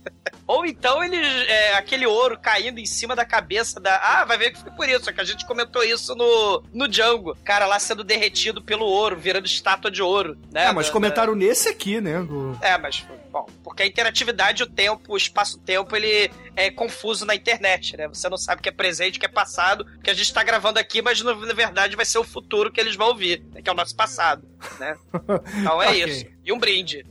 Ou 0.46 0.66
então 0.66 1.02
eles. 1.02 1.26
É, 1.48 1.74
aquele 1.74 2.04
ouro 2.06 2.38
caindo 2.38 2.78
em 2.78 2.84
cima 2.86 3.14
da 3.16 3.24
cabeça 3.24 3.80
da. 3.80 3.96
Ah, 3.96 4.24
vai 4.24 4.36
ver 4.36 4.50
que 4.50 4.60
foi 4.60 4.70
por 4.72 4.88
isso. 4.88 5.08
É 5.08 5.12
que 5.12 5.20
a 5.20 5.24
gente 5.24 5.46
comentou 5.46 5.82
isso 5.84 6.14
no, 6.14 6.62
no 6.72 6.88
Django. 6.88 7.36
Cara 7.44 7.64
lá 7.66 7.78
sendo 7.78 8.02
derretido 8.04 8.60
pelo 8.62 8.84
ouro, 8.84 9.16
virando 9.16 9.46
estátua 9.46 9.90
de 9.90 10.02
ouro. 10.02 10.36
Né? 10.52 10.66
É, 10.66 10.72
mas 10.72 10.86
Da- 10.86 10.92
comentaram 10.92 11.34
nesse 11.34 11.68
aqui, 11.68 12.00
né? 12.00 12.20
do- 12.22 12.58
é, 12.60 12.76
mas, 12.76 13.06
bom, 13.30 13.46
porque 13.62 13.82
a 13.82 13.86
interatividade, 13.86 14.62
o 14.62 14.66
tempo, 14.66 15.12
o 15.14 15.16
espaço-tempo, 15.16 15.94
ele 15.96 16.30
é 16.56 16.70
confuso 16.70 17.24
na 17.24 17.34
internet, 17.34 17.96
né? 17.96 18.08
Você 18.08 18.28
não 18.28 18.36
sabe 18.36 18.60
o 18.60 18.62
que 18.62 18.68
é 18.68 18.72
presente, 18.72 19.16
o 19.16 19.20
que 19.20 19.26
é 19.26 19.30
passado, 19.30 19.86
que 20.02 20.10
a 20.10 20.14
gente 20.14 20.32
tá 20.34 20.42
gravando 20.42 20.78
aqui, 20.78 21.00
mas 21.00 21.20
na 21.22 21.32
na 21.34 21.54
verdade 21.54 21.96
vai 21.96 22.04
ser 22.04 22.18
o 22.18 22.24
futuro 22.24 22.70
que 22.70 22.80
eles 22.80 22.94
vão 22.94 23.08
ouvir, 23.08 23.42
né? 23.52 23.62
que 23.62 23.68
é 23.70 23.72
o 23.72 23.76
nosso 23.76 23.96
passado, 23.96 24.46
né? 24.78 24.96
Então 25.60 25.80
é 25.82 25.88
Ok. 25.88 26.04
isso. 26.04 26.26
E 26.44 26.52
um 26.52 26.58
brinde. 26.58 27.06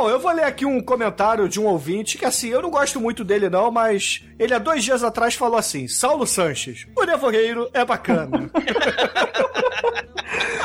Bom, 0.00 0.08
eu 0.08 0.18
vou 0.18 0.32
ler 0.32 0.44
aqui 0.44 0.64
um 0.64 0.80
comentário 0.80 1.46
de 1.46 1.60
um 1.60 1.66
ouvinte 1.66 2.16
que, 2.16 2.24
assim, 2.24 2.48
eu 2.48 2.62
não 2.62 2.70
gosto 2.70 2.98
muito 2.98 3.22
dele 3.22 3.50
não, 3.50 3.70
mas 3.70 4.24
ele 4.38 4.54
há 4.54 4.58
dois 4.58 4.82
dias 4.82 5.04
atrás 5.04 5.34
falou 5.34 5.58
assim: 5.58 5.86
Saulo 5.88 6.26
Sanches, 6.26 6.86
o 6.96 7.04
nevoeiro 7.04 7.68
é 7.74 7.84
bacana. 7.84 8.50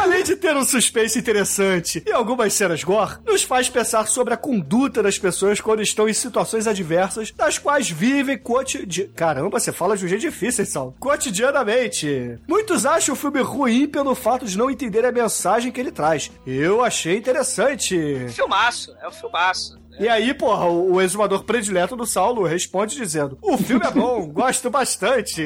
Além 0.06 0.24
de 0.24 0.36
ter 0.36 0.56
um 0.56 0.64
suspense 0.64 1.18
interessante 1.18 2.04
e 2.06 2.12
algumas 2.12 2.54
cenas 2.54 2.84
gore, 2.84 3.18
nos 3.26 3.42
faz 3.42 3.70
pensar 3.70 4.06
sobre 4.06 4.36
a 4.36 4.38
conduta 4.38 5.02
das 5.02 5.18
pessoas 5.18 5.60
quando 5.60 5.82
estão 5.82 6.08
em 6.08 6.14
situações 6.14 6.68
adversas, 6.68 7.32
das 7.32 7.58
quais 7.58 7.90
vivem 7.90 8.38
cotidianamente. 8.38 9.16
Caramba, 9.16 9.60
você 9.60 9.72
fala 9.72 9.98
de 9.98 10.06
um 10.06 10.08
jeito 10.08 10.22
difícil, 10.22 10.64
Saulo? 10.64 10.96
Cotidianamente. 11.00 12.38
Muitos 12.48 12.86
acham 12.86 13.14
o 13.14 13.18
filme 13.18 13.42
ruim 13.42 13.88
pelo 13.88 14.14
fato 14.14 14.46
de 14.46 14.56
não 14.56 14.70
entender 14.70 15.04
a 15.04 15.12
mensagem 15.12 15.72
que 15.72 15.82
ele 15.82 15.92
traz. 15.92 16.32
Eu 16.46 16.84
achei 16.84 17.18
interessante. 17.18 18.28
Filmaço, 18.30 18.96
é 19.02 19.08
um 19.08 19.12
filmaço. 19.12 19.76
E 20.00 20.08
aí, 20.10 20.34
porra, 20.34 20.66
o, 20.66 20.94
o 20.96 21.02
exumador 21.02 21.44
predileto 21.44 21.96
do 21.96 22.06
Saulo 22.06 22.44
responde 22.44 22.96
dizendo: 22.96 23.38
O 23.42 23.58
filme 23.58 23.86
é 23.86 23.92
bom, 23.92 24.28
gosto 24.32 24.70
bastante. 24.70 25.44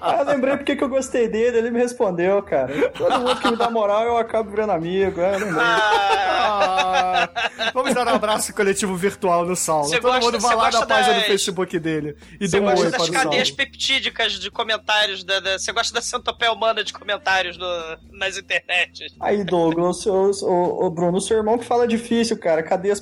Ah, 0.00 0.16
eu 0.20 0.24
lembrei 0.26 0.56
porque 0.56 0.76
que 0.76 0.82
eu 0.84 0.88
gostei 0.88 1.28
dele, 1.28 1.58
ele 1.58 1.70
me 1.70 1.78
respondeu, 1.78 2.42
cara. 2.42 2.72
Todo 2.90 3.18
mundo 3.18 3.36
que 3.40 3.50
me 3.50 3.56
dá 3.56 3.70
moral, 3.70 4.04
eu 4.04 4.16
acabo 4.16 4.50
virando 4.50 4.72
amigo. 4.72 5.20
É, 5.20 5.34
eu 5.34 5.38
lembrei. 5.40 5.62
Ah, 5.62 7.28
vamos 7.74 7.94
dar 7.94 8.06
um 8.06 8.14
abraço 8.14 8.52
coletivo 8.54 8.96
virtual 8.96 9.44
no 9.44 9.54
Saulo. 9.56 9.84
Você 9.88 10.00
Todo 10.00 10.12
gosta- 10.12 10.24
mundo 10.30 10.40
vai 10.40 10.50
você 10.50 10.56
lá 10.56 10.64
na 10.64 10.70
gosta 10.70 10.86
página 10.86 11.14
das- 11.14 11.22
do 11.22 11.26
Facebook 11.28 11.78
dele 11.78 12.16
e 12.40 12.48
Você 12.48 12.56
dê 12.58 12.62
um 12.62 12.66
gosta 12.66 12.84
oi 12.84 12.90
das 12.90 12.94
para 12.96 13.02
o 13.02 13.06
Saulo. 13.06 13.22
cadeias 13.24 13.50
peptídicas 13.50 14.32
de 14.34 14.50
comentários, 14.50 15.24
da, 15.24 15.40
da- 15.40 15.58
você 15.58 15.72
gosta 15.72 15.92
da 15.94 16.00
centopeia 16.02 16.52
humana 16.52 16.82
de 16.82 16.92
comentários 16.92 17.56
no- 17.56 17.66
nas 18.12 18.36
internets. 18.36 19.14
Aí, 19.20 19.44
Douglas, 19.44 20.04
o, 20.06 20.30
o, 20.44 20.86
o 20.86 20.90
Bruno, 20.90 21.18
o 21.18 21.20
seu 21.20 21.36
irmão 21.36 21.58
que 21.58 21.64
fala 21.64 21.86
difícil, 21.86 22.38
cara. 22.38 22.62
Cadê 22.62 22.90
as 22.90 23.00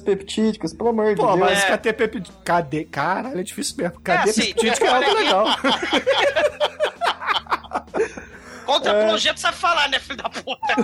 peptídicas? 0.49 0.73
Pelo 0.73 0.89
amor 0.91 1.15
de 1.15 1.21
Pô, 1.21 1.27
Deus. 1.29 1.39
mas 1.39 1.65
cadê 1.65 1.93
peptídeo? 1.93 2.33
Cadê? 2.45 2.85
Caralho, 2.85 3.39
é 3.39 3.43
difícil 3.43 3.77
mesmo. 3.77 4.01
Cadê 4.01 4.31
assim, 4.31 4.47
peptídeo? 4.55 4.87
É 4.87 4.89
algo 4.89 5.15
legal. 5.15 5.47
Contra 8.65 8.93
É. 8.93 9.03
apologeta 9.03 9.39
sabe 9.41 9.57
falar, 9.57 9.89
né, 9.89 9.99
filho 9.99 10.19
da 10.19 10.29
puta? 10.29 10.75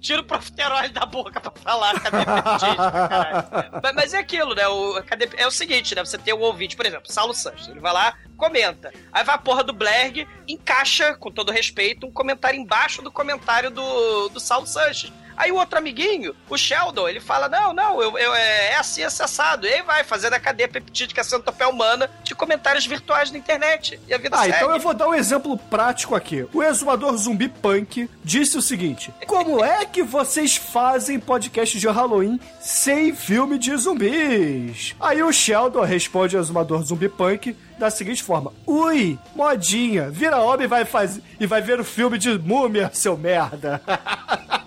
Tira 0.00 0.20
o 0.20 0.24
profiterol 0.24 0.86
da 0.90 1.06
boca 1.06 1.40
pra 1.40 1.50
falar, 1.62 1.98
cadê 2.00 2.22
caralho. 2.24 3.70
Mas, 3.82 3.94
mas 3.94 4.14
é 4.14 4.18
aquilo, 4.18 4.54
né? 4.54 4.68
O, 4.68 5.02
cadê, 5.04 5.28
é 5.38 5.46
o 5.46 5.50
seguinte, 5.50 5.94
né? 5.94 6.04
Você 6.04 6.18
tem 6.18 6.34
um 6.34 6.40
ouvinte, 6.40 6.76
por 6.76 6.84
exemplo, 6.84 7.10
Saulo 7.10 7.32
Santos. 7.32 7.66
Ele 7.68 7.80
vai 7.80 7.92
lá, 7.94 8.14
comenta. 8.36 8.92
Aí 9.10 9.24
vai 9.24 9.34
a 9.34 9.38
porra 9.38 9.64
do 9.64 9.72
Blerg, 9.72 10.28
encaixa, 10.46 11.14
com 11.14 11.30
todo 11.30 11.50
respeito, 11.50 12.06
um 12.06 12.12
comentário 12.12 12.60
embaixo 12.60 13.00
do 13.00 13.10
comentário 13.10 13.70
do, 13.70 14.28
do 14.28 14.38
Saulo 14.38 14.66
Sanches. 14.66 15.10
Aí 15.36 15.50
o 15.52 15.56
outro 15.56 15.78
amiguinho, 15.78 16.34
o 16.48 16.56
Sheldon, 16.56 17.08
ele 17.08 17.20
fala: 17.20 17.48
Não, 17.48 17.72
não, 17.72 18.00
eu, 18.02 18.16
eu- 18.18 18.34
é, 18.34 18.72
é 18.72 18.76
assim, 18.76 19.02
acessado. 19.02 19.66
E 19.66 19.72
aí 19.72 19.82
vai 19.82 20.04
fazendo 20.04 20.34
a 20.34 20.40
cadeia 20.40 20.68
peptídica 20.68 21.22
centopeia 21.24 21.68
humana 21.68 22.10
de 22.22 22.34
comentários 22.34 22.86
virtuais 22.86 23.30
na 23.30 23.38
internet. 23.38 23.98
E 24.08 24.14
a 24.14 24.18
vida 24.18 24.36
Ah, 24.36 24.42
segue. 24.44 24.56
então 24.56 24.70
eu 24.70 24.80
vou 24.80 24.94
dar 24.94 25.08
um 25.08 25.14
exemplo 25.14 25.56
prático 25.56 26.14
aqui. 26.14 26.46
O 26.52 26.62
exumador 26.62 27.16
zumbi 27.16 27.48
punk 27.48 28.08
disse 28.22 28.56
o 28.56 28.62
seguinte: 28.62 29.12
Como 29.26 29.64
é 29.64 29.84
que 29.84 30.02
vocês 30.02 30.56
fazem 30.56 31.18
podcast 31.18 31.78
de 31.78 31.88
Halloween 31.88 32.38
sem 32.60 33.14
filme 33.14 33.58
de 33.58 33.76
zumbis? 33.76 34.94
Aí 35.00 35.22
o 35.22 35.32
Sheldon 35.32 35.82
responde 35.82 36.36
ao 36.36 36.42
exumador 36.42 36.82
zumbi 36.82 37.08
punk 37.08 37.56
da 37.78 37.90
seguinte 37.90 38.22
forma: 38.22 38.52
Ui, 38.66 39.18
modinha, 39.34 40.10
vira 40.10 40.38
homem 40.40 40.64
e 40.64 40.68
vai 40.68 40.84
fazer 40.84 41.22
e 41.40 41.46
vai 41.46 41.60
ver 41.60 41.80
o 41.80 41.84
filme 41.84 42.18
de 42.18 42.38
múmia, 42.38 42.90
seu 42.92 43.16
merda. 43.16 43.80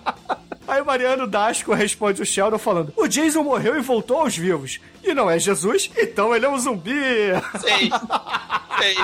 Aí 0.68 0.80
o 0.82 0.84
Mariano 0.86 1.26
Dasco 1.26 1.72
responde 1.72 2.20
o 2.22 2.26
Sheldon 2.26 2.58
falando: 2.58 2.92
O 2.96 3.08
Jason 3.08 3.42
morreu 3.42 3.76
e 3.76 3.80
voltou 3.80 4.20
aos 4.20 4.36
vivos. 4.36 4.78
E 5.02 5.14
não 5.14 5.30
é 5.30 5.38
Jesus, 5.38 5.90
então 5.96 6.34
ele 6.36 6.44
é 6.44 6.48
um 6.48 6.58
zumbi. 6.58 6.92
Sei. 7.60 7.90
Sei. 8.78 8.96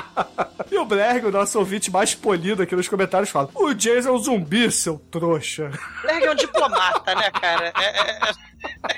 E 0.70 0.76
o 0.76 0.84
Blerg, 0.84 1.26
o 1.26 1.30
nosso 1.32 1.58
ouvinte 1.58 1.90
mais 1.90 2.14
polido 2.14 2.62
aqui 2.62 2.76
nos 2.76 2.86
comentários, 2.88 3.30
fala: 3.30 3.48
O 3.54 3.72
Jason 3.72 4.10
é 4.10 4.12
um 4.12 4.18
zumbi, 4.18 4.70
seu 4.70 4.98
trouxa. 5.10 5.70
Blerg 6.02 6.26
é 6.26 6.30
um 6.30 6.34
diplomata, 6.34 7.14
né, 7.14 7.30
cara? 7.30 7.72
É, 7.80 7.84
é- 7.86 8.30
é- 8.30 8.54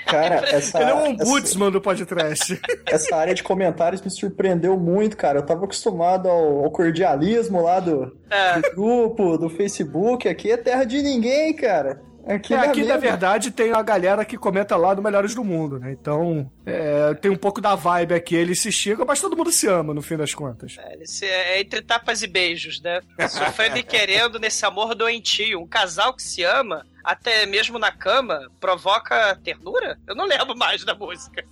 Cara, 0.06 0.36
essa, 0.48 0.80
Ele 0.80 0.90
é 0.90 0.94
um 0.94 0.98
essa, 1.06 1.24
ombudsman 1.24 1.72
do 1.72 1.80
podcast. 1.80 2.60
essa 2.86 3.16
área 3.16 3.34
de 3.34 3.42
comentários 3.42 4.00
me 4.00 4.08
surpreendeu 4.10 4.78
muito, 4.78 5.16
cara. 5.16 5.40
Eu 5.40 5.42
tava 5.44 5.64
acostumado 5.64 6.28
ao, 6.28 6.64
ao 6.64 6.70
cordialismo 6.70 7.60
lá 7.62 7.80
do, 7.80 8.16
É. 8.30 8.60
do 8.60 8.70
grupo, 8.76 9.36
do 9.36 9.48
Facebook. 9.50 10.28
Aqui 10.28 10.52
é 10.52 10.56
terra 10.56 10.84
de 10.84 11.02
ninguém, 11.02 11.52
cara. 11.52 12.00
Aqui, 12.26 12.54
É, 12.54 12.56
é 12.56 12.60
aqui, 12.60 12.84
na 12.84 12.96
verdade, 12.96 13.50
tem 13.50 13.72
a 13.72 13.82
galera 13.82 14.24
que 14.24 14.36
comenta 14.36 14.76
lá 14.76 14.92
do 14.94 15.02
Melhores 15.02 15.34
do 15.34 15.44
Mundo, 15.44 15.78
né? 15.78 15.92
Então, 15.92 16.50
é, 16.64 17.14
tem 17.14 17.30
um 17.30 17.36
pouco 17.36 17.60
da 17.60 17.74
vibe 17.74 18.14
aqui. 18.14 18.34
Eles 18.34 18.60
se 18.60 18.72
xingam, 18.72 19.06
mas 19.06 19.20
todo 19.20 19.36
mundo 19.36 19.52
se 19.52 19.66
ama, 19.68 19.94
no 19.94 20.02
fim 20.02 20.16
das 20.16 20.34
contas. 20.34 20.76
Ele 20.90 21.06
se- 21.06 21.24
é 21.24 21.60
entre 21.60 21.80
tapas 21.82 22.22
e 22.22 22.26
beijos, 22.26 22.80
né? 22.82 23.00
Sofrendo 23.28 23.78
e 23.78 23.82
querendo 23.84 24.38
nesse 24.40 24.64
amor 24.66 24.94
doentio. 24.94 25.60
Um 25.60 25.66
casal 25.68 26.14
que 26.14 26.22
se 26.22 26.42
ama, 26.42 26.84
até 27.04 27.46
mesmo 27.46 27.78
na 27.78 27.92
cama, 27.92 28.40
provoca 28.58 29.38
ternura? 29.44 29.96
Eu 30.06 30.16
não 30.16 30.26
lembro 30.26 30.56
mais 30.56 30.84
da 30.84 30.94
música. 30.94 31.44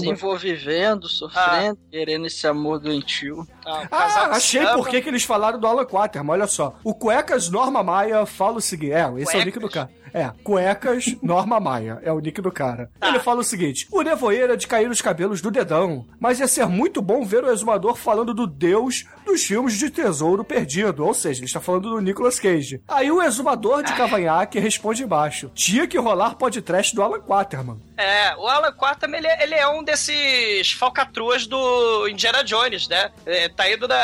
Se 0.00 0.08
envolvendo, 0.08 1.08
sofrendo, 1.08 1.78
querendo 1.90 2.26
esse 2.26 2.46
amor 2.46 2.78
doentio. 2.80 3.46
Ah, 3.64 3.86
Ah, 3.90 4.26
achei 4.32 4.64
por 4.66 4.88
que 4.88 5.00
que 5.00 5.08
eles 5.08 5.24
falaram 5.24 5.58
do 5.58 5.66
Alan 5.66 5.84
Quaterman. 5.84 6.32
Olha 6.32 6.46
só. 6.46 6.76
O 6.84 6.94
Cuecas 6.94 7.48
Norma 7.48 7.82
Maia 7.82 8.26
fala 8.26 8.56
o 8.58 8.60
seguinte. 8.60 8.92
É, 8.92 9.12
esse 9.18 9.36
é 9.36 9.40
o 9.40 9.44
nick 9.44 9.58
do 9.58 9.68
cara. 9.70 9.90
É, 10.14 10.30
Cuecas 10.44 11.16
Norma 11.22 11.58
Maia. 11.58 11.98
É 12.02 12.12
o 12.12 12.18
nick 12.20 12.40
do 12.42 12.52
cara. 12.52 12.90
Ele 13.00 13.18
fala 13.20 13.40
o 13.40 13.44
seguinte: 13.44 13.86
O 13.90 14.02
nevoeiro 14.02 14.52
é 14.52 14.56
de 14.56 14.66
cair 14.66 14.90
os 14.90 15.00
cabelos 15.00 15.40
do 15.40 15.50
dedão. 15.50 16.04
Mas 16.20 16.38
ia 16.40 16.48
ser 16.48 16.66
muito 16.66 17.00
bom 17.00 17.24
ver 17.24 17.44
o 17.44 17.50
exumador 17.50 17.96
falando 17.96 18.34
do 18.34 18.46
deus 18.46 19.04
dos 19.24 19.42
filmes 19.44 19.78
de 19.78 19.88
tesouro 19.88 20.44
perdido. 20.44 21.06
Ou 21.06 21.14
seja, 21.14 21.38
ele 21.40 21.46
está 21.46 21.60
falando 21.60 21.88
do 21.90 22.00
Nicolas 22.00 22.38
Cage. 22.38 22.82
Aí 22.88 23.10
o 23.10 23.22
exumador 23.22 23.82
de 23.82 23.92
cavanhaque 23.94 24.58
responde 24.58 25.02
embaixo: 25.02 25.50
Tinha 25.54 25.86
que 25.86 25.98
rolar 25.98 26.34
podcast 26.34 26.94
do 26.94 27.02
Alan 27.02 27.20
Quaterman. 27.20 27.80
É, 28.02 28.34
o 28.36 28.46
Alan 28.48 28.72
Quarterman, 28.72 29.18
ele, 29.18 29.28
é- 29.28 29.42
ele 29.42 29.54
é 29.54 29.68
um 29.68 29.82
desses 29.82 30.72
falcatruas 30.72 31.46
do 31.46 32.08
Indiana 32.08 32.42
Jones, 32.42 32.88
né? 32.88 33.10
É, 33.24 33.48
tá 33.48 33.70
indo 33.70 33.86
da... 33.86 33.96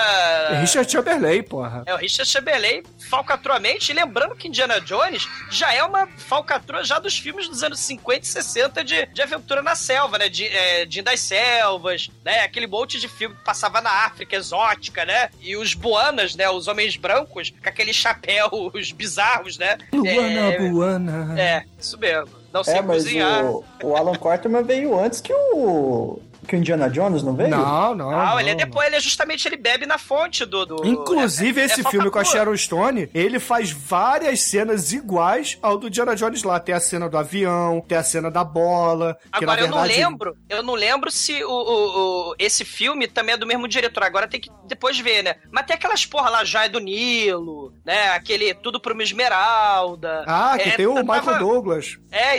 É 0.50 0.60
Richard 0.60 0.90
Chamberlain, 0.90 1.42
porra. 1.42 1.82
É 1.86 1.94
o 1.94 1.96
Richard 1.96 2.30
Chamberlain 2.30 2.82
falcatruamente, 3.08 3.90
e 3.90 3.94
lembrando 3.94 4.36
que 4.36 4.48
Indiana 4.48 4.80
Jones 4.80 5.26
já 5.50 5.72
é 5.74 5.82
uma 5.82 6.06
falcatrua 6.16 6.84
já 6.84 6.98
dos 6.98 7.18
filmes 7.18 7.48
dos 7.48 7.62
anos 7.62 7.80
50 7.80 8.20
e 8.24 8.26
60 8.28 8.84
de, 8.84 9.06
de 9.06 9.22
aventura 9.22 9.62
na 9.62 9.74
selva, 9.74 10.18
né? 10.18 10.28
De, 10.28 10.46
é, 10.46 10.84
de 10.84 11.02
das 11.02 11.20
selvas, 11.20 12.10
né? 12.24 12.40
Aquele 12.40 12.66
monte 12.66 13.00
de 13.00 13.08
filme 13.08 13.34
que 13.34 13.42
passava 13.44 13.80
na 13.80 13.90
África 14.06 14.36
exótica, 14.36 15.04
né? 15.04 15.30
E 15.40 15.56
os 15.56 15.74
Boanas, 15.74 16.34
né? 16.36 16.48
Os 16.48 16.68
homens 16.68 16.96
brancos 16.96 17.50
com 17.50 17.68
aqueles 17.68 17.96
chapéus 17.96 18.92
bizarros, 18.92 19.58
né? 19.58 19.78
Luana, 19.92 20.52
é, 20.52 20.58
Buana. 20.68 21.40
é, 21.40 21.64
isso 21.78 21.98
mesmo. 21.98 22.37
Não 22.52 22.64
sei 22.64 22.74
É, 22.74 22.82
mas 22.82 23.04
cozinhar. 23.04 23.44
o, 23.44 23.64
o 23.82 23.96
Alan 23.96 24.14
Quarterman 24.14 24.62
veio 24.62 24.98
antes 24.98 25.20
que 25.20 25.32
o, 25.32 26.18
que 26.48 26.56
o 26.56 26.58
Indiana 26.58 26.88
Jones, 26.90 27.22
não 27.22 27.34
veio? 27.36 27.50
Não, 27.50 27.94
não. 27.94 28.10
Não, 28.10 28.40
ele 28.40 28.50
é 28.50 28.54
depois, 28.54 28.86
ele 28.86 28.96
é 28.96 29.00
justamente, 29.00 29.46
ele 29.46 29.56
bebe 29.56 29.86
na 29.86 29.98
fonte 29.98 30.44
do... 30.44 30.64
do 30.66 30.86
Inclusive, 30.86 31.60
é- 31.60 31.64
esse 31.64 31.80
é 31.86 31.90
filme 31.90 32.10
com 32.10 32.18
a. 32.18 32.24
Sharon 32.24 32.56
Stone, 32.56 33.08
ele 33.14 33.38
faz 33.38 33.70
várias 33.70 34.40
cenas 34.42 34.92
iguais 34.92 35.58
ao 35.62 35.78
do 35.78 35.88
Diana 35.88 36.14
Jones 36.16 36.42
lá. 36.42 36.58
Tem 36.60 36.74
a 36.74 36.80
cena 36.80 37.08
do 37.08 37.16
avião, 37.16 37.80
tem 37.86 37.96
a 37.98 38.02
cena 38.02 38.30
da 38.30 38.42
bola. 38.44 39.16
Que, 39.36 39.44
Agora, 39.44 39.60
na 39.60 39.66
eu 39.66 39.70
não 39.70 39.82
lembro, 39.82 40.36
eu 40.48 40.62
não 40.62 40.74
lembro 40.74 41.10
se 41.10 41.42
o, 41.44 41.50
o- 41.50 42.30
o- 42.30 42.34
esse 42.38 42.64
filme 42.64 43.06
também 43.08 43.34
é 43.34 43.38
do 43.38 43.46
mesmo 43.46 43.66
diretor. 43.68 44.02
Agora 44.02 44.26
tem 44.28 44.40
que 44.40 44.50
depois 44.66 44.98
ver, 44.98 45.22
né? 45.22 45.36
Mas 45.50 45.66
tem 45.66 45.74
aquelas 45.76 46.04
porra 46.06 46.30
lá, 46.30 46.44
Joia 46.44 46.68
do 46.68 46.78
Nilo, 46.80 47.72
né? 47.84 48.10
Aquele 48.10 48.54
Tudo 48.54 48.80
por 48.80 48.92
uma 48.92 49.02
Esmeralda. 49.02 50.24
Ah, 50.26 50.56
que 50.56 50.68
É, 50.70 50.76
tem 50.76 50.86
o 50.86 50.94
tava- 50.94 51.14
Michael 51.20 51.38
Douglas. 51.38 51.96
É, 52.10 52.38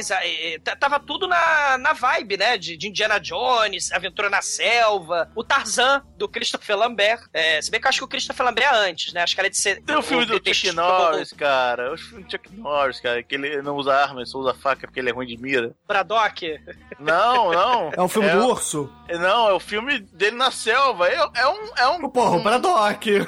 tava 0.80 1.00
tudo 1.00 1.28
na, 1.28 1.78
na 1.78 1.94
vibe, 1.94 2.38
né? 2.38 2.58
De, 2.58 2.76
de 2.78 2.88
Indiana 2.88 3.20
Jones, 3.20 3.92
Aventura 4.00 4.30
na 4.30 4.42
Selva, 4.42 5.30
o 5.36 5.44
Tarzan, 5.44 6.04
do 6.18 6.28
Christopher 6.28 6.78
Lambert. 6.78 7.22
É, 7.34 7.62
se 7.62 7.70
bem 7.72 7.80
que 7.80 7.88
eu 7.88 7.90
acho 7.90 8.00
que 8.00 8.06
o 8.06 8.08
Christopher 8.08 8.46
Lambert 8.46 8.68
é 8.74 8.90
antes, 8.90 9.14
né? 9.14 9.22
Acho 9.24 9.36
que 9.36 9.42
era 9.42 9.50
de 9.50 9.58
ser. 9.58 9.82
Tem 9.84 9.96
o 9.96 10.02
filme 10.02 10.26
do 10.26 10.34
Chuck 10.36 10.72
Norris, 10.72 11.34
cara. 11.34 11.94
O 11.94 11.98
filme 11.98 12.24
do 12.24 12.32
Chuck 12.32 12.50
Norris, 12.56 13.00
cara, 13.00 13.22
que 13.24 13.36
ele 13.36 13.62
não 13.62 13.76
usa 13.76 13.94
arma, 13.96 14.20
ele 14.22 14.26
só 14.30 14.38
usa 14.40 14.54
faca 14.54 14.88
porque 14.88 15.00
ele 15.00 15.10
é 15.10 15.14
ruim 15.14 15.28
de 15.28 15.38
mira. 15.38 15.74
Braddock. 15.88 16.60
Não, 17.00 17.52
não. 17.52 17.90
É 18.00 18.02
um 18.02 18.08
filme 18.08 18.30
do 18.30 18.46
urso? 18.48 18.90
Não, 19.10 19.50
é 19.50 19.54
o 19.54 19.60
filme 19.60 20.00
dele 20.00 20.36
na 20.38 20.52
selva. 20.52 21.08
É, 21.08 21.16
é 21.36 21.48
um. 21.48 21.70
É 21.78 21.88
um 21.88 22.10
Porra, 22.10 22.38
o 22.38 22.44
Braddock. 22.44 23.10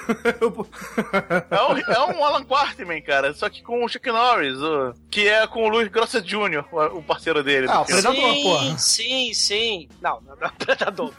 É 1.49 1.61
um, 1.63 1.77
é 1.77 2.13
um 2.13 2.23
Alan 2.23 2.43
Quarterman, 2.43 3.01
cara, 3.01 3.33
só 3.33 3.49
que 3.49 3.61
com 3.61 3.83
o 3.83 3.87
Chuck 3.89 4.07
Norris, 4.09 4.57
o- 4.57 4.93
que 5.09 5.27
é 5.27 5.45
com 5.47 5.63
o 5.65 5.69
Luiz 5.69 5.87
Grossa 5.89 6.21
Jr., 6.21 6.63
o, 6.71 6.99
o 6.99 7.03
parceiro 7.03 7.43
dele. 7.43 7.67
Ah, 7.69 7.81
o 7.81 7.85
filme. 7.85 8.01
Predador, 8.01 8.33
sim, 8.33 8.43
porra. 8.43 8.77
Sim, 8.77 9.33
sim. 9.33 9.89
Não, 10.01 10.21
não, 10.21 10.35
não 10.35 10.47
é 10.47 10.51
Predador. 10.65 11.13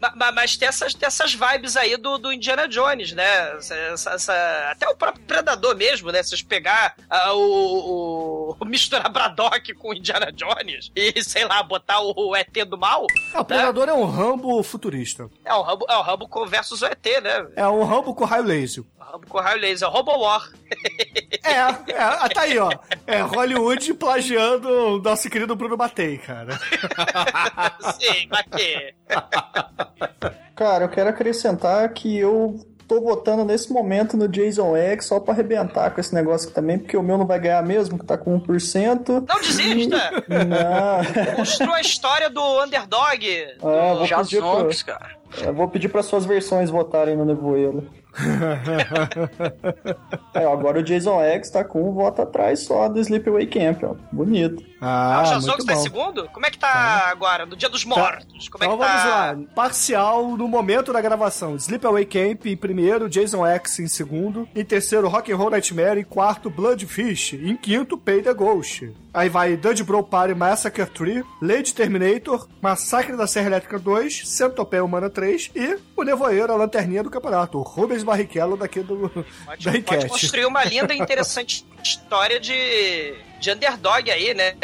Ma- 0.00 0.12
ma- 0.16 0.32
mas 0.32 0.56
tem 0.56 0.66
essas, 0.68 0.94
tem 0.94 1.06
essas 1.06 1.34
vibes 1.34 1.76
aí 1.76 1.96
do, 1.96 2.16
do 2.18 2.32
Indiana 2.32 2.66
Jones, 2.66 3.12
né? 3.12 3.56
Essa- 3.56 4.10
essa- 4.14 4.68
até 4.70 4.88
o 4.88 4.96
próprio 4.96 5.22
Predador 5.24 5.76
mesmo, 5.76 6.10
né? 6.10 6.22
Se 6.22 6.30
vocês 6.30 6.42
pegar 6.42 6.94
ah, 7.08 7.32
o, 7.34 8.50
o, 8.50 8.56
o 8.58 8.64
misturar 8.64 9.10
Braddock 9.10 9.74
com 9.74 9.92
Indiana 9.94 10.32
Jones 10.32 10.90
e, 10.96 11.22
sei 11.22 11.44
lá, 11.44 11.62
botar 11.62 12.00
o, 12.00 12.12
o 12.16 12.34
ET 12.36 12.52
do 12.66 12.78
mal, 12.78 13.06
Ah, 13.34 13.40
o 13.40 13.44
Predador 13.44 13.88
é 13.88 13.92
um 13.92 14.04
Rambo 14.06 14.62
futurista. 14.62 15.28
é 15.44 15.52
o 15.54 15.62
Rambo, 15.62 15.86
é 15.88 15.96
o 15.96 16.02
Rambo 16.02 16.46
versus 16.46 16.80
o 16.82 16.86
ET, 16.86 17.04
né? 17.22 17.46
É 17.56 17.68
um 17.68 17.84
Rambo 17.84 18.14
com 18.14 18.24
raio 18.24 18.44
laser. 18.44 18.84
Raio 19.34 19.60
laser, 19.60 19.88
é 19.88 19.90
Robo 19.90 20.18
War. 20.18 20.50
É, 21.42 21.52
é, 21.92 21.98
ah, 21.98 22.28
tá 22.28 22.42
aí, 22.42 22.58
ó. 22.58 22.70
É 23.06 23.20
Hollywood 23.20 23.94
plagiando 23.94 24.68
o 24.68 24.98
nosso 25.00 25.28
querido 25.30 25.56
Bruno 25.56 25.76
Matei, 25.76 26.18
cara. 26.18 26.58
Sim, 27.98 28.28
que... 28.56 28.94
Cara, 30.54 30.84
eu 30.84 30.88
quero 30.88 31.08
acrescentar 31.08 31.88
que 31.94 32.18
eu 32.18 32.60
tô 32.86 33.00
votando 33.00 33.44
nesse 33.44 33.72
momento 33.72 34.16
no 34.16 34.28
Jason 34.28 34.76
X 34.76 35.06
só 35.06 35.18
pra 35.20 35.32
arrebentar 35.32 35.90
com 35.92 36.00
esse 36.00 36.14
negócio 36.14 36.46
aqui 36.48 36.54
também, 36.54 36.78
porque 36.78 36.96
o 36.96 37.02
meu 37.02 37.16
não 37.16 37.26
vai 37.26 37.38
ganhar 37.40 37.62
mesmo, 37.62 37.98
que 37.98 38.04
tá 38.04 38.18
com 38.18 38.38
1%. 38.40 39.24
Não 39.26 39.40
desista! 39.40 40.10
Não. 40.28 41.36
Construa 41.36 41.76
a 41.76 41.80
história 41.80 42.28
do 42.28 42.62
underdog. 42.62 43.26
É, 43.26 43.56
vou 43.94 44.06
Já 44.06 44.18
pedir 44.18 44.40
pra- 44.40 44.52
zombies, 44.52 44.82
cara. 44.82 45.10
Eu 45.42 45.54
vou 45.54 45.68
pedir 45.68 45.88
para 45.88 46.02
suas 46.02 46.24
versões 46.26 46.68
votarem 46.70 47.16
no 47.16 47.24
Nevoeiro. 47.24 47.88
É, 50.34 50.44
agora 50.44 50.80
o 50.80 50.82
Jason 50.82 51.20
X 51.22 51.50
tá 51.50 51.64
com 51.64 51.88
um 51.88 51.92
voto 51.92 52.22
atrás 52.22 52.60
só 52.60 52.88
do 52.88 52.98
Sleepaway 53.00 53.46
Camp, 53.46 53.82
ó. 53.84 53.94
Bonito. 54.12 54.64
Ah, 54.80 55.18
Ah, 55.18 55.22
o 55.22 55.26
Jazongs 55.26 55.64
tá 55.64 55.74
em 55.74 55.76
segundo? 55.82 56.28
Como 56.30 56.46
é 56.46 56.50
que 56.50 56.58
tá 56.58 57.08
agora? 57.10 57.44
No 57.46 57.54
Dia 57.54 57.68
dos 57.68 57.84
Mortos? 57.84 58.48
Como 58.48 58.64
é 58.64 58.66
Então 58.66 58.78
que 58.78 58.84
tá? 58.84 59.26
vamos 59.32 59.46
lá. 59.46 59.54
Parcial 59.54 60.36
no 60.36 60.48
momento 60.48 60.92
da 60.92 61.00
gravação. 61.00 61.54
Sleepaway 61.56 62.04
Camp 62.06 62.46
em 62.46 62.56
primeiro, 62.56 63.08
Jason 63.08 63.46
X 63.46 63.78
em 63.80 63.88
segundo. 63.88 64.48
Em 64.54 64.64
terceiro, 64.64 65.08
Rock 65.08 65.30
and 65.32 65.36
Roll 65.36 65.50
Nightmare. 65.50 65.98
Em 66.00 66.04
quarto, 66.04 66.48
Bloodfish. 66.50 67.34
Em 67.34 67.56
quinto, 67.56 67.98
Pay 67.98 68.22
the 68.22 68.32
Ghost. 68.34 68.90
Aí 69.12 69.28
vai 69.28 69.56
Dudge 69.56 69.82
Bro 69.82 70.04
Party 70.04 70.34
Massacre 70.34 70.86
3, 70.86 71.24
Lady 71.42 71.74
Terminator, 71.74 72.46
Massacre 72.60 73.16
da 73.16 73.26
Serra 73.26 73.48
Elétrica 73.48 73.78
2, 73.78 74.28
Centopeia 74.28 74.84
Humana 74.84 75.10
3 75.10 75.50
e 75.54 75.78
o 75.96 76.02
Nevoeiro, 76.02 76.52
a 76.52 76.56
lanterninha 76.56 77.02
do 77.02 77.10
campeonato. 77.10 77.58
O 77.58 77.62
Rubens 77.62 78.04
Barrichello 78.04 78.56
daqui 78.56 78.80
do, 78.80 79.08
da 79.08 79.24
Pode 79.46 79.78
enquete. 79.78 80.08
construir 80.08 80.46
uma 80.46 80.64
linda 80.64 80.94
e 80.94 80.98
interessante 80.98 81.66
história 81.82 82.38
de, 82.38 83.14
de 83.40 83.50
underdog 83.50 84.10
aí, 84.10 84.34
né? 84.34 84.54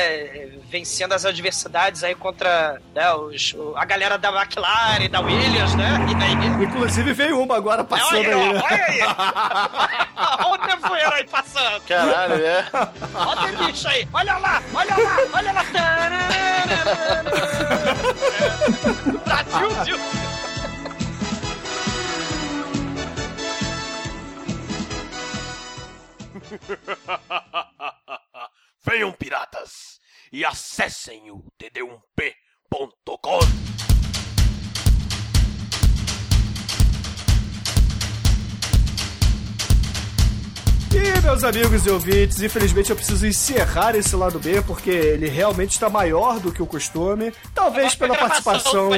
Vencendo 0.68 1.12
as 1.14 1.24
adversidades 1.24 2.04
aí 2.04 2.14
contra 2.14 2.80
né, 2.94 3.12
os, 3.14 3.52
o- 3.54 3.74
a 3.76 3.84
galera 3.84 4.18
da 4.18 4.28
McLaren, 4.30 5.08
da 5.08 5.20
Williams, 5.20 5.74
né? 5.74 5.98
E 6.10 6.14
aí... 6.22 6.64
Inclusive 6.64 7.12
veio 7.12 7.40
uma 7.40 7.56
agora 7.56 7.82
passando 7.84 8.18
Olha 8.18 8.36
aí, 8.36 8.52
né? 8.52 8.62
olha 8.64 8.84
aí! 8.86 9.00
Olha 10.46 10.62
o 10.62 10.66
nevoeiro 10.66 11.12
aí 11.14 11.24
passando! 11.24 11.80
Caralho, 11.86 12.34
é. 12.34 12.64
Olha 13.14 13.52
o 13.52 13.66
bicho 13.66 13.88
aí! 13.88 14.06
Olha 14.12 14.36
lá! 14.38 14.62
Olha 14.74 14.96
lá! 14.96 15.16
Olha 15.34 15.52
lá! 15.52 15.64
Brasil, 19.24 19.70
Brasil! 19.70 19.98
Venham, 28.88 29.10
piratas, 29.10 30.00
e 30.30 30.44
acessem 30.44 31.28
o 31.32 31.42
td1p.com. 31.58 33.40
E, 40.96 41.20
meus 41.20 41.44
amigos 41.44 41.84
e 41.86 41.90
ouvintes, 41.90 42.40
infelizmente 42.40 42.88
eu 42.90 42.96
preciso 42.96 43.26
encerrar 43.26 43.94
esse 43.94 44.16
lado 44.16 44.38
B, 44.38 44.62
porque 44.62 44.88
ele 44.90 45.28
realmente 45.28 45.72
está 45.72 45.90
maior 45.90 46.38
do 46.40 46.50
que 46.50 46.62
o 46.62 46.66
costume. 46.66 47.32
Talvez 47.54 47.94
pela 47.94 48.16
participação. 48.16 48.90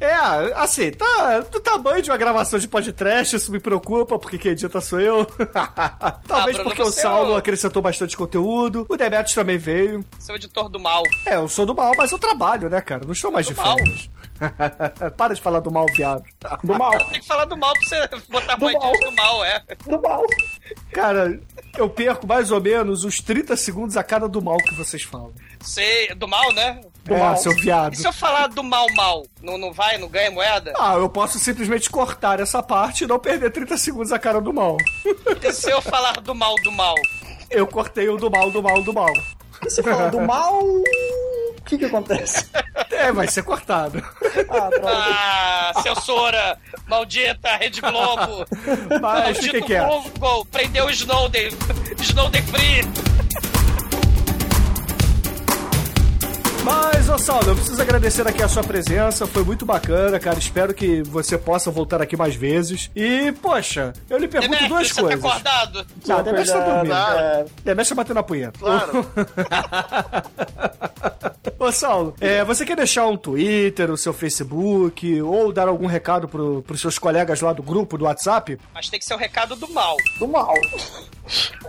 É, 0.00 0.12
assim, 0.56 0.90
tá 0.90 1.40
do 1.40 1.60
tamanho 1.60 2.02
de 2.02 2.10
uma 2.10 2.16
gravação 2.16 2.58
de 2.58 2.66
podcast, 2.68 3.36
isso 3.36 3.52
me 3.52 3.60
preocupa, 3.60 4.18
porque 4.18 4.36
quem 4.36 4.52
edita 4.52 4.80
sou 4.80 5.00
eu. 5.00 5.24
Talvez 6.26 6.26
Ah, 6.26 6.42
Bruno, 6.44 6.64
porque 6.64 6.82
o 6.82 6.86
você 6.86 7.00
é 7.00 7.02
Saulo 7.02 7.32
o- 7.32 7.36
acrescentou 7.36 7.80
bastante 7.80 8.16
conteúdo, 8.16 8.84
o 8.88 8.96
Demetrius 8.96 9.34
também 9.34 9.58
veio. 9.58 10.04
Seu 10.18 10.34
editor 10.36 10.68
do 10.68 10.80
mal. 10.80 11.02
É, 11.24 11.36
eu 11.36 11.48
sou 11.48 11.64
do 11.64 11.74
mal, 11.74 11.92
mas 11.96 12.10
eu 12.10 12.18
trabalho, 12.18 12.68
né, 12.68 12.80
cara? 12.80 13.04
Não 13.04 13.12
estou 13.12 13.30
mais 13.30 13.46
de 13.46 13.54
mal. 13.54 13.76
férias. 13.76 14.10
Para 15.16 15.34
de 15.34 15.40
falar 15.40 15.60
do 15.60 15.70
mal, 15.70 15.86
viado. 15.94 16.24
Do 16.62 16.78
mal. 16.78 16.90
Tem 17.10 17.20
que 17.20 17.26
falar 17.26 17.44
do 17.44 17.56
mal 17.56 17.72
pra 17.72 17.82
você 17.82 18.08
botar 18.28 18.56
moedinhas 18.58 19.00
do 19.00 19.12
mal, 19.12 19.44
é. 19.44 19.62
Do 19.86 20.00
mal. 20.00 20.22
Cara, 20.92 21.40
eu 21.76 21.88
perco 21.88 22.26
mais 22.26 22.50
ou 22.50 22.60
menos 22.60 23.04
uns 23.04 23.20
30 23.20 23.56
segundos 23.56 23.96
a 23.96 24.02
cada 24.02 24.28
do 24.28 24.42
mal 24.42 24.56
que 24.58 24.74
vocês 24.74 25.02
falam. 25.02 25.32
Sei, 25.60 26.14
do 26.14 26.28
mal, 26.28 26.52
né? 26.52 26.80
é, 27.08 27.36
seu 27.36 27.52
viado. 27.54 27.94
E 27.94 27.96
se 27.96 28.06
eu 28.06 28.12
falar 28.12 28.48
do 28.48 28.62
mal, 28.62 28.86
mal? 28.94 29.24
Não, 29.42 29.56
não 29.56 29.72
vai, 29.72 29.98
não 29.98 30.08
ganha 30.08 30.30
moeda? 30.30 30.72
Ah, 30.78 30.94
eu 30.94 31.08
posso 31.08 31.38
simplesmente 31.38 31.88
cortar 31.90 32.40
essa 32.40 32.62
parte 32.62 33.04
e 33.04 33.06
não 33.06 33.18
perder 33.18 33.50
30 33.50 33.76
segundos 33.76 34.12
a 34.12 34.18
cara 34.18 34.40
do 34.40 34.52
mal. 34.52 34.76
E 35.42 35.52
se 35.52 35.70
eu 35.70 35.80
falar 35.80 36.20
do 36.20 36.34
mal, 36.34 36.54
do 36.56 36.72
mal? 36.72 36.94
Eu 37.50 37.66
cortei 37.66 38.08
o 38.08 38.16
do 38.16 38.30
mal, 38.30 38.50
do 38.50 38.62
mal, 38.62 38.82
do 38.82 38.92
mal. 38.92 39.12
E 39.64 39.70
você 39.70 39.82
fala 39.82 40.10
do 40.10 40.20
mal, 40.20 40.60
que 41.66 41.78
que 41.78 41.84
acontece? 41.84 42.46
É, 42.96 43.12
vai 43.12 43.28
ser 43.28 43.42
cortado. 43.42 44.02
Ah. 44.48 45.72
Ah, 45.74 45.82
censura! 45.82 46.58
Maldita 46.86 47.54
Rede 47.56 47.80
Globo! 47.82 48.46
Mas 49.02 49.36
Maldito 49.36 49.42
fiquem 49.42 49.62
quietos. 49.62 50.10
Google! 50.12 50.46
Prendeu 50.46 50.86
o 50.86 50.90
Snowden! 50.90 51.50
Snowden 52.00 52.42
Free! 52.44 53.55
Mas, 56.66 57.08
ô 57.08 57.16
Saulo, 57.16 57.50
eu 57.50 57.54
preciso 57.54 57.80
agradecer 57.80 58.26
aqui 58.26 58.42
a 58.42 58.48
sua 58.48 58.64
presença, 58.64 59.24
foi 59.24 59.44
muito 59.44 59.64
bacana, 59.64 60.18
cara. 60.18 60.36
Espero 60.36 60.74
que 60.74 61.00
você 61.00 61.38
possa 61.38 61.70
voltar 61.70 62.02
aqui 62.02 62.16
mais 62.16 62.34
vezes. 62.34 62.90
E, 62.96 63.30
poxa, 63.40 63.92
eu 64.10 64.18
lhe 64.18 64.26
pergunto 64.26 64.50
Demetrio, 64.50 64.76
duas 64.76 64.88
você 64.88 65.00
coisas. 65.00 65.22
tá 65.22 65.28
acordado? 65.28 65.86
Não, 66.04 66.22
Demetrio 66.24 66.54
tá 66.54 66.64
dormindo. 66.64 66.92
É, 66.92 67.44
Demetrio 67.64 67.96
tá 67.96 68.02
batendo 68.02 68.18
a 68.18 68.22
punheta. 68.24 68.58
Claro. 68.58 69.06
Ô, 71.56 71.70
Saulo, 71.70 72.16
é, 72.20 72.44
você 72.44 72.66
quer 72.66 72.74
deixar 72.74 73.06
um 73.06 73.16
Twitter, 73.16 73.88
o 73.88 73.96
seu 73.96 74.12
Facebook, 74.12 75.22
ou 75.22 75.52
dar 75.52 75.68
algum 75.68 75.86
recado 75.86 76.26
pro, 76.26 76.62
pros 76.62 76.80
seus 76.80 76.98
colegas 76.98 77.42
lá 77.42 77.52
do 77.52 77.62
grupo, 77.62 77.96
do 77.96 78.06
WhatsApp? 78.06 78.58
Mas 78.74 78.88
tem 78.88 78.98
que 78.98 79.06
ser 79.06 79.14
o 79.14 79.18
recado 79.18 79.54
do 79.54 79.72
mal. 79.72 79.96
do 80.18 80.26
mal. 80.26 80.52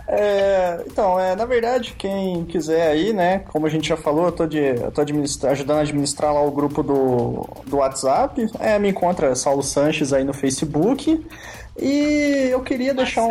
É, 0.06 0.84
então, 0.86 1.18
é, 1.20 1.36
na 1.36 1.44
verdade, 1.44 1.94
quem 1.96 2.44
quiser 2.46 2.90
aí, 2.90 3.12
né, 3.12 3.40
como 3.50 3.66
a 3.66 3.68
gente 3.68 3.88
já 3.88 3.96
falou, 3.96 4.26
eu 4.26 4.32
tô, 4.32 4.46
de, 4.46 4.58
eu 4.58 4.90
tô 4.90 5.02
ajudando 5.02 5.78
a 5.78 5.80
administrar 5.80 6.32
lá 6.32 6.40
o 6.42 6.50
grupo 6.50 6.82
do, 6.82 7.46
do 7.66 7.76
WhatsApp. 7.76 8.46
É, 8.58 8.78
me 8.78 8.88
encontra 8.88 9.34
Saulo 9.34 9.62
Sanches 9.62 10.12
aí 10.12 10.24
no 10.24 10.32
Facebook. 10.32 11.24
E 11.80 12.48
eu 12.50 12.60
queria 12.62 12.92
deixar 12.92 13.22
um. 13.22 13.30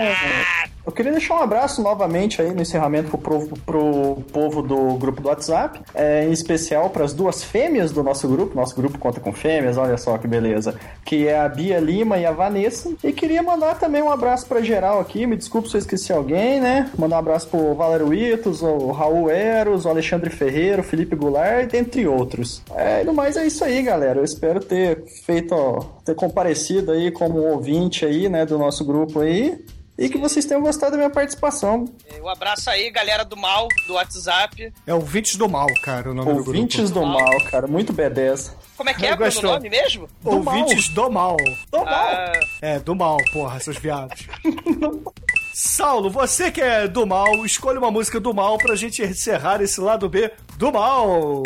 Eu 0.87 0.93
queria 0.93 1.11
deixar 1.11 1.35
um 1.35 1.43
abraço 1.43 1.81
novamente 1.83 2.41
aí 2.41 2.53
no 2.55 2.61
encerramento 2.61 3.09
pro, 3.09 3.17
povo- 3.19 3.59
pro 3.65 4.17
povo 4.31 4.61
do 4.61 4.93
grupo 4.97 5.21
do 5.21 5.27
WhatsApp, 5.27 5.81
é, 5.93 6.23
em 6.25 6.31
especial 6.31 6.89
para 6.89 7.03
as 7.03 7.11
duas 7.13 7.43
fêmeas 7.43 7.91
do 7.91 8.01
nosso 8.01 8.25
grupo. 8.25 8.55
Nosso 8.55 8.73
grupo 8.73 8.97
conta 8.97 9.19
com 9.19 9.33
fêmeas, 9.33 9.77
olha 9.77 9.97
só 9.97 10.17
que 10.17 10.27
beleza. 10.29 10.75
Que 11.03 11.27
é 11.27 11.37
a 11.39 11.49
Bia 11.49 11.77
Lima 11.79 12.17
e 12.17 12.25
a 12.25 12.31
Vanessa. 12.31 12.89
E 13.03 13.11
queria 13.11 13.43
mandar 13.43 13.77
também 13.77 14.01
um 14.01 14.09
abraço 14.09 14.45
para 14.47 14.61
geral 14.61 15.01
aqui. 15.01 15.27
Me 15.27 15.35
desculpe 15.35 15.67
se 15.69 15.75
eu 15.75 15.79
esqueci 15.79 16.13
alguém, 16.13 16.61
né? 16.61 16.89
Mandar 16.97 17.17
um 17.17 17.19
abraço 17.19 17.49
pro 17.49 17.75
Valério 17.75 18.13
Itos, 18.13 18.61
o 18.63 18.91
Raul 18.91 19.29
Eros, 19.29 19.83
o 19.83 19.89
Alexandre 19.89 20.29
Ferreira, 20.29 20.79
o 20.81 20.85
Felipe 20.85 21.17
Goulart, 21.17 21.69
dentre 21.69 22.07
outros. 22.07 22.61
É, 22.73 23.03
no 23.03 23.13
mais 23.13 23.35
é 23.35 23.45
isso 23.45 23.61
aí, 23.63 23.81
galera. 23.81 24.19
Eu 24.21 24.23
espero 24.23 24.61
ter 24.61 25.03
feito, 25.25 25.53
ó, 25.53 25.81
ter 26.05 26.15
comparecido 26.15 26.93
aí 26.93 27.11
como 27.11 27.39
ouvinte 27.39 28.05
aí, 28.05 28.29
né, 28.29 28.45
do 28.45 28.57
nosso 28.57 28.85
grupo 28.85 29.19
aí. 29.19 29.59
E 29.97 30.09
que 30.09 30.17
vocês 30.17 30.45
tenham 30.45 30.61
gostado 30.61 30.91
da 30.91 30.97
minha 30.97 31.09
participação. 31.09 31.85
Um 32.21 32.27
abraço 32.29 32.69
aí, 32.69 32.89
galera 32.91 33.25
do 33.25 33.35
mal, 33.35 33.67
do 33.87 33.93
WhatsApp. 33.93 34.71
É 34.85 34.93
Ouvintes 34.93 35.35
do 35.35 35.49
Mal, 35.49 35.67
cara, 35.81 36.11
o 36.11 36.13
nome 36.13 36.31
Ouvintes 36.31 36.89
do 36.89 36.99
do 36.99 37.05
grupo. 37.05 37.19
mal, 37.19 37.43
cara, 37.49 37.67
muito 37.67 37.93
B10. 37.93 38.51
Como 38.77 38.89
é 38.89 38.93
que 38.93 39.05
é 39.05 39.15
o 39.15 39.41
nome 39.41 39.69
mesmo? 39.69 40.07
Ouvintes 40.23 40.89
do 40.89 41.09
Mal. 41.09 41.35
Do 41.71 41.79
Ah, 41.79 42.31
É, 42.61 42.77
do 42.79 42.95
mal, 42.95 43.17
porra, 43.33 43.59
seus 43.59 43.77
viados. 43.77 44.27
Saulo, 45.53 46.11
você 46.11 46.51
que 46.51 46.61
é 46.61 46.87
do 46.87 47.07
mal, 47.07 47.43
escolha 47.43 47.79
uma 47.79 47.89
música 47.89 48.19
do 48.19 48.31
mal 48.31 48.59
pra 48.59 48.75
gente 48.75 49.01
encerrar 49.01 49.59
esse 49.61 49.81
lado 49.81 50.07
B 50.07 50.31
do 50.57 50.71
mal. 50.71 51.41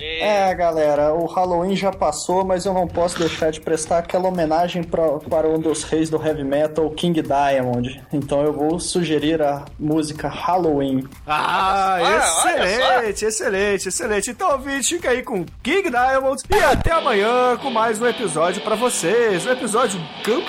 É, 0.00 0.54
galera, 0.54 1.12
o 1.14 1.26
Halloween 1.26 1.76
já 1.76 1.90
passou, 1.92 2.44
mas 2.44 2.64
eu 2.64 2.72
não 2.72 2.86
posso 2.86 3.18
deixar 3.18 3.50
de 3.50 3.60
prestar 3.60 3.98
aquela 3.98 4.28
homenagem 4.28 4.82
pra, 4.82 5.18
para 5.28 5.48
um 5.48 5.58
dos 5.58 5.82
reis 5.84 6.08
do 6.08 6.24
heavy 6.24 6.44
metal, 6.44 6.88
King 6.90 7.20
Diamond. 7.22 8.02
Então 8.12 8.42
eu 8.42 8.52
vou 8.52 8.78
sugerir 8.80 9.42
a 9.42 9.64
música 9.78 10.28
Halloween. 10.28 11.04
Ah, 11.26 11.96
olha 12.44 12.64
excelente, 12.64 13.24
excelente, 13.24 13.88
excelente. 13.88 14.30
Então, 14.30 14.50
ouvinte, 14.52 14.94
fica 14.94 15.10
aí 15.10 15.22
com 15.22 15.44
King 15.62 15.90
Diamond 15.90 16.42
e 16.50 16.58
até 16.62 16.92
amanhã 16.92 17.56
com 17.60 17.70
mais 17.70 18.00
um 18.00 18.06
episódio 18.06 18.62
pra 18.62 18.74
vocês. 18.76 19.46
Um 19.46 19.50
episódio 19.52 20.00
campeão. 20.22 20.42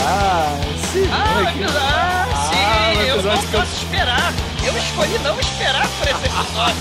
Ah, 0.00 0.56
sim. 0.92 1.08
Ah, 1.12 1.42
mas, 1.42 1.54
que- 1.54 1.64
ah, 1.64 2.26
sim, 2.50 2.56
Ah, 2.64 3.04
eu 3.06 3.16
não 3.22 3.22
campeão. 3.36 3.60
posso 3.60 3.72
esperar. 3.84 4.32
Eu 4.64 4.76
escolhi 4.78 5.18
não 5.18 5.38
esperar 5.40 5.88
por 5.98 6.08
esse 6.08 6.26
episódio. 6.26 6.76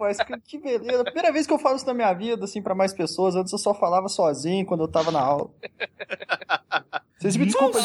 rapaz, 0.00 0.18
que, 0.18 0.40
que 0.40 0.58
beleza. 0.58 1.04
Primeira 1.04 1.32
vez 1.32 1.46
que 1.46 1.52
eu 1.52 1.58
falo 1.58 1.76
isso 1.76 1.86
na 1.86 1.94
minha 1.94 2.12
vida, 2.12 2.44
assim, 2.44 2.62
pra 2.62 2.74
mais 2.74 2.94
pessoas. 2.94 3.36
Antes 3.36 3.52
eu 3.52 3.58
só 3.58 3.74
falava 3.74 4.08
sozinho 4.08 4.64
quando 4.64 4.82
eu 4.84 4.88
tava 4.88 5.10
na 5.10 5.20
aula. 5.20 5.50
Vocês 7.18 7.36
me 7.36 7.44
desculpem 7.44 7.80
a 7.80 7.84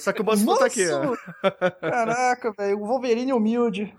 só 0.00 0.12
que 0.12 0.22
o 0.22 0.24
Manso 0.24 0.58
tá 0.58 0.66
aqui. 0.66 0.84
ó. 0.88 1.16
Caraca, 1.80 2.52
velho. 2.52 2.78
O 2.80 2.86
Wolverine 2.86 3.32
humilde. 3.32 3.94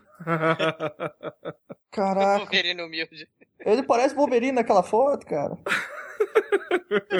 Caraca. 1.91 2.39
Wolverine 2.39 2.81
humilde. 2.81 3.27
Ele 3.59 3.83
parece 3.83 4.15
Wolverine 4.15 4.53
naquela 4.53 4.81
foto, 4.81 5.25
cara. 5.25 5.57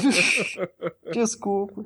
Desculpa. 1.14 1.86